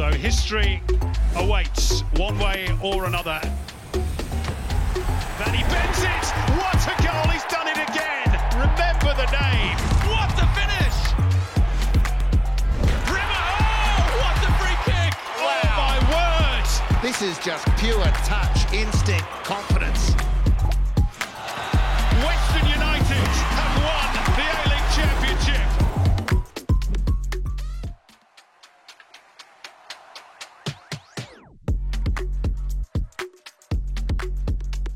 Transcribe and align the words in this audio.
So 0.00 0.10
history 0.12 0.82
awaits 1.36 2.00
one 2.16 2.38
way 2.38 2.74
or 2.82 3.04
another. 3.04 3.38
Then 3.92 5.52
he 5.52 5.62
bends 5.64 6.00
it. 6.00 6.24
What 6.56 6.80
a 6.88 6.96
goal! 7.04 7.30
He's 7.30 7.44
done 7.44 7.68
it 7.68 7.76
again. 7.76 8.32
Remember 8.54 9.12
the 9.12 9.28
name. 9.28 9.76
What 10.08 10.32
a 10.40 10.48
finish! 10.56 10.96
Rimmer, 13.12 13.44
oh, 13.60 14.16
what 14.22 14.40
a 14.40 14.50
free 14.56 14.78
kick! 14.88 15.12
Oh 15.36 15.68
my 15.76 15.98
word! 16.08 17.02
This 17.02 17.20
is 17.20 17.38
just 17.38 17.66
pure 17.76 18.02
touch, 18.24 18.72
instinct, 18.72 19.28
confidence. 19.44 20.14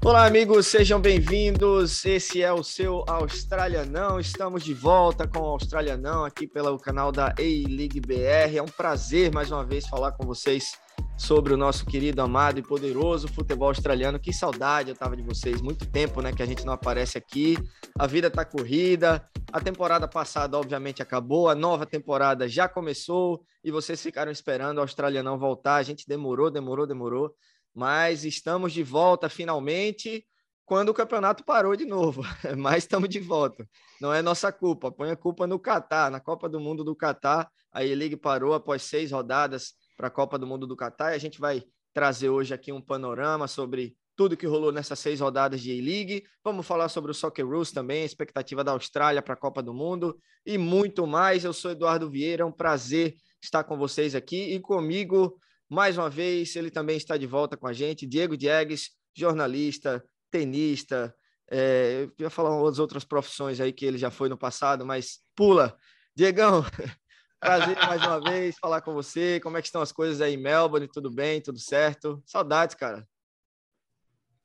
Olá, 0.04 0.26
amigos, 0.26 0.66
sejam 0.66 1.00
bem-vindos. 1.00 2.04
Esse 2.04 2.42
é 2.42 2.52
o 2.52 2.62
seu 2.62 3.02
Australianão. 3.08 4.20
Estamos 4.20 4.62
de 4.62 4.74
volta 4.74 5.26
com 5.26 5.38
o 5.38 5.46
Australianão 5.46 6.26
aqui 6.26 6.46
pelo 6.46 6.78
canal 6.78 7.10
da 7.10 7.28
A-League 7.28 8.02
BR. 8.02 8.54
É 8.54 8.62
um 8.62 8.66
prazer 8.66 9.32
mais 9.32 9.50
uma 9.50 9.64
vez 9.64 9.86
falar 9.86 10.12
com 10.12 10.26
vocês 10.26 10.72
sobre 11.16 11.54
o 11.54 11.56
nosso 11.56 11.86
querido, 11.86 12.20
amado 12.20 12.58
e 12.58 12.62
poderoso 12.62 13.28
futebol 13.28 13.68
australiano. 13.68 14.20
Que 14.20 14.30
saudade 14.30 14.90
eu 14.90 14.94
tava 14.94 15.16
de 15.16 15.22
vocês. 15.22 15.62
Muito 15.62 15.86
tempo, 15.86 16.20
né, 16.20 16.34
que 16.34 16.42
a 16.42 16.46
gente 16.46 16.66
não 16.66 16.74
aparece 16.74 17.16
aqui. 17.16 17.56
A 17.98 18.06
vida 18.06 18.30
tá 18.30 18.44
corrida. 18.44 19.26
A 19.50 19.58
temporada 19.58 20.06
passada, 20.06 20.58
obviamente, 20.58 21.00
acabou. 21.00 21.48
A 21.48 21.54
nova 21.54 21.86
temporada 21.86 22.46
já 22.46 22.68
começou 22.68 23.42
e 23.64 23.70
vocês 23.70 24.02
ficaram 24.02 24.30
esperando 24.30 24.76
o 24.76 24.80
Australianão 24.82 25.38
voltar. 25.38 25.76
A 25.76 25.82
gente 25.82 26.06
demorou, 26.06 26.50
demorou, 26.50 26.86
demorou 26.86 27.34
mas 27.74 28.24
estamos 28.24 28.72
de 28.72 28.82
volta 28.82 29.28
finalmente 29.28 30.24
quando 30.64 30.88
o 30.90 30.94
campeonato 30.94 31.44
parou 31.44 31.76
de 31.76 31.84
novo. 31.84 32.22
Mas 32.56 32.84
estamos 32.84 33.08
de 33.08 33.20
volta. 33.20 33.68
Não 34.00 34.12
é 34.12 34.22
nossa 34.22 34.50
culpa. 34.50 34.90
Põe 34.90 35.10
a 35.10 35.16
culpa 35.16 35.46
no 35.46 35.58
Catar, 35.58 36.10
na 36.10 36.20
Copa 36.20 36.48
do 36.48 36.58
Mundo 36.58 36.82
do 36.82 36.96
Catar. 36.96 37.50
A 37.70 37.84
E-League 37.84 38.16
parou 38.16 38.54
após 38.54 38.82
seis 38.82 39.10
rodadas 39.10 39.74
para 39.96 40.08
a 40.08 40.10
Copa 40.10 40.38
do 40.38 40.46
Mundo 40.46 40.66
do 40.66 40.76
Catar 40.76 41.12
e 41.12 41.16
a 41.16 41.18
gente 41.18 41.38
vai 41.38 41.62
trazer 41.92 42.28
hoje 42.28 42.54
aqui 42.54 42.72
um 42.72 42.80
panorama 42.80 43.46
sobre 43.46 43.94
tudo 44.16 44.36
que 44.36 44.46
rolou 44.46 44.72
nessas 44.72 44.98
seis 44.98 45.20
rodadas 45.20 45.60
de 45.60 45.72
E-League. 45.72 46.24
Vamos 46.42 46.66
falar 46.66 46.88
sobre 46.88 47.10
o 47.10 47.14
Soccer 47.14 47.46
Rules 47.46 47.72
também, 47.72 48.02
a 48.02 48.06
expectativa 48.06 48.62
da 48.62 48.72
Austrália 48.72 49.20
para 49.20 49.34
a 49.34 49.36
Copa 49.36 49.62
do 49.62 49.74
Mundo 49.74 50.16
e 50.46 50.56
muito 50.56 51.06
mais. 51.06 51.44
Eu 51.44 51.52
sou 51.52 51.72
Eduardo 51.72 52.08
Vieira, 52.08 52.42
é 52.42 52.46
um 52.46 52.52
prazer 52.52 53.16
estar 53.42 53.64
com 53.64 53.76
vocês 53.76 54.14
aqui 54.14 54.54
e 54.54 54.60
comigo 54.60 55.36
mais 55.74 55.98
uma 55.98 56.08
vez, 56.08 56.56
ele 56.56 56.70
também 56.70 56.96
está 56.96 57.16
de 57.16 57.26
volta 57.26 57.56
com 57.56 57.66
a 57.66 57.72
gente, 57.72 58.06
Diego 58.06 58.36
Diegues, 58.36 58.92
jornalista, 59.14 60.02
tenista, 60.30 61.14
é, 61.50 62.08
eu 62.18 62.24
ia 62.24 62.30
falar 62.30 62.56
umas 62.56 62.78
outras 62.78 63.04
profissões 63.04 63.60
aí 63.60 63.72
que 63.72 63.84
ele 63.84 63.98
já 63.98 64.10
foi 64.10 64.28
no 64.28 64.36
passado, 64.36 64.84
mas 64.86 65.20
pula. 65.34 65.76
Diegão, 66.16 66.64
prazer 67.40 67.76
mais 67.76 68.02
uma 68.02 68.20
vez 68.20 68.56
falar 68.58 68.80
com 68.80 68.94
você. 68.94 69.40
Como 69.40 69.56
é 69.56 69.60
que 69.60 69.68
estão 69.68 69.82
as 69.82 69.92
coisas 69.92 70.20
aí 70.20 70.34
em 70.34 70.38
Melbourne? 70.38 70.88
Tudo 70.88 71.10
bem? 71.10 71.40
Tudo 71.40 71.58
certo? 71.58 72.22
Saudades, 72.24 72.74
cara. 72.74 73.06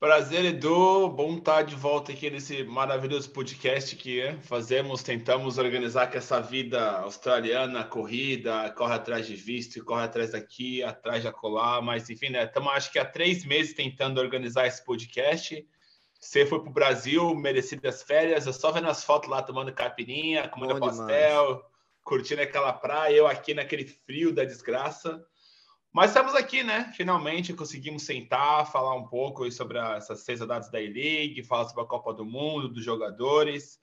Prazer, 0.00 0.46
Edu. 0.46 1.10
Bom 1.10 1.36
estar 1.36 1.60
de 1.60 1.74
volta 1.74 2.10
aqui 2.10 2.30
nesse 2.30 2.64
maravilhoso 2.64 3.28
podcast 3.28 3.94
que 3.96 4.34
fazemos. 4.40 5.02
Tentamos 5.02 5.58
organizar 5.58 6.10
com 6.10 6.16
essa 6.16 6.40
vida 6.40 6.92
australiana, 7.00 7.84
corrida, 7.84 8.70
corre 8.70 8.94
atrás 8.94 9.26
de 9.26 9.36
visto, 9.36 9.84
corre 9.84 10.04
atrás 10.04 10.30
daqui, 10.30 10.82
atrás 10.82 11.20
de 11.20 11.28
acolá. 11.28 11.82
Mas, 11.82 12.08
enfim, 12.08 12.30
né? 12.30 12.44
Estamos 12.44 12.72
acho 12.72 12.90
que 12.90 12.98
há 12.98 13.04
três 13.04 13.44
meses 13.44 13.74
tentando 13.74 14.22
organizar 14.22 14.66
esse 14.66 14.82
podcast. 14.82 15.68
Você 16.18 16.46
foi 16.46 16.60
para 16.60 16.70
o 16.70 16.72
Brasil, 16.72 17.34
merecidas 17.34 18.02
férias. 18.02 18.46
Eu 18.46 18.54
só 18.54 18.72
vendo 18.72 18.88
as 18.88 19.04
fotos 19.04 19.28
lá 19.28 19.42
tomando 19.42 19.70
caipirinha, 19.70 20.48
comendo 20.48 20.80
Bom 20.80 20.86
pastel, 20.86 21.46
demais. 21.46 21.64
curtindo 22.02 22.40
aquela 22.40 22.72
praia. 22.72 23.16
Eu 23.16 23.26
aqui 23.26 23.52
naquele 23.52 23.84
frio 23.84 24.32
da 24.32 24.46
desgraça. 24.46 25.22
Mas 25.92 26.10
estamos 26.10 26.36
aqui, 26.36 26.62
né? 26.62 26.92
Finalmente 26.96 27.52
conseguimos 27.52 28.04
sentar, 28.04 28.70
falar 28.70 28.94
um 28.94 29.08
pouco 29.08 29.50
sobre 29.50 29.76
essas 29.78 30.20
seis 30.20 30.38
rodadas 30.38 30.70
da 30.70 30.80
E-League, 30.80 31.42
falar 31.42 31.68
sobre 31.68 31.82
a 31.82 31.86
Copa 31.86 32.14
do 32.14 32.24
Mundo, 32.24 32.68
dos 32.68 32.84
jogadores, 32.84 33.80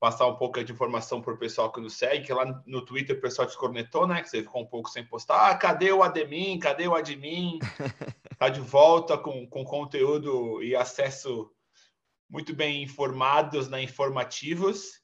passar 0.00 0.26
um 0.26 0.34
pouco 0.34 0.62
de 0.64 0.72
informação 0.72 1.22
para 1.22 1.32
o 1.32 1.38
pessoal 1.38 1.70
que 1.70 1.80
nos 1.80 1.94
segue, 1.94 2.26
que 2.26 2.32
lá 2.32 2.60
no 2.66 2.84
Twitter 2.84 3.16
o 3.16 3.20
pessoal 3.20 3.46
descornetou, 3.46 4.04
né? 4.04 4.20
Que 4.20 4.28
você 4.28 4.42
ficou 4.42 4.62
um 4.62 4.66
pouco 4.66 4.90
sem 4.90 5.06
postar. 5.06 5.50
Ah, 5.50 5.54
cadê 5.54 5.92
o 5.92 6.02
Admin? 6.02 6.58
Cadê 6.58 6.88
o 6.88 6.94
Admin? 6.94 7.60
tá 8.36 8.48
de 8.48 8.60
volta 8.60 9.16
com, 9.16 9.46
com 9.46 9.64
conteúdo 9.64 10.60
e 10.60 10.74
acesso 10.74 11.48
muito 12.28 12.52
bem 12.52 12.82
informados, 12.82 13.68
né? 13.68 13.80
Informativos. 13.80 15.03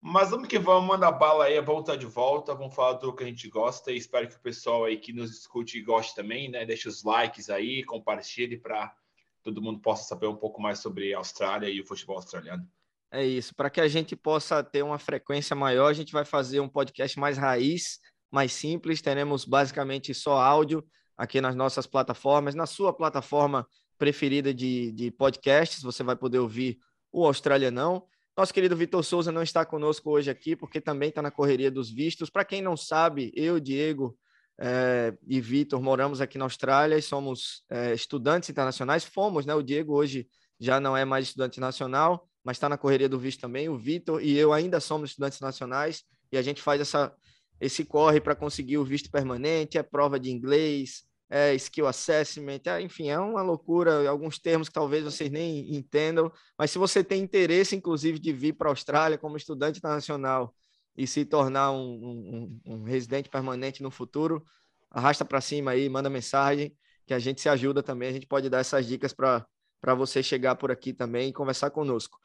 Mas 0.00 0.30
vamos 0.30 0.48
que 0.48 0.58
vamos, 0.58 0.86
manda 0.86 1.10
bala 1.10 1.46
aí, 1.46 1.60
vamos 1.60 1.80
estar 1.80 1.96
de 1.96 2.06
volta, 2.06 2.54
vamos 2.54 2.74
falar 2.74 2.94
do 2.94 3.14
que 3.14 3.24
a 3.24 3.26
gente 3.26 3.48
gosta 3.48 3.90
e 3.90 3.96
espero 3.96 4.28
que 4.28 4.36
o 4.36 4.40
pessoal 4.40 4.84
aí 4.84 4.96
que 4.96 5.12
nos 5.12 5.30
escute 5.30 5.80
goste 5.82 6.14
também, 6.14 6.48
né? 6.48 6.64
Deixe 6.64 6.88
os 6.88 7.02
likes 7.02 7.50
aí, 7.50 7.82
compartilhe 7.82 8.56
para 8.56 8.94
todo 9.42 9.62
mundo 9.62 9.80
possa 9.80 10.04
saber 10.04 10.26
um 10.26 10.36
pouco 10.36 10.60
mais 10.60 10.78
sobre 10.78 11.14
a 11.14 11.18
Austrália 11.18 11.68
e 11.68 11.80
o 11.80 11.86
futebol 11.86 12.16
australiano. 12.16 12.66
É 13.10 13.24
isso. 13.24 13.54
Para 13.54 13.70
que 13.70 13.80
a 13.80 13.88
gente 13.88 14.14
possa 14.14 14.62
ter 14.62 14.82
uma 14.82 14.98
frequência 14.98 15.56
maior, 15.56 15.88
a 15.88 15.94
gente 15.94 16.12
vai 16.12 16.24
fazer 16.24 16.60
um 16.60 16.68
podcast 16.68 17.18
mais 17.18 17.38
raiz, 17.38 17.98
mais 18.30 18.52
simples. 18.52 19.00
Teremos 19.00 19.44
basicamente 19.44 20.12
só 20.12 20.38
áudio 20.38 20.84
aqui 21.16 21.40
nas 21.40 21.54
nossas 21.54 21.86
plataformas. 21.86 22.54
Na 22.54 22.66
sua 22.66 22.92
plataforma 22.92 23.66
preferida 23.96 24.52
de, 24.52 24.92
de 24.92 25.10
podcasts, 25.10 25.82
você 25.82 26.02
vai 26.02 26.16
poder 26.16 26.38
ouvir 26.38 26.78
o 27.10 27.24
Australianão. 27.24 28.06
Nosso 28.38 28.54
querido 28.54 28.76
Vitor 28.76 29.02
Souza 29.02 29.32
não 29.32 29.42
está 29.42 29.64
conosco 29.64 30.12
hoje 30.12 30.30
aqui, 30.30 30.54
porque 30.54 30.80
também 30.80 31.08
está 31.08 31.20
na 31.20 31.28
correria 31.28 31.72
dos 31.72 31.90
vistos. 31.90 32.30
Para 32.30 32.44
quem 32.44 32.62
não 32.62 32.76
sabe, 32.76 33.32
eu, 33.34 33.58
Diego 33.58 34.16
é, 34.60 35.12
e 35.26 35.40
Vitor 35.40 35.82
moramos 35.82 36.20
aqui 36.20 36.38
na 36.38 36.44
Austrália 36.44 36.96
e 36.96 37.02
somos 37.02 37.64
é, 37.68 37.92
estudantes 37.92 38.48
internacionais. 38.48 39.02
Fomos, 39.04 39.44
né? 39.44 39.56
O 39.56 39.60
Diego 39.60 39.92
hoje 39.92 40.28
já 40.60 40.78
não 40.78 40.96
é 40.96 41.04
mais 41.04 41.26
estudante 41.26 41.58
nacional, 41.58 42.28
mas 42.44 42.58
está 42.58 42.68
na 42.68 42.78
correria 42.78 43.08
do 43.08 43.18
visto 43.18 43.40
também. 43.40 43.68
O 43.68 43.76
Vitor 43.76 44.22
e 44.22 44.38
eu 44.38 44.52
ainda 44.52 44.78
somos 44.78 45.10
estudantes 45.10 45.40
nacionais 45.40 46.04
e 46.30 46.38
a 46.38 46.42
gente 46.42 46.62
faz 46.62 46.80
essa, 46.80 47.12
esse 47.60 47.84
corre 47.84 48.20
para 48.20 48.36
conseguir 48.36 48.78
o 48.78 48.84
visto 48.84 49.10
permanente, 49.10 49.78
é 49.78 49.82
prova 49.82 50.16
de 50.16 50.30
inglês, 50.30 51.02
é, 51.30 51.54
skill 51.54 51.86
assessment, 51.86 52.60
é, 52.66 52.80
enfim, 52.80 53.08
é 53.08 53.18
uma 53.18 53.42
loucura, 53.42 54.08
alguns 54.08 54.38
termos 54.38 54.68
que 54.68 54.74
talvez 54.74 55.04
vocês 55.04 55.30
nem 55.30 55.74
entendam, 55.76 56.32
mas 56.58 56.70
se 56.70 56.78
você 56.78 57.04
tem 57.04 57.22
interesse, 57.22 57.76
inclusive, 57.76 58.18
de 58.18 58.32
vir 58.32 58.54
para 58.54 58.68
a 58.68 58.72
Austrália 58.72 59.18
como 59.18 59.36
estudante 59.36 59.78
internacional 59.78 60.54
e 60.96 61.06
se 61.06 61.24
tornar 61.24 61.70
um, 61.72 62.58
um, 62.64 62.74
um 62.74 62.82
residente 62.84 63.28
permanente 63.28 63.82
no 63.82 63.90
futuro, 63.90 64.42
arrasta 64.90 65.24
para 65.24 65.40
cima 65.40 65.72
aí, 65.72 65.88
manda 65.88 66.08
mensagem, 66.08 66.74
que 67.06 67.14
a 67.14 67.18
gente 67.18 67.40
se 67.40 67.48
ajuda 67.48 67.82
também, 67.82 68.08
a 68.08 68.12
gente 68.12 68.26
pode 68.26 68.48
dar 68.48 68.58
essas 68.58 68.86
dicas 68.86 69.12
para 69.12 69.94
você 69.94 70.22
chegar 70.22 70.56
por 70.56 70.70
aqui 70.70 70.92
também 70.92 71.28
e 71.28 71.32
conversar 71.32 71.70
conosco. 71.70 72.18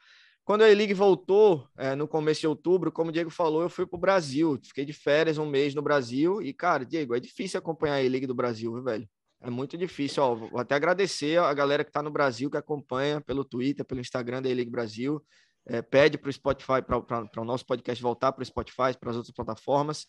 Quando 0.46 0.64
a 0.64 0.70
E-League 0.70 0.94
voltou, 0.94 1.70
é, 1.78 1.96
no 1.96 2.06
começo 2.06 2.42
de 2.42 2.48
outubro, 2.48 2.92
como 2.92 3.10
o 3.10 3.14
Diego 3.14 3.30
falou, 3.30 3.62
eu 3.62 3.70
fui 3.70 3.86
para 3.86 3.96
o 3.96 4.00
Brasil. 4.00 4.60
Fiquei 4.62 4.84
de 4.84 4.92
férias 4.92 5.38
um 5.38 5.46
mês 5.46 5.74
no 5.74 5.82
Brasil. 5.82 6.42
E, 6.42 6.54
cara, 6.54 6.86
Diego, 6.86 7.16
é 7.16 7.20
difícil 7.20 7.58
acompanhar 7.58 7.96
a 7.96 8.04
E-League 8.04 8.28
do 8.28 8.36
Brasil, 8.36 8.74
viu, 8.74 8.84
velho? 8.84 9.08
É 9.40 9.50
muito 9.50 9.78
difícil. 9.78 10.22
Ó, 10.22 10.36
vou 10.36 10.60
até 10.60 10.76
agradecer 10.76 11.40
a 11.40 11.54
galera 11.54 11.84
que 11.84 11.90
está 11.90 12.02
no 12.04 12.12
Brasil, 12.12 12.50
que 12.52 12.58
acompanha 12.58 13.22
pelo 13.22 13.46
Twitter, 13.46 13.86
pelo 13.86 14.02
Instagram 14.02 14.42
da 14.42 14.50
E-League 14.50 14.70
Brasil. 14.70 15.24
É, 15.66 15.82
pede 15.82 16.18
para 16.18 16.30
o 16.30 16.34
Spotify, 16.34 16.82
para 16.82 17.42
o 17.42 17.46
nosso 17.46 17.66
podcast 17.66 18.04
voltar 18.04 18.34
para 18.34 18.42
o 18.42 18.46
Spotify, 18.46 18.98
para 19.00 19.12
as 19.12 19.16
outras 19.16 19.34
plataformas. 19.34 20.08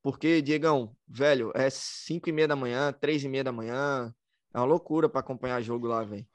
Porque, 0.00 0.40
Diegão, 0.40 0.96
velho, 1.08 1.50
é 1.56 1.68
5 1.68 2.28
e 2.28 2.32
meia 2.32 2.46
da 2.46 2.54
manhã, 2.54 2.92
3 2.92 3.24
e 3.24 3.28
meia 3.28 3.42
da 3.42 3.52
manhã. 3.52 4.14
É 4.54 4.58
uma 4.58 4.66
loucura 4.66 5.08
para 5.08 5.20
acompanhar 5.20 5.60
jogo 5.60 5.88
lá, 5.88 6.04
velho. 6.04 6.26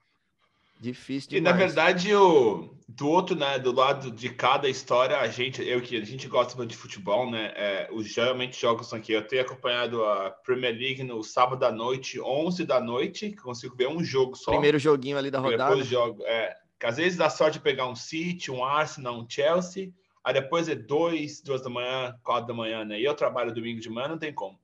Difícil 0.80 1.32
E 1.32 1.36
demais. 1.36 1.56
na 1.56 1.66
verdade, 1.66 2.14
o, 2.14 2.70
do 2.88 3.10
outro, 3.10 3.36
né, 3.36 3.60
do 3.60 3.72
lado 3.72 4.12
de 4.12 4.30
cada 4.30 4.70
história, 4.70 5.18
a 5.18 5.28
gente, 5.28 5.62
eu 5.62 5.82
que 5.82 5.98
a 5.98 6.06
gente 6.06 6.28
gosta 6.28 6.56
muito 6.56 6.72
de 6.72 6.78
futebol, 6.78 7.30
né? 7.30 7.52
É, 7.56 7.90
os 7.92 8.08
geralmente 8.08 8.60
jogos 8.60 8.88
são 8.88 8.98
aqui. 8.98 9.12
Eu 9.12 9.28
tenho 9.28 9.42
acompanhado 9.42 10.04
a 10.04 10.32
Premier 10.32 10.74
League 10.74 11.04
no 11.04 11.24
sábado 11.24 11.64
à 11.64 11.72
noite, 11.72 12.20
11 12.20 12.66
da 12.66 12.80
noite, 12.80 13.36
consigo 13.36 13.76
ver 13.76 13.88
um 13.88 14.04
jogo 14.04 14.36
só. 14.36 14.52
Primeiro 14.52 14.80
joguinho 14.80 15.18
ali 15.18 15.30
da 15.30 15.40
rodada. 15.40 15.70
Depois 15.72 15.88
jogo, 15.88 16.24
é, 16.26 16.56
que 16.80 16.86
às 16.86 16.98
vezes 16.98 17.18
dá 17.18 17.30
sorte 17.30 17.54
de 17.54 17.60
pegar 17.60 17.88
um 17.88 17.96
City, 17.96 18.52
um 18.52 18.64
Arsenal, 18.64 19.20
um 19.20 19.30
Chelsea. 19.30 19.92
Aí 20.24 20.34
depois 20.34 20.68
é 20.68 20.76
dois, 20.76 21.42
duas 21.42 21.62
da 21.62 21.70
manhã, 21.70 22.18
quatro 22.24 22.48
da 22.48 22.54
manhã, 22.54 22.84
né? 22.84 23.00
E 23.00 23.04
eu 23.04 23.14
trabalho 23.14 23.54
domingo 23.54 23.80
de 23.80 23.90
manhã, 23.90 24.10
não 24.10 24.18
tem 24.18 24.34
como. 24.34 24.60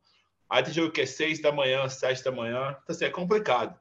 Aí 0.50 0.62
tem 0.62 0.74
jogo 0.74 0.92
que 0.92 1.02
é 1.02 1.06
seis 1.06 1.42
da 1.42 1.52
manhã, 1.52 1.88
sete 1.90 2.24
da 2.24 2.32
manhã. 2.32 2.78
Então, 2.84 2.96
assim, 2.96 3.06
é 3.06 3.10
complicado. 3.10 3.80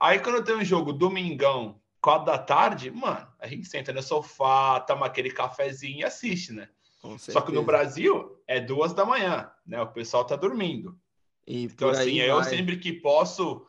Aí 0.00 0.20
quando 0.20 0.44
tem 0.44 0.56
um 0.56 0.64
jogo 0.64 0.92
domingão, 0.92 1.80
quatro 2.00 2.26
da 2.26 2.38
tarde, 2.38 2.90
mano, 2.90 3.26
a 3.38 3.46
gente 3.46 3.66
senta 3.66 3.92
no 3.92 4.02
sofá, 4.02 4.80
toma 4.80 5.06
aquele 5.06 5.30
cafezinho 5.30 6.00
e 6.00 6.04
assiste, 6.04 6.52
né? 6.52 6.68
Só 7.18 7.40
que 7.40 7.52
no. 7.52 7.62
Brasil 7.62 8.40
é 8.46 8.60
duas 8.60 8.92
da 8.92 9.04
manhã, 9.04 9.50
né? 9.66 9.80
O 9.80 9.86
pessoal 9.86 10.24
tá 10.24 10.36
dormindo. 10.36 10.98
E 11.46 11.64
então, 11.64 11.88
assim, 11.88 12.16
eu 12.16 12.42
sempre 12.44 12.76
que 12.76 12.92
posso, 12.92 13.66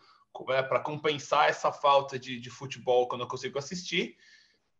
é, 0.50 0.62
para 0.62 0.80
compensar 0.80 1.48
essa 1.48 1.72
falta 1.72 2.20
de, 2.20 2.40
de 2.40 2.50
futebol 2.50 3.08
quando 3.08 3.22
eu 3.22 3.28
consigo 3.28 3.58
assistir, 3.58 4.18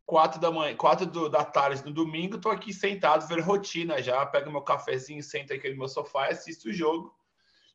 quatro 0.06 0.42
da 0.42 0.52
manhã, 0.52 0.76
quatro 0.76 1.06
do, 1.06 1.30
da 1.30 1.46
tarde 1.46 1.86
no 1.86 1.92
domingo, 1.92 2.36
estou 2.36 2.52
aqui 2.52 2.74
sentado, 2.74 3.28
ver 3.28 3.40
rotina 3.40 4.02
já, 4.02 4.26
pego 4.26 4.52
meu 4.52 4.62
cafezinho, 4.62 5.22
sento 5.24 5.54
aqui 5.54 5.70
no 5.70 5.78
meu 5.78 5.88
sofá 5.88 6.28
e 6.28 6.32
assisto 6.32 6.70
o 6.70 6.74
jogo, 6.74 7.16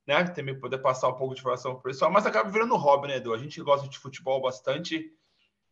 né? 0.06 0.24
Também 0.24 0.58
poder 0.58 0.78
passar 0.78 1.08
um 1.08 1.14
pouco 1.14 1.34
de 1.34 1.40
informação 1.40 1.72
para 1.72 1.80
o 1.80 1.82
pessoal, 1.82 2.10
mas 2.10 2.26
acaba 2.26 2.50
virando 2.50 2.76
hobby, 2.76 3.08
né, 3.08 3.16
Edu? 3.16 3.32
A 3.32 3.38
gente 3.38 3.60
gosta 3.60 3.88
de 3.88 3.98
futebol 3.98 4.40
bastante, 4.40 5.10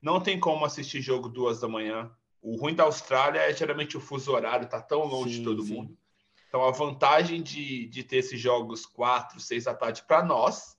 não 0.01 0.21
tem 0.21 0.39
como 0.39 0.65
assistir 0.65 1.01
jogo 1.01 1.29
duas 1.29 1.61
da 1.61 1.69
manhã. 1.69 2.11
O 2.41 2.57
ruim 2.57 2.75
da 2.75 2.85
Austrália 2.85 3.41
é 3.41 3.55
geralmente 3.55 3.97
o 3.97 4.01
fuso 4.01 4.33
horário, 4.33 4.69
tá 4.69 4.81
tão 4.81 5.05
longe 5.05 5.35
sim, 5.35 5.39
de 5.39 5.45
todo 5.45 5.63
sim. 5.63 5.75
mundo. 5.75 5.97
Então, 6.49 6.65
a 6.65 6.71
vantagem 6.71 7.43
de, 7.43 7.87
de 7.87 8.03
ter 8.03 8.17
esses 8.17 8.39
jogos 8.39 8.85
quatro, 8.85 9.41
seis 9.41 9.65
da 9.65 9.75
tarde 9.75 10.03
para 10.03 10.23
nós, 10.23 10.77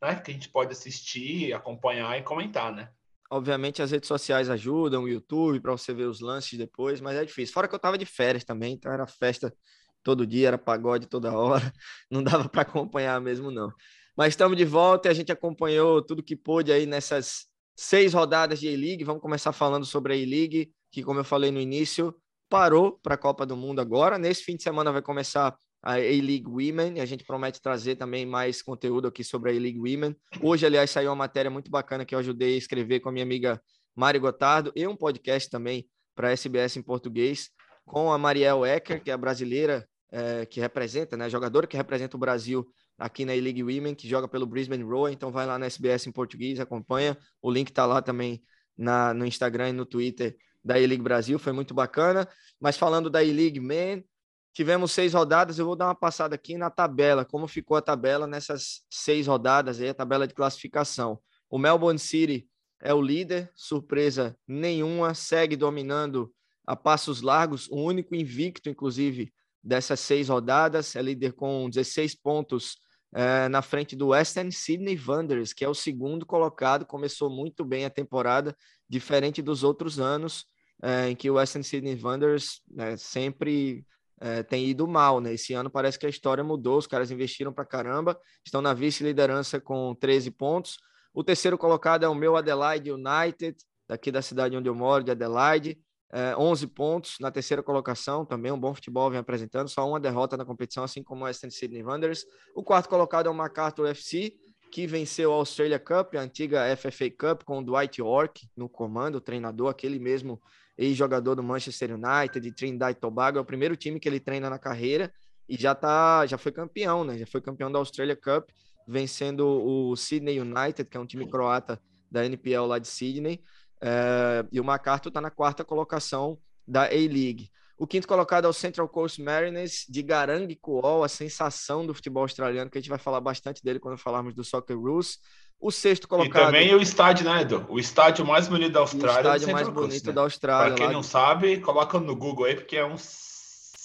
né? 0.00 0.16
Que 0.16 0.30
a 0.30 0.34
gente 0.34 0.48
pode 0.48 0.72
assistir, 0.72 1.52
acompanhar 1.52 2.18
e 2.18 2.22
comentar, 2.22 2.72
né? 2.72 2.90
Obviamente 3.30 3.80
as 3.80 3.90
redes 3.90 4.08
sociais 4.08 4.50
ajudam, 4.50 5.04
o 5.04 5.08
YouTube 5.08 5.60
para 5.60 5.72
você 5.72 5.94
ver 5.94 6.04
os 6.04 6.20
lances 6.20 6.58
depois, 6.58 7.00
mas 7.00 7.16
é 7.16 7.24
difícil. 7.24 7.54
Fora 7.54 7.68
que 7.68 7.74
eu 7.74 7.78
tava 7.78 7.96
de 7.96 8.04
férias 8.04 8.44
também, 8.44 8.74
então 8.74 8.92
era 8.92 9.06
festa 9.06 9.54
todo 10.02 10.26
dia, 10.26 10.48
era 10.48 10.58
pagode 10.58 11.06
toda 11.06 11.32
hora, 11.32 11.72
não 12.10 12.22
dava 12.22 12.48
para 12.48 12.62
acompanhar 12.62 13.20
mesmo 13.20 13.50
não. 13.50 13.72
Mas 14.16 14.28
estamos 14.28 14.56
de 14.56 14.64
volta 14.64 15.08
e 15.08 15.10
a 15.10 15.14
gente 15.14 15.32
acompanhou 15.32 16.02
tudo 16.02 16.22
que 16.22 16.36
pôde 16.36 16.72
aí 16.72 16.84
nessas 16.84 17.46
seis 17.74 18.12
rodadas 18.12 18.60
de 18.60 18.68
A-League. 18.68 19.04
Vamos 19.04 19.22
começar 19.22 19.52
falando 19.52 19.86
sobre 19.86 20.12
a 20.12 20.16
A-League, 20.16 20.70
que 20.90 21.02
como 21.02 21.20
eu 21.20 21.24
falei 21.24 21.50
no 21.50 21.58
início, 21.58 22.14
parou 22.48 22.98
para 23.02 23.14
a 23.14 23.18
Copa 23.18 23.46
do 23.46 23.56
Mundo 23.56 23.80
agora. 23.80 24.18
Nesse 24.18 24.42
fim 24.42 24.56
de 24.56 24.62
semana 24.62 24.92
vai 24.92 25.00
começar 25.00 25.56
a 25.82 25.94
A-League 25.94 26.46
Women 26.46 26.98
e 26.98 27.00
a 27.00 27.06
gente 27.06 27.24
promete 27.24 27.60
trazer 27.60 27.96
também 27.96 28.26
mais 28.26 28.60
conteúdo 28.60 29.08
aqui 29.08 29.24
sobre 29.24 29.50
a 29.50 29.54
A-League 29.54 29.78
Women. 29.78 30.14
Hoje, 30.42 30.66
aliás, 30.66 30.90
saiu 30.90 31.10
uma 31.10 31.16
matéria 31.16 31.50
muito 31.50 31.70
bacana 31.70 32.04
que 32.04 32.14
eu 32.14 32.18
ajudei 32.18 32.54
a 32.54 32.58
escrever 32.58 33.00
com 33.00 33.08
a 33.08 33.12
minha 33.12 33.24
amiga 33.24 33.60
Mari 33.96 34.18
Gotardo 34.18 34.70
e 34.76 34.86
um 34.86 34.96
podcast 34.96 35.50
também 35.50 35.88
para 36.14 36.28
a 36.28 36.32
SBS 36.32 36.76
em 36.76 36.82
português 36.82 37.50
com 37.84 38.12
a 38.12 38.18
Mariel 38.18 38.64
Ecker, 38.64 39.02
que 39.02 39.10
é 39.10 39.16
brasileira 39.16 39.88
é, 40.12 40.44
que 40.44 40.60
representa, 40.60 41.16
né, 41.16 41.28
jogadora 41.30 41.66
que 41.66 41.76
representa 41.76 42.16
o 42.16 42.20
Brasil 42.20 42.70
aqui 42.98 43.24
na 43.24 43.32
A-League 43.32 43.62
Women, 43.62 43.94
que 43.94 44.06
joga 44.06 44.28
pelo 44.28 44.46
Brisbane 44.46 44.84
Roar. 44.84 45.12
Então 45.12 45.32
vai 45.32 45.46
lá 45.46 45.58
na 45.58 45.66
SBS 45.66 46.06
em 46.06 46.12
português, 46.12 46.60
acompanha. 46.60 47.16
O 47.40 47.50
link 47.50 47.70
está 47.70 47.86
lá 47.86 48.02
também 48.02 48.42
na, 48.76 49.14
no 49.14 49.26
Instagram 49.26 49.70
e 49.70 49.72
no 49.72 49.86
Twitter 49.86 50.36
da 50.62 50.78
E-League 50.78 51.02
Brasil, 51.02 51.38
foi 51.38 51.52
muito 51.52 51.74
bacana. 51.74 52.28
Mas 52.60 52.76
falando 52.76 53.10
da 53.10 53.24
E-League 53.24 53.58
Man, 53.58 54.04
tivemos 54.52 54.92
seis 54.92 55.14
rodadas. 55.14 55.58
Eu 55.58 55.64
vou 55.64 55.74
dar 55.74 55.86
uma 55.86 55.94
passada 55.94 56.34
aqui 56.34 56.56
na 56.56 56.70
tabela, 56.70 57.24
como 57.24 57.48
ficou 57.48 57.76
a 57.76 57.82
tabela 57.82 58.26
nessas 58.26 58.82
seis 58.90 59.26
rodadas, 59.26 59.80
aí, 59.80 59.88
a 59.88 59.94
tabela 59.94 60.28
de 60.28 60.34
classificação. 60.34 61.18
O 61.50 61.58
Melbourne 61.58 61.98
City 61.98 62.48
é 62.80 62.92
o 62.94 63.02
líder, 63.02 63.50
surpresa 63.54 64.36
nenhuma, 64.46 65.14
segue 65.14 65.56
dominando 65.56 66.32
a 66.66 66.76
passos 66.76 67.22
largos, 67.22 67.68
o 67.68 67.76
único 67.76 68.14
invicto, 68.14 68.68
inclusive, 68.68 69.32
dessas 69.62 70.00
seis 70.00 70.28
rodadas, 70.28 70.96
é 70.96 71.02
líder 71.02 71.32
com 71.32 71.68
16 71.68 72.14
pontos 72.16 72.76
é, 73.14 73.48
na 73.48 73.62
frente 73.62 73.94
do 73.94 74.08
Western 74.08 74.50
Sydney 74.50 74.98
Wanderers, 75.06 75.52
que 75.52 75.64
é 75.64 75.68
o 75.68 75.74
segundo 75.74 76.24
colocado, 76.24 76.86
começou 76.86 77.30
muito 77.30 77.64
bem 77.64 77.84
a 77.84 77.90
temporada, 77.90 78.56
diferente 78.88 79.42
dos 79.42 79.62
outros 79.62 80.00
anos, 80.00 80.46
é, 80.82 81.10
em 81.10 81.16
que 81.16 81.30
o 81.30 81.34
Western 81.34 81.62
Sydney 81.62 82.00
Wanderers 82.02 82.62
né, 82.68 82.96
sempre 82.96 83.84
é, 84.20 84.42
tem 84.42 84.66
ido 84.66 84.86
mal, 84.86 85.20
né? 85.20 85.34
Esse 85.34 85.52
ano 85.52 85.68
parece 85.68 85.98
que 85.98 86.06
a 86.06 86.08
história 86.08 86.42
mudou, 86.42 86.78
os 86.78 86.86
caras 86.86 87.10
investiram 87.10 87.52
para 87.52 87.64
caramba, 87.64 88.18
estão 88.44 88.62
na 88.62 88.72
vice-liderança 88.72 89.60
com 89.60 89.94
13 89.94 90.30
pontos. 90.30 90.78
O 91.12 91.22
terceiro 91.22 91.58
colocado 91.58 92.04
é 92.04 92.08
o 92.08 92.14
meu 92.14 92.36
Adelaide 92.36 92.90
United, 92.90 93.56
daqui 93.88 94.10
da 94.10 94.22
cidade 94.22 94.56
onde 94.56 94.68
eu 94.68 94.74
moro, 94.74 95.04
de 95.04 95.10
Adelaide, 95.10 95.78
é, 96.12 96.36
11 96.36 96.66
pontos 96.66 97.16
na 97.20 97.30
terceira 97.30 97.62
colocação, 97.62 98.24
também 98.24 98.52
um 98.52 98.60
bom 98.60 98.74
futebol 98.74 99.10
vem 99.10 99.18
apresentando, 99.18 99.68
só 99.68 99.88
uma 99.88 99.98
derrota 99.98 100.36
na 100.36 100.44
competição, 100.44 100.84
assim 100.84 101.02
como 101.02 101.22
o 101.22 101.24
Western 101.24 101.50
Sydney 101.50 101.82
Wanderers. 101.82 102.26
O 102.54 102.62
quarto 102.62 102.88
colocado 102.88 103.26
é 103.26 103.30
o 103.30 103.34
MacArthur 103.34 103.88
FC, 103.88 104.34
que 104.70 104.86
venceu 104.86 105.32
a 105.32 105.36
Australia 105.36 105.78
Cup, 105.78 106.14
a 106.14 106.20
antiga 106.20 106.64
FFA 106.76 107.10
Cup, 107.10 107.44
com 107.44 107.58
o 107.58 107.64
Dwight 107.64 108.00
York 108.00 108.48
no 108.56 108.68
comando, 108.68 109.16
o 109.16 109.20
treinador, 109.20 109.68
aquele 109.68 109.98
mesmo 109.98 110.40
ex-jogador 110.76 111.34
do 111.34 111.42
Manchester 111.42 111.94
United, 111.94 112.40
de 112.40 112.54
Trinidad 112.54 112.90
e 112.90 113.00
Tobago, 113.00 113.38
é 113.38 113.40
o 113.40 113.44
primeiro 113.44 113.76
time 113.76 114.00
que 114.00 114.08
ele 114.08 114.20
treina 114.20 114.48
na 114.48 114.58
carreira 114.58 115.12
e 115.48 115.56
já 115.56 115.74
tá, 115.74 116.26
já 116.26 116.38
foi 116.38 116.52
campeão, 116.52 117.04
né? 117.04 117.18
Já 117.18 117.26
foi 117.26 117.40
campeão 117.40 117.70
da 117.70 117.78
Australia 117.78 118.16
Cup, 118.16 118.48
vencendo 118.86 119.46
o 119.46 119.94
Sydney 119.96 120.40
United, 120.40 120.88
que 120.88 120.96
é 120.96 121.00
um 121.00 121.06
time 121.06 121.28
croata 121.28 121.80
da 122.10 122.24
NPL 122.24 122.66
lá 122.66 122.78
de 122.78 122.88
Sydney. 122.88 123.42
É, 123.82 124.44
e 124.52 124.60
o 124.60 124.64
MacArthur 124.64 125.08
está 125.08 125.20
na 125.20 125.30
quarta 125.30 125.64
colocação 125.64 126.38
da 126.66 126.84
A-League. 126.84 127.50
O 127.76 127.86
quinto 127.86 128.06
colocado 128.06 128.44
é 128.44 128.48
o 128.48 128.52
Central 128.52 128.88
Coast 128.88 129.20
Mariners 129.20 129.84
de 129.88 130.02
Garang 130.02 130.54
Kuol, 130.60 131.02
a 131.02 131.08
sensação 131.08 131.84
do 131.84 131.92
futebol 131.92 132.22
australiano, 132.22 132.70
que 132.70 132.78
a 132.78 132.80
gente 132.80 132.90
vai 132.90 132.98
falar 132.98 133.20
bastante 133.20 133.60
dele 133.60 133.80
quando 133.80 133.98
falarmos 133.98 134.34
do 134.34 134.44
Soccer 134.44 134.78
Rules. 134.78 135.18
O 135.58 135.72
sexto 135.72 136.06
colocado. 136.06 136.42
E 136.42 136.46
também 136.46 136.74
o 136.74 136.80
estádio, 136.80 137.24
né, 137.24 137.42
Edu? 137.42 137.66
O 137.68 137.80
estádio 137.80 138.24
mais 138.24 138.46
bonito 138.46 138.72
da 138.72 138.80
Austrália. 138.80 139.30
O 139.30 139.32
é 139.32 139.36
estádio 139.36 139.52
mais 139.52 139.68
bonito 139.68 140.06
né? 140.06 140.12
da 140.12 140.20
Austrália. 140.20 140.74
Para 140.74 140.86
quem 140.86 140.92
não 140.92 141.02
sabe, 141.02 141.58
coloca 141.58 141.98
no 141.98 142.14
Google 142.14 142.44
aí, 142.44 142.54
porque 142.54 142.76
é 142.76 142.84
um 142.84 142.96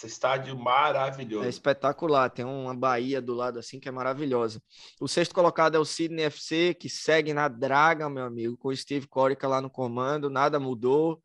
estádio 0.06 0.56
maravilhoso. 0.58 1.46
É 1.46 1.50
espetacular. 1.50 2.30
Tem 2.30 2.46
uma 2.46 2.76
baía 2.76 3.22
do 3.22 3.34
lado 3.34 3.58
assim 3.58 3.80
que 3.80 3.90
é 3.90 3.92
maravilhosa. 3.92 4.62
O 5.02 5.08
sexto 5.08 5.34
colocado 5.34 5.76
é 5.76 5.80
o 5.80 5.86
Sydney 5.86 6.26
FC, 6.26 6.76
que 6.76 6.90
segue 6.90 7.34
na 7.34 7.48
draga, 7.48 8.10
meu 8.10 8.24
amigo, 8.24 8.58
com 8.58 8.68
o 8.68 8.76
Steve 8.76 9.08
Corica 9.08 9.48
lá 9.48 9.60
no 9.60 9.70
comando. 9.70 10.30
Nada 10.30 10.60
mudou. 10.60 11.22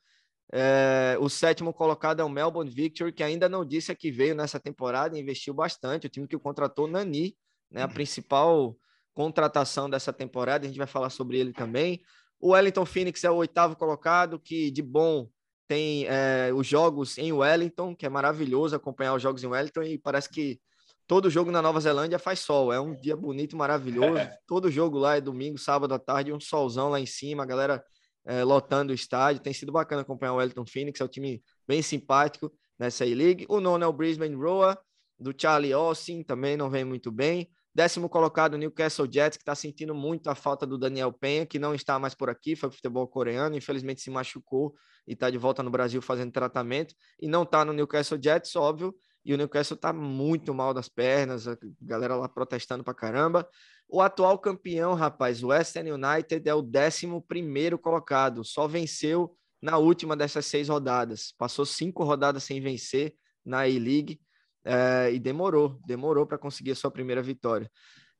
É, 0.54 1.16
o 1.18 1.28
sétimo 1.28 1.72
colocado 1.72 2.20
é 2.20 2.24
o 2.24 2.28
Melbourne 2.28 2.70
Victory, 2.70 3.12
que 3.12 3.22
ainda 3.22 3.48
não 3.48 3.64
disse 3.64 3.90
a 3.90 3.94
que 3.94 4.10
veio 4.10 4.34
nessa 4.34 4.60
temporada 4.60 5.16
e 5.16 5.20
investiu 5.20 5.52
bastante. 5.52 6.06
O 6.06 6.10
time 6.10 6.28
que 6.28 6.38
contratou 6.38 6.86
Nani, 6.86 7.36
né, 7.70 7.82
a 7.82 7.86
uhum. 7.86 7.92
principal 7.92 8.76
contratação 9.14 9.88
dessa 9.88 10.12
temporada, 10.12 10.64
a 10.64 10.68
gente 10.68 10.78
vai 10.78 10.86
falar 10.86 11.10
sobre 11.10 11.38
ele 11.38 11.52
também. 11.52 12.02
O 12.38 12.50
Wellington 12.50 12.84
Phoenix 12.84 13.24
é 13.24 13.30
o 13.30 13.36
oitavo 13.36 13.76
colocado, 13.76 14.38
que 14.38 14.70
de 14.70 14.82
bom 14.82 15.28
tem 15.72 16.04
é, 16.06 16.52
os 16.54 16.66
jogos 16.66 17.16
em 17.16 17.32
Wellington, 17.32 17.96
que 17.96 18.04
é 18.04 18.08
maravilhoso 18.10 18.76
acompanhar 18.76 19.14
os 19.14 19.22
jogos 19.22 19.42
em 19.42 19.46
Wellington, 19.46 19.82
e 19.84 19.96
parece 19.96 20.28
que 20.28 20.60
todo 21.06 21.30
jogo 21.30 21.50
na 21.50 21.62
Nova 21.62 21.80
Zelândia 21.80 22.18
faz 22.18 22.40
sol, 22.40 22.70
é 22.70 22.78
um 22.78 22.94
dia 22.94 23.16
bonito, 23.16 23.56
maravilhoso. 23.56 24.18
É. 24.18 24.36
Todo 24.46 24.70
jogo 24.70 24.98
lá 24.98 25.16
é 25.16 25.20
domingo, 25.22 25.56
sábado 25.56 25.94
à 25.94 25.98
tarde, 25.98 26.30
um 26.30 26.38
solzão 26.38 26.90
lá 26.90 27.00
em 27.00 27.06
cima, 27.06 27.42
a 27.42 27.46
galera 27.46 27.82
é, 28.26 28.44
lotando 28.44 28.92
o 28.92 28.94
estádio. 28.94 29.40
Tem 29.40 29.54
sido 29.54 29.72
bacana 29.72 30.02
acompanhar 30.02 30.34
o 30.34 30.36
Wellington 30.36 30.66
Phoenix, 30.66 31.00
é 31.00 31.04
um 31.04 31.08
time 31.08 31.42
bem 31.66 31.80
simpático 31.80 32.52
nessa 32.78 33.04
A-League. 33.04 33.46
O 33.48 33.58
nono 33.58 33.82
é 33.82 33.86
o 33.86 33.92
Brisbane 33.94 34.34
Roar, 34.34 34.78
do 35.18 35.32
Charlie 35.34 35.72
Austin, 35.72 36.22
também 36.22 36.54
não 36.54 36.68
vem 36.68 36.84
muito 36.84 37.10
bem. 37.10 37.48
Décimo 37.74 38.08
colocado, 38.08 38.58
Newcastle 38.58 39.08
Jets, 39.10 39.38
que 39.38 39.42
está 39.42 39.54
sentindo 39.54 39.94
muito 39.94 40.28
a 40.28 40.34
falta 40.34 40.66
do 40.66 40.76
Daniel 40.76 41.10
Penha, 41.10 41.46
que 41.46 41.58
não 41.58 41.74
está 41.74 41.98
mais 41.98 42.14
por 42.14 42.28
aqui, 42.28 42.54
foi 42.54 42.68
para 42.68 42.74
o 42.74 42.76
futebol 42.76 43.08
coreano, 43.08 43.56
infelizmente 43.56 44.02
se 44.02 44.10
machucou 44.10 44.74
e 45.06 45.14
está 45.14 45.30
de 45.30 45.38
volta 45.38 45.62
no 45.62 45.70
Brasil 45.70 46.02
fazendo 46.02 46.30
tratamento. 46.30 46.94
E 47.18 47.26
não 47.26 47.44
está 47.44 47.64
no 47.64 47.72
Newcastle 47.72 48.18
Jets, 48.22 48.54
óbvio, 48.56 48.94
e 49.24 49.32
o 49.32 49.38
Newcastle 49.38 49.74
está 49.74 49.90
muito 49.90 50.52
mal 50.52 50.74
das 50.74 50.88
pernas, 50.88 51.48
a 51.48 51.56
galera 51.80 52.14
lá 52.14 52.28
protestando 52.28 52.84
para 52.84 52.92
caramba. 52.92 53.48
O 53.88 54.02
atual 54.02 54.38
campeão, 54.38 54.92
rapaz, 54.92 55.42
o 55.42 55.48
Western 55.48 55.92
United 55.92 56.46
é 56.46 56.54
o 56.54 56.60
décimo 56.60 57.22
primeiro 57.22 57.78
colocado, 57.78 58.44
só 58.44 58.68
venceu 58.68 59.34
na 59.62 59.78
última 59.78 60.14
dessas 60.14 60.44
seis 60.44 60.68
rodadas, 60.68 61.32
passou 61.38 61.64
cinco 61.64 62.04
rodadas 62.04 62.42
sem 62.42 62.60
vencer 62.60 63.14
na 63.44 63.60
A-League 63.60 64.20
é, 64.64 65.12
e 65.12 65.18
demorou, 65.18 65.80
demorou 65.86 66.26
para 66.26 66.38
conseguir 66.38 66.72
a 66.72 66.76
sua 66.76 66.90
primeira 66.90 67.22
vitória. 67.22 67.70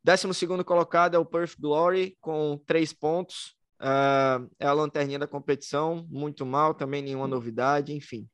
Décimo 0.05 0.35
segundo 0.35 0.65
colocado 0.65 1.15
é 1.15 1.19
o 1.19 1.25
Perth 1.25 1.55
Glory, 1.59 2.17
com 2.21 2.61
três 2.67 2.93
pontos. 2.93 3.55
Uh, 3.81 4.49
é 4.61 4.67
a 4.67 4.73
lanterninha 4.73 5.19
da 5.19 5.27
competição, 5.27 6.07
muito 6.09 6.47
mal, 6.47 6.73
também 6.73 7.03
nenhuma 7.03 7.27
novidade, 7.27 7.93
enfim. 7.93 8.29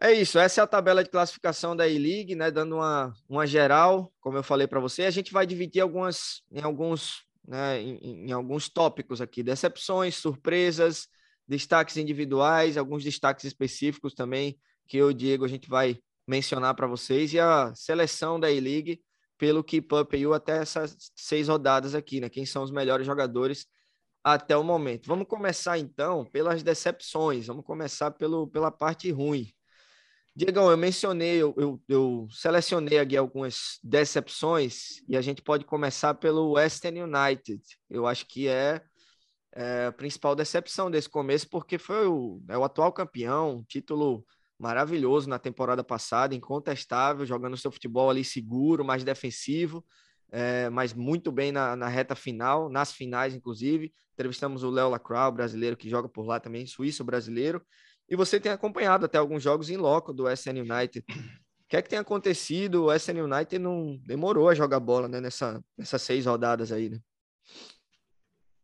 É 0.00 0.12
isso, 0.12 0.38
essa 0.38 0.60
é 0.60 0.64
a 0.64 0.66
tabela 0.66 1.02
de 1.02 1.10
classificação 1.10 1.74
da 1.74 1.88
E-League, 1.88 2.34
né? 2.34 2.50
Dando 2.50 2.76
uma, 2.76 3.12
uma 3.28 3.46
geral, 3.46 4.12
como 4.20 4.36
eu 4.36 4.42
falei 4.42 4.66
para 4.66 4.78
você. 4.78 5.04
A 5.04 5.10
gente 5.10 5.32
vai 5.32 5.46
dividir 5.46 5.80
algumas, 5.80 6.42
em 6.52 6.62
alguns, 6.62 7.24
né, 7.46 7.80
em, 7.80 8.26
em 8.28 8.32
alguns 8.32 8.68
tópicos 8.68 9.20
aqui: 9.20 9.42
decepções, 9.42 10.16
surpresas, 10.16 11.08
destaques 11.46 11.96
individuais, 11.96 12.76
alguns 12.76 13.02
destaques 13.02 13.44
específicos 13.44 14.14
também, 14.14 14.56
que 14.86 14.96
eu 14.96 15.10
e 15.10 15.14
o 15.14 15.14
Diego 15.14 15.44
a 15.44 15.48
gente 15.48 15.68
vai 15.68 15.98
mencionar 16.28 16.74
para 16.74 16.86
vocês 16.86 17.32
e 17.32 17.40
a 17.40 17.74
seleção 17.74 18.38
da 18.38 18.50
E-League 18.50 19.00
pelo 19.38 19.64
Keep 19.64 19.88
até 20.34 20.58
essas 20.58 20.96
seis 21.16 21.48
rodadas 21.48 21.94
aqui, 21.94 22.20
né? 22.20 22.28
Quem 22.28 22.44
são 22.44 22.62
os 22.62 22.70
melhores 22.70 23.06
jogadores 23.06 23.66
até 24.22 24.56
o 24.56 24.64
momento. 24.64 25.06
Vamos 25.06 25.26
começar 25.26 25.78
então 25.78 26.24
pelas 26.26 26.62
decepções, 26.62 27.46
vamos 27.46 27.64
começar 27.64 28.10
pelo, 28.10 28.46
pela 28.48 28.70
parte 28.70 29.10
ruim. 29.10 29.50
Diegão, 30.34 30.70
eu 30.70 30.76
mencionei, 30.76 31.36
eu, 31.36 31.54
eu, 31.56 31.82
eu, 31.88 32.28
selecionei 32.30 32.98
aqui 32.98 33.16
algumas 33.16 33.78
decepções 33.82 35.02
e 35.08 35.16
a 35.16 35.20
gente 35.20 35.42
pode 35.42 35.64
começar 35.64 36.14
pelo 36.14 36.52
Western 36.52 37.02
United. 37.02 37.60
Eu 37.90 38.06
acho 38.06 38.26
que 38.26 38.46
é, 38.46 38.80
é 39.52 39.86
a 39.86 39.92
principal 39.92 40.36
decepção 40.36 40.90
desse 40.90 41.08
começo, 41.08 41.48
porque 41.48 41.76
foi 41.76 42.06
o, 42.06 42.40
é 42.48 42.56
o 42.56 42.62
atual 42.62 42.92
campeão, 42.92 43.64
título 43.68 44.24
maravilhoso 44.58 45.28
na 45.28 45.38
temporada 45.38 45.84
passada, 45.84 46.34
incontestável, 46.34 47.24
jogando 47.24 47.56
seu 47.56 47.70
futebol 47.70 48.10
ali 48.10 48.24
seguro, 48.24 48.84
mais 48.84 49.04
defensivo, 49.04 49.84
é, 50.30 50.68
mas 50.68 50.92
muito 50.92 51.30
bem 51.30 51.52
na, 51.52 51.76
na, 51.76 51.88
reta 51.88 52.14
final, 52.14 52.68
nas 52.68 52.92
finais, 52.92 53.34
inclusive. 53.34 53.92
Entrevistamos 54.14 54.62
o 54.62 54.70
Léo 54.70 54.90
Lacroix, 54.90 55.32
brasileiro 55.32 55.76
que 55.76 55.88
joga 55.88 56.08
por 56.08 56.26
lá 56.26 56.40
também, 56.40 56.66
suíço 56.66 57.04
brasileiro. 57.04 57.62
E 58.08 58.16
você 58.16 58.40
tem 58.40 58.50
acompanhado 58.50 59.06
até 59.06 59.18
alguns 59.18 59.42
jogos 59.42 59.70
em 59.70 59.76
loco 59.76 60.12
do 60.12 60.28
SN 60.28 60.60
United. 60.60 61.04
O 61.08 61.68
que 61.68 61.76
é 61.76 61.82
que 61.82 61.88
tem 61.90 61.98
acontecido? 61.98 62.86
O 62.86 62.92
SN 62.92 63.20
United 63.20 63.58
não 63.58 63.98
demorou 64.06 64.48
a 64.48 64.54
jogar 64.54 64.80
bola 64.80 65.06
né, 65.06 65.20
nessa, 65.20 65.62
nessas 65.76 66.00
seis 66.00 66.24
rodadas 66.24 66.72
aí, 66.72 66.88
né? 66.88 66.98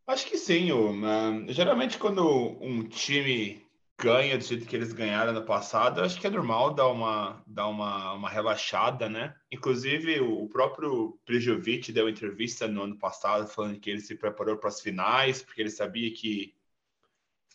Acho 0.07 0.27
que 0.27 0.37
sim. 0.37 0.71
Uh, 0.71 1.45
geralmente, 1.49 1.97
quando 1.97 2.23
um 2.61 2.87
time 2.87 3.64
ganha 3.97 4.37
do 4.37 4.43
jeito 4.43 4.65
que 4.65 4.75
eles 4.75 4.91
ganharam 4.91 5.33
no 5.33 5.45
passado, 5.45 6.01
acho 6.01 6.19
que 6.19 6.27
é 6.27 6.29
normal 6.29 6.73
dar 6.73 6.87
uma, 6.87 7.41
dar 7.47 7.67
uma, 7.67 8.13
uma 8.13 8.29
relaxada, 8.29 9.07
né? 9.07 9.35
Inclusive, 9.51 10.19
o 10.19 10.47
próprio 10.49 11.17
Prijovic 11.25 11.91
deu 11.91 12.09
entrevista 12.09 12.67
no 12.67 12.83
ano 12.83 12.97
passado 12.97 13.47
falando 13.47 13.79
que 13.79 13.89
ele 13.89 14.01
se 14.01 14.15
preparou 14.15 14.57
para 14.57 14.69
as 14.69 14.81
finais, 14.81 15.41
porque 15.41 15.61
ele 15.61 15.69
sabia 15.69 16.13
que 16.13 16.53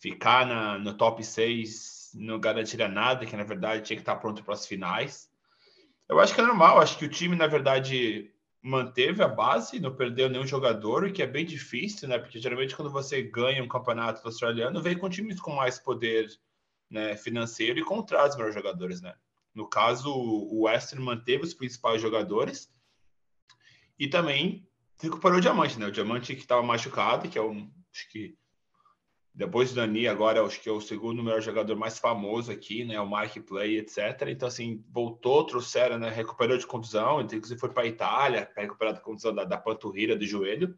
ficar 0.01 0.47
na, 0.47 0.79
no 0.79 0.97
top 0.97 1.23
6 1.23 2.13
não 2.15 2.41
garantiria 2.41 2.89
nada, 2.89 3.27
que 3.27 3.37
na 3.37 3.45
verdade 3.45 3.83
tinha 3.83 3.97
que 3.97 4.03
estar 4.03 4.17
pronto 4.17 4.43
para 4.43 4.55
as 4.55 4.67
finais. 4.67 5.31
Eu 6.09 6.19
acho 6.19 6.35
que 6.35 6.41
é 6.41 6.45
normal, 6.45 6.81
acho 6.81 6.99
que 6.99 7.05
o 7.05 7.09
time, 7.09 7.37
na 7.37 7.47
verdade, 7.47 8.30
manteve 8.63 9.23
a 9.23 9.29
base, 9.29 9.81
não 9.81 9.95
perdeu 9.95 10.29
nenhum 10.29 10.47
jogador, 10.47 11.05
o 11.05 11.13
que 11.13 11.23
é 11.23 11.27
bem 11.27 11.47
difícil, 11.47 12.09
né? 12.09 12.19
Porque 12.19 12.39
geralmente 12.39 12.77
quando 12.77 12.91
você 12.91 13.23
ganha 13.23 13.63
um 13.63 13.69
campeonato 13.69 14.27
australiano, 14.27 14.83
vem 14.83 14.99
com 14.99 15.09
times 15.09 15.41
com 15.41 15.55
mais 15.55 15.79
poder 15.79 16.29
né, 16.91 17.17
financeiro 17.17 17.79
e 17.79 17.85
contrata 17.85 18.31
os 18.31 18.37
melhores 18.37 18.55
jogadores, 18.55 19.01
né? 19.01 19.15
No 19.55 19.67
caso, 19.67 20.13
o 20.13 20.63
Western 20.63 21.05
manteve 21.05 21.45
os 21.45 21.55
principais 21.55 22.01
jogadores 22.01 22.73
e 23.99 24.07
também 24.09 24.69
recuperou 25.01 25.39
o 25.39 25.41
Diamante, 25.41 25.79
né? 25.79 25.87
O 25.87 25.93
Diamante 25.93 26.35
que 26.35 26.43
estava 26.43 26.63
machucado, 26.63 27.29
que 27.29 27.39
é 27.39 27.43
um, 27.43 27.71
acho 27.93 28.09
que 28.11 28.37
depois 29.33 29.71
do 29.71 29.77
Dani, 29.77 30.09
agora 30.09 30.45
acho 30.45 30.61
que 30.61 30.69
é 30.69 30.73
o 30.73 30.81
segundo 30.81 31.23
melhor 31.23 31.41
jogador 31.41 31.77
mais 31.77 31.99
famoso 31.99 32.51
aqui, 32.51 32.85
né? 32.85 33.01
O 33.01 33.07
Mark 33.07 33.37
Play, 33.47 33.79
etc. 33.79 34.29
Então, 34.29 34.49
assim, 34.49 34.85
voltou, 34.91 35.45
trouxeram, 35.45 35.99
né? 35.99 36.11
Recuperou 36.11 36.59
de 36.59 36.67
contusão, 36.67 37.21
então, 37.21 37.39
inclusive 37.39 37.61
foi 37.61 37.71
para 37.71 37.85
a 37.85 37.87
Itália 37.87 38.47
para 38.47 38.63
recuperar 38.63 38.95
da 38.95 39.01
contusão 39.01 39.33
da, 39.33 39.45
da 39.45 39.57
panturrilha, 39.57 40.17
do 40.17 40.27
joelho. 40.27 40.77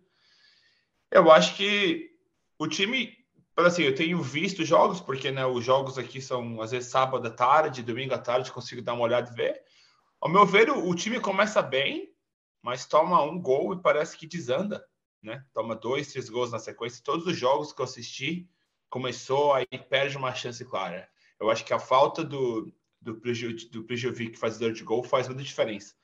Eu 1.11 1.31
acho 1.33 1.57
que 1.57 2.11
o 2.59 2.69
time, 2.69 3.17
assim, 3.57 3.85
eu 3.85 3.95
tenho 3.95 4.23
visto 4.23 4.65
jogos, 4.65 5.01
porque 5.01 5.31
né, 5.31 5.47
os 5.47 5.65
jogos 5.65 5.97
aqui 5.97 6.21
são 6.21 6.61
às 6.61 6.73
vezes 6.73 6.91
sábado 6.91 7.27
à 7.27 7.31
tarde, 7.31 7.83
domingo 7.83 8.15
à 8.15 8.19
tarde, 8.19 8.53
consigo 8.53 8.83
dar 8.83 8.93
uma 8.93 9.05
olhada 9.05 9.31
e 9.31 9.35
ver. 9.35 9.63
Ao 10.21 10.29
meu 10.29 10.45
ver, 10.45 10.71
o, 10.71 10.89
o 10.89 10.95
time 10.95 11.19
começa 11.19 11.63
bem, 11.63 12.15
mas 12.61 12.87
toma 12.87 13.23
um 13.23 13.41
gol 13.41 13.73
e 13.73 13.81
parece 13.81 14.17
que 14.17 14.27
desanda 14.27 14.85
né? 15.23 15.45
Toma 15.53 15.77
dois, 15.77 16.13
três 16.13 16.29
gols 16.29 16.51
na 16.51 16.59
sequência. 16.59 17.03
Todos 17.05 17.27
os 17.27 17.37
jogos 17.37 17.73
que 17.73 17.81
eu 17.81 17.85
assisti, 17.85 18.49
começou 18.91 19.55
aí 19.55 19.67
perde 19.67 20.17
uma 20.17 20.35
chance 20.35 20.65
clara. 20.65 21.09
Eu 21.39 21.51
acho 21.51 21.65
que 21.65 21.73
a 21.73 21.79
falta 21.79 22.25
do 22.25 22.73
do, 23.03 23.21
do 23.71 23.85
Prijovic 23.85 24.39
fazedor 24.39 24.73
de 24.73 24.85
gol 24.85 25.03
faz 25.03 25.27
muita 25.27 25.43
diferença. 25.43 25.95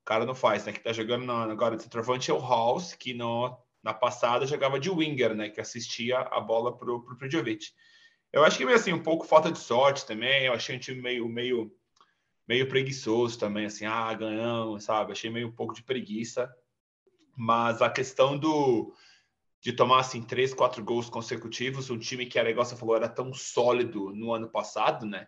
O 0.00 0.04
cara 0.04 0.24
não 0.24 0.34
faz, 0.34 0.64
né? 0.64 0.72
Que 0.72 0.80
tá 0.80 0.92
jogando 0.92 1.24
na, 1.24 1.44
agora 1.44 1.76
de 1.76 1.82
centroavante 1.82 2.30
é 2.30 2.34
o 2.34 2.40
House, 2.40 2.94
que 2.94 3.12
no, 3.12 3.56
na 3.82 3.92
passada 3.92 4.46
jogava 4.46 4.80
de 4.80 4.88
winger, 4.88 5.34
né? 5.34 5.50
Que 5.50 5.60
assistia 5.60 6.18
a 6.18 6.40
bola 6.40 6.76
pro, 6.76 7.02
pro 7.02 7.16
Prijovic. 7.16 7.66
Eu 8.32 8.44
acho 8.44 8.56
que 8.56 8.64
meio 8.64 8.76
assim, 8.76 8.92
um 8.92 9.02
pouco 9.02 9.26
falta 9.26 9.50
de 9.50 9.58
sorte 9.58 10.06
também. 10.06 10.46
Eu 10.46 10.52
achei 10.52 10.76
um 10.76 10.78
time 10.78 11.00
meio, 11.00 11.28
meio, 11.28 11.72
meio 12.48 12.68
preguiçoso 12.68 13.38
também, 13.38 13.66
assim, 13.66 13.84
ah, 13.84 14.12
ganhamos, 14.14 14.84
sabe? 14.84 15.12
Achei 15.12 15.30
meio 15.30 15.48
um 15.48 15.52
pouco 15.52 15.74
de 15.74 15.82
preguiça. 15.82 16.52
Mas 17.36 17.82
a 17.82 17.90
questão 17.90 18.38
do 18.38 18.94
de 19.60 19.72
tomar 19.72 20.00
assim 20.00 20.22
três, 20.22 20.54
quatro 20.54 20.82
gols 20.84 21.10
consecutivos, 21.10 21.90
um 21.90 21.98
time 21.98 22.26
que 22.26 22.38
a 22.38 22.44
negócio 22.44 22.76
falou 22.76 22.94
era 22.94 23.08
tão 23.08 23.34
sólido 23.34 24.14
no 24.14 24.32
ano 24.32 24.48
passado, 24.48 25.04
né? 25.04 25.26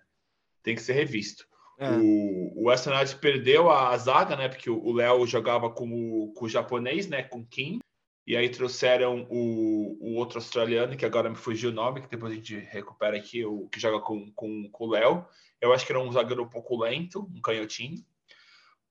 Tem 0.62 0.76
que 0.76 0.82
ser 0.82 0.92
revisto. 0.92 1.44
É. 1.78 1.90
O, 1.90 2.52
o 2.56 2.68
West 2.68 2.86
United 2.86 3.16
perdeu 3.16 3.70
a, 3.70 3.90
a, 3.90 3.96
zaga, 3.96 4.36
né? 4.36 4.48
Porque 4.48 4.70
o 4.70 4.92
Léo 4.92 5.26
jogava 5.26 5.70
com 5.70 5.88
o, 5.90 6.32
com 6.34 6.44
o 6.44 6.48
japonês, 6.48 7.08
né? 7.08 7.22
Com 7.22 7.44
Kim. 7.44 7.80
E 8.26 8.36
aí 8.36 8.48
trouxeram 8.48 9.26
o, 9.30 9.96
o 10.00 10.14
outro 10.16 10.38
australiano, 10.38 10.96
que 10.96 11.06
agora 11.06 11.30
me 11.30 11.36
fugiu 11.36 11.70
o 11.70 11.74
nome, 11.74 12.02
que 12.02 12.08
depois 12.08 12.32
a 12.32 12.36
gente 12.36 12.56
recupera 12.56 13.16
aqui, 13.16 13.44
o 13.44 13.68
que 13.68 13.80
joga 13.80 14.00
com, 14.00 14.30
com, 14.32 14.68
com 14.70 14.84
o 14.84 14.90
Léo. 14.90 15.26
Eu 15.60 15.72
acho 15.72 15.86
que 15.86 15.92
era 15.92 16.00
um 16.00 16.12
zagueiro 16.12 16.42
um 16.42 16.48
pouco 16.48 16.80
lento, 16.80 17.28
um 17.34 17.40
canhotinho. 17.40 18.04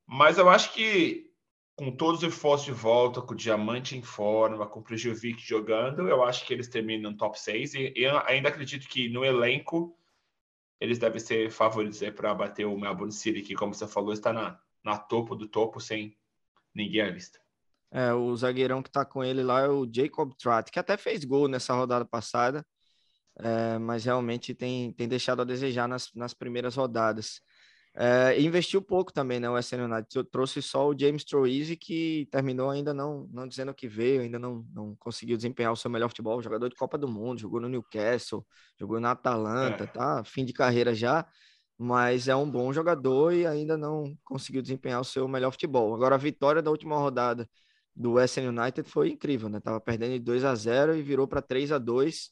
Mas 0.06 0.38
eu 0.38 0.50
acho 0.50 0.74
que 0.74 1.27
com 1.78 1.92
todos 1.92 2.24
os 2.24 2.34
esforços 2.34 2.66
de 2.66 2.72
volta, 2.72 3.22
com 3.22 3.34
o 3.34 3.38
Diamante 3.38 3.96
em 3.96 4.02
forma, 4.02 4.66
com 4.66 4.80
o 4.80 4.84
Prijovic 4.84 5.40
jogando, 5.40 6.10
eu 6.10 6.24
acho 6.24 6.44
que 6.44 6.52
eles 6.52 6.68
terminam 6.68 7.12
no 7.12 7.18
top 7.18 7.40
6 7.40 7.76
e 7.76 7.94
eu 7.96 8.18
ainda 8.26 8.50
acredito 8.50 8.88
que 8.88 9.08
no 9.08 9.24
elenco 9.24 9.96
eles 10.82 10.98
devem 10.98 11.20
ser 11.20 11.52
favoritos 11.52 12.02
para 12.16 12.34
bater 12.34 12.66
o 12.66 12.78
Melbourne 12.78 13.12
City, 13.12 13.44
que, 13.44 13.54
como 13.54 13.76
você 13.76 13.88
falou, 13.88 14.12
está 14.12 14.34
na, 14.34 14.60
na 14.84 14.98
topo 14.98 15.36
do 15.36 15.48
topo 15.48 15.80
sem 15.80 16.18
ninguém 16.74 17.02
à 17.02 17.12
vista. 17.12 17.40
É, 17.92 18.12
o 18.12 18.36
zagueirão 18.36 18.82
que 18.82 18.90
está 18.90 19.06
com 19.06 19.24
ele 19.24 19.44
lá 19.44 19.62
é 19.62 19.70
o 19.70 19.88
Jacob 19.90 20.34
Tratt, 20.34 20.72
que 20.72 20.80
até 20.80 20.98
fez 20.98 21.24
gol 21.24 21.48
nessa 21.48 21.76
rodada 21.76 22.06
passada, 22.06 22.66
é, 23.38 23.78
mas 23.78 24.04
realmente 24.04 24.56
tem, 24.56 24.92
tem 24.94 25.08
deixado 25.08 25.44
a 25.44 25.46
desejar 25.46 25.88
nas, 25.88 26.12
nas 26.16 26.34
primeiras 26.34 26.76
rodadas. 26.76 27.40
É, 28.00 28.40
investiu 28.40 28.80
pouco 28.80 29.12
também, 29.12 29.40
né? 29.40 29.50
O 29.50 29.58
SN 29.58 29.86
United 29.92 30.24
trouxe 30.32 30.62
só 30.62 30.88
o 30.88 30.96
James 30.96 31.24
Troisi, 31.24 31.76
que 31.76 32.28
terminou 32.30 32.70
ainda 32.70 32.94
não, 32.94 33.28
não 33.32 33.48
dizendo 33.48 33.74
que 33.74 33.88
veio, 33.88 34.22
ainda 34.22 34.38
não, 34.38 34.64
não 34.72 34.96
conseguiu 34.98 35.36
desempenhar 35.36 35.72
o 35.72 35.76
seu 35.76 35.90
melhor 35.90 36.08
futebol. 36.08 36.40
Jogador 36.40 36.70
de 36.70 36.76
Copa 36.76 36.96
do 36.96 37.08
Mundo, 37.08 37.42
jogou 37.42 37.60
no 37.60 37.68
Newcastle, 37.68 38.46
jogou 38.80 39.00
na 39.00 39.12
Atalanta, 39.12 39.86
é. 39.86 39.88
tá? 39.88 40.24
Fim 40.24 40.46
de 40.46 40.54
carreira 40.54 40.94
já, 40.94 41.26
mas 41.76 42.28
é 42.28 42.36
um 42.36 42.48
bom 42.50 42.72
jogador 42.72 43.34
e 43.34 43.48
ainda 43.48 43.76
não 43.76 44.16
conseguiu 44.24 44.62
desempenhar 44.62 45.02
o 45.02 45.04
seu 45.04 45.28
melhor 45.28 45.50
futebol. 45.50 45.96
Agora, 45.96 46.14
a 46.14 46.20
vitória 46.20 46.62
da 46.62 46.70
última 46.70 46.98
rodada 46.98 47.50
do 47.96 48.20
SN 48.20 48.50
United 48.50 48.88
foi 48.88 49.10
incrível, 49.10 49.50
né? 49.50 49.60
Tava 49.60 49.82
perdendo 49.82 50.14
de 50.14 50.20
2 50.20 50.44
a 50.46 50.54
0 50.54 50.96
e 50.96 51.02
virou 51.02 51.28
para 51.28 51.42
3 51.42 51.72
a 51.72 51.80
2 51.80 52.30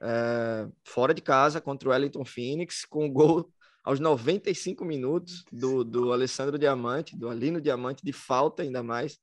é, 0.00 0.66
fora 0.82 1.12
de 1.12 1.20
casa 1.20 1.60
contra 1.60 1.90
o 1.90 1.92
Wellington 1.92 2.24
Phoenix, 2.24 2.86
com 2.86 3.04
o 3.04 3.12
gol 3.12 3.52
aos 3.84 4.00
95 4.00 4.82
minutos 4.84 5.44
do, 5.52 5.84
do 5.84 6.12
Alessandro 6.12 6.58
Diamante, 6.58 7.14
do 7.16 7.28
Alino 7.28 7.60
Diamante, 7.60 8.02
de 8.02 8.12
falta 8.12 8.62
ainda 8.62 8.82
mais. 8.82 9.18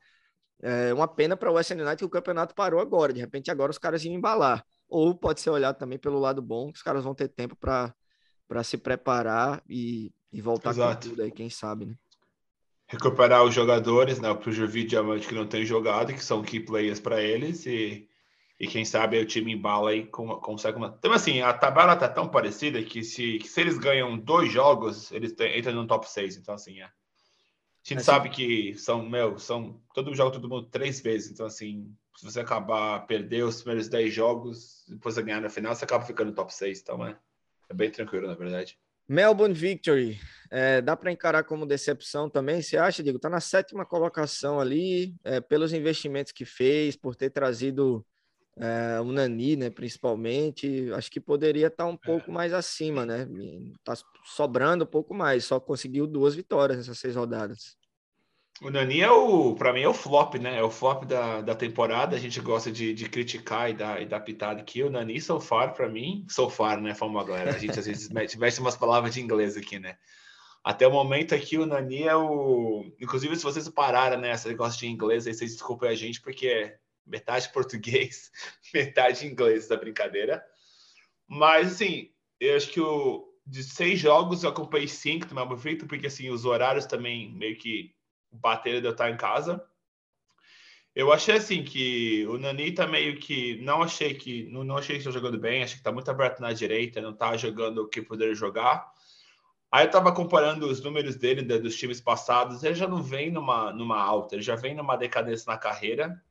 É 0.62 0.94
uma 0.94 1.08
pena 1.08 1.36
para 1.36 1.50
o 1.50 1.56
West 1.56 1.72
United 1.72 1.98
que 1.98 2.06
o 2.06 2.10
campeonato 2.10 2.54
parou 2.54 2.80
agora. 2.80 3.12
De 3.12 3.20
repente, 3.20 3.50
agora 3.50 3.72
os 3.72 3.80
caras 3.80 4.06
iam 4.06 4.14
embalar. 4.14 4.64
Ou 4.88 5.16
pode 5.16 5.42
ser 5.42 5.50
olhado 5.50 5.80
também 5.80 5.98
pelo 5.98 6.20
lado 6.20 6.42
bom, 6.42 6.72
que 6.72 6.78
os 6.78 6.84
caras 6.84 7.04
vão 7.04 7.16
ter 7.16 7.28
tempo 7.28 7.56
para 7.56 8.64
se 8.64 8.78
preparar 8.78 9.64
e, 9.68 10.14
e 10.32 10.40
voltar 10.40 10.70
Exato. 10.70 11.08
com 11.08 11.10
tudo 11.10 11.24
aí, 11.24 11.32
quem 11.32 11.50
sabe, 11.50 11.88
né? 11.88 11.96
Recuperar 12.86 13.44
os 13.44 13.56
jogadores, 13.56 14.20
né? 14.20 14.30
O 14.30 14.38
Projovi 14.38 14.84
Diamante 14.84 15.28
que 15.28 15.34
não 15.34 15.48
tem 15.48 15.66
jogado, 15.66 16.14
que 16.14 16.24
são 16.24 16.44
key 16.44 16.60
players 16.60 17.00
para 17.00 17.22
eles, 17.22 17.66
e 17.66 18.08
e 18.62 18.68
quem 18.68 18.86
sabe 18.86 19.18
o 19.18 19.26
time 19.26 19.54
embala 19.54 19.92
e 19.96 20.06
consegue 20.06 20.78
uma. 20.78 20.96
Então, 21.00 21.12
assim, 21.12 21.42
a 21.42 21.52
tabela 21.52 21.96
tá 21.96 22.08
tão 22.08 22.30
parecida 22.30 22.80
que 22.84 23.04
se, 23.04 23.40
que 23.40 23.48
se 23.48 23.60
eles 23.60 23.76
ganham 23.76 24.16
dois 24.16 24.52
jogos, 24.52 25.12
eles 25.12 25.36
entram 25.56 25.74
no 25.74 25.88
top 25.88 26.08
6. 26.08 26.38
Então, 26.38 26.54
assim, 26.54 26.80
é. 26.80 26.84
A 26.84 26.90
gente 27.84 27.98
assim, 27.98 28.06
sabe 28.06 28.30
que 28.30 28.76
são, 28.76 29.02
meu, 29.10 29.40
são. 29.40 29.82
Todo 29.96 30.14
jogo, 30.14 30.30
todo 30.30 30.48
mundo 30.48 30.68
três 30.68 31.02
vezes. 31.02 31.32
Então, 31.32 31.48
assim, 31.48 31.92
se 32.16 32.24
você 32.24 32.40
acabar 32.40 33.08
perder 33.08 33.46
os 33.46 33.64
primeiros 33.64 33.90
10 33.90 34.14
jogos, 34.14 34.86
depois 34.88 35.16
você 35.16 35.24
ganhar 35.24 35.42
na 35.42 35.50
final, 35.50 35.74
você 35.74 35.84
acaba 35.84 36.06
ficando 36.06 36.28
no 36.28 36.36
top 36.36 36.54
6. 36.54 36.82
Então, 36.82 37.04
é, 37.04 37.18
é 37.68 37.74
bem 37.74 37.90
tranquilo, 37.90 38.28
na 38.28 38.36
verdade. 38.36 38.78
Melbourne 39.08 39.56
Victory, 39.56 40.20
é, 40.52 40.82
dá 40.82 40.96
para 40.96 41.12
encarar 41.12 41.46
como 41.46 41.66
decepção 41.66 42.30
também? 42.30 42.62
Você 42.62 42.78
acha, 42.78 43.02
Diego? 43.02 43.18
Tá 43.18 43.28
na 43.28 43.42
sétima 43.42 43.88
colocação 43.88 44.60
ali, 44.60 45.16
é, 45.24 45.42
pelos 45.42 45.74
investimentos 45.74 46.32
que 46.32 46.46
fez, 46.46 46.96
por 46.96 47.16
ter 47.16 47.32
trazido 47.32 48.06
é, 48.58 49.00
o 49.00 49.12
Nani, 49.12 49.56
né, 49.56 49.70
principalmente, 49.70 50.92
acho 50.94 51.10
que 51.10 51.20
poderia 51.20 51.68
estar 51.68 51.86
tá 51.86 51.90
um 51.90 51.98
pouco 51.98 52.30
é. 52.30 52.34
mais 52.34 52.54
acima, 52.54 53.06
né? 53.06 53.28
Tá 53.84 53.94
sobrando 54.26 54.84
um 54.84 54.88
pouco 54.88 55.14
mais, 55.14 55.46
só 55.46 55.60
conseguiu 55.60 56.06
duas 56.06 56.36
vitórias 56.36 56.78
nessas 56.78 57.00
seis 57.00 57.16
rodadas. 57.16 57.78
O 58.62 58.70
Nani 58.70 59.02
é 59.02 59.10
o, 59.10 59.56
para 59.56 59.74
mim, 59.74 59.82
é 59.82 59.88
o 59.88 59.94
flop, 59.94 60.36
né? 60.36 60.60
É 60.60 60.64
o 60.64 60.70
flop 60.70 61.06
da, 61.06 61.42
da 61.42 61.56
temporada. 61.56 62.16
A 62.16 62.20
gente 62.20 62.40
gosta 62.40 62.72
de, 62.72 62.94
de 62.94 63.10
criticar 63.10 63.72
e 63.72 63.74
dar, 63.74 64.00
e 64.00 64.06
dar 64.06 64.20
pitada 64.20 64.62
aqui. 64.62 64.84
O 64.84 64.90
Nani, 64.90 65.20
so 65.20 65.40
far, 65.40 65.74
para 65.74 65.90
mim, 65.90 66.24
so 66.30 66.48
far, 66.48 66.80
né? 66.80 66.94
Fama 66.94 67.24
galera. 67.24 67.56
A 67.56 67.58
gente 67.58 67.80
às 67.80 67.88
vezes 67.88 68.10
mete, 68.10 68.38
mete 68.38 68.60
umas 68.60 68.76
palavras 68.76 69.16
de 69.16 69.22
inglês 69.22 69.58
aqui, 69.58 69.80
né? 69.80 69.98
Até 70.64 70.86
o 70.86 70.92
momento 70.92 71.34
aqui, 71.34 71.58
o 71.58 71.66
Nani 71.66 72.04
é 72.04 72.16
o. 72.16 72.86
Inclusive, 73.00 73.36
se 73.36 73.44
vocês 73.44 73.68
pararam 73.68 74.22
nessa 74.22 74.48
né, 74.48 74.52
negócio 74.52 74.80
de 74.80 74.86
inglês, 74.86 75.26
aí 75.26 75.34
vocês 75.34 75.54
desculpem 75.54 75.90
a 75.90 75.96
gente, 75.96 76.22
porque 76.22 76.46
é 76.46 76.78
metade 77.12 77.50
português, 77.54 78.32
metade 78.74 79.28
inglês 79.28 79.68
da 79.68 79.76
brincadeira. 79.76 80.44
Mas, 81.28 81.74
assim, 81.74 82.10
eu 82.40 82.56
acho 82.56 82.70
que 82.70 82.82
o, 82.82 83.32
de 83.46 83.64
seis 83.64 84.00
jogos 84.00 84.44
eu 84.44 84.50
acompanhei 84.50 84.88
cinco 84.88 85.28
do 85.28 85.36
Melbourne 85.36 85.62
Victory, 85.62 85.88
porque, 85.88 86.08
assim, 86.08 86.30
os 86.30 86.46
horários 86.46 86.86
também 86.86 87.32
meio 87.34 87.58
que 87.58 87.94
bateram 88.32 88.80
de 88.80 88.88
eu 88.88 88.92
estar 88.92 89.12
em 89.12 89.18
casa. 89.18 89.64
Eu 90.94 91.12
achei 91.14 91.36
assim 91.36 91.64
que 91.64 92.26
o 92.28 92.38
Nani 92.38 92.74
tá 92.74 92.86
meio 92.86 93.18
que. 93.18 93.62
Não 93.62 93.82
achei 93.82 94.14
que. 94.14 94.44
Não, 94.52 94.64
não 94.64 94.78
achei 94.78 94.96
que 94.96 95.02
está 95.02 95.12
jogando 95.12 95.38
bem, 95.38 95.64
achei 95.64 95.78
que 95.78 95.84
tá 95.84 95.92
muito 95.92 96.12
aberto 96.12 96.42
na 96.42 96.52
direita, 96.52 97.00
não 97.00 97.14
tá 97.14 97.38
jogando 97.38 97.84
o 97.84 97.88
que 97.88 98.02
poderia 98.02 98.36
jogar. 98.36 98.92
Aí 99.72 99.86
eu 99.86 99.90
tava 99.90 100.14
comparando 100.14 100.68
os 100.68 100.84
números 100.84 101.16
dele 101.16 101.42
dos 101.44 101.78
times 101.78 102.02
passados, 102.02 102.62
ele 102.62 102.76
já 102.76 102.90
não 102.90 103.02
vem 103.02 103.32
numa, 103.32 103.72
numa 103.72 103.98
alta, 103.98 104.36
ele 104.36 104.42
já 104.42 104.54
vem 104.54 104.76
numa 104.76 104.98
decadência 104.98 105.50
na 105.50 105.58
carreira. 105.58 106.22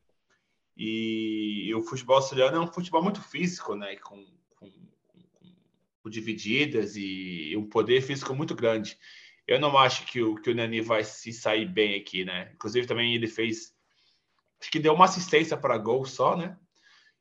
E, 0.82 1.66
e 1.68 1.74
o 1.74 1.82
futebol 1.82 2.16
australiano 2.16 2.56
é 2.56 2.60
um 2.60 2.72
futebol 2.72 3.02
muito 3.02 3.20
físico, 3.20 3.74
né? 3.74 3.96
Com, 3.96 4.24
com, 4.56 4.72
com, 6.02 6.08
divididas 6.08 6.96
e 6.96 7.54
um 7.54 7.68
poder 7.68 8.00
físico 8.00 8.34
muito 8.34 8.54
grande. 8.54 8.96
Eu 9.46 9.60
não 9.60 9.76
acho 9.76 10.06
que 10.06 10.22
o, 10.22 10.36
que 10.36 10.50
o 10.50 10.54
Nani 10.54 10.80
vai 10.80 11.04
se 11.04 11.34
sair 11.34 11.66
bem 11.66 12.00
aqui, 12.00 12.24
né? 12.24 12.50
Inclusive, 12.54 12.86
também 12.86 13.14
ele 13.14 13.26
fez 13.26 13.74
acho 14.58 14.70
que 14.70 14.78
deu 14.78 14.94
uma 14.94 15.04
assistência 15.04 15.54
para 15.54 15.76
gol 15.76 16.06
só, 16.06 16.34
né? 16.34 16.56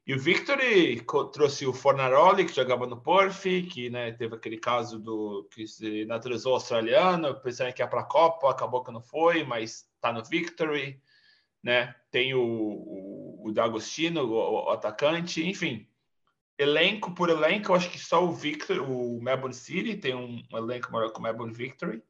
E 0.08 0.14
o 0.14 0.20
Victory 0.20 1.06
trouxe 1.34 1.68
o 1.68 1.74
Fornaroli, 1.74 2.46
que 2.46 2.56
jogava 2.56 2.88
no 2.88 3.02
Perth, 3.02 3.44
que 3.70 3.90
né, 3.90 4.14
teve 4.14 4.36
aquele 4.36 4.58
caso 4.58 4.98
do 4.98 5.48
que 5.54 5.68
se 5.68 6.06
naturalizou 6.06 6.54
australiano, 6.54 7.40
pensando 7.42 7.74
que 7.74 7.82
ia 7.82 7.88
para 7.88 8.02
a 8.02 8.06
Copa, 8.06 8.50
acabou 8.50 8.84
que 8.84 8.92
não 8.92 9.02
foi, 9.02 9.44
mas 9.44 9.86
está 9.96 10.14
no 10.14 10.24
Victory. 10.24 11.00
Né? 11.62 11.94
Tem 12.10 12.34
o, 12.34 12.42
o, 12.42 13.29
o 13.44 13.52
D'Agostino, 13.52 14.24
o, 14.24 14.66
o, 14.66 14.70
atacante, 14.70 15.46
enfim. 15.48 15.88
Elenco 16.58 17.12
por 17.12 17.30
elenco, 17.30 17.72
eu 17.72 17.76
acho 17.76 17.90
que 17.90 17.98
só 17.98 18.24
o 18.24 18.34
Victory, 18.34 18.80
o 18.80 19.20
Melbourne 19.22 19.54
City 19.54 19.96
tem 19.96 20.14
um, 20.14 20.44
elenco 20.52 20.92
maior 20.92 21.10
que 21.12 21.20
o 21.20 21.22
Melbourne 21.22 21.54
Victory. 21.54 22.04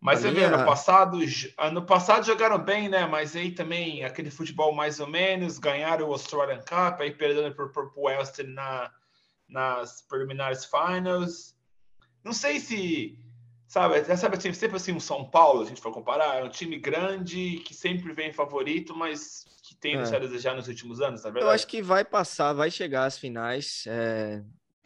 Mas 0.00 0.20
você 0.20 0.32
vê, 0.32 0.44
ano 0.44 0.64
passado, 0.64 1.18
ano 1.58 1.86
passado 1.86 2.26
jogaram 2.26 2.58
bem, 2.58 2.88
né? 2.88 3.06
Mas 3.06 3.36
aí 3.36 3.52
também 3.52 4.04
aquele 4.04 4.30
futebol 4.30 4.74
mais 4.74 4.98
ou 4.98 5.06
menos, 5.06 5.58
ganharam 5.58 6.08
o 6.08 6.12
Australian 6.12 6.58
Cup, 6.58 7.00
aí 7.00 7.12
perdendo 7.12 7.54
para 7.54 7.64
o 7.64 8.02
Western 8.02 8.52
na, 8.52 8.92
nas 9.48 10.02
preliminares 10.02 10.64
finals. 10.64 11.56
Não 12.24 12.32
sei 12.32 12.58
se, 12.58 13.16
sabe, 13.68 14.04
sabe 14.16 14.36
assim, 14.36 14.52
sempre 14.52 14.76
assim, 14.76 14.92
um 14.92 15.00
São 15.00 15.28
Paulo, 15.28 15.62
a 15.62 15.66
gente 15.66 15.80
for 15.80 15.92
comparar, 15.92 16.38
é 16.38 16.44
um 16.44 16.48
time 16.48 16.78
grande 16.78 17.58
que 17.58 17.72
sempre 17.72 18.12
vem 18.12 18.32
favorito, 18.32 18.96
mas 18.96 19.46
tem 19.82 19.96
é. 19.96 20.00
a 20.00 20.18
desejar 20.18 20.54
nos 20.54 20.68
últimos 20.68 21.02
anos, 21.02 21.22
na 21.22 21.30
verdade. 21.30 21.44
Eu 21.44 21.50
acho 21.50 21.66
que 21.66 21.82
vai 21.82 22.04
passar, 22.04 22.54
vai 22.54 22.70
chegar 22.70 23.04
às 23.04 23.18
finais. 23.18 23.84
É 23.86 24.42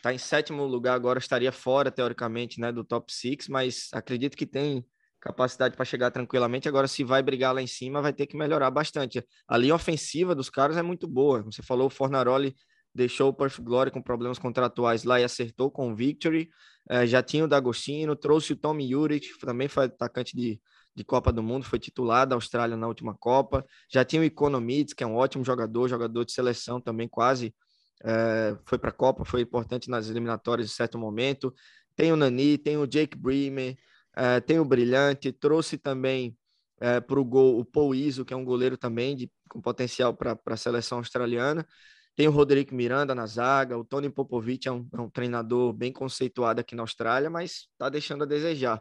tá 0.07 0.15
em 0.15 0.19
sétimo 0.19 0.65
lugar 0.65 0.95
agora, 0.95 1.19
estaria 1.19 1.51
fora, 1.51 1.91
teoricamente, 1.91 2.61
né, 2.61 2.71
do 2.71 2.85
top 2.85 3.13
6, 3.13 3.49
mas 3.49 3.89
acredito 3.93 4.37
que 4.37 4.47
tem 4.47 4.87
capacidade 5.21 5.75
para 5.75 5.85
chegar 5.85 6.13
tranquilamente. 6.13 6.69
Agora, 6.69 6.87
se 6.87 7.03
vai 7.03 7.21
brigar 7.25 7.53
lá 7.53 7.61
em 7.61 7.67
cima, 7.67 8.01
vai 8.01 8.13
ter 8.13 8.27
que 8.29 8.37
melhorar 8.37 8.71
bastante. 8.71 9.25
A 9.49 9.59
linha 9.59 9.75
ofensiva 9.75 10.33
dos 10.33 10.49
caras 10.49 10.77
é 10.77 10.83
muito 10.83 11.09
boa. 11.09 11.43
Você 11.43 11.61
falou, 11.61 11.89
o 11.89 11.91
Fornaroli 11.91 12.55
deixou 12.95 13.31
o 13.31 13.35
Perth 13.35 13.61
Glory 13.61 13.91
com 13.91 14.01
problemas 14.01 14.39
contratuais 14.39 15.03
lá 15.03 15.21
e 15.21 15.25
acertou 15.25 15.73
com 15.73 15.91
o 15.91 15.97
Victory. 15.97 16.49
É, 16.89 17.05
já 17.05 17.21
tinha 17.21 17.45
o 17.45 17.49
D'Agostino, 17.49 18.15
trouxe 18.15 18.53
o 18.53 18.57
Tommy 18.57 18.89
Juric, 18.89 19.37
que 19.37 19.45
também 19.45 19.67
foi 19.67 19.87
atacante 19.87 20.37
de, 20.37 20.61
de 20.97 21.05
Copa 21.05 21.31
do 21.31 21.43
Mundo, 21.43 21.65
foi 21.67 21.79
titular 21.79 22.27
da 22.27 22.35
Austrália 22.35 22.77
na 22.77 22.89
última 22.89 23.15
Copa. 23.15 23.65
Já 23.89 24.05
tinha 24.05 24.23
o 24.23 24.25
Economides, 24.25 24.95
que 24.95 25.05
é 25.05 25.07
um 25.07 25.15
ótimo 25.15 25.45
jogador, 25.45 25.89
jogador 25.89 26.25
de 26.25 26.33
seleção 26.33 26.81
também, 26.81 27.07
quase 27.07 27.55
é, 28.03 28.57
foi 28.65 28.79
para 28.79 28.89
a 28.89 28.93
Copa, 28.93 29.25
foi 29.25 29.43
importante 29.43 29.91
nas 29.91 30.09
eliminatórias 30.09 30.69
em 30.69 30.73
certo 30.73 30.99
momento. 30.99 31.55
Tem 31.95 32.13
o 32.13 32.17
Nani, 32.17 32.57
tem 32.57 32.79
o 32.79 32.87
Jake 32.87 33.17
Bremer, 33.17 33.77
é, 34.17 34.41
tem 34.41 34.59
o 34.59 34.65
Brilhante, 34.65 35.33
trouxe 35.33 35.77
também 35.77 36.35
é, 36.81 36.99
para 36.99 37.21
o 37.21 37.25
gol 37.25 37.59
o 37.59 37.65
Paul 37.65 37.95
Iso, 37.95 38.25
que 38.25 38.33
é 38.33 38.37
um 38.37 38.45
goleiro 38.45 38.79
também 38.79 39.15
de, 39.15 39.31
com 39.51 39.61
potencial 39.61 40.15
para 40.15 40.39
a 40.47 40.57
seleção 40.57 40.99
australiana. 40.99 41.67
Tem 42.15 42.27
o 42.27 42.31
Rodrigo 42.31 42.75
Miranda 42.75 43.15
na 43.15 43.27
zaga, 43.27 43.77
o 43.77 43.85
Tony 43.85 44.09
Popovic 44.09 44.67
é 44.67 44.73
um, 44.73 44.89
é 44.95 45.01
um 45.01 45.11
treinador 45.11 45.75
bem 45.75 45.93
conceituado 45.93 46.59
aqui 46.59 46.75
na 46.75 46.83
Austrália, 46.83 47.29
mas 47.29 47.69
está 47.73 47.91
deixando 47.91 48.23
a 48.23 48.27
desejar. 48.27 48.81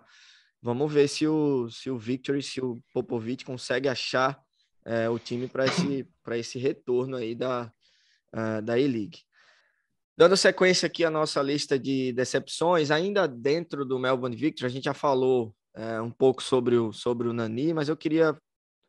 Vamos 0.65 0.91
ver 0.91 1.07
se 1.07 1.27
o, 1.27 1.69
se 1.69 1.91
o 1.91 1.97
Victory, 1.99 2.41
se 2.41 2.59
o 2.59 2.81
Popovic 2.91 3.45
consegue 3.45 3.87
achar 3.87 4.43
é, 4.83 5.07
o 5.07 5.19
time 5.19 5.47
para 5.47 5.67
esse, 5.67 6.07
esse 6.31 6.57
retorno 6.57 7.17
aí 7.17 7.35
da, 7.35 7.71
uh, 8.33 8.63
da 8.63 8.79
E-League. 8.79 9.19
Dando 10.17 10.35
sequência 10.35 10.87
aqui 10.87 11.05
à 11.05 11.11
nossa 11.11 11.39
lista 11.39 11.77
de 11.77 12.11
decepções, 12.13 12.89
ainda 12.89 13.27
dentro 13.27 13.85
do 13.85 13.99
Melbourne 13.99 14.35
Victory, 14.35 14.65
a 14.65 14.69
gente 14.69 14.85
já 14.85 14.93
falou 14.95 15.55
é, 15.75 16.01
um 16.01 16.09
pouco 16.09 16.41
sobre 16.41 16.77
o, 16.77 16.91
sobre 16.91 17.27
o 17.27 17.33
Nani, 17.33 17.71
mas 17.71 17.87
eu 17.87 17.95
queria 17.95 18.35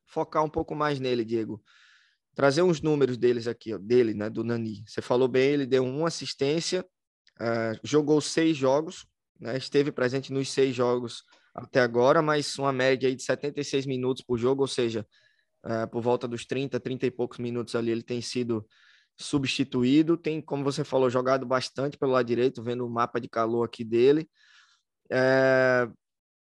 focar 0.06 0.42
um 0.42 0.48
pouco 0.48 0.74
mais 0.74 0.98
nele, 0.98 1.26
Diego. 1.26 1.62
Trazer 2.34 2.62
uns 2.62 2.80
números 2.80 3.18
deles 3.18 3.46
aqui, 3.46 3.74
ó, 3.74 3.78
dele, 3.78 4.14
né, 4.14 4.30
do 4.30 4.42
Nani. 4.42 4.82
Você 4.86 5.02
falou 5.02 5.28
bem, 5.28 5.50
ele 5.50 5.66
deu 5.66 5.84
uma 5.84 6.08
assistência, 6.08 6.82
é, 7.38 7.78
jogou 7.84 8.18
seis 8.22 8.56
jogos, 8.56 9.06
né, 9.38 9.58
esteve 9.58 9.92
presente 9.92 10.32
nos 10.32 10.50
seis 10.50 10.74
jogos 10.74 11.22
até 11.56 11.80
agora, 11.80 12.20
mas 12.20 12.58
uma 12.58 12.72
média 12.72 13.08
aí 13.08 13.14
de 13.14 13.22
76 13.22 13.86
minutos 13.86 14.22
por 14.22 14.36
jogo, 14.36 14.62
ou 14.62 14.68
seja, 14.68 15.06
é, 15.64 15.86
por 15.86 16.02
volta 16.02 16.28
dos 16.28 16.44
30, 16.44 16.78
30 16.78 17.06
e 17.06 17.10
poucos 17.10 17.38
minutos 17.38 17.74
ali, 17.74 17.90
ele 17.90 18.02
tem 18.02 18.20
sido 18.20 18.66
substituído. 19.18 20.16
Tem, 20.16 20.40
como 20.40 20.62
você 20.62 20.84
falou, 20.84 21.08
jogado 21.08 21.46
bastante 21.46 21.96
pelo 21.96 22.12
lado 22.12 22.26
direito, 22.26 22.62
vendo 22.62 22.86
o 22.86 22.90
mapa 22.90 23.18
de 23.18 23.28
calor 23.28 23.64
aqui 23.64 23.82
dele. 23.82 24.28
É, 25.10 25.88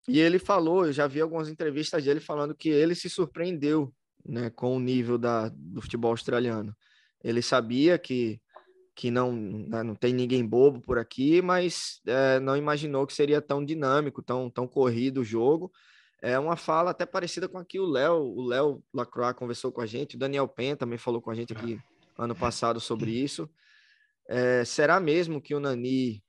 e 0.06 0.20
ele 0.20 0.38
falou, 0.38 0.86
eu 0.86 0.92
já 0.92 1.06
vi 1.06 1.20
algumas 1.20 1.48
entrevistas 1.48 2.04
dele 2.04 2.20
falando 2.20 2.54
que 2.54 2.68
ele 2.68 2.94
se 2.94 3.08
surpreendeu 3.08 3.92
né, 4.24 4.50
com 4.50 4.76
o 4.76 4.80
nível 4.80 5.16
da, 5.16 5.48
do 5.48 5.80
futebol 5.80 6.10
australiano. 6.10 6.76
Ele 7.24 7.40
sabia 7.40 7.98
que, 7.98 8.40
que 8.96 9.10
não, 9.10 9.30
né, 9.30 9.82
não 9.82 9.94
tem 9.94 10.14
ninguém 10.14 10.44
bobo 10.44 10.80
por 10.80 10.98
aqui, 10.98 11.42
mas 11.42 12.00
é, 12.06 12.40
não 12.40 12.56
imaginou 12.56 13.06
que 13.06 13.12
seria 13.12 13.42
tão 13.42 13.62
dinâmico, 13.62 14.22
tão, 14.22 14.48
tão 14.48 14.66
corrido 14.66 15.20
o 15.20 15.24
jogo. 15.24 15.70
É 16.22 16.38
uma 16.38 16.56
fala 16.56 16.92
até 16.92 17.04
parecida 17.04 17.46
com 17.46 17.58
a 17.58 17.64
que 17.64 17.78
o 17.78 17.84
Léo, 17.84 18.16
o 18.16 18.46
Léo 18.46 18.82
Lacroix 18.94 19.36
conversou 19.36 19.70
com 19.70 19.82
a 19.82 19.86
gente, 19.86 20.16
o 20.16 20.18
Daniel 20.18 20.48
Penha 20.48 20.76
também 20.76 20.96
falou 20.96 21.20
com 21.20 21.30
a 21.30 21.34
gente 21.34 21.52
aqui 21.52 21.78
ano 22.16 22.34
passado 22.34 22.80
sobre 22.80 23.10
isso. 23.10 23.48
É, 24.26 24.64
será 24.64 24.98
mesmo 24.98 25.42
que 25.42 25.54
o 25.54 25.60
Nani 25.60 26.24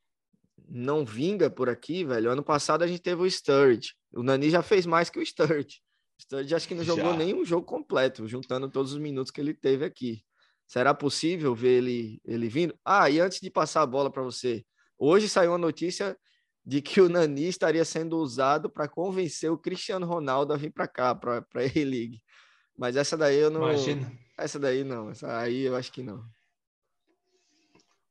não 0.67 1.05
vinga 1.05 1.49
por 1.49 1.69
aqui, 1.69 2.03
velho? 2.03 2.29
Ano 2.29 2.43
passado 2.43 2.83
a 2.83 2.87
gente 2.87 3.01
teve 3.01 3.21
o 3.21 3.31
Sturridge. 3.31 3.93
O 4.13 4.21
Nani 4.21 4.49
já 4.49 4.61
fez 4.61 4.85
mais 4.85 5.09
que 5.09 5.19
o 5.19 5.25
Sturridge. 5.25 5.79
O 6.19 6.21
Sturridge 6.21 6.53
acho 6.53 6.67
que 6.67 6.75
não 6.75 6.83
jogou 6.83 7.13
já. 7.13 7.17
nem 7.17 7.33
um 7.33 7.45
jogo 7.45 7.65
completo, 7.65 8.27
juntando 8.27 8.69
todos 8.69 8.91
os 8.91 8.99
minutos 8.99 9.31
que 9.31 9.39
ele 9.39 9.53
teve 9.53 9.85
aqui. 9.85 10.21
Será 10.67 10.93
possível 10.93 11.55
ver 11.55 11.77
ele, 11.77 12.21
ele 12.25 12.49
vindo? 12.49 12.77
Ah, 12.83 13.09
e 13.09 13.19
antes 13.19 13.39
de 13.39 13.49
passar 13.49 13.81
a 13.81 13.87
bola 13.87 14.11
para 14.11 14.21
você, 14.21 14.65
hoje 14.97 15.29
saiu 15.29 15.51
uma 15.51 15.57
notícia 15.57 16.17
de 16.65 16.81
que 16.81 16.99
o 16.99 17.07
Nani 17.07 17.47
estaria 17.47 17.85
sendo 17.85 18.17
usado 18.17 18.69
para 18.69 18.89
convencer 18.89 19.49
o 19.49 19.57
Cristiano 19.57 20.05
Ronaldo 20.05 20.51
a 20.51 20.57
vir 20.57 20.71
para 20.71 20.85
cá, 20.85 21.15
para 21.15 21.45
a 21.55 21.63
E-League. 21.63 22.21
Mas 22.77 22.97
essa 22.97 23.15
daí 23.15 23.37
eu 23.37 23.49
não. 23.49 23.63
Imagina. 23.63 24.11
Essa 24.37 24.59
daí 24.59 24.83
não, 24.83 25.09
essa 25.09 25.39
aí 25.39 25.61
eu 25.61 25.75
acho 25.75 25.91
que 25.91 26.03
não. 26.03 26.23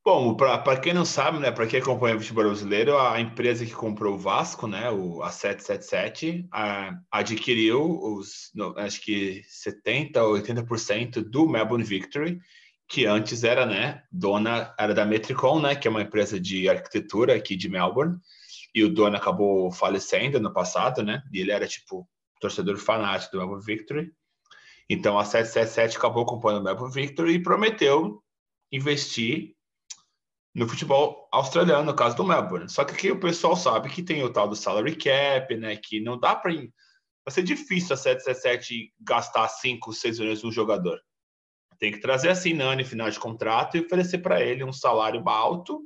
Bom, 0.07 0.37
para 0.37 0.79
quem 0.79 0.95
não 0.95 1.05
sabe, 1.05 1.41
né, 1.41 1.51
para 1.51 1.67
quem 1.67 1.81
acompanha 1.81 2.15
o 2.15 2.21
futebol 2.21 2.45
brasileiro, 2.45 2.97
a 2.97 3.21
empresa 3.21 3.67
que 3.67 3.73
comprou 3.73 4.15
o 4.15 4.19
Vasco, 4.19 4.69
né, 4.69 4.89
o, 4.89 5.21
a 5.21 5.33
777, 5.33 6.47
a, 6.53 6.97
adquiriu 7.11 7.83
os, 8.01 8.53
no, 8.55 8.73
acho 8.79 9.01
que 9.01 9.43
70 9.49 10.23
ou 10.23 10.35
80% 10.35 11.29
do 11.29 11.49
Melbourne 11.49 11.83
Victory, 11.83 12.39
que 12.89 13.05
antes 13.05 13.43
era, 13.43 13.67
né, 13.67 14.05
dona, 14.13 14.73
era 14.79 14.95
da 14.95 15.05
Metricon, 15.05 15.59
né, 15.59 15.75
que 15.75 15.89
é 15.89 15.91
uma 15.91 16.03
empresa 16.03 16.39
de 16.39 16.69
arquitetura 16.69 17.35
aqui 17.35 17.57
de 17.57 17.69
Melbourne, 17.69 18.17
e 18.73 18.85
o 18.85 18.95
dono 18.95 19.17
acabou 19.17 19.73
falecendo 19.73 20.39
no 20.39 20.53
passado, 20.53 21.03
né, 21.03 21.21
e 21.33 21.41
ele 21.41 21.51
era, 21.51 21.67
tipo, 21.67 22.09
torcedor 22.41 22.77
fanático 22.77 23.33
do 23.33 23.39
Melbourne 23.39 23.65
Victory, 23.65 24.13
então 24.89 25.19
a 25.19 25.25
777 25.25 25.99
acabou 25.99 26.25
comprando 26.25 26.61
o 26.61 26.63
Melbourne 26.63 26.95
Victory 26.95 27.33
e 27.33 27.43
prometeu 27.43 28.23
investir 28.71 29.56
no 30.57 30.67
futebol 30.67 31.29
australiano, 31.31 31.85
no 31.85 31.95
caso 31.95 32.17
do 32.17 32.25
Melbourne. 32.25 32.71
Só 32.71 32.83
que 32.83 32.95
aqui 32.95 33.11
o 33.11 33.21
pessoal 33.21 33.55
sabe 33.55 33.91
que 33.91 34.03
tem 34.03 34.23
o 34.23 34.33
tal 34.33 34.49
do 34.49 34.57
salary 34.57 34.97
cap, 34.97 35.55
né? 35.55 35.77
Que 35.77 36.01
não 36.01 36.19
dá 36.19 36.35
para. 36.35 36.51
Vai 36.55 37.31
ser 37.31 37.43
difícil 37.43 37.93
a 37.93 37.97
777 37.97 38.95
gastar 38.99 39.47
5, 39.49 39.93
6 39.93 40.19
milhões 40.19 40.43
no 40.43 40.51
jogador. 40.51 40.99
Tem 41.79 41.93
que 41.93 42.01
trazer 42.01 42.31
assim 42.31 42.55
Nani 42.55 42.85
final 42.85 43.11
de 43.11 43.21
contrato 43.21 43.77
e 43.77 43.81
oferecer 43.81 44.19
para 44.19 44.43
ele 44.43 44.65
um 44.65 44.73
salário 44.73 45.23
alto. 45.29 45.83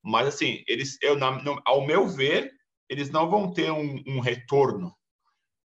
Mas 0.00 0.28
assim, 0.28 0.62
eles, 0.68 0.96
eu, 1.02 1.18
na, 1.18 1.32
no, 1.42 1.60
ao 1.64 1.84
meu 1.84 2.06
ver, 2.06 2.52
eles 2.88 3.10
não 3.10 3.28
vão 3.28 3.52
ter 3.52 3.72
um, 3.72 4.00
um 4.06 4.20
retorno 4.20 4.94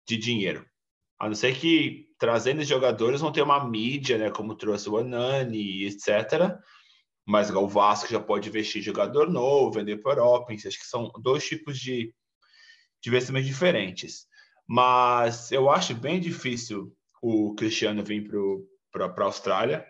de 0.09 0.17
dinheiro. 0.17 0.67
A 1.17 1.29
não 1.29 1.37
ser 1.37 1.55
que 1.55 2.09
trazendo 2.19 2.65
jogadores 2.65 3.21
vão 3.21 3.31
ter 3.31 3.43
uma 3.43 3.65
mídia, 3.65 4.19
né, 4.19 4.31
como 4.31 4.57
trouxe 4.57 4.91
o 4.91 4.99
Anani, 4.99 5.85
etc. 5.85 6.59
Mas 7.27 7.51
o 7.51 7.69
Vasco 7.69 8.11
já 8.11 8.21
pode 8.21 8.49
investir 8.49 8.83
jogador 8.83 9.31
novo, 9.31 9.73
vender 9.73 9.99
para 9.99 10.13
a 10.13 10.17
Europa. 10.17 10.53
Acho 10.53 10.69
que 10.69 10.87
são 10.87 11.11
dois 11.21 11.47
tipos 11.47 11.79
de, 11.79 12.13
de 13.01 13.11
investimentos 13.11 13.49
diferentes. 13.49 14.27
Mas 14.67 15.53
eu 15.53 15.71
acho 15.71 15.95
bem 15.95 16.19
difícil 16.21 16.95
o 17.21 17.55
Cristiano 17.55 18.03
vir 18.03 18.29
para 18.91 19.07
a 19.07 19.25
Austrália. 19.25 19.87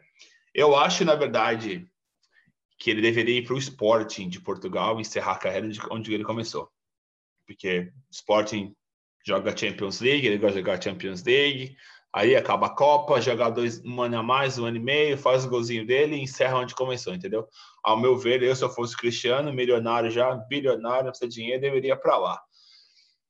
Eu 0.55 0.77
acho, 0.77 1.05
na 1.05 1.15
verdade, 1.15 1.89
que 2.79 2.91
ele 2.91 3.01
deveria 3.01 3.39
ir 3.39 3.47
para 3.47 3.55
o 3.55 3.59
Sporting 3.59 4.29
de 4.29 4.41
Portugal 4.41 4.99
e 4.99 5.03
encerrar 5.03 5.33
a 5.33 5.39
carreira 5.39 5.69
onde 5.91 6.13
ele 6.13 6.25
começou. 6.25 6.71
Porque 7.47 7.93
Sporting 8.11 8.75
joga 9.25 9.57
Champions 9.57 10.01
League, 10.01 10.27
ele 10.27 10.39
gosta 10.39 10.55
de 10.55 10.61
jogar 10.61 10.83
Champions 10.83 11.23
League, 11.23 11.77
aí 12.13 12.37
acaba 12.37 12.67
a 12.67 12.75
Copa, 12.75 13.21
joga 13.21 13.51
dois, 13.51 13.83
um 13.85 14.03
ano 14.03 14.19
a 14.19 14.23
mais, 14.23 14.59
um 14.59 14.67
ano 14.67 14.77
e 14.77 14.81
meio, 14.81 15.17
faz 15.17 15.45
o 15.45 15.49
golzinho 15.49 15.87
dele 15.87 16.17
e 16.17 16.23
encerra 16.23 16.59
onde 16.59 16.75
começou, 16.75 17.15
entendeu? 17.15 17.49
Ao 17.83 17.99
meu 17.99 18.17
ver, 18.17 18.43
eu 18.43 18.55
se 18.55 18.63
eu 18.63 18.69
fosse 18.69 18.97
Cristiano, 18.97 19.53
milionário 19.53 20.11
já, 20.11 20.35
bilionário, 20.35 21.09
precisa 21.09 21.29
de 21.29 21.35
dinheiro, 21.35 21.61
deveria 21.61 21.97
para 21.97 22.17
lá. 22.19 22.43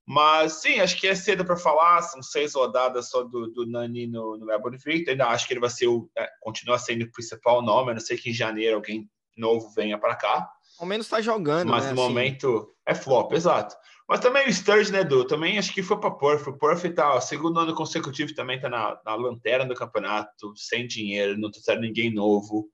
Mas 0.05 0.55
sim, 0.61 0.81
acho 0.81 0.99
que 1.01 1.07
é 1.07 1.15
cedo 1.15 1.45
para 1.45 1.57
falar. 1.57 2.03
São 2.03 2.23
seis 2.23 2.55
rodadas 2.55 3.09
só 3.09 3.23
do, 3.23 3.47
do 3.53 3.67
Nani 3.67 4.07
no, 4.07 4.37
no 4.37 4.47
Melbourne 4.47 4.77
Victor. 4.77 5.13
Ainda 5.13 5.29
acho 5.29 5.47
que 5.47 5.53
ele 5.55 5.61
vai 5.61 5.71
ser 5.71 5.87
o, 5.87 6.11
é, 6.19 6.29
continua 6.41 6.79
sendo 6.79 7.05
o 7.05 7.13
principal 7.13 7.63
nome. 7.63 7.93
A 7.93 7.95
não 7.95 8.01
sei 8.01 8.17
que 8.17 8.31
em 8.31 8.35
janeiro 8.35 8.77
alguém 8.77 9.09
novo 9.37 9.71
venha 9.75 9.99
para 9.99 10.17
cá. 10.17 10.51
Ao 10.79 10.87
menos 10.87 11.07
está 11.07 11.21
jogando. 11.21 11.69
Mas 11.69 11.85
né, 11.85 11.93
no 11.93 12.01
assim. 12.01 12.09
momento 12.09 12.75
é 12.87 12.95
flop, 12.95 13.33
exato. 13.33 13.77
Mas 14.09 14.21
também 14.21 14.47
o 14.47 14.53
Sturge, 14.53 14.93
né, 14.93 15.01
Edu? 15.01 15.25
Também 15.27 15.59
acho 15.59 15.73
que 15.73 15.83
foi 15.83 15.99
para 15.99 16.11
Perth. 16.11 16.47
O 16.47 16.59
Perth 16.59 16.95
tá, 16.95 17.21
segundo 17.21 17.61
ano 17.61 17.75
consecutivo, 17.75 18.35
também 18.35 18.61
tá 18.61 18.69
na, 18.69 19.01
na 19.05 19.15
lanterna 19.15 19.65
do 19.65 19.75
campeonato, 19.75 20.53
sem 20.57 20.87
dinheiro, 20.87 21.39
não 21.39 21.51
trouxeram 21.51 21.81
ninguém 21.81 22.13
novo. 22.13 22.69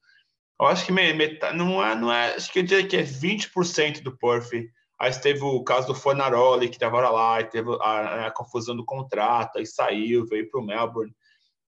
Eu 0.61 0.67
acho 0.67 0.85
que 0.85 0.93
metade, 0.93 1.57
não 1.57 1.85
é, 1.85 1.95
não 1.95 2.13
é, 2.13 2.35
acho 2.35 2.53
que 2.53 2.59
eu 2.59 2.63
diria 2.65 2.87
que 2.87 2.97
é 2.97 3.03
20% 3.03 4.03
do 4.03 4.17
Perth 4.17 4.51
Aí 4.99 5.13
teve 5.21 5.45
o 5.45 5.63
caso 5.63 5.87
do 5.87 5.95
Fornaroli, 5.95 6.69
que 6.69 6.75
estava 6.75 7.09
lá, 7.09 7.41
e 7.41 7.45
teve 7.45 7.71
a, 7.81 8.27
a, 8.27 8.31
confusão 8.33 8.75
do 8.75 8.85
contrato, 8.85 9.59
aí 9.59 9.65
saiu, 9.65 10.27
veio 10.27 10.51
para 10.51 10.61
o 10.61 10.65
Melbourne. 10.65 11.15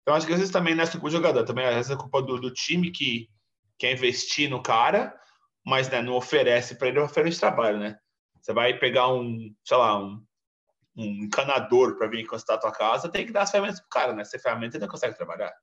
Então, 0.03 0.17
acho 0.17 0.27
que 0.27 0.33
às 0.33 0.41
vezes 0.41 0.53
também 0.53 0.75
não 0.75 0.83
é 0.83 0.87
culpa 0.89 1.07
do 1.07 1.13
jogador, 1.13 1.45
também 1.45 1.65
às 1.65 1.77
vezes 1.77 1.91
é 1.93 1.97
culpa 1.97 2.21
do, 2.21 2.41
do 2.41 2.53
time 2.53 2.91
que 2.91 3.29
quer 3.79 3.93
investir 3.93 4.51
no 4.51 4.61
cara, 4.61 5.15
mas 5.71 5.89
né, 5.89 6.03
não 6.03 6.15
oferece 6.15 6.75
para 6.75 6.89
ele, 6.89 6.99
oferece 6.99 7.39
trabalho, 7.39 7.79
né? 7.79 7.97
Você 8.43 8.53
vai 8.53 8.77
pegar 8.77 9.13
um, 9.13 9.55
sei 9.65 9.77
lá, 9.77 9.97
um, 10.03 10.21
um 10.97 11.05
encanador 11.25 11.97
para 11.97 12.09
vir 12.09 12.23
encostar 12.23 12.57
a 12.57 12.61
tua 12.61 12.73
casa, 12.73 13.09
tem 13.09 13.25
que 13.25 13.31
dar 13.31 13.43
as 13.43 13.53
ferramentas 13.53 13.79
pro 13.79 13.89
cara, 13.89 14.13
né? 14.13 14.25
Sem 14.25 14.41
ferramenta 14.41 14.77
ele 14.77 14.85
não 14.85 14.91
consegue 14.91 15.17
trabalhar. 15.17 15.55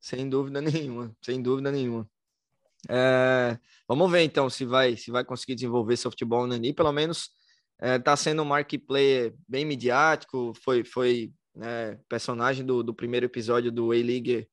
Sem 0.00 0.28
dúvida 0.28 0.60
nenhuma, 0.60 1.16
sem 1.22 1.40
dúvida 1.40 1.70
nenhuma. 1.70 2.10
É, 2.88 3.56
vamos 3.86 4.10
ver 4.10 4.22
então 4.22 4.50
se 4.50 4.64
vai 4.64 4.96
se 4.96 5.10
vai 5.10 5.24
conseguir 5.24 5.54
desenvolver 5.54 5.96
seu 5.96 6.10
futebol 6.10 6.44
Nani. 6.44 6.72
Pelo 6.72 6.92
menos 6.92 7.30
está 7.80 8.12
é, 8.12 8.16
sendo 8.16 8.42
um 8.42 8.44
market 8.44 8.84
player 8.84 9.34
bem 9.48 9.64
midiático. 9.64 10.52
Foi 10.64 10.82
foi 10.82 11.32
né, 11.54 11.96
personagem 12.08 12.66
do, 12.66 12.82
do 12.82 12.92
primeiro 12.92 13.26
episódio 13.26 13.70
do 13.70 13.92
A-League 13.92 14.48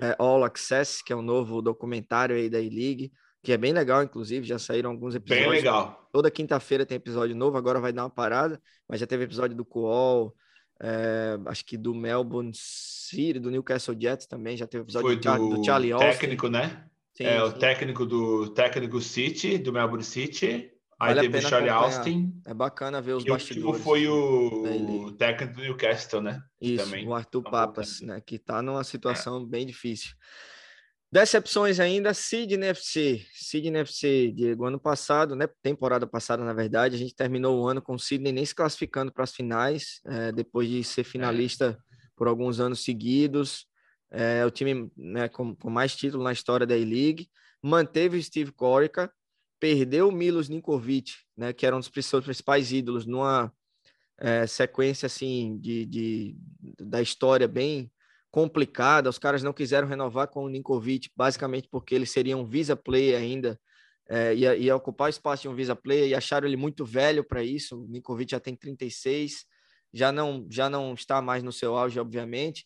é, 0.00 0.14
All 0.18 0.44
Access, 0.44 1.02
que 1.02 1.12
é 1.12 1.16
um 1.16 1.22
novo 1.22 1.60
documentário 1.60 2.36
aí 2.36 2.48
da 2.48 2.58
A-League, 2.58 3.12
que 3.42 3.52
é 3.52 3.56
bem 3.56 3.72
legal, 3.72 4.02
inclusive. 4.02 4.46
Já 4.46 4.58
saíram 4.58 4.90
alguns 4.90 5.14
episódios. 5.14 5.48
Bem 5.48 5.56
legal. 5.56 6.08
Toda 6.12 6.30
quinta-feira 6.30 6.84
tem 6.84 6.96
episódio 6.96 7.36
novo. 7.36 7.56
Agora 7.56 7.80
vai 7.80 7.92
dar 7.92 8.04
uma 8.04 8.10
parada, 8.10 8.60
mas 8.88 9.00
já 9.00 9.06
teve 9.06 9.24
episódio 9.24 9.56
do 9.56 9.64
Cool. 9.64 10.34
É, 10.80 11.38
acho 11.46 11.64
que 11.64 11.76
do 11.76 11.94
Melbourne 11.94 12.52
City, 12.54 13.40
do 13.40 13.50
Newcastle 13.50 13.96
Jets 14.00 14.26
também, 14.26 14.56
já 14.56 14.66
teve 14.66 14.84
episódio 14.84 15.08
Foi 15.08 15.16
do, 15.16 15.50
do, 15.50 15.56
do 15.56 15.64
Charlie 15.64 15.92
Austin. 15.92 16.08
técnico, 16.08 16.48
né? 16.48 16.84
Sim, 17.16 17.24
é 17.24 17.36
sim. 17.36 17.42
o 17.42 17.52
técnico 17.52 18.06
do 18.06 18.50
técnico 18.50 19.00
City, 19.00 19.58
do 19.58 19.72
Melbourne 19.72 20.04
City. 20.04 20.70
Vale 21.00 21.20
aí 21.20 21.30
teve 21.30 21.46
o 21.46 21.48
Charlie 21.48 21.70
acompanhar. 21.70 21.96
Austin. 21.96 22.42
É 22.44 22.54
bacana 22.54 23.00
ver 23.00 23.12
os 23.12 23.24
e 23.24 23.28
bastidores. 23.28 23.80
O 23.80 23.82
foi 23.84 24.08
o, 24.08 25.12
técnico 25.12 25.54
do 25.54 25.62
Newcastle, 25.62 26.20
né? 26.20 26.42
Isso, 26.60 26.84
também. 26.84 27.06
o 27.06 27.14
Arthur 27.14 27.42
tá 27.42 27.50
Papas, 27.50 28.00
né? 28.00 28.20
Que 28.20 28.38
tá 28.38 28.60
numa 28.62 28.82
situação 28.82 29.42
é. 29.42 29.46
bem 29.46 29.64
difícil. 29.64 30.10
Decepções 31.10 31.80
ainda, 31.80 32.12
Sydney 32.12 32.68
FC. 32.68 33.24
Sydney 33.32 33.80
FC, 33.80 34.30
Diego, 34.32 34.66
ano 34.66 34.78
passado, 34.78 35.34
né? 35.34 35.48
Temporada 35.62 36.06
passada, 36.06 36.44
na 36.44 36.52
verdade, 36.52 36.96
a 36.96 36.98
gente 36.98 37.14
terminou 37.14 37.60
o 37.60 37.66
ano 37.66 37.80
com 37.80 37.94
o 37.94 37.98
Sydney 37.98 38.32
nem 38.32 38.44
se 38.44 38.54
classificando 38.54 39.10
para 39.12 39.24
as 39.24 39.34
finais, 39.34 40.00
é, 40.06 40.32
depois 40.32 40.68
de 40.68 40.84
ser 40.84 41.04
finalista 41.04 41.70
é. 41.70 41.96
por 42.14 42.28
alguns 42.28 42.60
anos 42.60 42.84
seguidos 42.84 43.68
é 44.10 44.44
o 44.44 44.50
time 44.50 44.90
né, 44.96 45.28
com, 45.28 45.54
com, 45.54 45.70
mais 45.70 45.94
título 45.94 46.22
na 46.24 46.32
história 46.32 46.66
da 46.66 46.76
E-League, 46.76 47.28
manteve 47.62 48.16
o 48.16 48.22
Steve 48.22 48.52
Corica, 48.52 49.12
perdeu 49.60 50.08
o 50.08 50.12
Milos 50.12 50.48
Ninkovic, 50.48 51.12
né, 51.36 51.52
que 51.52 51.66
era 51.66 51.76
um 51.76 51.80
dos 51.80 51.90
seus 52.02 52.24
principais 52.24 52.72
ídolos, 52.72 53.06
numa 53.06 53.52
é, 54.18 54.46
sequência 54.46 55.06
assim 55.06 55.58
de, 55.60 55.84
de, 55.84 56.36
da 56.80 57.02
história 57.02 57.46
bem 57.46 57.90
complicada. 58.38 59.10
Os 59.10 59.18
caras 59.18 59.42
não 59.42 59.52
quiseram 59.52 59.88
renovar 59.88 60.28
com 60.28 60.44
o 60.44 60.48
Ninkovic, 60.48 61.10
basicamente 61.16 61.68
porque 61.68 61.94
ele 61.94 62.06
seria 62.06 62.36
um 62.36 62.46
visa 62.46 62.76
player 62.76 63.18
ainda, 63.18 63.58
é, 64.08 64.34
ia, 64.34 64.56
ia 64.56 64.76
ocupar 64.76 65.06
o 65.06 65.10
espaço 65.10 65.42
de 65.42 65.48
um 65.48 65.54
visa 65.54 65.74
player 65.74 66.08
e 66.08 66.14
acharam 66.14 66.46
ele 66.46 66.56
muito 66.56 66.84
velho 66.84 67.24
para 67.24 67.42
isso. 67.42 67.82
O 67.82 67.88
Ninkovic 67.88 68.30
já 68.30 68.40
tem 68.40 68.54
36, 68.54 69.44
já 69.92 70.12
não, 70.12 70.46
já 70.48 70.70
não 70.70 70.94
está 70.94 71.20
mais 71.20 71.42
no 71.42 71.50
seu 71.50 71.76
auge, 71.76 71.98
obviamente 71.98 72.64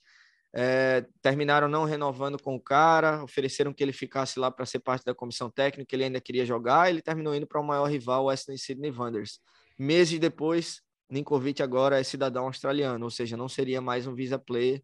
é, 0.55 1.07
terminaram 1.23 1.67
não 1.67 1.85
renovando 1.85 2.41
com 2.41 2.55
o 2.55 2.61
cara, 2.61 3.25
ofereceram 3.25 3.73
que 3.73 3.83
ele 3.83 3.93
ficasse 3.93 4.39
lá 4.39 4.51
para 4.51 4.67
ser 4.67 4.81
parte 4.81 5.05
da 5.05 5.15
comissão 5.15 5.51
técnica, 5.51 5.97
ele 5.97 6.05
ainda 6.05 6.21
queria 6.21 6.45
jogar, 6.45 6.91
ele 6.91 7.01
terminou 7.01 7.35
indo 7.35 7.47
para 7.47 7.61
o 7.61 7.65
maior 7.65 7.87
rival, 7.87 8.25
o 8.25 8.27
Western 8.27 8.59
Sydney 8.59 8.91
Wanderers. 8.91 9.41
Meses 9.79 10.19
depois, 10.19 10.83
Ninkovic 11.09 11.63
agora 11.63 11.99
é 11.99 12.05
cidadão 12.05 12.45
australiano, 12.45 13.03
ou 13.03 13.11
seja, 13.11 13.37
não 13.37 13.49
seria 13.49 13.81
mais 13.81 14.07
um 14.07 14.15
visa 14.15 14.39
player 14.39 14.83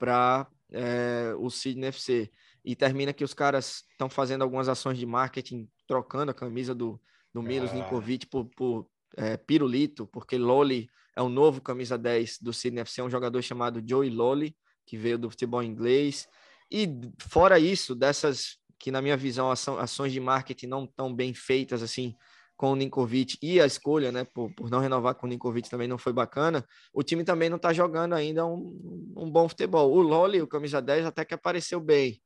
para 0.00 0.48
é, 0.72 1.34
o 1.38 1.50
Sydney 1.50 1.90
FC. 1.90 2.30
E 2.64 2.74
termina 2.74 3.12
que 3.12 3.22
os 3.22 3.34
caras 3.34 3.84
estão 3.92 4.08
fazendo 4.08 4.42
algumas 4.42 4.68
ações 4.68 4.98
de 4.98 5.06
marketing, 5.06 5.68
trocando 5.86 6.30
a 6.30 6.34
camisa 6.34 6.74
do, 6.74 7.00
do 7.32 7.42
Milos 7.42 7.70
ah. 7.70 7.74
Ninkovic 7.74 8.26
por, 8.26 8.46
por 8.56 8.86
é, 9.16 9.36
Pirulito, 9.36 10.06
porque 10.06 10.36
Loli 10.36 10.88
é 11.14 11.22
o 11.22 11.28
novo 11.28 11.60
camisa 11.60 11.98
10 11.98 12.38
do 12.40 12.52
Sydney 12.52 12.80
FC, 12.80 13.00
é 13.00 13.04
um 13.04 13.10
jogador 13.10 13.40
chamado 13.42 13.82
Joey 13.86 14.10
Loli, 14.10 14.56
que 14.86 14.96
veio 14.96 15.18
do 15.18 15.30
futebol 15.30 15.62
inglês. 15.62 16.26
E 16.70 16.88
fora 17.18 17.58
isso, 17.58 17.94
dessas 17.94 18.58
que 18.78 18.90
na 18.90 19.02
minha 19.02 19.16
visão 19.16 19.50
ações 19.50 20.12
de 20.12 20.20
marketing 20.20 20.66
não 20.66 20.86
tão 20.86 21.14
bem 21.14 21.34
feitas 21.34 21.82
assim 21.82 22.16
com 22.60 22.72
o 22.72 22.76
Ninkovic 22.76 23.38
e 23.40 23.58
a 23.58 23.64
escolha, 23.64 24.12
né, 24.12 24.22
por, 24.22 24.52
por 24.52 24.68
não 24.68 24.80
renovar 24.80 25.14
com 25.14 25.26
o 25.26 25.30
Ninkovic 25.30 25.70
também 25.70 25.88
não 25.88 25.96
foi 25.96 26.12
bacana, 26.12 26.62
o 26.92 27.02
time 27.02 27.24
também 27.24 27.48
não 27.48 27.56
está 27.56 27.72
jogando 27.72 28.14
ainda 28.14 28.44
um, 28.44 29.14
um 29.16 29.30
bom 29.30 29.48
futebol. 29.48 29.90
O 29.90 30.02
Loli, 30.02 30.42
o 30.42 30.46
camisa 30.46 30.78
10, 30.82 31.06
até 31.06 31.24
que 31.24 31.32
apareceu 31.32 31.80
bem, 31.80 32.20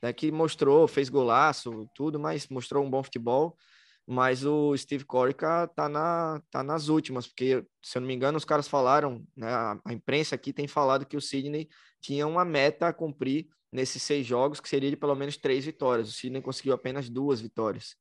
né, 0.00 0.12
que 0.12 0.30
mostrou, 0.30 0.86
fez 0.86 1.08
golaço, 1.08 1.90
tudo, 1.92 2.20
mas 2.20 2.46
mostrou 2.46 2.84
um 2.84 2.88
bom 2.88 3.02
futebol, 3.02 3.56
mas 4.06 4.44
o 4.44 4.76
Steve 4.76 5.04
Corica 5.04 5.66
tá, 5.74 5.88
na, 5.88 6.40
tá 6.52 6.62
nas 6.62 6.86
últimas, 6.86 7.26
porque, 7.26 7.66
se 7.82 7.98
eu 7.98 8.00
não 8.00 8.06
me 8.06 8.14
engano, 8.14 8.38
os 8.38 8.44
caras 8.44 8.68
falaram, 8.68 9.26
né, 9.36 9.48
a, 9.48 9.76
a 9.84 9.92
imprensa 9.92 10.36
aqui 10.36 10.52
tem 10.52 10.68
falado 10.68 11.04
que 11.04 11.16
o 11.16 11.20
Sidney 11.20 11.68
tinha 12.00 12.28
uma 12.28 12.44
meta 12.44 12.86
a 12.86 12.92
cumprir 12.92 13.48
nesses 13.72 14.04
seis 14.04 14.24
jogos, 14.24 14.60
que 14.60 14.68
seria 14.68 14.88
de 14.88 14.96
pelo 14.96 15.16
menos 15.16 15.36
três 15.36 15.64
vitórias. 15.64 16.08
O 16.10 16.12
Sidney 16.12 16.40
conseguiu 16.40 16.74
apenas 16.74 17.10
duas 17.10 17.40
vitórias. 17.40 17.96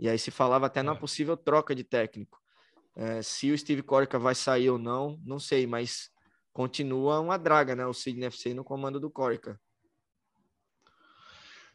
E 0.00 0.08
aí 0.08 0.18
se 0.18 0.30
falava 0.30 0.64
até 0.64 0.82
na 0.82 0.92
é. 0.92 0.96
possível 0.96 1.36
troca 1.36 1.74
de 1.74 1.84
técnico. 1.84 2.40
É, 2.96 3.20
se 3.20 3.52
o 3.52 3.58
Steve 3.58 3.82
Corica 3.82 4.18
vai 4.18 4.34
sair 4.34 4.70
ou 4.70 4.78
não, 4.78 5.20
não 5.22 5.38
sei, 5.38 5.66
mas 5.66 6.10
continua 6.54 7.20
uma 7.20 7.38
draga, 7.38 7.76
né? 7.76 7.86
O 7.86 7.92
Sidney 7.92 8.26
FC 8.26 8.54
no 8.54 8.64
comando 8.64 8.98
do 8.98 9.10
Corica. 9.10 9.60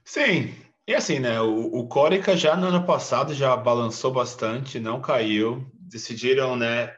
Sim, 0.04 0.56
e 0.88 0.96
assim, 0.96 1.20
né? 1.20 1.40
O, 1.40 1.68
o 1.68 1.88
Corica 1.88 2.36
já 2.36 2.56
no 2.58 2.68
ano 2.68 2.84
passado 2.84 3.32
já 3.32 3.56
balançou 3.56 4.12
bastante, 4.12 4.80
não 4.80 5.00
caiu. 5.00 5.72
Decidiram, 5.74 6.56
né? 6.56 6.96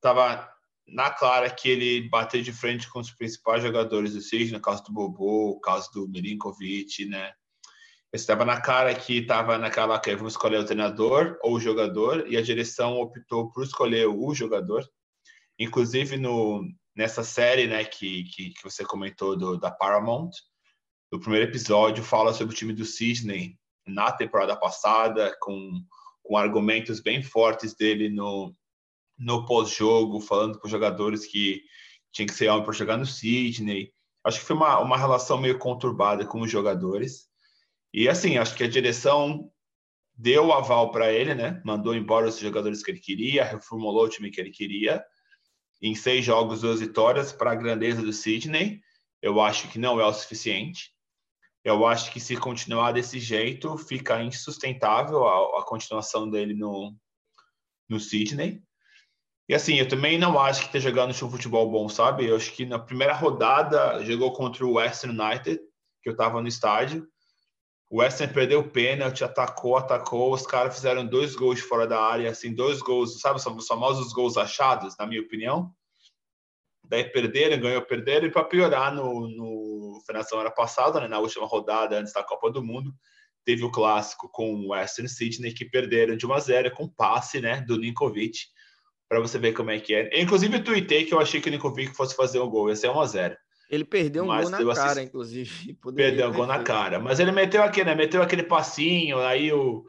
Tava 0.00 0.52
na 0.84 1.10
clara 1.10 1.48
que 1.48 1.68
ele 1.68 2.08
bateu 2.08 2.42
de 2.42 2.52
frente 2.52 2.90
com 2.90 2.98
os 2.98 3.12
principais 3.12 3.62
jogadores 3.62 4.14
do 4.14 4.20
Six, 4.20 4.50
no 4.50 4.60
caso 4.60 4.82
do 4.82 4.92
Bobo, 4.92 5.54
no 5.54 5.60
caso 5.60 5.92
do 5.92 6.08
Milinkovic, 6.08 7.06
né? 7.06 7.32
Estava 8.22 8.44
na 8.44 8.60
cara 8.60 8.94
que 8.94 9.18
estava 9.18 9.58
naquela 9.58 9.98
que 9.98 10.14
vamos 10.16 10.32
escolher 10.32 10.58
o 10.58 10.64
treinador 10.64 11.38
ou 11.42 11.54
o 11.54 11.60
jogador 11.60 12.26
e 12.28 12.36
a 12.36 12.42
direção 12.42 12.98
optou 12.98 13.50
por 13.50 13.62
escolher 13.64 14.06
o 14.06 14.34
jogador. 14.34 14.84
Inclusive 15.58 16.16
no 16.16 16.64
nessa 16.94 17.22
série, 17.22 17.66
né, 17.66 17.84
que, 17.84 18.24
que, 18.24 18.50
que 18.50 18.64
você 18.64 18.82
comentou 18.82 19.36
do, 19.36 19.58
da 19.58 19.70
Paramount, 19.70 20.30
o 21.12 21.20
primeiro 21.20 21.46
episódio 21.46 22.02
fala 22.02 22.32
sobre 22.32 22.54
o 22.54 22.56
time 22.56 22.72
do 22.72 22.86
Sydney 22.86 23.58
na 23.86 24.10
temporada 24.10 24.56
passada 24.56 25.36
com 25.40 25.82
com 26.26 26.36
argumentos 26.36 27.00
bem 27.00 27.22
fortes 27.22 27.74
dele 27.74 28.08
no, 28.08 28.54
no 29.16 29.46
pós-jogo, 29.46 30.20
falando 30.20 30.58
com 30.58 30.66
os 30.66 30.70
jogadores 30.70 31.24
que 31.24 31.62
tinha 32.12 32.26
que 32.26 32.34
ser 32.34 32.48
homem 32.48 32.64
para 32.64 32.72
jogar 32.72 32.96
no 32.96 33.06
Sydney. 33.06 33.92
Acho 34.24 34.40
que 34.40 34.46
foi 34.46 34.56
uma, 34.56 34.78
uma 34.80 34.98
relação 34.98 35.38
meio 35.38 35.58
conturbada 35.58 36.26
com 36.26 36.40
os 36.40 36.50
jogadores. 36.50 37.25
E 37.96 38.10
assim, 38.10 38.36
acho 38.36 38.54
que 38.54 38.62
a 38.62 38.68
direção 38.68 39.50
deu 40.14 40.48
o 40.48 40.52
aval 40.52 40.90
para 40.90 41.10
ele, 41.10 41.34
né? 41.34 41.62
Mandou 41.64 41.94
embora 41.94 42.28
os 42.28 42.38
jogadores 42.38 42.82
que 42.82 42.90
ele 42.90 43.00
queria, 43.00 43.42
reformulou 43.42 44.04
o 44.04 44.08
time 44.08 44.30
que 44.30 44.38
ele 44.38 44.50
queria. 44.50 45.02
Em 45.80 45.94
seis 45.94 46.22
jogos, 46.22 46.60
duas 46.60 46.80
vitórias 46.80 47.32
para 47.32 47.52
a 47.52 47.54
grandeza 47.54 48.02
do 48.02 48.12
Sydney. 48.12 48.82
Eu 49.22 49.40
acho 49.40 49.68
que 49.68 49.78
não 49.78 49.98
é 49.98 50.04
o 50.04 50.12
suficiente. 50.12 50.94
Eu 51.64 51.86
acho 51.86 52.12
que 52.12 52.20
se 52.20 52.36
continuar 52.36 52.92
desse 52.92 53.18
jeito, 53.18 53.78
fica 53.78 54.22
insustentável 54.22 55.26
a, 55.26 55.60
a 55.60 55.64
continuação 55.64 56.28
dele 56.28 56.52
no, 56.52 56.94
no 57.88 57.98
Sydney. 57.98 58.62
E 59.48 59.54
assim, 59.54 59.76
eu 59.76 59.88
também 59.88 60.18
não 60.18 60.38
acho 60.38 60.60
que 60.60 60.66
esteja 60.66 60.90
jogando 60.90 61.12
um 61.12 61.30
futebol 61.30 61.70
bom, 61.70 61.88
sabe? 61.88 62.26
Eu 62.26 62.36
acho 62.36 62.52
que 62.52 62.66
na 62.66 62.78
primeira 62.78 63.14
rodada 63.14 64.04
jogou 64.04 64.34
contra 64.34 64.66
o 64.66 64.74
Western 64.74 65.18
United, 65.18 65.58
que 66.02 66.10
eu 66.10 66.12
estava 66.12 66.42
no 66.42 66.48
estádio. 66.48 67.08
O 67.88 68.00
Western 68.00 68.32
perdeu 68.32 68.60
o 68.60 68.68
pênalti, 68.68 69.22
atacou, 69.22 69.76
atacou. 69.76 70.32
Os 70.32 70.46
caras 70.46 70.74
fizeram 70.74 71.06
dois 71.06 71.36
gols 71.36 71.60
fora 71.60 71.86
da 71.86 72.00
área, 72.00 72.30
assim, 72.30 72.52
dois 72.52 72.80
gols, 72.80 73.20
sabe? 73.20 73.40
São 73.40 73.56
os 73.56 73.66
famosos 73.66 74.12
gols 74.12 74.36
achados, 74.36 74.96
na 74.98 75.06
minha 75.06 75.20
opinião. 75.20 75.72
Daí 76.88 77.04
perderam, 77.04 77.60
ganhou, 77.60 77.82
perderam. 77.82 78.26
E 78.26 78.30
para 78.30 78.44
piorar, 78.44 78.92
no, 78.92 79.28
no, 79.28 80.02
foi 80.04 80.14
na 80.14 80.24
semana 80.24 80.50
passada, 80.50 81.00
né, 81.00 81.06
na 81.06 81.18
última 81.20 81.46
rodada 81.46 81.98
antes 81.98 82.12
da 82.12 82.24
Copa 82.24 82.50
do 82.50 82.62
Mundo, 82.62 82.92
teve 83.44 83.62
o 83.64 83.70
clássico 83.70 84.28
com 84.28 84.52
o 84.52 84.68
Western 84.70 85.08
Sydney, 85.08 85.54
que 85.54 85.64
perderam 85.64 86.16
de 86.16 86.26
1 86.26 86.32
a 86.32 86.40
0 86.40 86.70
com 86.72 86.88
passe 86.88 87.40
né, 87.40 87.60
do 87.60 87.78
Ninkovic, 87.78 88.38
para 89.08 89.20
você 89.20 89.38
ver 89.38 89.52
como 89.52 89.70
é 89.70 89.78
que 89.78 89.94
é. 89.94 90.20
inclusive, 90.20 90.56
eu 90.56 90.64
tuitei 90.64 91.04
que 91.04 91.14
eu 91.14 91.20
achei 91.20 91.40
que 91.40 91.48
o 91.48 91.52
Ninkovic 91.52 91.94
fosse 91.94 92.16
fazer 92.16 92.40
um 92.40 92.50
gol, 92.50 92.68
ia 92.68 92.74
ser 92.74 92.90
1 92.90 93.00
a 93.00 93.06
0 93.06 93.36
ele 93.70 93.84
perdeu 93.84 94.24
um 94.24 94.28
mas 94.28 94.48
gol 94.48 94.66
na 94.66 94.74
cara, 94.74 95.02
inclusive. 95.02 95.74
Perdeu 95.94 96.28
um 96.28 96.32
gol 96.32 96.46
na 96.46 96.62
cara. 96.62 96.98
Mas 97.00 97.18
ele 97.18 97.32
meteu 97.32 97.62
aquele, 97.62 97.86
né? 97.86 97.94
Meteu 97.94 98.22
aquele 98.22 98.42
passinho, 98.42 99.18
aí 99.18 99.52
o, 99.52 99.84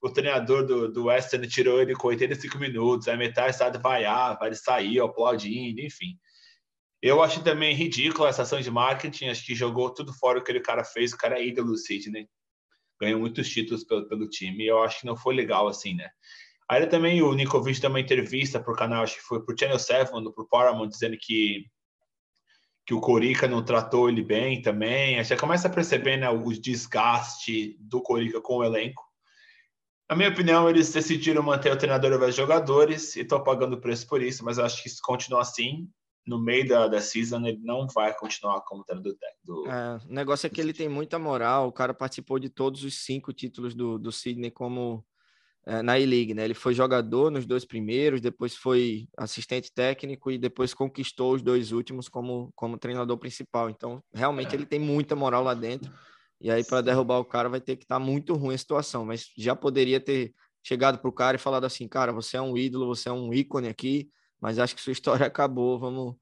o 0.00 0.10
treinador 0.10 0.66
do, 0.66 0.92
do 0.92 1.04
Western 1.04 1.46
tirou 1.46 1.80
ele 1.80 1.94
com 1.94 2.08
85 2.08 2.58
minutos, 2.58 3.08
aí 3.08 3.16
metade 3.16 3.50
estado 3.50 3.80
vaiar, 3.80 4.38
vai 4.38 4.54
sair 4.54 5.00
aplaudindo, 5.00 5.80
enfim. 5.80 6.18
Eu 7.02 7.20
acho 7.20 7.42
também 7.42 7.74
ridículo 7.74 8.28
essa 8.28 8.42
ação 8.42 8.60
de 8.60 8.70
marketing. 8.70 9.26
Acho 9.26 9.44
que 9.44 9.54
jogou 9.54 9.90
tudo 9.90 10.12
fora 10.12 10.38
o 10.38 10.44
que 10.44 10.52
aquele 10.52 10.64
cara 10.64 10.84
fez. 10.84 11.12
O 11.12 11.18
cara 11.18 11.38
é 11.38 11.46
ídolo 11.46 11.72
do 11.72 11.76
Sidney. 11.76 12.28
Ganhou 13.00 13.18
muitos 13.18 13.48
títulos 13.48 13.82
pelo, 13.82 14.06
pelo 14.08 14.28
time. 14.28 14.64
Eu 14.64 14.80
acho 14.82 15.00
que 15.00 15.06
não 15.06 15.16
foi 15.16 15.34
legal 15.34 15.66
assim, 15.66 15.94
né? 15.94 16.08
Aí 16.70 16.86
também 16.86 17.20
o 17.20 17.34
Nikovic 17.34 17.80
deu 17.80 17.90
uma 17.90 18.00
entrevista 18.00 18.60
para 18.60 18.72
o 18.72 18.76
canal, 18.76 19.02
acho 19.02 19.16
que 19.16 19.22
foi 19.22 19.44
para 19.44 19.52
o 19.52 19.58
Channel 19.58 19.78
7, 19.78 20.10
para 20.10 20.20
o 20.20 20.48
Paramount, 20.48 20.88
dizendo 20.88 21.18
que, 21.20 21.66
que 22.84 22.94
o 22.94 23.00
Corica 23.00 23.46
não 23.46 23.64
tratou 23.64 24.08
ele 24.08 24.22
bem 24.22 24.60
também. 24.60 25.18
Aí 25.18 25.24
você 25.24 25.36
começa 25.36 25.68
a 25.68 25.72
perceber 25.72 26.16
né, 26.16 26.28
o 26.28 26.52
desgaste 26.52 27.76
do 27.80 28.02
Corica 28.02 28.40
com 28.40 28.56
o 28.56 28.64
elenco. 28.64 29.02
Na 30.10 30.16
minha 30.16 30.28
opinião, 30.28 30.68
eles 30.68 30.92
decidiram 30.92 31.42
manter 31.42 31.72
o 31.72 31.76
treinador 31.76 32.10
ao 32.10 32.18
invés 32.18 32.34
de 32.34 32.40
jogadores 32.40 33.16
e 33.16 33.20
estão 33.20 33.42
pagando 33.42 33.76
o 33.76 33.80
preço 33.80 34.06
por 34.06 34.20
isso, 34.20 34.44
mas 34.44 34.58
eu 34.58 34.64
acho 34.64 34.82
que 34.82 34.88
se 34.90 35.00
continuar 35.00 35.40
assim, 35.40 35.88
no 36.26 36.38
meio 36.38 36.68
da, 36.68 36.86
da 36.86 37.00
season 37.00 37.46
ele 37.46 37.60
não 37.62 37.86
vai 37.86 38.14
continuar 38.14 38.60
como 38.62 38.84
treinador 38.84 39.14
do, 39.42 39.64
do 39.64 39.70
é, 39.70 39.98
O 40.08 40.12
negócio 40.12 40.46
é 40.46 40.50
que 40.50 40.60
ele 40.60 40.72
tem 40.72 40.88
muita 40.88 41.18
moral. 41.18 41.68
O 41.68 41.72
cara 41.72 41.94
participou 41.94 42.38
de 42.38 42.48
todos 42.48 42.84
os 42.84 43.04
cinco 43.04 43.32
títulos 43.32 43.74
do, 43.74 43.98
do 43.98 44.12
Sydney 44.12 44.50
como 44.50 45.04
na 45.82 45.98
E-League, 45.98 46.34
né? 46.34 46.44
Ele 46.44 46.54
foi 46.54 46.74
jogador 46.74 47.30
nos 47.30 47.46
dois 47.46 47.64
primeiros, 47.64 48.20
depois 48.20 48.56
foi 48.56 49.08
assistente 49.16 49.72
técnico 49.72 50.30
e 50.30 50.38
depois 50.38 50.74
conquistou 50.74 51.34
os 51.34 51.42
dois 51.42 51.70
últimos 51.72 52.08
como, 52.08 52.50
como 52.54 52.78
treinador 52.78 53.16
principal. 53.18 53.70
Então, 53.70 54.02
realmente, 54.12 54.52
é. 54.52 54.54
ele 54.56 54.66
tem 54.66 54.80
muita 54.80 55.14
moral 55.14 55.44
lá 55.44 55.54
dentro. 55.54 55.92
E 56.40 56.50
aí, 56.50 56.64
para 56.64 56.80
derrubar 56.80 57.18
o 57.18 57.24
cara, 57.24 57.48
vai 57.48 57.60
ter 57.60 57.76
que 57.76 57.84
estar 57.84 58.00
tá 58.00 58.04
muito 58.04 58.34
ruim 58.34 58.54
a 58.54 58.58
situação. 58.58 59.04
Mas 59.04 59.30
já 59.36 59.54
poderia 59.54 60.00
ter 60.00 60.34
chegado 60.62 60.98
para 60.98 61.08
o 61.08 61.12
cara 61.12 61.36
e 61.36 61.40
falado 61.40 61.64
assim: 61.64 61.86
cara, 61.86 62.12
você 62.12 62.36
é 62.36 62.42
um 62.42 62.56
ídolo, 62.56 62.86
você 62.86 63.08
é 63.08 63.12
um 63.12 63.32
ícone 63.32 63.68
aqui 63.68 64.10
mas 64.42 64.58
acho 64.58 64.74
que 64.74 64.82
sua 64.82 64.92
história 64.92 65.24
acabou. 65.24 65.78
Vamos 65.78 66.16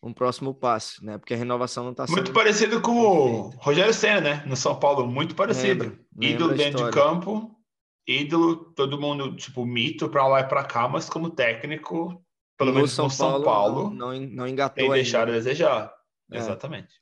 um 0.00 0.12
próximo 0.12 0.54
passo, 0.54 1.04
né? 1.04 1.18
Porque 1.18 1.34
a 1.34 1.36
renovação 1.36 1.82
não 1.82 1.90
está 1.90 2.06
sendo. 2.06 2.16
Muito 2.16 2.32
parecido 2.32 2.80
com 2.80 2.92
o 2.92 3.48
Rogério 3.56 3.92
Senna, 3.92 4.20
né? 4.20 4.42
No 4.46 4.54
São 4.54 4.78
Paulo, 4.78 5.06
muito 5.06 5.34
parecido. 5.34 5.84
Lembra, 5.84 5.98
ídolo 6.20 6.54
dentro 6.54 6.84
de 6.84 6.90
campo, 6.92 7.50
ídolo, 8.06 8.72
todo 8.74 9.00
mundo, 9.00 9.34
tipo, 9.36 9.64
mito 9.64 10.08
para 10.08 10.26
lá 10.26 10.40
e 10.40 10.48
para 10.48 10.64
cá, 10.64 10.88
mas 10.88 11.08
como 11.08 11.30
técnico, 11.30 12.22
pelo 12.56 12.70
no 12.70 12.76
menos 12.76 12.92
São 12.92 13.06
no 13.06 13.10
São 13.10 13.42
Paulo, 13.42 13.44
Paulo 13.44 13.94
não, 13.94 14.12
não, 14.20 14.48
engatou. 14.48 14.82
Tem 14.82 14.90
deixado 14.90 15.30
a 15.30 15.32
desejar. 15.32 15.92
É. 16.30 16.38
Exatamente. 16.38 16.94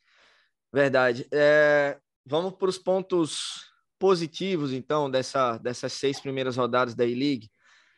Verdade. 0.72 1.26
É, 1.32 1.98
vamos 2.24 2.54
para 2.54 2.68
os 2.68 2.78
pontos 2.78 3.70
positivos, 3.98 4.72
então, 4.72 5.10
dessa, 5.10 5.58
dessas 5.58 5.92
seis 5.92 6.20
primeiras 6.20 6.56
rodadas 6.56 6.94
da 6.94 7.04
E-League. 7.04 7.50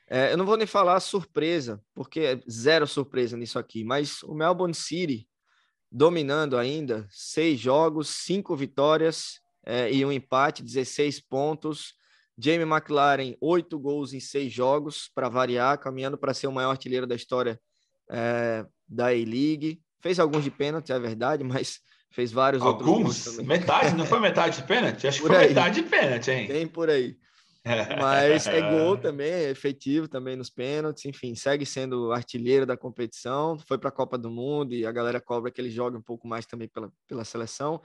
É, 0.09 0.33
eu 0.33 0.37
não 0.37 0.45
vou 0.45 0.57
nem 0.57 0.67
falar 0.67 1.01
surpresa, 1.01 1.81
porque 1.95 2.21
é 2.21 2.41
zero 2.51 2.87
surpresa 2.87 3.37
nisso 3.37 3.59
aqui, 3.59 3.85
mas 3.85 4.23
o 4.23 4.35
Melbourne 4.35 4.75
City 4.75 5.27
dominando 5.91 6.59
ainda, 6.59 7.07
seis 7.09 7.61
jogos, 7.61 8.09
cinco 8.09 8.57
vitórias 8.57 9.41
é, 9.65 9.93
e 9.93 10.05
um 10.05 10.11
empate, 10.11 10.63
16 10.63 11.21
pontos. 11.21 11.95
Jamie 12.37 12.67
McLaren, 12.67 13.35
oito 13.41 13.79
gols 13.79 14.13
em 14.13 14.21
seis 14.21 14.53
jogos, 14.53 15.11
para 15.15 15.29
variar, 15.29 15.79
caminhando 15.79 16.19
para 16.19 16.35
ser 16.35 16.47
o 16.47 16.53
maior 16.53 16.71
artilheiro 16.71 17.07
da 17.07 17.15
história 17.15 17.61
é, 18.11 18.65
da 18.89 19.07
A-League. 19.07 19.81
Fez 20.01 20.19
alguns 20.19 20.45
de 20.45 20.51
pênalti, 20.51 20.93
é 20.93 20.99
verdade, 20.99 21.45
mas 21.45 21.81
fez 22.11 22.33
vários 22.33 22.63
alguns? 22.63 22.89
outros. 22.89 23.27
Alguns? 23.29 23.47
Metade? 23.47 23.95
Não 23.95 24.07
foi 24.07 24.19
metade 24.21 24.57
de 24.57 24.63
pênalti? 24.67 25.07
Acho 25.07 25.23
que 25.23 25.27
foi 25.29 25.37
aí. 25.37 25.49
metade 25.49 25.83
de 25.83 25.89
pênalti, 25.89 26.31
hein? 26.31 26.47
Tem 26.47 26.67
por 26.67 26.91
aí. 26.91 27.17
Mas 27.99 28.47
é 28.47 28.61
gol 28.61 28.97
também, 28.99 29.31
é 29.31 29.51
efetivo 29.51 30.07
também 30.07 30.37
nos 30.37 30.51
pênaltis, 30.51 31.07
enfim, 31.07 31.35
segue 31.35 31.65
sendo 31.65 32.13
artilheiro 32.13 32.67
da 32.67 32.77
competição, 32.77 33.59
foi 33.67 33.79
para 33.79 33.89
a 33.89 33.93
Copa 33.93 34.19
do 34.19 34.31
Mundo 34.31 34.75
e 34.75 34.85
a 34.85 34.93
galera 34.93 35.19
cobra 35.19 35.51
que 35.51 35.61
ele 35.61 35.71
jogue 35.71 35.97
um 35.97 36.03
pouco 36.03 36.29
mais 36.29 36.45
também 36.45 36.69
pela, 36.69 36.93
pela 37.09 37.25
seleção. 37.25 37.81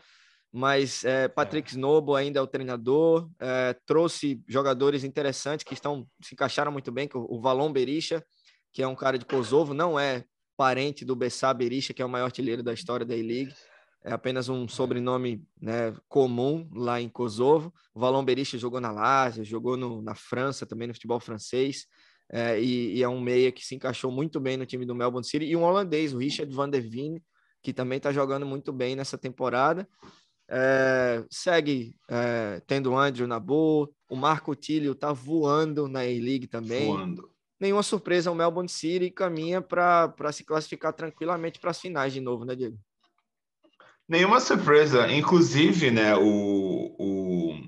Mas 0.51 1.03
é, 1.03 1.27
Patrick. 1.27 1.69
Snobo 1.69 2.15
ainda 2.15 2.39
é 2.39 2.41
o 2.41 2.47
treinador, 2.47 3.29
é, 3.39 3.75
trouxe 3.85 4.41
jogadores 4.47 5.03
interessantes 5.03 5.63
que 5.63 5.73
estão 5.73 6.07
se 6.21 6.33
encaixaram 6.33 6.71
muito 6.71 6.91
bem, 6.91 7.07
que 7.07 7.17
o, 7.17 7.25
o 7.29 7.39
Valon 7.39 7.71
Berisha, 7.71 8.23
que 8.73 8.81
é 8.81 8.88
um 8.88 8.95
cara 8.95 9.17
de 9.17 9.25
Kosovo, 9.25 9.73
não 9.73 9.99
é 9.99 10.23
parente 10.57 11.05
do 11.05 11.15
Bessá 11.15 11.53
Berisha, 11.53 11.93
que 11.93 12.01
é 12.01 12.05
o 12.05 12.09
maior 12.09 12.25
artilheiro 12.25 12.63
da 12.63 12.73
história 12.73 13.05
da 13.05 13.15
E-League 13.15 13.53
é 14.03 14.13
apenas 14.13 14.47
um 14.47 14.67
sobrenome 14.67 15.45
né, 15.62 15.93
comum 16.07 16.69
lá 16.73 17.01
em 17.01 17.09
Kosovo. 17.09 17.73
O 17.93 17.99
Valon 17.99 18.23
Berisha 18.23 18.57
jogou 18.57 18.79
na 18.79 18.91
Lazio, 18.91 19.43
jogou 19.43 19.75
no, 19.75 20.01
na 20.01 20.15
França 20.15 20.65
também, 20.65 20.88
no 20.88 20.93
futebol 20.93 21.19
francês, 21.19 21.85
é, 22.31 22.62
e, 22.62 22.97
e, 22.97 23.03
é 23.03 23.09
um 23.09 23.19
meia 23.19 23.51
que 23.51 23.65
se 23.65 23.75
encaixou 23.75 24.12
muito 24.12 24.39
bem 24.39 24.55
no 24.55 24.65
time 24.65 24.85
do 24.85 24.95
Melbourne 24.95 25.27
City. 25.27 25.45
E 25.45 25.55
um 25.55 25.63
holandês, 25.63 26.13
o 26.13 26.19
Richard 26.19 26.53
van 26.53 26.69
der 26.69 26.81
Veen, 26.81 27.21
que 27.62 27.73
também 27.73 27.97
está 27.97 28.12
jogando 28.12 28.45
muito 28.45 28.71
bem 28.71 28.95
nessa 28.95 29.17
temporada. 29.17 29.88
É, 30.51 31.23
segue 31.29 31.95
é, 32.09 32.59
tendo 32.65 32.91
o 32.91 32.97
Andrew 32.97 33.27
na 33.27 33.39
boa, 33.39 33.88
o 34.09 34.15
Marco 34.15 34.55
Tílio 34.55 34.93
está 34.93 35.13
voando 35.13 35.88
na 35.88 35.99
A-League 35.99 36.47
também. 36.47 36.88
Voando. 36.88 37.29
Nenhuma 37.59 37.83
surpresa, 37.83 38.31
o 38.31 38.35
Melbourne 38.35 38.69
City 38.69 39.12
caminha 39.12 39.62
para 39.62 40.31
se 40.31 40.43
classificar 40.43 40.93
tranquilamente 40.93 41.59
para 41.59 41.71
as 41.71 41.79
finais 41.79 42.13
de 42.13 42.21
novo, 42.21 42.45
né, 42.45 42.55
Diego? 42.55 42.79
Nenhuma 44.07 44.39
surpresa. 44.39 45.12
Inclusive, 45.12 45.91
né, 45.91 46.15
o, 46.15 46.95
o, 46.97 47.59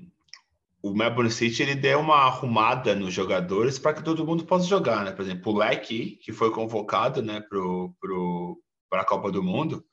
o 0.82 0.94
Melbourne 0.94 1.30
City 1.30 1.62
ele 1.62 1.74
deu 1.74 2.00
uma 2.00 2.16
arrumada 2.16 2.96
nos 2.96 3.12
jogadores 3.12 3.78
para 3.78 3.92
que 3.92 4.02
todo 4.02 4.26
mundo 4.26 4.44
possa 4.44 4.66
jogar, 4.66 5.04
né? 5.04 5.12
Por 5.12 5.22
exemplo, 5.22 5.52
o 5.52 5.58
Leque, 5.58 6.18
que 6.22 6.32
foi 6.32 6.50
convocado 6.50 7.22
né, 7.22 7.40
para 7.40 7.58
pro, 8.00 8.60
a 8.90 9.04
Copa 9.04 9.30
do 9.30 9.42
Mundo, 9.42 9.84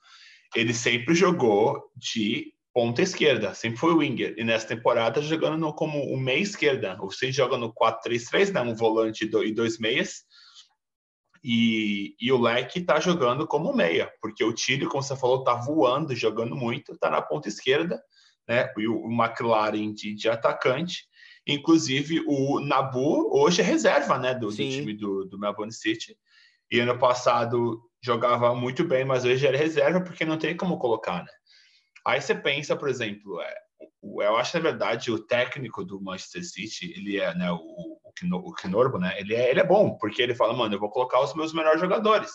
ele 0.56 0.74
sempre 0.74 1.14
jogou 1.14 1.92
de 1.96 2.54
ponta 2.74 3.02
esquerda, 3.02 3.54
sempre 3.54 3.80
foi 3.80 3.94
winger. 3.94 4.36
E 4.38 4.44
nessa 4.44 4.68
temporada 4.68 5.22
jogando 5.22 5.58
no, 5.58 5.74
como 5.74 6.00
o 6.14 6.18
meia 6.18 6.40
esquerda. 6.40 6.96
Você 6.98 7.32
joga 7.32 7.58
no 7.58 7.74
4-3-3, 7.74 8.54
né, 8.54 8.62
um 8.62 8.76
volante 8.76 9.26
e 9.26 9.54
dois 9.54 9.80
meias. 9.80 10.24
E, 11.44 12.16
e, 12.20 12.32
o 12.32 12.40
Leque 12.40 12.80
está 12.80 13.00
jogando 13.00 13.48
como 13.48 13.74
meia, 13.74 14.12
porque 14.22 14.44
o 14.44 14.52
Tílio, 14.52 14.90
como 14.90 15.02
você 15.02 15.16
falou, 15.16 15.40
está 15.40 15.54
voando, 15.56 16.14
jogando 16.14 16.54
muito, 16.54 16.92
está 16.92 17.10
na 17.10 17.22
ponta 17.22 17.48
esquerda, 17.48 18.02
né? 18.46 18.70
E 18.78 18.88
o, 18.88 19.06
o 19.06 19.12
McLaren 19.12 19.94
de, 19.94 20.14
de, 20.14 20.28
atacante. 20.28 21.06
Inclusive, 21.48 22.22
o 22.28 22.60
Nabu 22.60 23.34
hoje 23.34 23.62
é 23.62 23.64
reserva 23.64 24.18
né, 24.18 24.34
do, 24.34 24.48
do 24.48 24.56
time 24.56 24.94
do, 24.94 25.26
do, 25.26 25.40
Melbourne 25.40 25.72
City. 25.72 26.18
E 26.70 26.80
ano 26.80 27.00
passado 27.00 27.82
jogava 28.02 28.54
muito 28.54 28.84
bem, 28.84 29.06
mas 29.06 29.24
hoje 29.24 29.48
era 29.48 29.58
reserva 29.58 30.02
porque 30.02 30.26
não 30.26 30.38
tem 30.38 30.58
como 30.58 30.78
colocar, 30.78 31.24
né? 31.24 31.32
Aí 32.10 32.22
você 32.22 32.34
pensa, 32.34 32.76
por 32.76 32.90
exemplo, 32.90 33.40
é, 33.40 33.56
eu 34.04 34.38
acho 34.38 34.58
na 34.58 34.64
verdade 34.64 35.12
o 35.12 35.20
técnico 35.20 35.84
do 35.84 36.02
Manchester 36.02 36.44
City, 36.44 36.94
ele 36.96 37.20
é 37.20 37.34
né, 37.36 37.52
o, 37.52 38.00
o 38.34 38.54
Kinorbo, 38.54 38.98
né? 38.98 39.20
Ele 39.20 39.36
é, 39.36 39.50
ele 39.50 39.60
é 39.60 39.64
bom, 39.64 39.98
porque 39.98 40.22
ele 40.22 40.36
fala, 40.36 40.54
mano, 40.54 40.76
eu 40.76 40.80
vou 40.80 40.90
colocar 40.90 41.22
os 41.22 41.34
meus 41.34 41.54
melhores 41.54 41.80
jogadores. 41.80 42.32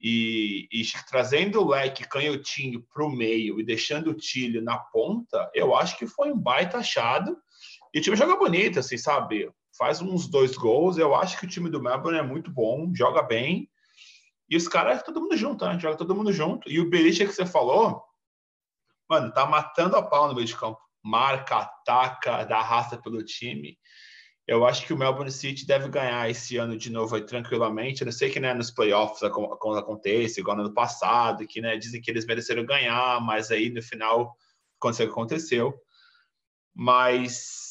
E, 0.00 0.68
e 0.70 0.82
trazendo 1.08 1.60
o 1.60 1.68
leque 1.68 2.06
canhotinho 2.06 2.84
para 2.92 3.04
o 3.04 3.10
meio 3.10 3.58
e 3.58 3.64
deixando 3.64 4.10
o 4.10 4.14
Tilho 4.14 4.62
na 4.62 4.78
ponta, 4.78 5.50
eu 5.54 5.74
acho 5.74 5.96
que 5.98 6.06
foi 6.06 6.30
um 6.30 6.38
baita 6.38 6.78
achado. 6.78 7.36
E 7.94 7.98
o 7.98 8.02
time 8.02 8.14
joga 8.14 8.36
bonito, 8.36 8.78
assim, 8.78 8.98
sabe? 8.98 9.50
Faz 9.78 10.02
uns 10.02 10.28
dois 10.28 10.54
gols. 10.54 10.98
Eu 10.98 11.14
acho 11.14 11.38
que 11.38 11.46
o 11.46 11.48
time 11.48 11.70
do 11.70 11.82
Melbourne 11.82 12.18
é 12.18 12.22
muito 12.22 12.50
bom, 12.50 12.92
joga 12.94 13.22
bem. 13.22 13.70
E 14.50 14.56
os 14.56 14.68
caras, 14.68 15.02
todo 15.02 15.20
mundo 15.20 15.36
junto, 15.36 15.64
né? 15.64 15.78
Joga 15.78 15.96
todo 15.96 16.14
mundo 16.14 16.32
junto. 16.32 16.70
E 16.70 16.78
o 16.78 16.88
Berisha 16.90 17.24
que 17.26 17.32
você 17.32 17.46
falou, 17.46 18.02
mano, 19.08 19.32
tá 19.32 19.46
matando 19.46 19.96
a 19.96 20.02
pau 20.02 20.28
no 20.28 20.34
meio 20.34 20.46
de 20.46 20.56
campo. 20.56 20.80
Marca, 21.02 21.58
ataca, 21.58 22.44
dá 22.44 22.60
raça 22.60 22.96
pelo 22.96 23.22
time. 23.24 23.78
Eu 24.46 24.64
acho 24.64 24.86
que 24.86 24.92
o 24.92 24.96
Melbourne 24.96 25.30
City 25.30 25.66
deve 25.66 25.88
ganhar 25.88 26.30
esse 26.30 26.56
ano 26.56 26.76
de 26.76 26.90
novo 26.90 27.16
aí, 27.16 27.26
tranquilamente. 27.26 28.02
Eu 28.02 28.06
não 28.06 28.12
sei 28.12 28.30
que 28.30 28.38
né, 28.38 28.54
nos 28.54 28.70
playoffs 28.70 29.22
acontece, 29.22 30.40
igual 30.40 30.56
no 30.56 30.64
ano 30.64 30.74
passado, 30.74 31.46
que 31.46 31.60
né, 31.60 31.76
dizem 31.76 32.00
que 32.00 32.10
eles 32.10 32.24
mereceram 32.24 32.64
ganhar, 32.64 33.20
mas 33.20 33.50
aí 33.50 33.70
no 33.70 33.82
final 33.82 34.36
aconteceu 34.78 35.06
o 35.06 35.08
que 35.08 35.12
aconteceu. 35.12 35.74
Mas 36.72 37.65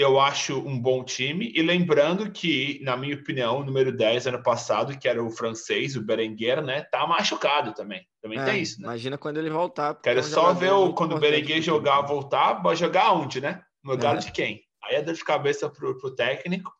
eu 0.00 0.18
acho 0.18 0.58
um 0.58 0.80
bom 0.80 1.04
time. 1.04 1.52
E 1.54 1.60
lembrando 1.60 2.30
que, 2.30 2.80
na 2.82 2.96
minha 2.96 3.14
opinião, 3.14 3.58
o 3.58 3.64
número 3.64 3.94
10 3.94 4.28
ano 4.28 4.42
passado, 4.42 4.98
que 4.98 5.06
era 5.06 5.22
o 5.22 5.30
francês, 5.30 5.94
o 5.94 6.00
Berenguer, 6.00 6.62
né, 6.62 6.84
tá 6.84 7.06
machucado 7.06 7.74
também. 7.74 8.06
Também 8.22 8.38
é, 8.38 8.44
tem 8.46 8.62
isso, 8.62 8.80
né? 8.80 8.86
Imagina 8.86 9.18
quando 9.18 9.36
ele 9.36 9.50
voltar. 9.50 9.94
Quero 9.96 10.22
só 10.22 10.54
ver 10.54 10.72
o, 10.72 10.94
quando 10.94 11.16
o 11.16 11.18
Berenguer 11.18 11.60
jogar, 11.60 12.00
voltar, 12.00 12.54
vai 12.54 12.74
jogar 12.74 13.12
onde, 13.12 13.42
né? 13.42 13.62
No 13.84 13.90
lugar 13.90 14.16
é. 14.16 14.18
de 14.20 14.32
quem? 14.32 14.62
Aí 14.82 14.96
é 14.96 15.02
dor 15.02 15.12
de 15.12 15.22
cabeça 15.22 15.68
pro, 15.68 15.98
pro 15.98 16.14
técnico. 16.14 16.72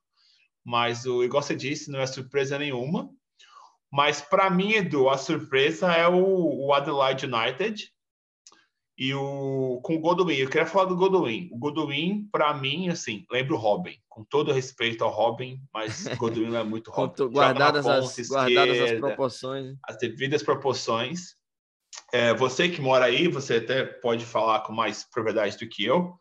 Mas, 0.65 1.05
o, 1.05 1.23
igual 1.23 1.43
você 1.43 1.55
disse, 1.55 1.91
não 1.91 2.01
é 2.01 2.07
surpresa 2.07 2.59
nenhuma. 2.59 3.11
Mas, 3.93 4.23
para 4.23 4.49
mim, 4.49 4.73
Edu, 4.73 5.11
a 5.11 5.19
surpresa 5.19 5.93
é 5.93 6.09
o, 6.09 6.67
o 6.67 6.73
Adelaide 6.73 7.27
United 7.27 7.93
e 9.01 9.15
o 9.15 9.81
com 9.83 9.97
o 9.97 9.99
Godwin, 9.99 10.35
eu 10.35 10.51
queria 10.51 10.67
falar 10.67 10.85
do 10.85 10.95
Godwin. 10.95 11.49
O 11.51 11.57
Godwin, 11.57 12.29
para 12.31 12.53
mim, 12.53 12.91
assim, 12.91 13.25
lembra 13.33 13.55
o 13.55 13.59
Robin. 13.59 13.97
Com 14.11 14.23
todo 14.23 14.53
respeito 14.53 15.03
ao 15.03 15.11
Robin, 15.11 15.59
mas 15.73 16.05
o 16.05 16.17
Godwin 16.19 16.55
é 16.55 16.63
muito 16.63 16.91
Robin. 16.91 17.29
guardadas, 17.29 17.87
as, 17.87 18.29
guardadas 18.29 18.79
as 18.79 18.99
proporções. 18.99 19.79
As 19.89 19.97
devidas 19.97 20.43
proporções. 20.43 21.35
É, 22.13 22.35
você 22.35 22.69
que 22.69 22.83
mora 22.83 23.07
aí, 23.07 23.27
você 23.27 23.55
até 23.55 23.85
pode 23.85 24.27
falar 24.27 24.61
com 24.61 24.73
mais 24.75 25.03
propriedade 25.03 25.57
do 25.57 25.67
que 25.67 25.83
eu, 25.83 26.13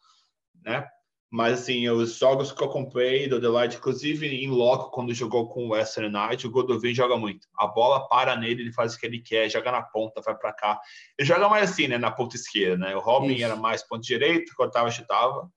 né? 0.64 0.88
Mas, 1.32 1.62
assim, 1.62 1.88
os 1.88 2.18
jogos 2.18 2.52
que 2.52 2.64
eu 2.64 2.70
comprei 2.70 3.28
do 3.28 3.36
Adelaide, 3.36 3.78
inclusive 3.78 4.28
em 4.28 4.50
loco, 4.50 4.90
quando 4.90 5.14
jogou 5.14 5.48
com 5.48 5.68
o 5.68 5.70
Western 5.70 6.16
United, 6.16 6.48
o 6.48 6.50
Godovin 6.50 6.94
joga 6.94 7.16
muito. 7.18 7.48
A 7.56 7.68
bola 7.68 8.08
para 8.08 8.36
nele, 8.36 8.64
ele 8.64 8.72
faz 8.72 8.96
o 8.96 9.00
que 9.00 9.06
ele 9.06 9.20
quer, 9.20 9.48
joga 9.48 9.72
na 9.72 9.84
ponta, 9.84 10.22
vai 10.22 10.36
para 10.36 10.52
cá. 10.52 10.80
Ele 11.18 11.28
joga 11.28 11.48
mais 11.48 11.70
assim, 11.70 11.88
né, 11.88 12.00
na 12.00 12.10
ponta 12.10 12.36
esquerda, 12.36 12.78
né? 12.78 12.96
O 12.96 13.00
Robin 13.00 13.36
Isso. 13.36 13.44
era 13.44 13.56
mais 13.56 13.88
ponta 13.88 14.02
direita, 14.02 14.52
cortava, 14.56 14.90
chutava. 14.90 15.48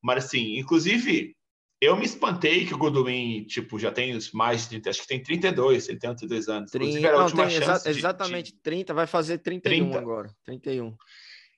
Mas, 0.00 0.26
assim, 0.26 0.56
inclusive, 0.56 1.34
eu 1.80 1.96
me 1.96 2.04
espantei 2.04 2.64
que 2.64 2.74
o 2.74 2.78
Godwin, 2.78 3.44
tipo, 3.44 3.76
já 3.76 3.90
tem 3.90 4.16
mais 4.32 4.62
de 4.62 4.68
30, 4.68 4.90
acho 4.90 5.02
que 5.02 5.08
tem 5.08 5.20
32, 5.20 5.88
ele 5.88 5.98
tem 5.98 6.14
32 6.14 6.48
anos. 6.48 6.70
30, 6.70 6.84
inclusive, 6.84 7.06
era 7.06 7.16
a 7.18 7.24
última 7.24 7.50
chance. 7.50 7.88
Exa 7.88 7.92
de, 7.92 7.98
exatamente, 7.98 8.52
de... 8.52 8.60
30, 8.60 8.94
vai 8.94 9.06
fazer 9.08 9.38
31 9.38 9.84
30. 9.84 9.98
agora. 9.98 10.30
31. 10.44 10.96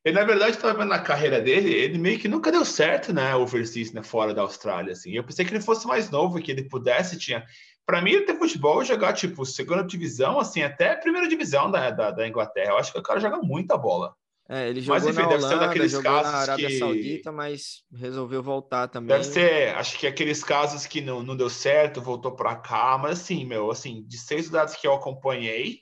Ele, 0.04 0.14
na 0.18 0.24
verdade, 0.24 0.52
estava 0.52 0.78
vendo 0.78 0.88
na 0.88 0.98
carreira 0.98 1.40
dele, 1.40 1.72
ele 1.72 1.98
meio 1.98 2.18
que 2.18 2.28
nunca 2.28 2.50
deu 2.50 2.64
certo, 2.64 3.12
né, 3.12 3.34
overseas, 3.36 3.92
né, 3.92 4.02
fora 4.02 4.32
da 4.32 4.42
Austrália, 4.42 4.92
assim. 4.92 5.12
Eu 5.12 5.24
pensei 5.24 5.44
que 5.44 5.52
ele 5.52 5.62
fosse 5.62 5.86
mais 5.86 6.10
novo, 6.10 6.40
que 6.40 6.50
ele 6.50 6.68
pudesse, 6.68 7.18
tinha... 7.18 7.44
Para 7.84 8.00
mim, 8.00 8.12
ele 8.12 8.24
ter 8.24 8.38
futebol, 8.38 8.84
jogar, 8.84 9.12
tipo, 9.14 9.44
segunda 9.44 9.82
divisão, 9.82 10.38
assim, 10.38 10.62
até 10.62 10.94
primeira 10.94 11.26
divisão 11.26 11.68
da, 11.70 11.90
da, 11.90 12.10
da 12.12 12.28
Inglaterra. 12.28 12.70
Eu 12.70 12.78
acho 12.78 12.92
que 12.92 12.98
o 12.98 13.02
cara 13.02 13.18
joga 13.18 13.38
muita 13.42 13.76
bola. 13.76 14.14
É, 14.48 14.68
ele 14.68 14.80
jogou 14.80 15.00
mas, 15.00 15.08
enfim, 15.08 15.22
na 15.22 15.28
deve 15.28 15.44
Holanda, 15.44 15.58
ser 15.58 15.66
daqueles 15.66 15.92
jogou 15.92 16.12
casos 16.12 16.32
na 16.32 16.38
Arábia 16.38 16.68
que... 16.68 16.78
Saudita, 16.78 17.32
mas 17.32 17.82
resolveu 17.92 18.42
voltar 18.42 18.88
também. 18.88 19.08
Deve 19.08 19.24
ser, 19.24 19.74
acho 19.74 19.98
que 19.98 20.06
aqueles 20.06 20.44
casos 20.44 20.86
que 20.86 21.00
não, 21.00 21.22
não 21.22 21.36
deu 21.36 21.50
certo, 21.50 22.00
voltou 22.00 22.32
para 22.32 22.54
cá, 22.56 22.96
mas 22.96 23.20
assim, 23.20 23.44
meu, 23.44 23.70
assim, 23.70 24.04
de 24.06 24.18
seis 24.18 24.48
dados 24.48 24.76
que 24.76 24.86
eu 24.86 24.94
acompanhei, 24.94 25.80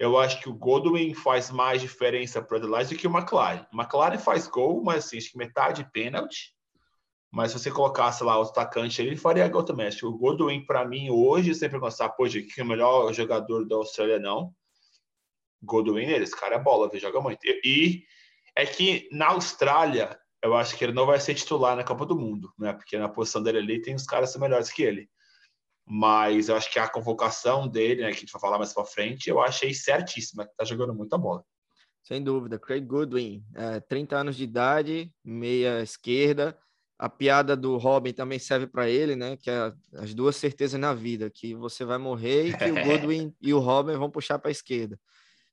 eu 0.00 0.18
acho 0.18 0.40
que 0.40 0.48
o 0.48 0.54
Godwin 0.54 1.12
faz 1.12 1.50
mais 1.50 1.82
diferença 1.82 2.40
para 2.40 2.54
o 2.54 2.58
Adelaide 2.58 2.94
do 2.94 2.98
que 2.98 3.06
o 3.06 3.14
McLaren. 3.14 3.66
O 3.70 3.78
McLaren 3.78 4.16
faz 4.16 4.46
gol, 4.46 4.82
mas 4.82 5.04
assim, 5.04 5.18
acho 5.18 5.30
que 5.30 5.36
metade 5.36 5.86
pênalti. 5.92 6.54
Mas 7.30 7.52
se 7.52 7.58
você 7.58 7.70
colocasse 7.70 8.24
lá 8.24 8.38
o 8.38 8.42
atacante, 8.42 9.02
ele 9.02 9.14
faria 9.14 9.46
gol 9.46 9.62
também. 9.62 9.86
Acho 9.86 9.98
que 9.98 10.06
o 10.06 10.16
Godwin, 10.16 10.64
para 10.64 10.86
mim, 10.86 11.10
hoje, 11.10 11.54
sempre 11.54 11.78
pensar, 11.78 12.08
pô, 12.08 12.24
que 12.24 12.50
é 12.56 12.62
o 12.62 12.66
melhor 12.66 13.12
jogador 13.12 13.68
da 13.68 13.76
Austrália, 13.76 14.18
não. 14.18 14.54
Godwin, 15.62 16.06
ele, 16.06 16.24
esse 16.24 16.34
cara 16.34 16.56
é 16.56 16.58
bola, 16.58 16.88
ele 16.90 16.98
joga 16.98 17.20
muito. 17.20 17.44
E, 17.44 17.60
e 17.62 18.02
é 18.56 18.64
que 18.64 19.06
na 19.12 19.26
Austrália, 19.26 20.18
eu 20.42 20.56
acho 20.56 20.78
que 20.78 20.82
ele 20.82 20.94
não 20.94 21.04
vai 21.04 21.20
ser 21.20 21.34
titular 21.34 21.76
na 21.76 21.84
Copa 21.84 22.06
do 22.06 22.18
Mundo, 22.18 22.50
né? 22.58 22.72
Porque 22.72 22.96
na 22.96 23.10
posição 23.10 23.42
dele 23.42 23.58
ali 23.58 23.82
tem 23.82 23.94
os 23.94 24.06
caras 24.06 24.34
melhores 24.36 24.72
que 24.72 24.82
ele 24.82 25.10
mas 25.92 26.48
eu 26.48 26.54
acho 26.54 26.70
que 26.70 26.78
a 26.78 26.88
convocação 26.88 27.66
dele, 27.66 28.02
né, 28.02 28.10
que 28.10 28.18
a 28.18 28.20
gente 28.20 28.32
vai 28.32 28.40
falar 28.40 28.58
mais 28.58 28.72
para 28.72 28.84
frente, 28.84 29.28
eu 29.28 29.40
achei 29.40 29.74
certíssima, 29.74 30.46
que 30.46 30.54
tá 30.54 30.64
jogando 30.64 30.94
muita 30.94 31.18
bola. 31.18 31.44
Sem 32.00 32.22
dúvida, 32.22 32.60
Craig 32.60 32.86
Goodwin, 32.86 33.42
é, 33.56 33.80
30 33.80 34.16
anos 34.16 34.36
de 34.36 34.44
idade, 34.44 35.12
meia 35.24 35.82
esquerda. 35.82 36.56
A 36.96 37.08
piada 37.08 37.56
do 37.56 37.76
Robin 37.76 38.12
também 38.12 38.38
serve 38.38 38.68
para 38.68 38.88
ele, 38.88 39.16
né? 39.16 39.36
Que 39.36 39.50
é 39.50 39.72
as 39.94 40.14
duas 40.14 40.36
certezas 40.36 40.78
na 40.78 40.94
vida, 40.94 41.28
que 41.28 41.56
você 41.56 41.84
vai 41.84 41.98
morrer 41.98 42.50
e 42.50 42.56
que 42.56 42.70
o 42.70 42.74
Goodwin 42.84 43.34
e 43.40 43.52
o 43.52 43.58
Robin 43.58 43.96
vão 43.96 44.10
puxar 44.10 44.38
para 44.38 44.48
a 44.48 44.52
esquerda. 44.52 44.96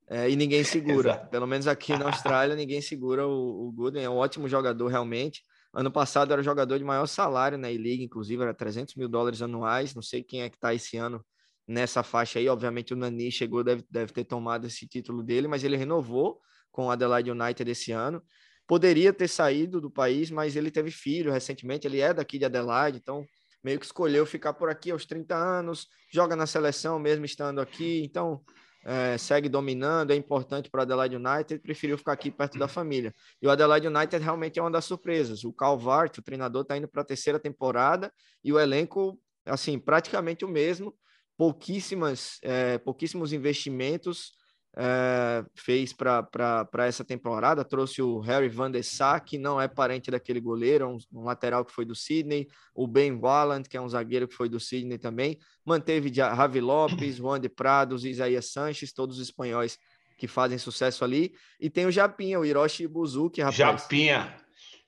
É, 0.08 0.30
e 0.30 0.36
ninguém 0.36 0.64
segura. 0.64 1.18
Pelo 1.32 1.48
menos 1.48 1.68
aqui 1.68 1.98
na 1.98 2.06
Austrália, 2.06 2.56
ninguém 2.56 2.80
segura 2.80 3.28
o, 3.28 3.70
o 3.70 3.72
Goodwin. 3.72 4.04
É 4.04 4.10
um 4.10 4.18
ótimo 4.18 4.48
jogador, 4.48 4.88
realmente. 4.88 5.42
Ano 5.78 5.92
passado 5.92 6.32
era 6.34 6.42
o 6.42 6.44
jogador 6.44 6.80
de 6.80 6.84
maior 6.84 7.06
salário 7.06 7.56
na 7.56 7.72
E-League, 7.72 8.04
inclusive 8.04 8.42
era 8.42 8.52
300 8.52 8.96
mil 8.96 9.08
dólares 9.08 9.44
anuais. 9.44 9.94
Não 9.94 10.02
sei 10.02 10.24
quem 10.24 10.42
é 10.42 10.50
que 10.50 10.56
está 10.56 10.74
esse 10.74 10.98
ano 10.98 11.24
nessa 11.68 12.02
faixa 12.02 12.40
aí. 12.40 12.50
Obviamente 12.50 12.96
o 12.96 12.98
Nani 12.98 13.32
chegou, 13.32 13.64
deve, 13.64 13.86
deve 13.88 14.12
ter 14.12 14.24
tomado 14.24 14.66
esse 14.66 14.88
título 14.88 15.22
dele, 15.22 15.48
mas 15.48 15.64
ele 15.64 15.78
renovou 15.78 16.42
com 16.72 16.88
o 16.88 16.90
Adelaide 16.90 17.30
United 17.30 17.70
esse 17.70 17.92
ano. 17.92 18.24
Poderia 18.66 19.14
ter 19.14 19.28
saído 19.28 19.80
do 19.80 19.92
país, 19.92 20.32
mas 20.32 20.56
ele 20.56 20.72
teve 20.72 20.90
filho 20.90 21.32
recentemente. 21.32 21.86
Ele 21.86 22.02
é 22.02 22.12
daqui 22.12 22.40
de 22.40 22.46
Adelaide, 22.46 22.98
então 22.98 23.24
meio 23.64 23.80
que 23.80 23.86
escolheu 23.86 24.26
ficar 24.26 24.54
por 24.54 24.72
aqui 24.72 24.90
aos 24.90 25.06
30 25.06 25.36
anos, 25.36 25.86
joga 26.12 26.36
na 26.36 26.48
seleção 26.48 26.98
mesmo 26.98 27.24
estando 27.24 27.62
aqui. 27.62 28.02
Então 28.04 28.42
é, 28.88 29.18
segue 29.18 29.50
dominando, 29.50 30.12
é 30.12 30.16
importante 30.16 30.70
para 30.70 30.80
o 30.80 30.82
Adelaide 30.84 31.18
United, 31.18 31.60
preferiu 31.60 31.98
ficar 31.98 32.14
aqui 32.14 32.32
perto 32.32 32.58
da 32.58 32.70
família. 32.70 33.14
E 33.42 33.46
o 33.46 33.50
Adelaide 33.52 33.86
United 33.86 34.24
realmente 34.24 34.58
é 34.58 34.62
uma 34.62 34.72
das 34.72 34.86
surpresas. 34.86 35.44
O 35.44 35.52
Calvart, 35.52 36.18
o 36.18 36.22
treinador, 36.22 36.62
está 36.62 36.78
indo 36.78 36.88
para 36.88 37.02
a 37.02 37.06
terceira 37.06 37.38
temporada 37.38 38.10
e 38.42 38.54
o 38.54 38.58
elenco, 38.58 39.20
assim, 39.46 39.78
praticamente 39.78 40.46
o 40.46 40.48
mesmo. 40.48 40.96
Pouquíssimas, 41.36 42.40
é, 42.42 42.78
pouquíssimos 42.78 43.34
investimentos 43.34 44.32
é, 44.80 45.44
fez 45.56 45.92
para 45.92 46.70
essa 46.86 47.04
temporada. 47.04 47.66
Trouxe 47.66 48.00
o 48.00 48.20
Harry 48.20 48.48
Van 48.48 48.70
der 48.70 48.84
Sar, 48.84 49.24
que 49.26 49.38
não 49.38 49.60
é 49.60 49.68
parente 49.68 50.12
daquele 50.12 50.40
goleiro, 50.40 50.88
um, 50.88 50.98
um, 51.20 51.24
lateral 51.24 51.66
que 51.66 51.74
foi 51.74 51.84
do 51.84 51.96
Sydney. 51.96 52.48
O 52.76 52.86
Ben 52.86 53.14
Walland, 53.14 53.68
que 53.68 53.76
é 53.76 53.82
um 53.82 53.90
zagueiro 53.90 54.28
que 54.28 54.36
foi 54.36 54.48
do 54.48 54.60
Sydney 54.60 55.00
também. 55.00 55.40
Manteve 55.66 56.14
Javi 56.14 56.62
Lopes, 56.62 57.16
Juan 57.18 57.40
de 57.40 57.50
Prados, 57.50 58.06
Isaías 58.06 58.52
Sanches, 58.52 58.94
todos 58.94 59.18
os 59.18 59.24
espanhóis 59.24 59.80
que 60.16 60.28
fazem 60.28 60.60
sucesso 60.60 61.04
ali. 61.04 61.34
E 61.60 61.70
tem 61.70 61.88
o 61.88 61.92
Japinha, 61.92 62.40
o 62.40 62.46
Hiroshi 62.46 62.88
Buzuki, 62.88 63.42
rapaz. 63.42 63.58
Japinha. 63.58 64.47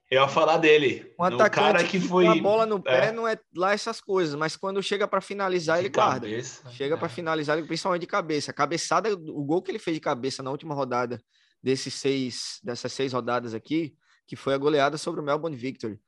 Eu 0.09 0.23
ia 0.23 0.27
falar 0.27 0.57
dele. 0.57 1.13
Um 1.19 1.23
atacante 1.23 1.73
cara 1.73 1.83
que 1.83 1.99
foi. 1.99 2.25
A 2.25 2.35
bola 2.35 2.65
no 2.65 2.81
pé 2.81 3.07
é. 3.07 3.11
não 3.11 3.27
é 3.27 3.37
lá 3.55 3.73
essas 3.73 4.01
coisas, 4.01 4.33
mas 4.33 4.55
quando 4.55 4.81
chega 4.81 5.07
para 5.07 5.21
finalizar, 5.21 5.77
de 5.77 5.85
ele 5.85 5.89
guarda. 5.89 6.27
Chega 6.71 6.95
é. 6.95 6.97
para 6.97 7.07
finalizar, 7.07 7.63
principalmente 7.65 8.01
de 8.01 8.07
cabeça. 8.07 8.49
A 8.49 8.53
cabeçada, 8.53 9.13
o 9.13 9.43
gol 9.43 9.61
que 9.61 9.69
ele 9.69 9.77
fez 9.77 9.95
de 9.95 10.01
cabeça 10.01 10.41
na 10.41 10.49
última 10.49 10.73
rodada 10.73 11.21
desses 11.61 11.93
seis, 11.93 12.59
dessas 12.63 12.91
seis 12.91 13.13
rodadas 13.13 13.53
aqui, 13.53 13.93
que 14.25 14.35
foi 14.35 14.55
a 14.55 14.57
goleada 14.57 14.97
sobre 14.97 15.21
o 15.21 15.23
Melbourne 15.23 15.55
Victory. 15.55 15.99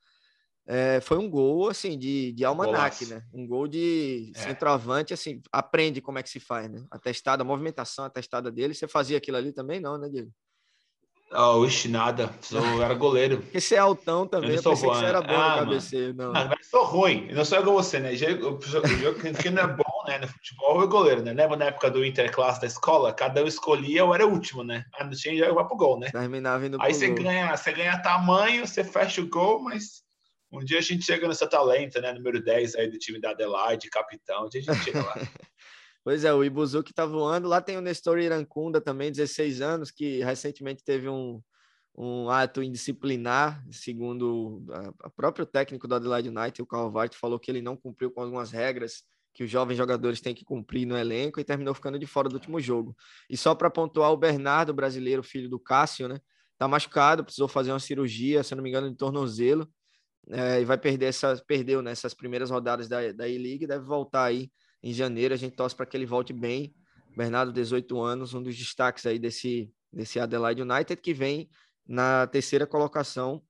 É, 0.65 0.99
foi 1.01 1.17
um 1.17 1.30
gol 1.30 1.69
assim 1.69 1.97
de, 1.97 2.32
de 2.32 2.43
almanac, 2.43 3.05
né? 3.05 3.23
Um 3.34 3.45
gol 3.45 3.67
de 3.67 4.32
é. 4.36 4.39
centroavante, 4.39 5.13
assim, 5.13 5.41
aprende 5.51 6.01
como 6.01 6.17
é 6.17 6.23
que 6.23 6.30
se 6.30 6.39
faz, 6.39 6.69
né? 6.69 6.84
A 6.89 6.97
testada, 6.97 7.43
a 7.43 7.45
movimentação, 7.45 8.05
a 8.05 8.09
testada 8.09 8.51
dele. 8.51 8.73
Você 8.73 8.88
fazia 8.88 9.17
aquilo 9.17 9.38
ali 9.38 9.51
também, 9.51 9.80
não, 9.80 9.97
né, 9.97 10.09
Diego? 10.09 10.32
Oh, 11.34 11.65
ixi, 11.65 11.88
nada. 11.88 12.29
Eu 12.51 12.84
era 12.84 12.93
goleiro. 12.93 13.41
Você 13.53 13.75
é 13.75 13.77
altão 13.77 14.27
também. 14.27 14.49
Eu, 14.49 14.55
eu 14.57 14.63
pensei 14.63 14.89
que 14.89 14.95
você 14.95 15.05
era 15.05 15.21
bom 15.21 15.34
ah, 15.34 15.51
no 15.51 15.59
cabeceio. 15.59 16.13
Não. 16.13 16.34
não, 16.34 16.41
eu 16.41 16.57
sou 16.61 16.84
ruim. 16.84 17.27
Eu 17.29 17.36
não 17.36 17.45
sou 17.45 17.59
igual 17.59 17.77
você, 17.77 17.99
né? 17.99 18.11
O 18.11 19.36
que 19.36 19.49
não 19.49 19.63
é 19.63 19.67
bom, 19.67 20.03
né? 20.07 20.17
No 20.17 20.27
futebol 20.27 20.84
é 20.84 20.88
goleiro, 20.88 21.21
né? 21.21 21.32
Lembra 21.32 21.55
na 21.55 21.65
época 21.65 21.89
do 21.89 22.05
Interclasse 22.05 22.59
da 22.59 22.67
escola? 22.67 23.13
Cada 23.13 23.41
um 23.43 23.47
escolhia, 23.47 24.01
eu 24.01 24.13
era 24.13 24.27
o 24.27 24.32
último, 24.32 24.63
né? 24.63 24.84
Ah, 24.93 25.05
não 25.05 25.11
tinha, 25.11 25.38
já 25.38 25.53
vai 25.53 25.65
pro 25.65 25.77
gol, 25.77 25.99
né? 25.99 26.09
Terminava 26.11 26.65
indo 26.65 26.77
Aí 26.82 26.93
você 26.93 27.09
ganha, 27.09 27.55
você 27.55 27.71
ganha 27.71 28.01
tamanho, 28.01 28.67
você 28.67 28.84
fecha 28.84 29.21
o 29.21 29.29
gol, 29.29 29.61
mas 29.61 30.03
Um 30.51 30.59
dia 30.59 30.79
a 30.79 30.82
gente 30.82 31.05
chega 31.05 31.29
nessa 31.29 31.47
talenta, 31.47 32.01
né? 32.01 32.11
Número 32.11 32.43
10 32.43 32.75
aí 32.75 32.89
do 32.89 32.99
time 32.99 33.21
da 33.21 33.32
Adelaide, 33.32 33.89
capitão. 33.89 34.45
Um 34.45 34.49
dia 34.49 34.61
a 34.67 34.73
gente 34.73 34.84
chega 34.84 35.01
lá. 35.01 35.15
pois 36.04 36.24
é, 36.24 36.34
o 36.34 36.43
Ibuzuki 36.43 36.93
tá 36.93 37.06
voando. 37.06 37.47
Lá 37.47 37.62
tem 37.62 37.78
o 37.78 37.82
Nestor 37.82 38.20
Irancunda 38.20 38.82
também, 38.82 39.12
16 39.12 39.62
anos, 39.62 39.91
que 39.91 40.24
recentemente 40.24 40.84
teve 40.84 41.10
um, 41.10 41.41
um 41.97 42.30
ato 42.30 42.64
indisciplinar, 42.64 43.64
segundo 43.72 44.64
o 45.04 45.10
próprio 45.12 45.45
técnico 45.45 45.88
do 45.88 45.95
Adelaide 45.95 46.30
United, 46.30 46.62
o 46.62 46.66
Carl 46.66 46.91
White, 46.95 47.18
falou 47.18 47.39
que 47.39 47.52
ele 47.52 47.62
não 47.62 47.76
cumpriu 47.76 48.12
com 48.12 48.22
algumas 48.22 48.52
regras 48.52 49.04
que 49.34 49.43
os 49.43 49.49
jovens 49.49 49.78
jogadores 49.78 50.20
têm 50.20 50.36
que 50.36 50.43
cumprir 50.43 50.86
no 50.86 50.97
elenco 50.97 51.39
e 51.39 51.43
terminou 51.43 51.74
ficando 51.74 51.97
de 51.97 52.06
fora 52.06 52.28
do 52.28 52.34
último 52.34 52.60
jogo. 52.60 52.95
E 53.30 53.38
só 53.38 53.56
para 53.56 53.70
pontuar, 53.70 54.12
o 54.12 54.18
Bernardo, 54.18 54.74
brasileiro, 54.74 55.24
filho 55.24 55.49
do 55.49 55.58
Cássio, 55.58 56.10
né? 56.10 56.20
Tá 56.58 56.68
machucado, 56.68 57.24
precisou 57.24 57.47
fazer 57.47 57.72
uma 57.72 57.80
cirurgia, 57.80 58.43
se 58.43 58.54
não 58.54 58.62
me 58.62 58.70
engano, 58.70 58.89
de 58.89 58.97
tornozelo 58.97 59.72
é, 60.30 60.62
e 60.62 60.66
vai 60.66 60.78
perder 60.78 61.08
essas, 61.08 61.41
perdeu 61.41 61.82
nessas 61.82 62.14
né, 62.14 62.18
primeiras 62.18 62.49
rodadas 62.49 62.88
da, 62.88 63.12
da 63.12 63.28
E-League, 63.28 63.66
deve 63.66 63.86
voltar 63.86 64.26
aí 64.26 64.52
em 64.84 64.93
janeiro. 64.93 65.34
A 65.34 65.38
gente 65.38 65.55
torce 65.55 65.75
para 65.75 65.86
que 65.86 65.95
ele 65.95 66.05
volte 66.05 66.34
bem. 66.34 66.73
Bernardo, 67.15 67.51
18 67.51 67.99
anos, 67.99 68.34
um 68.34 68.41
dos 68.41 68.55
destaques 68.55 69.05
aí 69.05 69.19
desse, 69.19 69.71
desse 69.91 70.19
Adelaide 70.19 70.61
United, 70.61 71.01
que 71.01 71.13
vem 71.13 71.49
na 71.86 72.25
terceira 72.27 72.65
colocação 72.65 73.41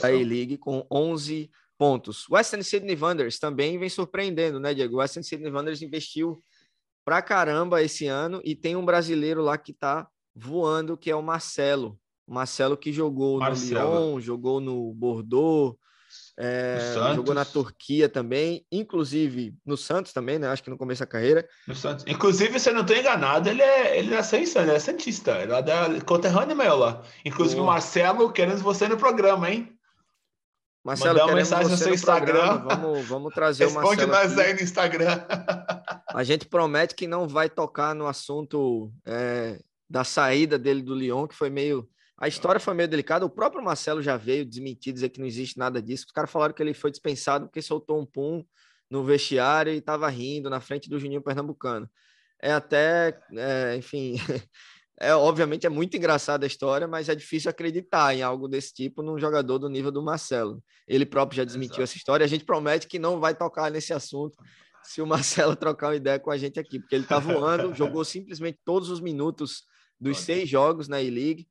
da 0.00 0.12
E-League 0.12 0.56
com 0.58 0.86
11 0.90 1.50
pontos. 1.78 2.28
Western 2.28 2.64
Sydney 2.64 2.96
Wanderers 2.96 3.38
também 3.38 3.78
vem 3.78 3.88
surpreendendo, 3.88 4.58
né, 4.58 4.74
Diego? 4.74 4.96
O 4.96 4.98
Western 4.98 5.24
Sydney 5.24 5.52
Wanderers 5.52 5.82
investiu 5.82 6.38
pra 7.04 7.20
caramba 7.20 7.82
esse 7.82 8.06
ano 8.06 8.40
e 8.44 8.54
tem 8.54 8.76
um 8.76 8.84
brasileiro 8.84 9.42
lá 9.42 9.58
que 9.58 9.72
tá 9.72 10.08
voando, 10.34 10.96
que 10.96 11.10
é 11.10 11.16
o 11.16 11.22
Marcelo. 11.22 11.98
Marcelo 12.26 12.76
que 12.76 12.92
jogou 12.92 13.38
Marcelo. 13.38 13.90
no 13.90 13.96
Lyon, 13.96 14.20
jogou 14.20 14.60
no 14.60 14.92
Bordeaux, 14.94 15.76
é, 16.36 16.94
jogou 17.14 17.34
na 17.34 17.44
Turquia 17.44 18.08
também, 18.08 18.66
inclusive 18.70 19.54
no 19.64 19.76
Santos 19.76 20.12
também, 20.12 20.38
né? 20.38 20.48
Acho 20.48 20.64
que 20.64 20.70
no 20.70 20.76
começo 20.76 21.00
da 21.00 21.06
carreira. 21.06 21.48
No 21.66 21.74
Santos. 21.74 22.04
Inclusive, 22.08 22.58
se 22.58 22.70
eu 22.70 22.74
não 22.74 22.80
estou 22.80 22.96
enganado, 22.96 23.48
ele 23.48 23.62
é, 23.62 23.98
ele 23.98 24.14
é 24.14 24.22
Santista, 24.22 24.62
ele 24.62 24.72
é 24.72 24.78
Santista, 24.80 25.38
ele 25.38 25.52
é 25.52 25.62
da 25.62 26.00
conterrânea 26.04 26.54
meu 26.54 26.76
lá. 26.76 27.02
Inclusive, 27.24 27.60
o 27.60 27.64
Marcelo, 27.64 28.32
queremos 28.32 28.60
você 28.60 28.88
no 28.88 28.96
programa, 28.96 29.48
hein? 29.48 29.78
Marcelo, 30.84 31.14
Mandar 31.14 31.26
uma 31.26 31.36
mensagem 31.36 31.70
no 31.70 31.76
seu 31.76 31.94
Instagram. 31.94 32.58
Vamos, 32.58 33.06
vamos 33.06 33.32
trazer 33.32 33.64
Responde 33.64 34.04
o 34.04 34.08
Marcelo. 34.08 34.12
Responde 34.12 34.28
nós 34.28 34.38
aqui. 34.38 34.50
aí 34.50 34.54
no 34.54 34.60
Instagram. 34.60 35.24
A 36.12 36.24
gente 36.24 36.46
promete 36.46 36.94
que 36.94 37.06
não 37.06 37.26
vai 37.26 37.48
tocar 37.48 37.94
no 37.94 38.06
assunto 38.06 38.92
é, 39.06 39.58
da 39.88 40.04
saída 40.04 40.58
dele 40.58 40.82
do 40.82 40.94
Lyon, 40.94 41.26
que 41.26 41.34
foi 41.34 41.48
meio 41.48 41.88
a 42.16 42.28
história 42.28 42.60
foi 42.60 42.74
meio 42.74 42.88
delicada. 42.88 43.26
O 43.26 43.30
próprio 43.30 43.62
Marcelo 43.62 44.02
já 44.02 44.16
veio 44.16 44.44
desmentir, 44.44 44.92
dizer 44.92 45.08
que 45.08 45.18
não 45.18 45.26
existe 45.26 45.58
nada 45.58 45.82
disso. 45.82 46.06
Os 46.06 46.12
caras 46.12 46.30
falaram 46.30 46.54
que 46.54 46.62
ele 46.62 46.72
foi 46.72 46.90
dispensado 46.90 47.46
porque 47.46 47.60
soltou 47.60 48.00
um 48.00 48.06
pum 48.06 48.44
no 48.88 49.02
vestiário 49.02 49.72
e 49.72 49.78
estava 49.78 50.08
rindo 50.08 50.48
na 50.48 50.60
frente 50.60 50.88
do 50.88 50.98
Juninho 50.98 51.22
Pernambucano. 51.22 51.90
É 52.40 52.52
até, 52.52 53.18
é, 53.32 53.76
enfim, 53.76 54.14
é 55.00 55.14
obviamente 55.14 55.66
é 55.66 55.68
muito 55.68 55.96
engraçada 55.96 56.46
a 56.46 56.46
história, 56.46 56.86
mas 56.86 57.08
é 57.08 57.14
difícil 57.14 57.50
acreditar 57.50 58.14
em 58.14 58.22
algo 58.22 58.46
desse 58.46 58.72
tipo 58.72 59.02
num 59.02 59.18
jogador 59.18 59.58
do 59.58 59.68
nível 59.68 59.90
do 59.90 60.02
Marcelo. 60.02 60.62
Ele 60.86 61.04
próprio 61.04 61.38
já 61.38 61.44
desmentiu 61.44 61.76
Exato. 61.76 61.82
essa 61.82 61.96
história. 61.96 62.24
A 62.24 62.28
gente 62.28 62.44
promete 62.44 62.86
que 62.86 62.98
não 62.98 63.18
vai 63.18 63.34
tocar 63.34 63.70
nesse 63.70 63.92
assunto 63.92 64.36
se 64.84 65.02
o 65.02 65.06
Marcelo 65.06 65.56
trocar 65.56 65.88
uma 65.88 65.96
ideia 65.96 66.20
com 66.20 66.30
a 66.30 66.36
gente 66.36 66.60
aqui, 66.60 66.78
porque 66.78 66.94
ele 66.94 67.04
está 67.04 67.18
voando, 67.18 67.74
jogou 67.74 68.04
simplesmente 68.04 68.60
todos 68.64 68.88
os 68.88 69.00
minutos 69.00 69.64
dos 69.98 70.18
seis 70.20 70.48
jogos 70.48 70.86
na 70.86 71.02
E-League 71.02 71.48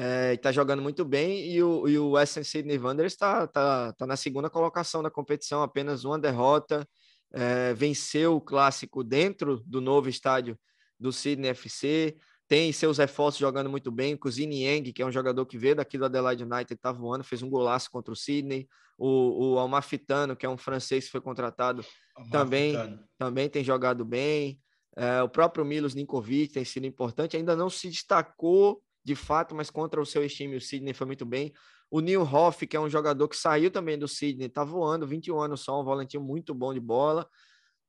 é, 0.00 0.34
está 0.34 0.52
jogando 0.52 0.80
muito 0.80 1.04
bem 1.04 1.50
e 1.50 1.60
o, 1.60 1.88
e 1.88 1.98
o 1.98 2.10
Western 2.10 2.44
Sydney 2.44 2.78
Wanderers 2.78 3.14
está 3.14 3.48
tá, 3.48 3.92
tá 3.92 4.06
na 4.06 4.16
segunda 4.16 4.48
colocação 4.48 5.02
da 5.02 5.10
competição, 5.10 5.60
apenas 5.60 6.04
uma 6.04 6.16
derrota, 6.16 6.88
é, 7.32 7.74
venceu 7.74 8.36
o 8.36 8.40
clássico 8.40 9.02
dentro 9.02 9.60
do 9.66 9.80
novo 9.80 10.08
estádio 10.08 10.56
do 11.00 11.12
Sydney 11.12 11.50
FC, 11.50 12.16
tem 12.46 12.72
seus 12.72 12.98
reforços 12.98 13.40
jogando 13.40 13.68
muito 13.68 13.90
bem, 13.90 14.16
o 14.24 14.30
Zini 14.30 14.62
Yang, 14.62 14.92
que 14.92 15.02
é 15.02 15.06
um 15.06 15.10
jogador 15.10 15.44
que 15.46 15.58
veio 15.58 15.74
daqui 15.74 15.98
do 15.98 16.04
Adelaide 16.04 16.44
United, 16.44 16.74
está 16.74 16.92
voando, 16.92 17.24
fez 17.24 17.42
um 17.42 17.50
golaço 17.50 17.90
contra 17.90 18.12
o 18.12 18.16
Sydney, 18.16 18.68
o, 18.96 19.54
o 19.54 19.58
Almafitano, 19.58 20.36
que 20.36 20.46
é 20.46 20.48
um 20.48 20.56
francês 20.56 21.06
que 21.06 21.10
foi 21.10 21.20
contratado, 21.20 21.84
também, 22.30 23.00
também 23.18 23.48
tem 23.48 23.64
jogado 23.64 24.04
bem, 24.04 24.60
é, 24.96 25.22
o 25.24 25.28
próprio 25.28 25.64
Milos 25.64 25.94
Ninkovic 25.96 26.52
tem 26.52 26.64
sido 26.64 26.86
importante, 26.86 27.36
ainda 27.36 27.56
não 27.56 27.68
se 27.68 27.88
destacou 27.88 28.80
de 29.04 29.14
fato, 29.14 29.54
mas 29.54 29.70
contra 29.70 30.00
o 30.00 30.06
seu 30.06 30.26
time, 30.28 30.56
o 30.56 30.60
Sidney 30.60 30.92
foi 30.92 31.06
muito 31.06 31.24
bem. 31.24 31.52
O 31.90 32.00
Neil 32.00 32.22
Hoff, 32.22 32.66
que 32.66 32.76
é 32.76 32.80
um 32.80 32.88
jogador 32.88 33.28
que 33.28 33.36
saiu 33.36 33.70
também 33.70 33.98
do 33.98 34.06
Sidney, 34.06 34.48
tá 34.48 34.64
voando, 34.64 35.06
21 35.06 35.40
anos 35.40 35.60
só, 35.60 35.80
um 35.80 35.84
volantinho 35.84 36.22
muito 36.22 36.54
bom 36.54 36.74
de 36.74 36.80
bola. 36.80 37.28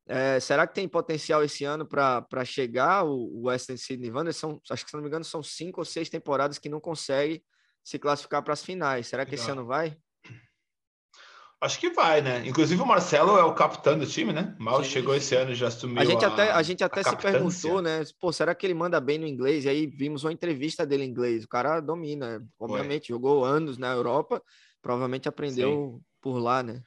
É, 0.07 0.39
será 0.39 0.65
que 0.65 0.73
tem 0.73 0.87
potencial 0.87 1.43
esse 1.43 1.63
ano 1.65 1.85
para 1.85 2.43
chegar 2.43 3.05
o, 3.05 3.43
Western 3.43 3.77
Sydney 3.77 4.09
Wanderers? 4.09 4.37
São, 4.37 4.59
acho 4.69 4.83
que, 4.83 4.89
se 4.89 4.95
não 4.95 5.03
me 5.03 5.07
engano, 5.07 5.23
são 5.23 5.43
cinco 5.43 5.81
ou 5.81 5.85
seis 5.85 6.09
temporadas 6.09 6.57
que 6.57 6.67
não 6.67 6.79
consegue 6.79 7.43
se 7.83 7.99
classificar 7.99 8.41
para 8.41 8.53
as 8.53 8.63
finais. 8.63 9.07
Será 9.07 9.25
que 9.25 9.35
esse 9.35 9.51
ano 9.51 9.65
vai? 9.65 9.95
Acho 11.61 11.77
que 11.77 11.89
vai, 11.89 12.21
né? 12.21 12.47
Inclusive 12.47 12.81
o 12.81 12.85
Marcelo 12.85 13.37
é 13.37 13.43
o 13.43 13.53
capitão 13.53 13.99
do 13.99 14.05
time, 14.05 14.31
né? 14.31 14.55
Mal 14.57 14.81
sim, 14.81 14.91
chegou 14.91 15.13
esse 15.13 15.35
ano 15.35 15.51
e 15.51 15.55
já 15.55 15.67
assumiu 15.67 16.01
a 16.01 16.05
gente 16.05 16.23
a, 16.23 16.29
até 16.29 16.51
A 16.51 16.61
gente 16.61 16.83
até 16.83 17.01
a 17.01 17.03
se 17.03 17.15
perguntou, 17.17 17.81
né? 17.81 18.01
Pô, 18.17 18.31
será 18.31 18.55
que 18.55 18.65
ele 18.65 18.73
manda 18.73 18.99
bem 19.01 19.17
no 19.17 19.27
inglês? 19.27 19.65
E 19.65 19.69
aí 19.69 19.85
vimos 19.85 20.23
uma 20.23 20.31
entrevista 20.31 20.85
dele 20.85 21.03
em 21.03 21.09
inglês. 21.09 21.43
O 21.43 21.49
cara 21.49 21.81
domina, 21.81 22.41
obviamente, 22.57 23.07
Foi. 23.07 23.15
jogou 23.15 23.43
anos 23.43 23.77
na 23.77 23.91
Europa, 23.91 24.41
provavelmente 24.81 25.27
aprendeu 25.27 25.97
sim. 25.97 26.05
por 26.21 26.39
lá, 26.39 26.63
né? 26.63 26.81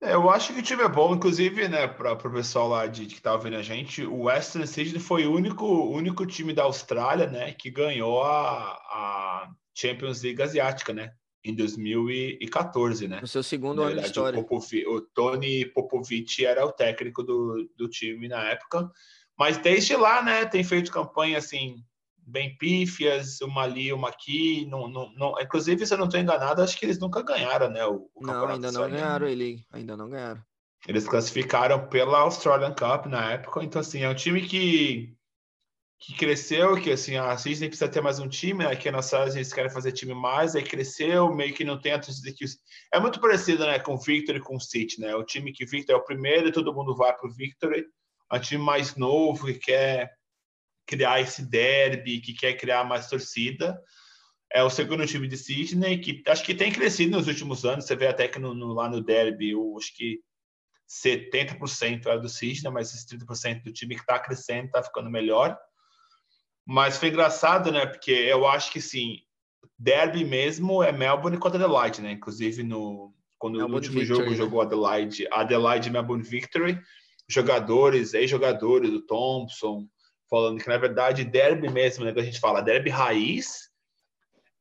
É, 0.00 0.14
eu 0.14 0.30
acho 0.30 0.52
que 0.52 0.60
o 0.60 0.62
time 0.62 0.82
é 0.82 0.88
bom, 0.88 1.14
inclusive, 1.14 1.68
né, 1.68 1.86
para 1.86 2.12
o 2.12 2.32
pessoal 2.32 2.68
lá 2.68 2.86
de, 2.86 3.06
que 3.06 3.14
estava 3.14 3.42
vendo 3.42 3.56
a 3.56 3.62
gente, 3.62 4.04
o 4.04 4.24
Western 4.24 4.66
Sydney 4.66 5.00
foi 5.00 5.26
o 5.26 5.32
único, 5.32 5.64
único 5.66 6.26
time 6.26 6.52
da 6.52 6.64
Austrália, 6.64 7.26
né, 7.26 7.54
que 7.54 7.70
ganhou 7.70 8.22
a, 8.22 8.72
a 8.72 9.50
Champions 9.74 10.22
League 10.22 10.42
Asiática, 10.42 10.92
né? 10.92 11.12
Em 11.44 11.54
2014, 11.54 13.06
né? 13.06 13.20
No 13.20 13.26
seu 13.26 13.42
segundo 13.42 13.76
na 13.76 13.82
ano 13.82 13.96
verdade, 13.96 14.12
de 14.12 14.18
história. 14.18 14.40
O, 14.40 14.96
o, 14.96 15.00
Tony 15.00 15.66
Popovic 15.66 16.44
era 16.44 16.64
o 16.64 16.72
técnico 16.72 17.22
do, 17.22 17.68
do 17.76 17.88
time 17.88 18.26
na 18.28 18.42
época, 18.44 18.90
mas 19.38 19.58
desde 19.58 19.94
lá, 19.94 20.22
né, 20.22 20.46
tem 20.46 20.64
feito 20.64 20.90
campanha 20.90 21.38
assim 21.38 21.76
bem 22.26 22.56
pífias, 22.56 23.40
uma 23.42 23.62
ali, 23.62 23.92
uma 23.92 24.08
aqui, 24.08 24.66
não, 24.66 24.88
não, 24.88 25.12
não, 25.14 25.34
inclusive 25.38 25.86
se 25.86 25.92
eu 25.92 25.98
não 25.98 26.06
estou 26.06 26.18
enganado, 26.18 26.62
acho 26.62 26.78
que 26.78 26.86
eles 26.86 26.98
nunca 26.98 27.22
ganharam, 27.22 27.68
né, 27.68 27.84
o, 27.84 28.08
o 28.14 28.26
Não, 28.26 28.48
ainda 28.48 28.72
não 28.72 28.88
ganharam 28.88 29.26
ele, 29.26 29.66
ainda 29.70 29.94
não 29.94 30.08
ganharam. 30.08 30.42
Eles 30.88 31.06
classificaram 31.06 31.86
pela 31.88 32.20
Australian 32.20 32.74
Cup 32.74 33.06
na 33.06 33.32
época, 33.32 33.62
então 33.62 33.80
assim, 33.80 34.02
é 34.02 34.08
um 34.08 34.14
time 34.14 34.40
que 34.40 35.14
que 35.98 36.14
cresceu, 36.16 36.80
que 36.80 36.90
assim, 36.90 37.16
a 37.16 37.34
Disney 37.34 37.68
precisa 37.68 37.88
ter 37.88 38.00
mais 38.00 38.18
um 38.18 38.28
time, 38.28 38.64
né? 38.64 38.76
Que 38.76 38.88
a 38.88 38.92
nossa 38.92 39.24
eles 39.26 39.52
querem 39.52 39.70
fazer 39.70 39.92
time 39.92 40.14
mais, 40.14 40.54
aí 40.54 40.62
cresceu, 40.62 41.34
meio 41.34 41.54
que 41.54 41.64
não 41.64 41.80
tem 41.80 41.92
a 41.92 41.98
que... 41.98 42.44
É 42.92 43.00
muito 43.00 43.20
parecido, 43.20 43.64
né, 43.64 43.78
com 43.78 43.94
o 43.94 43.98
Victory 43.98 44.40
com 44.40 44.56
o 44.56 44.60
City, 44.60 45.00
né? 45.00 45.14
O 45.14 45.24
time 45.24 45.52
que 45.52 45.64
Victor 45.64 45.94
é 45.94 45.98
o 45.98 46.04
primeiro 46.04 46.48
e 46.48 46.52
todo 46.52 46.74
mundo 46.74 46.94
vai 46.94 47.16
para 47.16 47.26
o 47.26 47.32
Victory, 47.32 47.86
é 48.32 48.36
um 48.36 48.40
time 48.40 48.62
mais 48.62 48.96
novo 48.96 49.46
que 49.46 49.54
quer 49.54 50.12
criar 50.86 51.20
esse 51.20 51.42
derby, 51.42 52.20
que 52.20 52.34
quer 52.34 52.54
criar 52.54 52.84
mais 52.84 53.08
torcida. 53.08 53.80
É 54.52 54.62
o 54.62 54.70
segundo 54.70 55.06
time 55.06 55.26
de 55.26 55.36
Sydney, 55.36 55.98
que 55.98 56.22
acho 56.28 56.44
que 56.44 56.54
tem 56.54 56.70
crescido 56.72 57.16
nos 57.16 57.26
últimos 57.26 57.64
anos, 57.64 57.86
você 57.86 57.96
vê 57.96 58.06
até 58.06 58.28
que 58.28 58.38
no, 58.38 58.54
no, 58.54 58.72
lá 58.72 58.88
no 58.88 59.02
derby, 59.02 59.50
eu 59.50 59.76
acho 59.78 59.94
que 59.96 60.20
70% 60.88 62.06
é 62.06 62.18
do 62.18 62.28
Sydney, 62.28 62.72
mas 62.72 62.90
esses 62.90 63.06
30% 63.06 63.62
do 63.62 63.72
time 63.72 63.94
que 63.94 64.02
está 64.02 64.18
crescendo, 64.18 64.66
está 64.66 64.82
ficando 64.82 65.10
melhor. 65.10 65.58
Mas 66.66 66.98
foi 66.98 67.08
engraçado, 67.08 67.70
né? 67.70 67.86
Porque 67.86 68.10
eu 68.10 68.46
acho 68.46 68.72
que 68.72 68.80
sim, 68.80 69.18
derby 69.78 70.24
mesmo 70.24 70.82
é 70.82 70.92
Melbourne 70.92 71.38
contra 71.38 71.62
Adelaide, 71.62 72.00
né? 72.00 72.12
Inclusive 72.12 72.62
no 72.62 73.12
quando 73.38 73.58
Melbourne 73.58 73.88
no 73.88 73.94
último 73.94 74.00
Victory, 74.00 74.18
jogo 74.18 74.30
né? 74.30 74.36
jogou 74.36 74.60
Adelaide, 74.62 75.28
Adelaide 75.30 75.90
Melbourne 75.90 76.22
Victory, 76.22 76.80
jogadores, 77.28 78.14
ex-jogadores 78.14 78.90
do 78.90 79.02
Thompson, 79.02 79.86
falando 80.30 80.58
que 80.58 80.68
na 80.68 80.78
verdade 80.78 81.24
derby 81.24 81.68
mesmo, 81.68 82.04
né? 82.04 82.12
Que 82.12 82.20
a 82.20 82.24
gente 82.24 82.40
fala 82.40 82.62
derby 82.62 82.90
raiz 82.90 83.70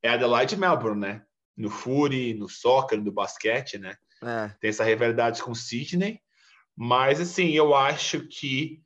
é 0.02 0.10
Adelaide 0.10 0.56
e 0.56 0.58
Melbourne, 0.58 1.00
né? 1.00 1.22
No 1.56 1.70
Fury, 1.70 2.34
no 2.34 2.50
soccer, 2.50 3.02
no 3.02 3.12
basquete, 3.12 3.78
né? 3.78 3.96
É. 4.22 4.50
Tem 4.60 4.70
essa 4.70 4.84
rivalidade 4.84 5.42
com 5.42 5.56
Sydney, 5.56 6.20
mas 6.76 7.22
assim, 7.22 7.52
eu 7.52 7.74
acho 7.74 8.28
que 8.28 8.82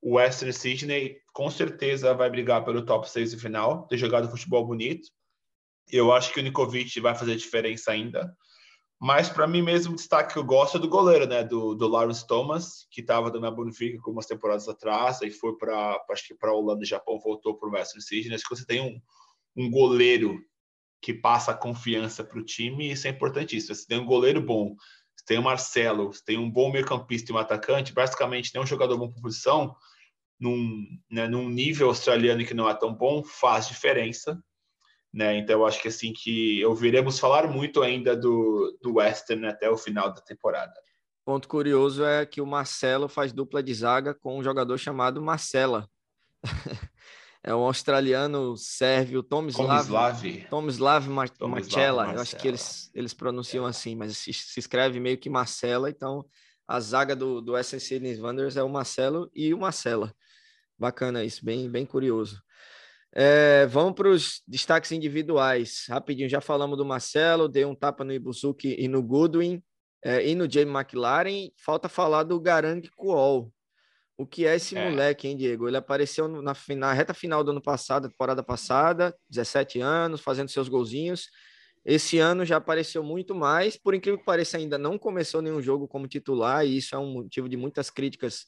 o 0.00 0.16
Western 0.16 0.52
Sydney 0.52 1.20
com 1.38 1.48
certeza 1.52 2.12
vai 2.14 2.28
brigar 2.28 2.64
pelo 2.64 2.84
top 2.84 3.08
6 3.08 3.30
de 3.30 3.36
final, 3.36 3.86
ter 3.86 3.96
jogado 3.96 4.28
futebol 4.28 4.66
bonito. 4.66 5.08
Eu 5.88 6.12
acho 6.12 6.34
que 6.34 6.40
o 6.40 6.42
Nikovic 6.42 6.98
vai 6.98 7.14
fazer 7.14 7.36
diferença 7.36 7.92
ainda. 7.92 8.36
Mas 9.00 9.28
para 9.28 9.46
mim 9.46 9.62
mesmo, 9.62 9.92
o 9.92 9.96
destaque 9.96 10.32
que 10.32 10.38
eu 10.40 10.42
gosto 10.42 10.78
é 10.78 10.80
do 10.80 10.88
goleiro, 10.88 11.28
né? 11.28 11.44
Do, 11.44 11.76
do 11.76 11.86
Lawrence 11.86 12.26
Thomas, 12.26 12.88
que 12.90 13.02
estava 13.02 13.30
do 13.30 13.40
Melbourne 13.40 13.70
Victory 13.70 13.98
algumas 13.98 14.26
temporadas 14.26 14.68
atrás, 14.68 15.22
aí 15.22 15.30
foi 15.30 15.56
para 15.56 16.04
acho 16.10 16.26
que 16.26 16.34
para 16.34 16.52
Holanda 16.52 16.82
e 16.82 16.88
Japão, 16.88 17.20
voltou 17.20 17.56
para 17.56 17.68
o 17.68 17.72
Western 17.72 18.02
Sydney. 18.02 18.34
Acho 18.34 18.42
que 18.42 18.56
você 18.56 18.66
tem 18.66 18.80
um, 18.80 19.00
um 19.56 19.70
goleiro 19.70 20.40
que 21.00 21.14
passa 21.14 21.54
confiança 21.54 22.24
para 22.24 22.40
o 22.40 22.44
time, 22.44 22.90
isso 22.90 23.06
é 23.06 23.10
importantíssimo. 23.10 23.76
Se 23.76 23.86
tem 23.86 24.00
um 24.00 24.06
goleiro 24.06 24.42
bom, 24.42 24.74
se 25.16 25.24
tem 25.24 25.38
o 25.38 25.42
Marcelo, 25.44 26.12
se 26.12 26.24
tem 26.24 26.36
um 26.36 26.50
bom 26.50 26.72
meio-campista 26.72 27.30
e 27.30 27.34
um 27.36 27.38
atacante, 27.38 27.94
basicamente 27.94 28.50
tem 28.50 28.60
um 28.60 28.66
jogador 28.66 28.98
bom 28.98 29.08
por 29.08 29.22
posição, 29.22 29.76
num, 30.38 30.86
né, 31.10 31.26
num 31.26 31.48
nível 31.48 31.88
australiano 31.88 32.44
que 32.44 32.54
não 32.54 32.68
é 32.68 32.74
tão 32.74 32.94
bom, 32.94 33.22
faz 33.22 33.68
diferença. 33.68 34.40
Né? 35.12 35.38
Então, 35.38 35.60
eu 35.60 35.66
acho 35.66 35.80
que 35.80 35.88
assim 35.88 36.12
que 36.12 36.64
ouviremos 36.64 37.18
falar 37.18 37.48
muito 37.48 37.82
ainda 37.82 38.16
do, 38.16 38.78
do 38.82 38.96
Western 38.96 39.46
até 39.46 39.68
o 39.70 39.76
final 39.76 40.12
da 40.12 40.20
temporada. 40.20 40.74
Ponto 41.24 41.48
curioso 41.48 42.04
é 42.04 42.24
que 42.24 42.40
o 42.40 42.46
Marcelo 42.46 43.08
faz 43.08 43.32
dupla 43.32 43.62
de 43.62 43.74
zaga 43.74 44.14
com 44.14 44.38
um 44.38 44.42
jogador 44.42 44.78
chamado 44.78 45.20
Marcela. 45.20 45.88
é 47.42 47.54
um 47.54 47.60
australiano 47.60 48.56
sérvio, 48.56 49.22
Tomislav. 49.22 49.86
Tomislav 50.48 51.06
Marcella. 51.06 52.12
Eu 52.14 52.20
acho 52.20 52.36
que 52.36 52.48
eles, 52.48 52.90
eles 52.94 53.12
pronunciam 53.12 53.66
é. 53.66 53.70
assim, 53.70 53.94
mas 53.94 54.16
se, 54.16 54.32
se, 54.32 54.58
escreve 54.58 55.00
meio 55.00 55.18
que 55.18 55.28
Marcela. 55.28 55.90
Então, 55.90 56.24
a 56.66 56.80
zaga 56.80 57.14
do, 57.14 57.40
do 57.40 57.58
SNC 57.58 58.18
Wanderers 58.20 58.56
é 58.56 58.62
o 58.62 58.68
Marcelo 58.68 59.30
e 59.34 59.52
o 59.52 59.58
Marcela. 59.58 60.14
Bacana 60.78 61.24
isso, 61.24 61.44
bem, 61.44 61.68
bem 61.68 61.84
curioso. 61.84 62.40
É, 63.12 63.66
vamos 63.66 63.94
para 63.94 64.08
os 64.08 64.42
destaques 64.46 64.92
individuais. 64.92 65.86
Rapidinho, 65.88 66.28
já 66.28 66.40
falamos 66.40 66.78
do 66.78 66.84
Marcelo, 66.84 67.48
dei 67.48 67.64
um 67.64 67.74
tapa 67.74 68.04
no 68.04 68.12
Ibusuki 68.12 68.76
e 68.78 68.86
no 68.86 69.02
Goodwin, 69.02 69.62
é, 70.04 70.24
e 70.28 70.34
no 70.34 70.50
Jamie 70.50 70.72
McLaren. 70.72 71.50
Falta 71.56 71.88
falar 71.88 72.22
do 72.22 72.38
Garang 72.40 72.88
Kuol. 72.96 73.52
O 74.16 74.26
que 74.26 74.46
é 74.46 74.56
esse 74.56 74.76
é. 74.76 74.88
moleque, 74.88 75.26
hein, 75.26 75.36
Diego? 75.36 75.68
Ele 75.68 75.76
apareceu 75.76 76.28
na, 76.28 76.54
na, 76.76 76.92
reta 76.92 77.14
final 77.14 77.42
do 77.42 77.50
ano 77.50 77.62
passado, 77.62 78.08
temporada 78.08 78.42
passada, 78.42 79.16
17 79.30 79.80
anos, 79.80 80.20
fazendo 80.20 80.48
seus 80.48 80.68
golzinhos. 80.68 81.28
Esse 81.84 82.18
ano 82.18 82.44
já 82.44 82.56
apareceu 82.56 83.02
muito 83.02 83.34
mais. 83.34 83.76
Por 83.76 83.94
incrível 83.94 84.18
que 84.18 84.24
pareça, 84.24 84.58
ainda 84.58 84.76
não 84.76 84.98
começou 84.98 85.40
nenhum 85.40 85.62
jogo 85.62 85.88
como 85.88 86.06
titular, 86.06 86.66
e 86.66 86.76
isso 86.76 86.94
é 86.94 86.98
um 86.98 87.12
motivo 87.12 87.48
de 87.48 87.56
muitas 87.56 87.90
críticas 87.90 88.46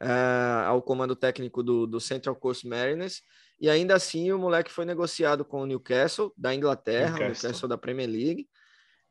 uh, 0.00 0.66
ao 0.66 0.82
comando 0.82 1.16
técnico 1.16 1.62
do, 1.62 1.86
do 1.86 2.00
Central 2.00 2.36
Coast 2.36 2.66
Mariners. 2.66 3.22
E 3.60 3.68
ainda 3.68 3.94
assim, 3.94 4.32
o 4.32 4.38
moleque 4.38 4.72
foi 4.72 4.84
negociado 4.84 5.44
com 5.44 5.62
o 5.62 5.66
Newcastle, 5.66 6.32
da 6.36 6.54
Inglaterra, 6.54 7.18
Newcastle, 7.18 7.24
o 7.24 7.28
Newcastle 7.28 7.68
da 7.68 7.78
Premier 7.78 8.08
League, 8.08 8.48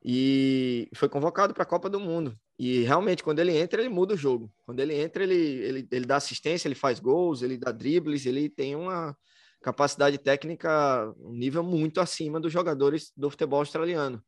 e 0.04 0.90
foi 0.96 1.08
convocado 1.08 1.54
para 1.54 1.64
a 1.64 1.66
Copa 1.66 1.90
do 1.90 2.00
Mundo. 2.00 2.36
E 2.58 2.84
realmente, 2.84 3.24
quando 3.24 3.40
ele 3.40 3.58
entra, 3.58 3.82
ele 3.82 3.90
muda 3.90 4.14
o 4.14 4.18
jogo. 4.18 4.52
Quando 4.66 4.80
ele 4.80 4.94
entra, 4.94 5.24
ele, 5.24 5.36
ele, 5.36 5.88
ele 5.92 6.06
dá 6.06 6.18
assistência, 6.18 6.68
ele 6.68 6.76
faz 6.76 7.00
gols, 7.00 7.42
ele 7.42 7.58
dá 7.58 7.72
dribles, 7.72 8.26
ele 8.26 8.50
tem 8.50 8.76
uma 8.76 9.16
capacidade 9.62 10.18
técnica, 10.18 11.14
um 11.20 11.34
nível 11.34 11.64
muito 11.64 12.02
acima 12.02 12.40
dos 12.40 12.52
jogadores 12.52 13.12
do 13.16 13.30
futebol 13.30 13.60
australiano. 13.60 14.22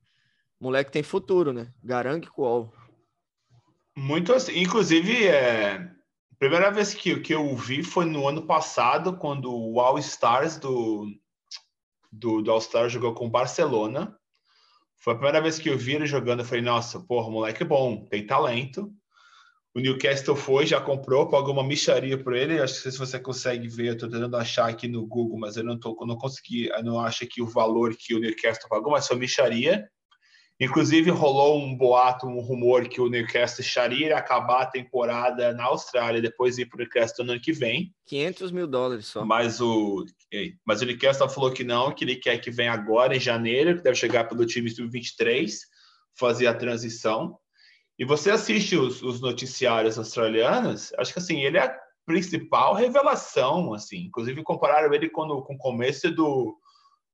O 0.60 0.66
moleque 0.66 0.92
tem 0.92 1.04
futuro, 1.04 1.52
né? 1.52 1.72
Garang 1.84 2.26
Kuol. 2.28 2.72
Muito 3.96 4.32
assim. 4.32 4.60
Inclusive, 4.60 5.28
é... 5.28 5.92
primeira 6.44 6.72
vez 6.72 6.94
que, 6.94 7.20
que 7.22 7.34
eu 7.34 7.56
vi 7.56 7.84
foi 7.84 8.04
no 8.04 8.28
ano 8.28 8.46
passado, 8.46 9.16
quando 9.16 9.50
o 9.50 9.80
All 9.80 9.98
Stars 9.98 10.58
do, 10.58 11.08
do, 12.12 12.42
do 12.42 12.52
All 12.52 12.60
Star 12.60 12.90
jogou 12.90 13.14
com 13.14 13.28
o 13.28 13.30
Barcelona. 13.30 14.18
Foi 14.98 15.14
a 15.14 15.16
primeira 15.16 15.42
vez 15.42 15.58
que 15.58 15.70
eu 15.70 15.78
vi 15.78 15.96
ele 15.96 16.06
jogando. 16.06 16.42
Eu 16.42 16.46
falei, 16.46 16.62
nossa, 16.62 17.00
porra, 17.00 17.30
moleque 17.30 17.64
bom, 17.64 18.06
tem 18.06 18.28
talento. 18.28 18.94
O 19.74 19.80
Newcastle 19.80 20.36
foi, 20.36 20.66
já 20.66 20.82
comprou, 20.82 21.30
pagou 21.30 21.54
uma 21.54 21.64
micharia 21.64 22.22
por 22.22 22.36
ele. 22.36 22.60
Acho 22.62 22.84
que 22.84 22.92
se 22.92 22.98
você 22.98 23.18
consegue 23.18 23.70
ver, 23.70 23.88
eu 23.88 23.98
tô 23.98 24.10
tentando 24.10 24.36
achar 24.36 24.70
aqui 24.70 24.88
no 24.88 25.08
Google, 25.08 25.40
mas 25.40 25.56
eu 25.56 25.64
não 25.64 25.80
tô, 25.80 25.98
não 26.06 26.18
consegui, 26.18 26.68
eu 26.68 26.84
não 26.84 27.00
acho 27.00 27.24
aqui 27.24 27.42
o 27.42 27.48
valor 27.48 27.96
que 27.98 28.14
o 28.14 28.20
Newcastle 28.20 28.70
pagou, 28.70 28.92
mas 28.92 29.08
foi 29.08 29.18
micharia. 29.18 29.90
Inclusive, 30.60 31.10
rolou 31.10 31.60
um 31.60 31.76
boato, 31.76 32.28
um 32.28 32.40
rumor 32.40 32.88
que 32.88 33.02
o 33.02 33.10
Newcastle 33.10 33.66
estaria 33.66 34.16
acabar 34.16 34.62
a 34.62 34.66
temporada 34.66 35.52
na 35.54 35.66
Austrália 35.66 36.22
depois 36.22 36.58
ir 36.58 36.68
para 36.68 36.78
o 36.78 36.80
Newcastle 36.80 37.26
no 37.26 37.32
ano 37.34 37.42
que 37.42 37.52
vem. 37.52 37.94
500 38.06 38.52
mil 38.52 38.68
dólares 38.68 39.08
só. 39.08 39.26
Mas 39.26 39.60
o, 39.60 40.06
mas 40.66 40.82
o 40.82 40.86
Newcastle 40.86 41.30
falou 41.30 41.52
que 41.52 41.64
não, 41.64 41.92
que 41.92 42.04
ele 42.04 42.16
quer 42.16 42.38
que 42.38 42.52
venha 42.52 42.72
agora, 42.72 43.16
em 43.16 43.20
janeiro, 43.20 43.76
que 43.76 43.84
deve 43.84 43.96
chegar 43.96 44.26
pelo 44.26 44.46
time 44.46 44.70
sub-23, 44.70 45.52
fazer 46.18 46.48
a 46.48 46.54
transição. 46.54 47.38
E 47.98 48.06
você 48.06 48.32
assiste 48.32 48.76
os, 48.76 49.02
os, 49.02 49.22
noticiários 49.22 49.98
australianos, 49.98 50.94
acho 50.98 51.14
que 51.14 51.20
assim, 51.20 51.42
ele 51.42 51.58
é 51.58 51.64
a 51.64 51.80
principal 52.06 52.74
revelação, 52.74 53.74
assim. 53.74 54.06
Inclusive, 54.06 54.44
compararam 54.44 54.94
ele 54.94 55.10
com, 55.10 55.28
com 55.42 55.56
o 55.56 55.58
começo 55.58 56.12
do 56.12 56.58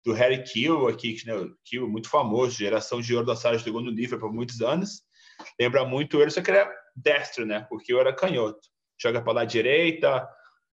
do 0.05 0.13
Harry 0.13 0.43
Kill 0.43 0.87
aqui, 0.87 1.17
né, 1.25 1.33
Kill 1.65 1.87
muito 1.89 2.09
famoso, 2.09 2.57
geração 2.57 3.01
de 3.01 3.13
ouro 3.13 3.27
da 3.27 3.35
Sarah 3.35 3.57
jogou 3.57 3.81
no 3.81 3.91
nível 3.91 4.19
por 4.19 4.33
muitos 4.33 4.61
anos. 4.61 5.01
Lembra 5.59 5.85
muito 5.85 6.21
ele, 6.21 6.31
só 6.31 6.41
que 6.41 6.51
ele 6.51 6.59
é 6.59 6.71
destro, 6.95 7.45
né? 7.45 7.65
Porque 7.69 7.93
eu 7.93 7.99
era 7.99 8.15
canhoto. 8.15 8.59
Joga 9.01 9.21
para 9.21 9.33
lá 9.33 9.45
direita, 9.45 10.27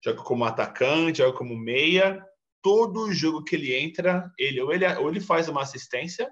joga 0.05 0.23
como 0.23 0.45
atacante, 0.45 1.19
joga 1.19 1.37
como 1.37 1.57
meia. 1.57 2.25
Todo 2.63 3.13
jogo 3.13 3.43
que 3.43 3.57
ele 3.57 3.75
entra, 3.75 4.31
ele 4.39 4.61
ou 4.61 4.73
ele, 4.73 4.87
ou 4.97 5.09
ele 5.09 5.21
faz 5.21 5.49
uma 5.49 5.63
assistência 5.63 6.31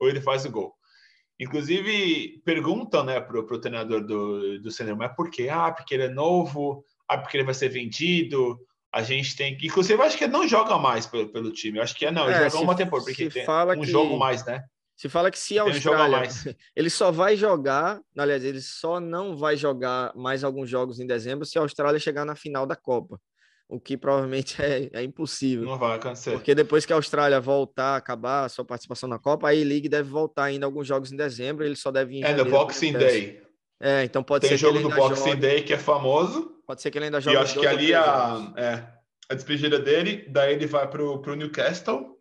ou 0.00 0.08
ele 0.08 0.20
faz 0.20 0.44
o 0.44 0.50
gol. 0.50 0.74
Inclusive, 1.38 2.42
perguntam 2.44 3.04
né, 3.04 3.20
para 3.20 3.38
o 3.38 3.60
treinador 3.60 4.04
do, 4.04 4.60
do 4.60 4.70
Sender, 4.70 4.96
mas 4.96 5.14
por 5.14 5.30
quê? 5.30 5.48
Ah, 5.48 5.72
porque 5.72 5.94
ele 5.94 6.04
é 6.04 6.08
novo, 6.08 6.84
ah, 7.08 7.18
porque 7.18 7.36
ele 7.36 7.44
vai 7.44 7.54
ser 7.54 7.68
vendido, 7.68 8.58
a 8.94 9.02
gente 9.02 9.34
tem 9.34 9.56
que. 9.56 9.66
Inclusive, 9.66 10.00
acho 10.00 10.16
que 10.16 10.28
não 10.28 10.46
joga 10.46 10.78
mais 10.78 11.04
pelo, 11.04 11.28
pelo 11.28 11.50
time. 11.50 11.80
acho 11.80 11.96
que 11.96 12.06
é 12.06 12.12
não, 12.12 12.30
é, 12.30 12.48
joga 12.48 12.62
uma 12.62 12.76
temporada, 12.76 13.04
porque 13.04 13.28
tem 13.28 13.44
um 13.44 13.80
que, 13.80 13.86
jogo 13.86 14.16
mais, 14.16 14.46
né? 14.46 14.62
Se 14.96 15.08
fala 15.08 15.32
que 15.32 15.38
se 15.38 15.58
a 15.58 15.62
Austrália. 15.62 16.18
Um 16.18 16.54
ele 16.76 16.88
só 16.88 17.10
vai 17.10 17.36
jogar, 17.36 18.00
aliás, 18.16 18.44
ele 18.44 18.60
só 18.60 19.00
não 19.00 19.36
vai 19.36 19.56
jogar 19.56 20.14
mais 20.14 20.44
alguns 20.44 20.70
jogos 20.70 21.00
em 21.00 21.06
dezembro 21.08 21.44
se 21.44 21.58
a 21.58 21.62
Austrália 21.62 21.98
chegar 21.98 22.24
na 22.24 22.36
final 22.36 22.66
da 22.66 22.76
Copa. 22.76 23.20
O 23.68 23.80
que 23.80 23.96
provavelmente 23.96 24.54
é, 24.62 24.88
é 24.92 25.02
impossível. 25.02 25.64
Não 25.64 25.76
vai 25.76 25.96
acontecer. 25.96 26.30
Porque 26.30 26.54
depois 26.54 26.86
que 26.86 26.92
a 26.92 26.96
Austrália 26.96 27.40
voltar, 27.40 27.96
acabar 27.96 28.44
a 28.44 28.48
sua 28.48 28.64
participação 28.64 29.08
na 29.08 29.18
Copa, 29.18 29.48
a 29.48 29.50
A-League 29.50 29.88
deve 29.88 30.08
voltar 30.08 30.44
ainda 30.44 30.66
alguns 30.66 30.86
jogos 30.86 31.10
em 31.10 31.16
dezembro. 31.16 31.64
Ele 31.64 31.74
só 31.74 31.90
deve 31.90 32.20
ir. 32.20 32.24
É, 32.24 32.32
no 32.32 32.44
Boxing 32.44 32.92
Day. 32.92 33.42
É, 33.80 34.04
então 34.04 34.22
pode 34.22 34.48
Tem 34.48 34.56
ser. 34.56 34.64
Tem 34.64 34.72
jogo 34.74 34.88
do 34.88 34.94
Boxing. 34.94 35.36
Day 35.36 35.62
que 35.62 35.72
é 35.72 35.78
famoso. 35.78 36.54
Pode 36.66 36.80
ser 36.80 36.90
que 36.90 36.98
ele 36.98 37.06
ainda 37.06 37.20
jogue. 37.20 37.36
E 37.36 37.38
acho 37.38 37.60
que 37.60 37.66
ali 37.66 37.94
a, 37.94 38.52
é, 38.56 38.86
a 39.28 39.34
despedida 39.34 39.78
dele, 39.78 40.26
daí 40.28 40.54
ele 40.54 40.66
vai 40.66 40.88
pro, 40.88 41.20
pro 41.20 41.34
Newcastle. 41.34 42.14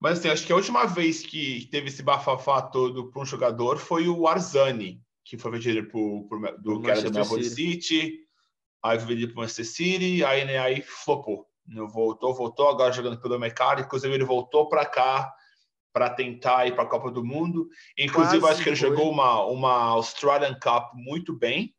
Mas 0.00 0.18
assim, 0.18 0.30
acho 0.30 0.46
que 0.46 0.52
a 0.52 0.56
última 0.56 0.86
vez 0.86 1.22
que 1.22 1.68
teve 1.70 1.88
esse 1.88 2.02
bafafá 2.02 2.62
todo 2.62 3.10
para 3.10 3.20
um 3.20 3.26
jogador 3.26 3.76
foi 3.76 4.08
o 4.08 4.26
Arzani, 4.26 5.02
que 5.24 5.36
foi 5.36 5.50
vendido 5.50 5.86
pro, 5.88 6.26
pro, 6.26 6.40
do 6.58 6.90
era 6.90 7.02
do 7.02 7.12
Melbourne 7.12 7.44
City. 7.44 7.82
City, 7.82 8.18
aí 8.82 8.98
foi 8.98 9.08
vendido 9.08 9.32
pro 9.32 9.42
Manchester 9.42 9.66
City, 9.66 10.24
aí, 10.24 10.44
né, 10.46 10.58
aí 10.58 10.80
flopou. 10.80 11.46
Voltou, 11.92 12.34
voltou, 12.34 12.68
agora 12.68 12.92
jogando 12.92 13.20
pelo 13.20 13.38
mercado. 13.38 13.82
Inclusive, 13.82 14.12
ele 14.12 14.24
voltou 14.24 14.68
para 14.68 14.84
cá 14.86 15.32
para 15.92 16.10
tentar 16.10 16.66
ir 16.66 16.74
para 16.74 16.84
a 16.84 16.88
Copa 16.88 17.10
do 17.10 17.24
Mundo. 17.24 17.68
Inclusive, 17.98 18.40
Quase 18.40 18.54
acho 18.54 18.62
que 18.62 18.70
ele 18.70 18.76
foi. 18.76 18.88
jogou 18.90 19.10
uma, 19.10 19.44
uma 19.44 19.72
Australian 19.90 20.54
Cup 20.60 20.92
muito 20.94 21.36
bem. 21.36 21.74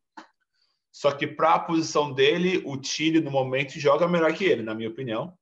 Só 0.92 1.12
que 1.12 1.26
para 1.26 1.56
a 1.56 1.60
posição 1.60 2.12
dele, 2.12 2.62
o 2.66 2.82
Chile 2.84 3.22
no 3.22 3.32
momento 3.32 3.80
joga 3.80 4.08
melhor 4.08 4.34
que 4.34 4.44
ele, 4.44 4.62
na 4.62 4.76
minha 4.76 4.90
opinião. 4.90 5.34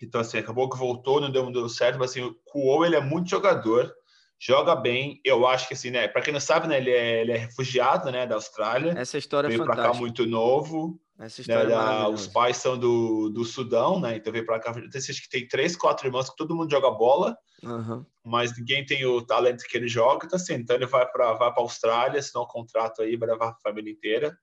Então, 0.00 0.20
assim, 0.20 0.38
acabou 0.38 0.68
que 0.68 0.76
voltou, 0.76 1.20
não 1.20 1.30
deu, 1.30 1.44
não 1.44 1.52
deu 1.52 1.68
certo, 1.68 1.98
mas 1.98 2.10
assim, 2.10 2.22
o 2.22 2.34
Kuo, 2.44 2.84
ele 2.84 2.96
é 2.96 3.00
muito 3.00 3.30
jogador, 3.30 3.90
joga 4.38 4.76
bem. 4.76 5.20
Eu 5.24 5.46
acho 5.46 5.66
que, 5.66 5.74
assim, 5.74 5.90
né, 5.90 6.06
para 6.06 6.20
quem 6.20 6.32
não 6.32 6.40
sabe, 6.40 6.68
né, 6.68 6.76
ele 6.76 6.90
é, 6.90 7.20
ele 7.22 7.32
é 7.32 7.36
refugiado, 7.38 8.10
né, 8.10 8.26
da 8.26 8.34
Austrália. 8.34 8.92
Essa 8.96 9.16
história 9.16 9.48
veio 9.48 9.62
é 9.62 9.64
fantástica. 9.64 9.88
para 9.88 9.94
cá 9.94 9.98
muito 9.98 10.26
novo. 10.26 11.00
Essa 11.18 11.42
história 11.42 11.68
né, 11.68 11.74
da, 11.74 12.08
Os 12.08 12.26
pais 12.26 12.56
são 12.56 12.76
do, 12.76 13.28
do 13.28 13.44
Sudão, 13.44 14.00
né, 14.00 14.16
então 14.16 14.32
veio 14.32 14.44
para 14.44 14.58
cá. 14.58 14.70
Acho 14.72 15.22
que 15.22 15.28
tem 15.28 15.46
três, 15.46 15.76
quatro 15.76 16.06
irmãos 16.06 16.28
que 16.28 16.36
todo 16.36 16.54
mundo 16.54 16.70
joga 16.70 16.90
bola, 16.90 17.36
uhum. 17.62 18.04
mas 18.24 18.56
ninguém 18.58 18.84
tem 18.84 19.06
o 19.06 19.22
talento 19.22 19.64
que 19.68 19.76
ele 19.76 19.88
joga. 19.88 20.26
Então, 20.26 20.36
assim, 20.36 20.54
então 20.54 20.74
ele 20.74 20.86
vai 20.86 21.06
para 21.06 21.34
vai 21.34 21.48
a 21.48 21.54
Austrália, 21.56 22.18
assinar 22.18 22.42
um 22.42 22.48
contrato 22.48 23.02
aí, 23.02 23.16
vai 23.16 23.28
levar 23.28 23.50
a 23.50 23.58
família 23.62 23.92
inteira. 23.92 24.36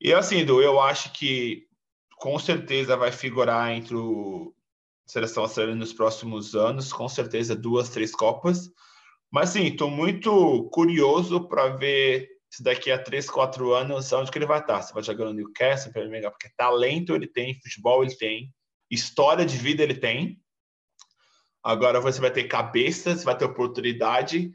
E 0.00 0.12
assim, 0.12 0.38
Edu, 0.38 0.62
eu 0.62 0.80
acho 0.80 1.12
que 1.12 1.66
com 2.18 2.38
certeza 2.38 2.96
vai 2.96 3.10
figurar 3.10 3.72
entre 3.72 3.96
o 3.96 4.54
seleção 5.06 5.42
australiana 5.42 5.80
nos 5.80 5.92
próximos 5.92 6.54
anos, 6.54 6.92
com 6.92 7.08
certeza 7.08 7.54
duas, 7.54 7.90
três 7.90 8.12
copas. 8.12 8.70
Mas 9.30 9.50
sim, 9.50 9.64
estou 9.64 9.90
muito 9.90 10.68
curioso 10.70 11.48
para 11.48 11.68
ver 11.68 12.28
se 12.54 12.62
daqui 12.62 12.90
a 12.90 13.02
três, 13.02 13.28
quatro 13.28 13.74
anos 13.74 14.12
onde 14.12 14.30
que 14.30 14.38
ele 14.38 14.46
vai 14.46 14.60
estar. 14.60 14.80
Se 14.82 14.94
vai 14.94 15.02
jogar 15.02 15.24
no 15.24 15.32
Newcastle, 15.32 15.92
porque 15.92 16.48
talento 16.56 17.14
ele 17.14 17.26
tem, 17.26 17.60
futebol 17.60 18.04
ele 18.04 18.16
tem, 18.16 18.54
história 18.88 19.44
de 19.44 19.56
vida 19.56 19.82
ele 19.82 19.94
tem. 19.94 20.40
Agora 21.64 22.00
você 22.00 22.20
vai 22.20 22.30
ter 22.30 22.44
cabeça, 22.44 23.16
você 23.16 23.24
vai 23.24 23.36
ter 23.36 23.44
oportunidade 23.44 24.52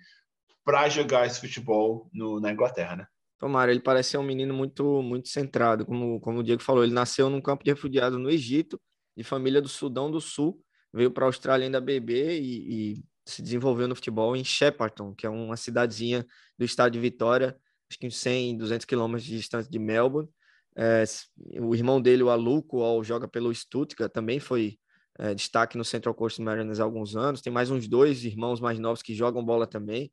para 0.64 0.88
jogar 0.88 1.26
esse 1.26 1.42
futebol 1.42 2.10
no, 2.14 2.40
na 2.40 2.54
Inglaterra, 2.54 2.96
né? 2.96 3.08
Tomara, 3.38 3.72
ele 3.72 3.82
parece 3.82 4.12
ser 4.12 4.18
um 4.18 4.24
menino 4.24 4.54
muito, 4.54 5.02
muito 5.02 5.28
centrado, 5.30 5.86
como, 5.86 6.20
como 6.20 6.40
o 6.40 6.44
Diego 6.44 6.62
falou, 6.62 6.84
ele 6.84 6.94
nasceu 6.94 7.30
num 7.30 7.42
campo 7.42 7.64
de 7.64 7.72
refugiados 7.72 8.20
no 8.20 8.30
Egito, 8.30 8.80
de 9.16 9.24
família 9.24 9.62
do 9.62 9.70
Sudão 9.70 10.12
do 10.12 10.22
Sul, 10.22 10.62
veio 10.94 11.10
para 11.10 11.26
a 11.26 11.28
Austrália 11.28 11.66
ainda 11.66 11.82
bebê 11.82 12.40
e, 12.40 12.94
e, 12.94 13.04
se 13.26 13.42
desenvolveu 13.42 13.88
no 13.88 13.96
futebol 13.96 14.36
em 14.36 14.44
Shepparton, 14.44 15.14
que 15.14 15.26
é 15.26 15.30
uma 15.30 15.56
cidadezinha 15.56 16.26
do 16.58 16.66
estado 16.66 16.92
de 16.92 17.00
Vitória, 17.00 17.56
acho 17.90 18.00
que 18.00 18.08
uns 18.08 18.18
100, 18.18 18.58
200 18.58 18.86
quilômetros 18.86 19.24
de 19.24 19.38
distância 19.38 19.70
de 19.70 19.80
Melbourne. 19.80 20.30
É, 20.76 21.04
o 21.60 21.76
irmão 21.76 22.02
dele, 22.02 22.24
o 22.24 22.30
Aluco, 22.30 23.04
joga 23.04 23.28
pelo 23.28 23.54
Stuttgart, 23.54 24.12
também 24.12 24.40
foi 24.40 24.78
é, 25.18 25.34
destaque 25.34 25.78
no 25.78 25.84
Central 25.84 26.14
Coast 26.14 26.42
Mariners 26.42 26.80
há 26.80 26.84
alguns 26.84 27.16
anos. 27.16 27.42
Tem 27.42 27.52
mais 27.52 27.70
uns 27.70 27.88
dois 27.88 28.24
irmãos 28.24 28.62
mais 28.62 28.80
novos 28.80 29.02
que 29.02 29.14
jogam 29.14 29.44
bola 29.44 29.68
também, 29.68 30.12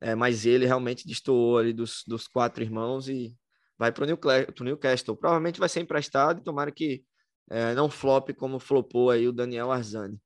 é, 0.00 0.14
mas 0.14 0.44
ele 0.44 0.66
realmente 0.66 1.06
destoou 1.06 1.58
ali 1.58 1.72
dos, 1.72 2.02
dos 2.06 2.26
quatro 2.26 2.62
irmãos 2.62 3.08
e 3.08 3.34
vai 3.78 3.92
para 3.92 4.04
o 4.04 4.64
Newcastle. 4.64 5.16
Provavelmente 5.16 5.60
vai 5.60 5.68
ser 5.68 5.80
emprestado 5.80 6.40
e 6.40 6.44
tomara 6.44 6.70
que 6.70 7.04
é, 7.48 7.74
não 7.74 7.88
flop 7.88 8.30
como 8.34 8.58
flopou 8.58 9.10
aí 9.10 9.26
o 9.28 9.32
Daniel 9.32 9.70
Arzani. 9.70 10.20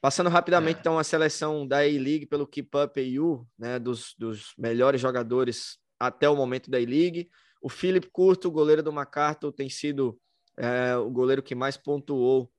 Passando 0.00 0.30
rapidamente, 0.30 0.76
é. 0.76 0.80
então, 0.80 0.98
a 0.98 1.04
seleção 1.04 1.66
da 1.66 1.78
A-League 1.78 2.26
pelo 2.26 2.46
Keep 2.46 2.70
Up 2.76 3.00
EU, 3.00 3.46
né, 3.58 3.78
dos, 3.78 4.14
dos 4.16 4.52
melhores 4.56 5.00
jogadores 5.00 5.78
até 5.98 6.28
o 6.28 6.36
momento 6.36 6.70
da 6.70 6.78
A-League. 6.78 7.28
O 7.60 7.68
Philip 7.68 8.08
Curto, 8.10 8.50
goleiro 8.50 8.82
do 8.82 8.92
MacArthur, 8.92 9.52
tem 9.52 9.68
sido 9.68 10.18
é, 10.56 10.96
o 10.96 11.10
goleiro 11.10 11.42
que 11.42 11.54
mais 11.54 11.76
pontuou 11.76 12.50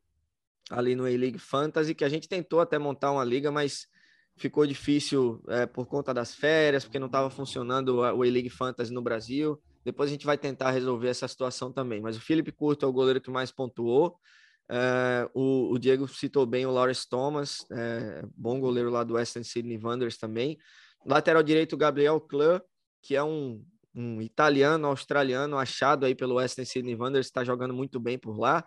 ali 0.70 0.96
no 0.96 1.06
A-League 1.06 1.40
Fantasy, 1.40 1.96
que 1.96 2.04
a 2.04 2.10
gente 2.10 2.28
tentou 2.28 2.60
até 2.60 2.78
montar 2.78 3.12
uma 3.12 3.24
liga, 3.24 3.52
mas 3.52 3.88
ficou 4.36 4.66
difícil 4.66 5.42
é, 5.48 5.66
por 5.66 5.88
conta 5.88 6.14
das 6.14 6.36
férias, 6.36 6.84
porque 6.84 7.00
não 7.00 7.08
estava 7.08 7.30
funcionando 7.30 7.98
o 7.98 8.04
A-League 8.04 8.50
Fantasy 8.50 8.94
no 8.94 9.02
Brasil. 9.02 9.62
Depois 9.84 10.10
a 10.10 10.12
gente 10.12 10.26
vai 10.26 10.38
tentar 10.38 10.72
resolver 10.72 11.08
essa 11.08 11.28
situação 11.28 11.72
também. 11.72 12.02
Mas 12.02 12.18
o 12.18 12.22
Felipe 12.22 12.52
Curto 12.52 12.86
é 12.86 12.90
o 12.90 12.94
goleiro 12.94 13.22
que 13.22 13.32
mais 13.32 13.52
pontuou. 13.52 14.20
É, 14.70 15.30
o, 15.34 15.72
o, 15.72 15.80
Diego 15.80 16.08
citou 16.10 16.46
bem 16.46 16.66
o 16.66 16.72
Lawrence 16.72 17.08
Thomas, 17.08 17.66
é, 17.72 18.22
bom 18.36 18.60
goleiro 18.60 18.90
lá 18.90 19.02
do 19.04 19.14
Western 19.14 19.46
Sydney 19.46 19.80
Wanderers 19.82 20.18
também. 20.18 20.58
Lateral 21.06 21.42
direito, 21.42 21.78
Gabriel 21.78 22.20
Klan, 22.20 22.62
que 23.08 23.16
é 23.16 23.24
um, 23.24 23.64
um 23.96 24.22
italiano, 24.22 24.86
australiano, 24.86 25.58
achado 25.58 26.06
aí 26.06 26.14
pelo 26.14 26.36
Western 26.36 26.66
Sydney 26.66 26.94
Wanderers, 26.94 27.28
está 27.28 27.42
jogando 27.42 27.74
muito 27.74 28.02
bem 28.02 28.20
por 28.20 28.38
lá. 28.38 28.66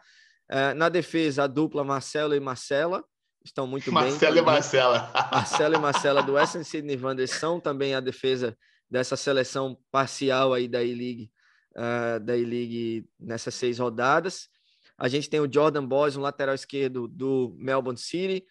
É, 0.49 0.73
na 0.73 0.89
defesa, 0.89 1.45
a 1.45 1.47
dupla 1.47 1.85
Marcelo 1.85 2.35
e 2.35 2.41
Marcela 2.41 3.05
estão 3.45 3.67
muito 3.67 3.93
Marcelo 3.93 4.37
bem. 4.37 4.43
Marcelo 4.43 4.97
e 4.97 4.99
Marcela. 4.99 5.13
Marcelo 5.31 5.75
e 5.75 5.79
Marcela 5.79 6.23
do 6.23 6.33
Western 6.33 6.65
Sydney 6.65 6.97
Wanderers 6.97 7.33
são 7.33 7.61
também 7.61 7.95
a 7.95 8.01
defesa 8.01 8.57
dessa 8.91 9.15
seleção 9.15 9.79
parcial 9.93 10.55
aí 10.55 10.67
da 10.67 10.83
E-League, 10.83 11.31
uh, 11.77 12.19
da 12.19 12.35
E-League 12.35 13.07
nessas 13.21 13.55
seis 13.55 13.79
rodadas. 13.79 14.49
A 14.97 15.07
gente 15.07 15.29
tem 15.29 15.39
o 15.39 15.53
Jordan 15.53 15.87
Boys, 15.87 16.17
um 16.17 16.23
lateral 16.23 16.55
esquerdo 16.55 17.07
do 17.07 17.55
Melbourne 17.59 18.01
City. 18.01 18.43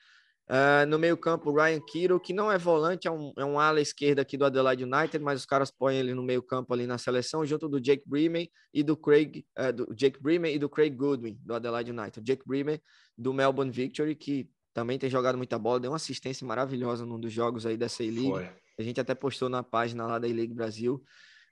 Uh, 0.50 0.84
no 0.88 0.98
meio-campo, 0.98 1.54
Ryan 1.54 1.80
Kiro, 1.80 2.20
que 2.20 2.34
não 2.34 2.52
é 2.52 2.58
volante, 2.58 3.08
é 3.08 3.12
um, 3.12 3.32
é 3.38 3.46
um 3.46 3.60
ala 3.60 3.80
esquerda 3.80 4.24
aqui 4.24 4.36
do 4.36 4.46
Adelaide 4.46 4.84
United, 4.84 5.24
mas 5.24 5.42
os 5.42 5.46
caras 5.46 5.70
põem 5.70 5.98
ele 5.98 6.16
no 6.16 6.24
meio-campo 6.24 6.74
ali 6.74 6.88
na 6.88 6.98
seleção, 6.98 7.46
junto 7.46 7.70
do 7.70 7.80
Jake 7.80 8.02
Bremen 8.04 8.50
e 8.74 8.82
do 8.82 8.98
Craig, 8.98 9.46
uh, 9.60 9.72
do 9.72 9.94
Jake 9.94 10.20
Bremen 10.20 10.56
e 10.56 10.58
do 10.58 10.68
Craig 10.68 10.90
Goodwin, 10.90 11.38
do 11.46 11.54
Adelaide 11.54 11.92
United. 11.92 12.26
Jake 12.26 12.42
Bremen, 12.48 12.82
do 13.16 13.32
Melbourne 13.32 13.72
Victory, 13.72 14.16
que 14.16 14.50
também 14.74 14.98
tem 14.98 15.08
jogado 15.08 15.38
muita 15.38 15.60
bola, 15.60 15.80
deu 15.80 15.92
uma 15.92 15.98
assistência 15.98 16.48
maravilhosa 16.48 17.06
num 17.06 17.20
dos 17.20 17.32
jogos 17.32 17.68
aí 17.68 17.78
dessa 17.78 18.04
E-League. 18.04 18.50
A 18.80 18.82
gente 18.82 19.00
até 19.00 19.14
postou 19.14 19.50
na 19.50 19.62
página 19.62 20.08
lá 20.08 20.18
da 20.18 20.28
E-League 20.28 20.54
Brasil. 20.54 21.04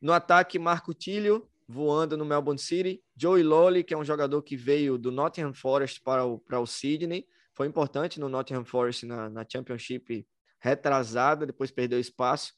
No 0.01 0.11
ataque, 0.11 0.57
Marco 0.57 0.91
Tílio, 0.91 1.47
voando 1.67 2.17
no 2.17 2.25
Melbourne 2.25 2.59
City. 2.59 3.03
Joey 3.15 3.43
Lolly, 3.43 3.83
que 3.83 3.93
é 3.93 3.97
um 3.97 4.05
jogador 4.05 4.41
que 4.41 4.55
veio 4.55 4.97
do 4.97 5.11
Nottingham 5.11 5.53
Forest 5.53 6.01
para 6.01 6.25
o, 6.25 6.39
para 6.39 6.59
o 6.59 6.65
Sydney 6.65 7.27
foi 7.57 7.65
importante 7.65 8.19
no 8.19 8.29
Nottingham 8.29 8.63
Forest 8.63 9.07
na, 9.07 9.31
na 9.31 9.43
Championship 9.51 10.27
retrasada, 10.59 11.43
depois 11.43 11.71
perdeu 11.71 11.99
espaço. 11.99 12.53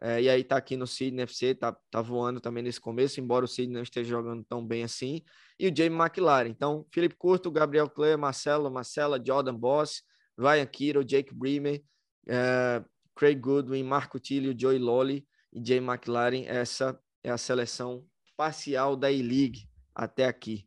É, 0.00 0.22
e 0.22 0.28
aí 0.28 0.42
está 0.42 0.56
aqui 0.56 0.76
no 0.76 0.86
Sydney 0.86 1.24
FC, 1.24 1.56
tá, 1.56 1.76
tá 1.90 2.00
voando 2.00 2.40
também 2.40 2.62
nesse 2.62 2.80
começo, 2.80 3.20
embora 3.20 3.44
o 3.44 3.48
Sydney 3.48 3.74
não 3.74 3.82
esteja 3.82 4.10
jogando 4.10 4.44
tão 4.44 4.64
bem 4.64 4.84
assim. 4.84 5.22
E 5.58 5.66
o 5.66 5.76
Jamie 5.76 5.98
McLaren. 5.98 6.50
Então, 6.50 6.86
Felipe 6.92 7.16
Curto, 7.16 7.50
Gabriel 7.50 7.90
Clare, 7.90 8.16
Marcelo, 8.16 8.70
Marcela, 8.70 9.20
Jordan 9.24 9.56
Boss, 9.56 10.02
Ryan 10.38 10.66
Kiro, 10.66 11.04
Jake 11.04 11.34
Bremer, 11.34 11.82
é, 12.28 12.84
Craig 13.16 13.34
Goodwin, 13.40 13.82
Marco 13.82 14.20
Tilly, 14.20 14.54
Joey 14.56 14.78
Lolly 14.78 15.26
e 15.52 15.58
Jamie 15.66 15.88
McLaren. 15.88 16.44
Essa 16.46 16.96
é 17.24 17.30
a 17.30 17.38
seleção 17.38 18.06
parcial 18.36 18.94
da 18.94 19.10
E-League 19.10 19.68
até 19.92 20.26
aqui. 20.26 20.64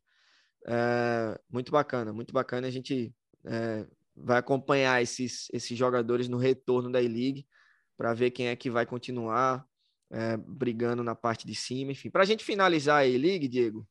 É, 0.68 1.40
muito 1.50 1.72
bacana, 1.72 2.12
muito 2.12 2.34
bacana. 2.34 2.68
A 2.68 2.72
gente 2.72 3.16
é, 3.46 3.86
vai 4.16 4.38
acompanhar 4.38 5.02
esses, 5.02 5.48
esses 5.54 5.78
jogadores 5.78 6.28
no 6.28 6.38
retorno 6.38 6.92
da 6.92 7.02
E-League 7.02 7.48
para 7.96 8.14
ver 8.14 8.32
quem 8.32 8.48
é 8.48 8.56
que 8.56 8.70
vai 8.70 8.86
continuar 8.86 9.66
é, 10.10 10.38
brigando 10.38 11.04
na 11.04 11.16
parte 11.16 11.46
de 11.46 11.56
cima. 11.56 11.92
Enfim, 11.92 12.10
para 12.10 12.24
a 12.24 12.26
gente 12.26 12.44
finalizar 12.44 13.02
a 13.02 13.08
E-League, 13.08 13.48
Diego, 13.48 13.88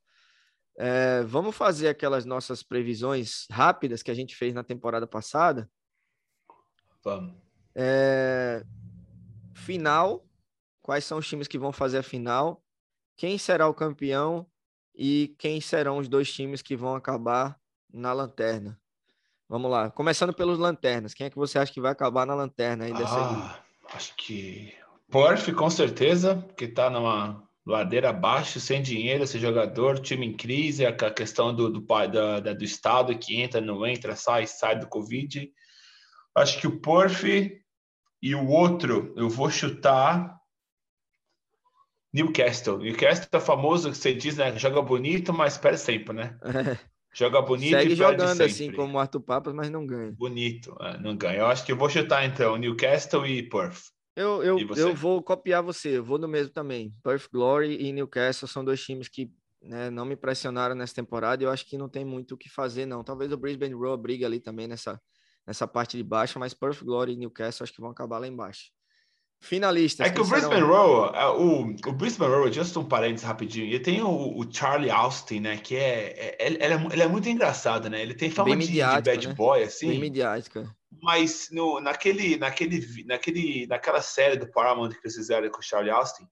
é, 0.78 1.22
vamos 1.22 1.57
fazer 1.57 1.88
aquelas 1.88 2.24
nossas 2.24 2.62
previsões 2.62 3.47
rápidas 3.51 4.03
que 4.03 4.11
a 4.11 4.14
gente 4.14 4.36
fez 4.36 4.53
na 4.53 4.62
temporada 4.62 5.07
passada. 5.07 5.70
Vamos. 7.03 7.34
É, 7.74 8.64
final, 9.55 10.26
quais 10.82 11.05
são 11.05 11.18
os 11.18 11.28
times 11.28 11.49
que 11.49 11.59
vão 11.59 11.72
fazer 11.72 11.99
a 11.99 12.03
final, 12.03 12.62
quem 13.16 13.38
será 13.38 13.68
o 13.68 13.74
campeão 13.74 14.47
e 14.94 15.34
quem 15.38 15.61
serão 15.61 15.99
os 15.99 16.09
dois 16.09 16.32
times 16.32 16.62
que 16.62 16.76
vão 16.76 16.94
acabar 16.94 17.59
na 17.92 18.12
lanterna. 18.12 18.80
Vamos 19.49 19.70
lá, 19.70 19.90
começando 19.90 20.32
pelos 20.32 20.59
lanternas. 20.59 21.14
Quem 21.14 21.26
é 21.26 21.30
que 21.30 21.36
você 21.36 21.59
acha 21.59 21.72
que 21.72 21.80
vai 21.80 21.92
acabar 21.92 22.26
na 22.26 22.34
lanterna 22.34 22.84
aí 22.84 22.92
dessa 22.92 23.16
ah, 23.16 23.59
Acho 23.94 24.14
que 24.16 24.74
Porf, 25.09 25.53
com 25.53 25.70
certeza, 25.70 26.44
que 26.57 26.64
está 26.64 26.90
numa 26.90 27.47
ladeira 27.64 28.11
abaixo, 28.11 28.59
sem 28.59 28.82
dinheiro, 28.82 29.24
esse 29.24 29.38
jogador, 29.38 30.01
time 30.01 30.26
em 30.26 30.36
crise, 30.36 30.84
a 30.84 30.92
questão 31.11 31.55
do, 31.55 31.70
do, 31.70 31.80
da, 31.80 32.40
da, 32.40 32.53
do 32.53 32.64
Estado 32.64 33.16
que 33.16 33.40
entra, 33.40 33.61
não 33.61 33.86
entra, 33.86 34.16
sai, 34.16 34.47
sai 34.47 34.78
do 34.78 34.88
Covid. 34.88 35.49
Acho 36.34 36.61
que 36.61 36.66
o 36.66 36.80
Porf 36.80 37.24
e 38.22 38.34
o 38.34 38.49
outro, 38.49 39.14
eu 39.16 39.28
vou 39.28 39.49
chutar 39.49 40.36
Newcastle. 42.12 42.78
Newcastle 42.78 43.28
é 43.30 43.40
famoso 43.40 43.90
que 43.90 43.97
você 43.97 44.12
diz, 44.12 44.36
né? 44.36 44.57
Joga 44.59 44.82
bonito, 44.82 45.32
mas 45.32 45.57
perde 45.57 45.78
sempre, 45.78 46.14
né? 46.14 46.38
Joga 47.16 47.40
bonito 47.40 47.70
Segue 47.70 47.94
e 47.94 47.96
jogando 47.96 48.28
sempre. 48.28 48.44
assim 48.44 48.70
como 48.70 48.98
o 48.98 49.00
Arthur 49.00 49.20
Papas, 49.20 49.54
mas 49.54 49.70
não 49.70 49.86
ganha. 49.86 50.12
Bonito, 50.12 50.76
é, 50.78 50.98
não 50.98 51.16
ganha. 51.16 51.38
Eu 51.38 51.46
acho 51.46 51.64
que 51.64 51.72
eu 51.72 51.76
vou 51.76 51.88
chutar 51.88 52.26
então 52.26 52.58
Newcastle 52.58 53.26
e 53.26 53.42
Perth. 53.48 53.84
Eu, 54.14 54.42
eu, 54.42 54.58
eu 54.76 54.94
vou 54.94 55.22
copiar 55.22 55.62
você, 55.62 55.96
eu 55.96 56.04
vou 56.04 56.18
no 56.18 56.28
mesmo 56.28 56.52
também. 56.52 56.94
Perth 57.02 57.28
Glory 57.32 57.82
e 57.82 57.90
Newcastle 57.90 58.46
são 58.46 58.62
dois 58.62 58.82
times 58.84 59.08
que 59.08 59.30
né, 59.62 59.88
não 59.88 60.04
me 60.04 60.14
pressionaram 60.14 60.74
nessa 60.74 60.94
temporada 60.94 61.42
e 61.42 61.46
eu 61.46 61.50
acho 61.50 61.66
que 61.66 61.78
não 61.78 61.88
tem 61.88 62.04
muito 62.04 62.34
o 62.34 62.36
que 62.36 62.50
fazer, 62.50 62.84
não. 62.84 63.02
Talvez 63.02 63.32
o 63.32 63.36
Brisbane 63.38 63.74
Roar 63.74 63.96
briga 63.96 64.26
ali 64.26 64.38
também 64.38 64.68
nessa, 64.68 65.00
nessa 65.46 65.66
parte 65.66 65.96
de 65.96 66.02
baixo, 66.02 66.38
mas 66.38 66.52
Perth 66.52 66.82
Glory 66.82 67.14
e 67.14 67.16
Newcastle 67.16 67.64
acho 67.64 67.72
que 67.72 67.80
vão 67.80 67.90
acabar 67.90 68.18
lá 68.18 68.28
embaixo. 68.28 68.70
Finalistas. 69.47 70.07
É 70.07 70.11
que 70.11 70.20
o 70.20 70.26
Brisbane 70.26 70.55
serão... 70.55 70.68
Roar, 70.68 71.14
é, 71.14 71.26
o, 71.28 71.61
o 71.62 71.92
Brisbane 71.92 72.34
Roar, 72.34 72.53
just 72.53 72.76
um 72.76 72.84
parênteses 72.84 73.24
rapidinho, 73.24 73.66
ele 73.66 73.80
tem 73.80 74.03
o, 74.03 74.38
o 74.38 74.53
Charlie 74.53 74.90
Austin, 74.90 75.40
né, 75.40 75.57
que 75.57 75.76
é, 75.76 76.36
é, 76.38 76.47
ele, 76.47 76.59
é, 76.59 76.74
ele 76.92 77.03
é 77.03 77.07
muito 77.07 77.28
engraçado, 77.28 77.88
né, 77.88 78.03
ele 78.03 78.14
tem 78.14 78.30
fama 78.30 78.57
de, 78.57 78.66
de, 78.66 78.80
bad 78.80 79.28
né? 79.28 79.34
boy, 79.34 79.62
assim. 79.62 79.88
Bem 79.88 80.01
midiático. 80.01 80.59
É. 80.59 80.66
Mas 81.01 81.49
no, 81.53 81.80
naquele, 81.80 82.36
naquele, 82.36 83.05
naquele, 83.05 83.66
naquela 83.66 84.03
série 84.03 84.36
do 84.36 84.51
Paramount 84.51 84.90
que 84.90 85.01
eles 85.05 85.14
fizeram 85.14 85.49
com 85.51 85.61
o 85.61 85.62
Charlie 85.62 85.90
Austin, 85.90 86.26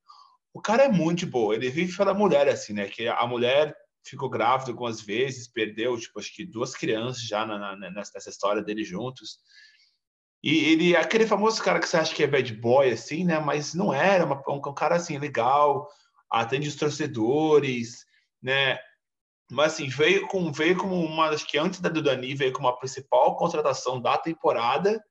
o 0.52 0.60
cara 0.60 0.84
é 0.84 0.88
muito 0.88 1.26
boa, 1.26 1.54
ele 1.54 1.70
vive 1.70 1.96
pela 1.96 2.12
mulher, 2.12 2.48
assim, 2.48 2.72
né, 2.72 2.88
que 2.88 3.06
a 3.06 3.26
mulher 3.26 3.76
ficou 4.04 4.28
grávida 4.28 4.70
algumas 4.70 5.00
vezes, 5.00 5.48
perdeu, 5.48 5.98
tipo, 5.98 6.18
acho 6.18 6.34
que 6.34 6.44
duas 6.44 6.74
crianças 6.74 7.22
já 7.22 7.46
na, 7.46 7.76
na, 7.76 7.90
nessa 7.90 8.28
história 8.28 8.62
dele 8.62 8.84
juntos, 8.84 9.38
e 10.44 10.72
ele 10.72 10.94
é 10.94 11.00
aquele 11.00 11.26
famoso 11.26 11.62
cara 11.62 11.80
que 11.80 11.88
você 11.88 11.96
acha 11.96 12.14
que 12.14 12.22
é 12.22 12.26
bad 12.26 12.52
boy, 12.56 12.90
assim, 12.90 13.24
né? 13.24 13.40
Mas 13.40 13.72
não 13.72 13.94
era, 13.94 14.26
uma, 14.26 14.42
um, 14.46 14.56
um 14.56 14.74
cara 14.74 14.96
assim, 14.96 15.16
legal, 15.16 15.88
atende 16.30 16.68
os 16.68 16.76
torcedores, 16.76 18.04
né? 18.42 18.78
Mas 19.50 19.72
assim, 19.72 19.88
veio 19.88 20.26
com 20.26 20.52
veio 20.52 20.76
como 20.76 21.02
uma, 21.02 21.30
acho 21.30 21.46
que 21.46 21.56
antes 21.56 21.80
da 21.80 21.88
do 21.88 22.02
Dani, 22.02 22.34
veio 22.34 22.52
como 22.52 22.68
a 22.68 22.76
principal 22.76 23.36
contratação 23.36 23.98
da 23.98 24.18
temporada, 24.18 25.02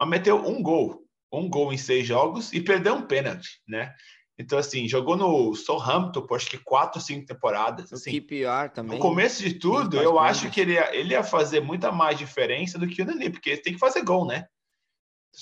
mas 0.00 0.08
meteu 0.08 0.36
um 0.36 0.62
gol, 0.62 1.02
um 1.30 1.46
gol 1.46 1.70
em 1.70 1.76
seis 1.76 2.06
jogos 2.06 2.50
e 2.54 2.58
perdeu 2.58 2.94
um 2.94 3.06
pênalti, 3.06 3.60
né? 3.68 3.92
Então, 4.38 4.58
assim, 4.58 4.88
jogou 4.88 5.14
no 5.14 5.54
Southampton 5.54 6.22
por 6.22 6.36
acho 6.36 6.50
que 6.50 6.58
quatro, 6.58 7.00
cinco 7.02 7.26
temporadas. 7.26 7.92
Assim, 7.92 8.18
o 8.18 8.22
QPR 8.22 8.70
também. 8.72 8.96
No 8.96 9.02
começo 9.02 9.42
de 9.42 9.54
tudo, 9.54 10.00
eu 10.00 10.18
acho 10.18 10.50
que 10.50 10.60
ele 10.60 10.72
ia, 10.72 10.96
ele 10.96 11.10
ia 11.12 11.22
fazer 11.22 11.60
muita 11.60 11.92
mais 11.92 12.18
diferença 12.18 12.78
do 12.78 12.88
que 12.88 13.02
o 13.02 13.04
Dani, 13.04 13.28
porque 13.28 13.50
ele 13.50 13.62
tem 13.62 13.74
que 13.74 13.78
fazer 13.78 14.02
gol, 14.02 14.26
né? 14.26 14.46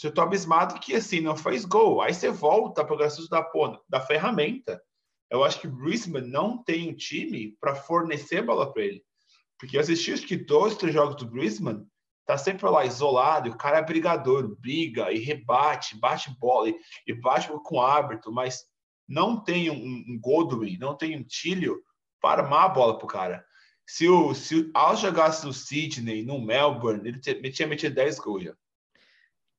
Eu 0.03 0.09
estou 0.09 0.25
abismado 0.25 0.81
que 0.81 0.95
assim 0.95 1.21
não 1.21 1.37
faz 1.37 1.65
gol. 1.65 2.01
Aí 2.01 2.15
você 2.15 2.31
volta 2.31 2.85
para 2.85 2.95
o 2.95 3.29
da, 3.29 3.51
da 3.89 4.01
ferramenta. 4.01 4.83
Eu 5.31 5.45
acho 5.45 5.61
que 5.61 5.67
o 5.67 5.73
Brisbane 5.73 6.29
não 6.29 6.63
tem 6.63 6.95
time 6.95 7.57
para 7.61 7.75
fornecer 7.75 8.43
bola 8.43 8.73
para 8.73 8.83
ele. 8.83 9.03
Porque 9.59 9.77
eu 9.77 9.81
assisti 9.81 10.13
acho 10.13 10.27
que 10.27 10.37
dois, 10.37 10.77
três 10.77 10.95
jogos 10.95 11.17
do 11.17 11.31
Brisbane, 11.31 11.87
tá 12.27 12.37
sempre 12.37 12.69
lá 12.69 12.85
isolado, 12.85 13.51
o 13.51 13.57
cara 13.57 13.79
é 13.79 13.83
brigador, 13.83 14.57
briga 14.59 15.13
e 15.13 15.19
rebate, 15.19 15.99
bate 15.99 16.31
bola 16.39 16.69
e, 16.69 16.77
e 17.07 17.15
bate 17.15 17.49
com 17.49 17.77
o 17.77 17.81
árbitro, 17.81 18.33
mas 18.33 18.65
não 19.09 19.43
tem 19.43 19.71
um, 19.71 20.05
um 20.09 20.19
Godwin, 20.21 20.79
não 20.79 20.97
tem 20.97 21.17
um 21.17 21.25
Tílio 21.25 21.81
para 22.21 22.43
armar 22.43 22.65
a 22.65 22.69
bola 22.69 22.99
pro 22.99 23.07
cara. 23.07 23.45
Se 23.87 24.09
o, 24.09 24.35
se 24.35 24.71
ao 24.73 24.97
jogasse 24.97 25.45
no 25.45 25.53
Sydney, 25.53 26.25
no 26.25 26.41
Melbourne, 26.41 27.09
ele 27.09 27.51
tinha 27.51 27.67
metido 27.67 27.95
10 27.95 28.19
gols 28.21 28.45
já. 28.45 28.55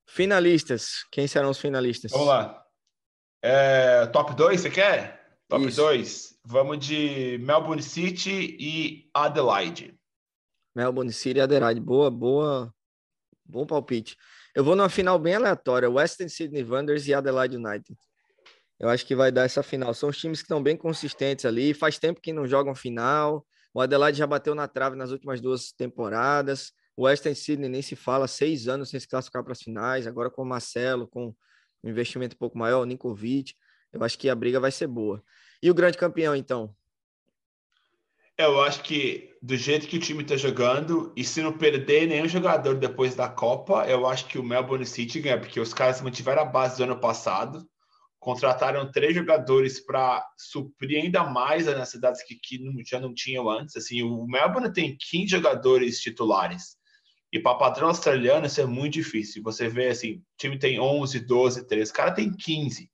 Finalistas. 0.07 1.05
Quem 1.11 1.27
serão 1.27 1.49
os 1.49 1.59
finalistas? 1.59 2.11
Vamos 2.11 2.27
lá. 2.27 2.63
É, 3.41 4.05
top 4.07 4.35
2, 4.35 4.61
você 4.61 4.69
quer? 4.69 5.37
Top 5.49 5.69
2. 5.69 6.39
Vamos 6.45 6.79
de 6.79 7.37
Melbourne 7.39 7.81
City 7.81 8.57
e 8.59 9.09
Adelaide. 9.13 9.97
Melbourne 10.75 11.11
City 11.11 11.39
e 11.39 11.41
Adelaide. 11.41 11.79
Boa, 11.79 12.09
boa. 12.09 12.73
Bom 13.45 13.65
palpite. 13.65 14.17
Eu 14.55 14.63
vou 14.63 14.75
numa 14.75 14.89
final 14.89 15.19
bem 15.19 15.35
aleatória. 15.35 15.89
Western 15.89 16.29
Sydney 16.29 16.63
Wanderers 16.63 17.07
e 17.07 17.13
Adelaide 17.13 17.57
United. 17.57 17.97
Eu 18.79 18.89
acho 18.89 19.05
que 19.05 19.15
vai 19.15 19.31
dar 19.31 19.43
essa 19.43 19.63
final. 19.63 19.93
São 19.93 20.09
os 20.09 20.17
times 20.17 20.39
que 20.39 20.45
estão 20.45 20.61
bem 20.61 20.75
consistentes 20.75 21.45
ali. 21.45 21.73
Faz 21.73 21.97
tempo 21.97 22.21
que 22.21 22.33
não 22.33 22.47
jogam 22.47 22.75
final. 22.75 23.45
O 23.73 23.81
Adelaide 23.81 24.17
já 24.17 24.27
bateu 24.27 24.53
na 24.53 24.67
trave 24.67 24.95
nas 24.95 25.11
últimas 25.11 25.41
duas 25.41 25.71
temporadas. 25.71 26.71
O 26.95 27.03
Western 27.03 27.35
Sydney 27.35 27.69
nem 27.69 27.81
se 27.81 27.95
fala, 27.95 28.27
seis 28.27 28.67
anos 28.67 28.89
sem 28.89 28.99
se 28.99 29.07
classificar 29.07 29.43
para 29.43 29.53
as 29.53 29.61
finais. 29.61 30.05
Agora 30.05 30.29
com 30.29 30.43
o 30.43 30.45
Marcelo, 30.45 31.07
com 31.07 31.35
um 31.83 31.89
investimento 31.89 32.35
um 32.35 32.39
pouco 32.39 32.57
maior, 32.57 32.81
o 32.81 32.85
Ninkovic. 32.85 33.55
Eu 33.91 34.03
acho 34.03 34.17
que 34.17 34.29
a 34.29 34.35
briga 34.35 34.59
vai 34.59 34.71
ser 34.71 34.87
boa. 34.87 35.23
E 35.61 35.69
o 35.69 35.73
grande 35.73 35.97
campeão, 35.97 36.35
então? 36.35 36.75
Eu 38.37 38.61
acho 38.61 38.81
que 38.81 39.31
do 39.41 39.55
jeito 39.55 39.87
que 39.87 39.97
o 39.97 39.99
time 39.99 40.23
está 40.23 40.35
jogando, 40.35 41.13
e 41.15 41.23
se 41.23 41.41
não 41.41 41.55
perder 41.55 42.07
nenhum 42.07 42.27
jogador 42.27 42.75
depois 42.75 43.13
da 43.13 43.29
Copa, 43.29 43.85
eu 43.87 44.07
acho 44.07 44.25
que 44.25 44.39
o 44.39 44.43
Melbourne 44.43 44.85
City 44.85 45.19
ganha, 45.19 45.39
porque 45.39 45.59
os 45.59 45.73
caras 45.73 46.01
mantiveram 46.01 46.41
a 46.41 46.45
base 46.45 46.77
do 46.77 46.83
ano 46.83 46.99
passado, 46.99 47.63
contrataram 48.19 48.89
três 48.91 49.13
jogadores 49.13 49.85
para 49.85 50.25
suprir 50.37 51.03
ainda 51.03 51.25
mais 51.25 51.67
as 51.67 51.77
necessidades 51.77 52.23
que, 52.23 52.35
que 52.35 52.57
já 52.87 52.99
não 52.99 53.13
tinham 53.13 53.49
antes. 53.49 53.75
Assim, 53.75 54.01
o 54.01 54.25
Melbourne 54.25 54.73
tem 54.73 54.97
15 54.97 55.27
jogadores 55.27 55.99
titulares. 55.99 56.77
E 57.33 57.39
para 57.39 57.57
padrão 57.57 57.87
australiano, 57.87 58.45
isso 58.45 58.61
é 58.61 58.65
muito 58.65 58.93
difícil. 58.93 59.41
Você 59.41 59.67
vê 59.67 59.87
assim, 59.87 60.17
o 60.17 60.23
time 60.37 60.59
tem 60.59 60.79
11, 60.79 61.19
12, 61.21 61.67
13, 61.67 61.89
o 61.89 61.93
cara 61.95 62.11
tem 62.11 62.31
15. 62.31 62.87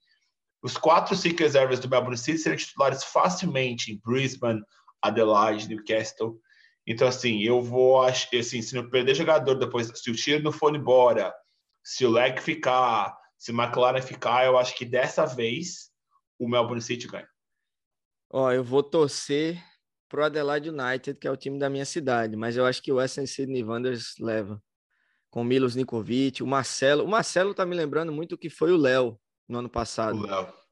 Os 0.63 0.77
quatro 0.77 1.13
cinco 1.13 1.39
reservas 1.39 1.77
do 1.81 1.89
Melbourne 1.89 2.17
City 2.17 2.37
seriam 2.37 2.57
titulares 2.57 3.03
facilmente 3.03 3.91
em 3.91 3.99
Brisbane, 4.01 4.63
Adelaide, 5.01 5.67
Newcastle. 5.67 6.39
Então, 6.87 7.05
assim, 7.05 7.41
eu 7.41 7.61
vou, 7.61 8.01
assim, 8.01 8.61
se 8.61 8.73
não 8.75 8.89
perder 8.89 9.13
jogador 9.13 9.55
depois, 9.55 9.91
se 9.93 10.09
o 10.09 10.15
tiro 10.15 10.41
não 10.41 10.53
for 10.53 10.73
embora, 10.73 11.33
se 11.83 12.05
o 12.05 12.09
leg 12.09 12.41
ficar, 12.41 13.13
se 13.37 13.51
o 13.51 13.61
McLaren 13.61 14.01
ficar, 14.01 14.45
eu 14.45 14.57
acho 14.57 14.73
que 14.73 14.85
dessa 14.85 15.25
vez 15.25 15.91
o 16.39 16.47
Melbourne 16.47 16.81
City 16.81 17.07
ganha. 17.07 17.27
Ó, 18.29 18.49
eu 18.53 18.63
vou 18.63 18.83
torcer 18.83 19.61
pro 20.09 20.25
Adelaide 20.25 20.69
United, 20.69 21.19
que 21.19 21.27
é 21.27 21.31
o 21.31 21.37
time 21.37 21.59
da 21.59 21.69
minha 21.69 21.85
cidade, 21.85 22.35
mas 22.35 22.57
eu 22.57 22.65
acho 22.65 22.81
que 22.81 22.91
o 22.91 22.95
Western 22.95 23.27
Sydney 23.27 23.63
Wanderers 23.63 24.15
leva. 24.19 24.61
Com 25.29 25.43
Milos 25.43 25.75
Nikovic, 25.75 26.41
o 26.41 26.47
Marcelo. 26.47 27.05
O 27.05 27.07
Marcelo 27.07 27.53
tá 27.53 27.63
me 27.63 27.75
lembrando 27.75 28.11
muito 28.11 28.33
o 28.33 28.37
que 28.37 28.49
foi 28.49 28.71
o 28.71 28.77
Léo 28.77 29.19
no 29.47 29.59
ano 29.59 29.69
passado. 29.69 30.19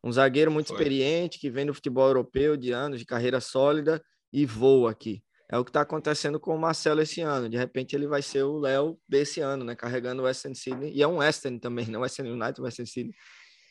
Um 0.03 0.11
zagueiro 0.11 0.49
muito 0.49 0.69
foi. 0.69 0.77
experiente, 0.77 1.37
que 1.37 1.49
vem 1.49 1.67
do 1.67 1.75
futebol 1.75 2.07
europeu 2.07 2.57
de 2.57 2.71
anos, 2.71 2.99
de 2.99 3.05
carreira 3.05 3.39
sólida 3.39 4.01
e 4.33 4.47
voa 4.47 4.89
aqui. 4.89 5.23
É 5.49 5.57
o 5.57 5.63
que 5.63 5.69
está 5.69 5.81
acontecendo 5.81 6.39
com 6.39 6.55
o 6.55 6.59
Marcelo 6.59 7.01
esse 7.01 7.21
ano. 7.21 7.47
De 7.47 7.55
repente 7.55 7.95
ele 7.95 8.07
vai 8.07 8.21
ser 8.21 8.43
o 8.43 8.57
Léo 8.57 8.99
desse 9.07 9.41
ano, 9.41 9.63
né? 9.63 9.75
Carregando 9.75 10.23
o 10.23 10.25
Western 10.25 10.55
Sydney. 10.55 10.91
E 10.93 11.01
é 11.01 11.07
um 11.07 11.17
Western 11.17 11.59
também, 11.59 11.85
não 11.85 12.01
Western 12.01 12.31
United, 12.31 12.59
Western 12.59 12.89
Sydney. 12.89 13.15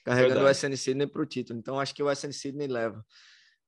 Carregando 0.05 0.35
Verdade. 0.35 0.45
o 0.45 0.49
Western 0.49 0.77
Sydney 0.77 1.07
para 1.07 1.23
o 1.23 1.27
título. 1.27 1.59
Então 1.59 1.81
acho 1.81 1.95
que 1.95 2.03
o 2.03 2.07
Western 2.07 2.33
Sydney 2.33 2.69
leva. 2.69 3.05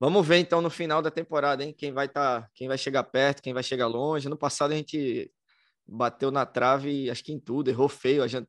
Vamos 0.00 0.26
ver 0.26 0.38
então 0.38 0.60
no 0.60 0.70
final 0.70 1.02
da 1.02 1.10
temporada, 1.10 1.64
hein? 1.64 1.74
Quem 1.76 1.92
vai 1.92 2.06
estar, 2.06 2.42
tá, 2.42 2.48
quem 2.54 2.68
vai 2.68 2.78
chegar 2.78 3.02
perto, 3.02 3.42
quem 3.42 3.52
vai 3.52 3.62
chegar 3.62 3.86
longe. 3.86 4.28
No 4.28 4.36
passado 4.36 4.72
a 4.72 4.76
gente 4.76 5.30
bateu 5.86 6.30
na 6.30 6.46
trave, 6.46 7.10
acho 7.10 7.24
que 7.24 7.32
em 7.32 7.40
tudo, 7.40 7.70
errou 7.70 7.88
feio. 7.88 8.22
A 8.22 8.28
gente, 8.28 8.46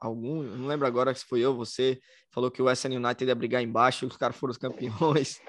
algum, 0.00 0.42
não 0.42 0.68
lembro 0.68 0.86
agora 0.86 1.12
se 1.14 1.24
foi 1.24 1.40
eu, 1.40 1.56
você 1.56 1.98
falou 2.30 2.50
que 2.50 2.62
o 2.62 2.66
Western 2.66 2.96
United 2.96 3.24
ia 3.24 3.34
brigar 3.34 3.62
embaixo, 3.62 4.06
os 4.06 4.16
caras 4.16 4.36
foram 4.36 4.52
os 4.52 4.58
campeões. 4.58 5.40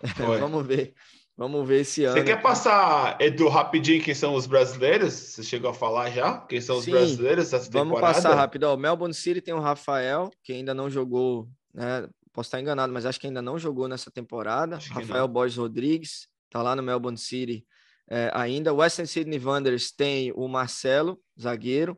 Vamos 0.38 0.66
ver. 0.66 0.94
Vamos 1.36 1.66
ver 1.66 1.80
esse 1.80 2.04
ano. 2.04 2.16
Você 2.16 2.22
quer 2.22 2.40
passar, 2.40 3.20
Edu, 3.20 3.48
rapidinho 3.48 4.00
quem 4.00 4.14
são 4.14 4.34
os 4.34 4.46
brasileiros? 4.46 5.12
Você 5.12 5.42
chegou 5.42 5.70
a 5.70 5.74
falar 5.74 6.08
já? 6.10 6.38
Quem 6.42 6.60
são 6.60 6.76
os 6.76 6.84
Sim, 6.84 6.92
brasileiros 6.92 7.50
dessa 7.50 7.68
temporada? 7.68 7.88
Vamos 7.88 8.00
passar 8.00 8.34
rápido. 8.36 8.68
O 8.68 8.76
Melbourne 8.76 9.12
City 9.12 9.40
tem 9.40 9.52
o 9.52 9.58
Rafael, 9.58 10.30
que 10.44 10.52
ainda 10.52 10.72
não 10.72 10.88
jogou, 10.88 11.48
né? 11.74 12.08
Posso 12.34 12.48
estar 12.48 12.60
enganado, 12.60 12.92
mas 12.92 13.06
acho 13.06 13.20
que 13.20 13.28
ainda 13.28 13.40
não 13.40 13.56
jogou 13.58 13.86
nessa 13.86 14.10
temporada. 14.10 14.78
Rafael 14.90 15.28
Borges 15.28 15.56
Rodrigues, 15.56 16.26
tá 16.50 16.60
lá 16.60 16.74
no 16.74 16.82
Melbourne 16.82 17.16
City 17.16 17.64
é, 18.10 18.28
ainda. 18.34 18.74
O 18.74 18.78
Western 18.78 19.06
Sydney 19.06 19.38
Wanderers 19.38 19.92
tem 19.92 20.32
o 20.32 20.48
Marcelo, 20.48 21.22
zagueiro. 21.40 21.96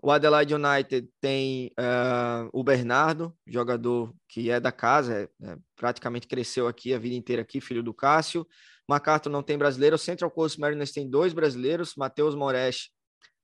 O 0.00 0.12
Adelaide 0.12 0.54
United 0.54 1.08
tem 1.20 1.72
uh, 1.76 2.48
o 2.52 2.62
Bernardo, 2.62 3.36
jogador 3.44 4.14
que 4.28 4.48
é 4.48 4.60
da 4.60 4.70
casa, 4.70 5.22
é, 5.22 5.48
é, 5.48 5.56
praticamente 5.74 6.28
cresceu 6.28 6.68
aqui 6.68 6.94
a 6.94 6.98
vida 6.98 7.16
inteira 7.16 7.42
aqui, 7.42 7.60
filho 7.60 7.82
do 7.82 7.92
Cássio. 7.92 8.46
MacArthur 8.88 9.28
não 9.28 9.42
tem 9.42 9.58
brasileiro. 9.58 9.96
O 9.96 9.98
Central 9.98 10.30
Coast 10.30 10.60
Mariners 10.60 10.92
tem 10.92 11.10
dois 11.10 11.32
brasileiros, 11.32 11.96
Matheus 11.96 12.36
Moresh 12.36 12.90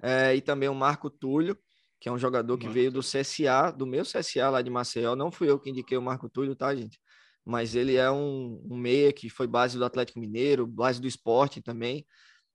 é, 0.00 0.36
e 0.36 0.40
também 0.40 0.68
o 0.68 0.74
Marco 0.74 1.10
Túlio, 1.10 1.58
que 2.04 2.08
é 2.10 2.12
um 2.12 2.18
jogador 2.18 2.58
que 2.58 2.66
Marco. 2.66 2.74
veio 2.74 2.92
do 2.92 3.00
CSA, 3.00 3.70
do 3.74 3.86
meu 3.86 4.02
CSA 4.02 4.50
lá 4.50 4.60
de 4.60 4.68
Maceió. 4.68 5.16
Não 5.16 5.32
fui 5.32 5.48
eu 5.48 5.58
que 5.58 5.70
indiquei 5.70 5.96
o 5.96 6.02
Marco 6.02 6.28
Túlio, 6.28 6.54
tá, 6.54 6.74
gente? 6.74 7.00
Mas 7.42 7.74
ele 7.74 7.96
é 7.96 8.10
um, 8.10 8.62
um 8.70 8.76
meia 8.76 9.10
que 9.10 9.30
foi 9.30 9.46
base 9.46 9.78
do 9.78 9.84
Atlético 9.86 10.20
Mineiro, 10.20 10.66
base 10.66 11.00
do 11.00 11.08
esporte 11.08 11.62
também. 11.62 12.06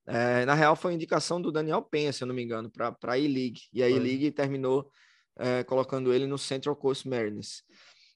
É, 0.06 0.45
na 0.45 0.54
real, 0.54 0.76
foi 0.76 0.93
indicação 0.93 1.41
do 1.41 1.52
Daniel 1.52 1.82
Penha, 1.82 2.14
se 2.14 2.24
eu 2.24 2.28
não 2.28 2.36
me 2.36 2.43
engano, 2.43 2.70
para 2.70 2.95
a 3.02 3.18
E-League. 3.18 3.62
E 3.74 3.82
a 3.82 3.89
E-League 3.89 4.30
terminou 4.34 4.88
é, 5.39 5.64
colocando 5.64 6.14
ele 6.14 6.28
no 6.28 6.38
Central 6.38 6.76
Coast 6.76 7.10
Mariners. 7.10 7.64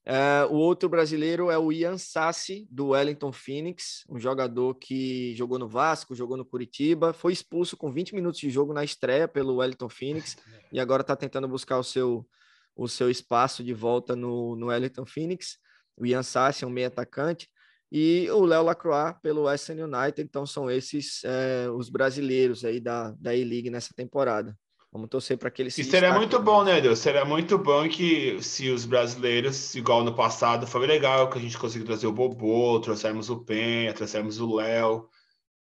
É, 0.05 0.45
o 0.49 0.55
outro 0.55 0.89
brasileiro 0.89 1.49
é 1.49 1.57
o 1.57 1.71
Ian 1.71 1.97
Sassi, 1.97 2.67
do 2.69 2.89
Wellington 2.89 3.31
Phoenix, 3.31 4.03
um 4.09 4.19
jogador 4.19 4.75
que 4.75 5.33
jogou 5.35 5.57
no 5.57 5.67
Vasco, 5.67 6.13
jogou 6.13 6.35
no 6.35 6.43
Curitiba, 6.43 7.13
foi 7.13 7.31
expulso 7.31 7.77
com 7.77 7.91
20 7.91 8.13
minutos 8.13 8.39
de 8.39 8.49
jogo 8.49 8.73
na 8.73 8.83
estreia 8.83 9.27
pelo 9.27 9.57
Wellington 9.57 9.87
Phoenix 9.87 10.35
e 10.73 10.79
agora 10.79 11.01
está 11.01 11.15
tentando 11.15 11.47
buscar 11.47 11.79
o 11.79 11.83
seu, 11.83 12.27
o 12.75 12.87
seu 12.87 13.09
espaço 13.09 13.63
de 13.63 13.73
volta 13.73 14.15
no, 14.15 14.57
no 14.57 14.67
Wellington 14.67 15.05
Phoenix. 15.05 15.57
O 15.95 16.05
Ian 16.05 16.23
Sassi 16.23 16.65
é 16.65 16.67
um 16.67 16.71
meio 16.71 16.87
atacante 16.87 17.47
e 17.89 18.27
o 18.31 18.43
Léo 18.43 18.63
Lacroix 18.63 19.15
pelo 19.21 19.43
Western 19.43 19.83
United. 19.83 20.21
Então 20.21 20.45
são 20.45 20.69
esses 20.69 21.23
é, 21.23 21.69
os 21.69 21.89
brasileiros 21.89 22.65
aí 22.65 22.79
da, 22.79 23.11
da 23.11 23.33
E-League 23.33 23.69
nessa 23.69 23.93
temporada. 23.95 24.57
Vamos 24.93 25.09
torcer 25.09 25.39
para 25.39 25.49
que 25.49 25.63
eles 25.63 25.75
E 25.75 25.83
seria 25.83 26.13
muito 26.13 26.39
bom, 26.39 26.63
né, 26.63 26.79
Deus? 26.79 26.99
Seria 26.99 27.25
muito 27.25 27.57
bom 27.57 27.89
que 27.89 28.39
se 28.43 28.69
os 28.69 28.85
brasileiros, 28.85 29.73
igual 29.73 30.03
no 30.03 30.13
passado, 30.13 30.67
foi 30.67 30.85
legal 30.85 31.27
que 31.31 31.39
a 31.39 31.41
gente 31.41 31.57
conseguiu 31.57 31.87
trazer 31.87 32.05
o 32.05 32.11
Bobô, 32.11 32.79
trouxemos 32.79 33.27
o 33.27 33.43
Penha, 33.43 33.91
trouxemos 33.91 34.39
o 34.39 34.55
Léo. 34.55 35.09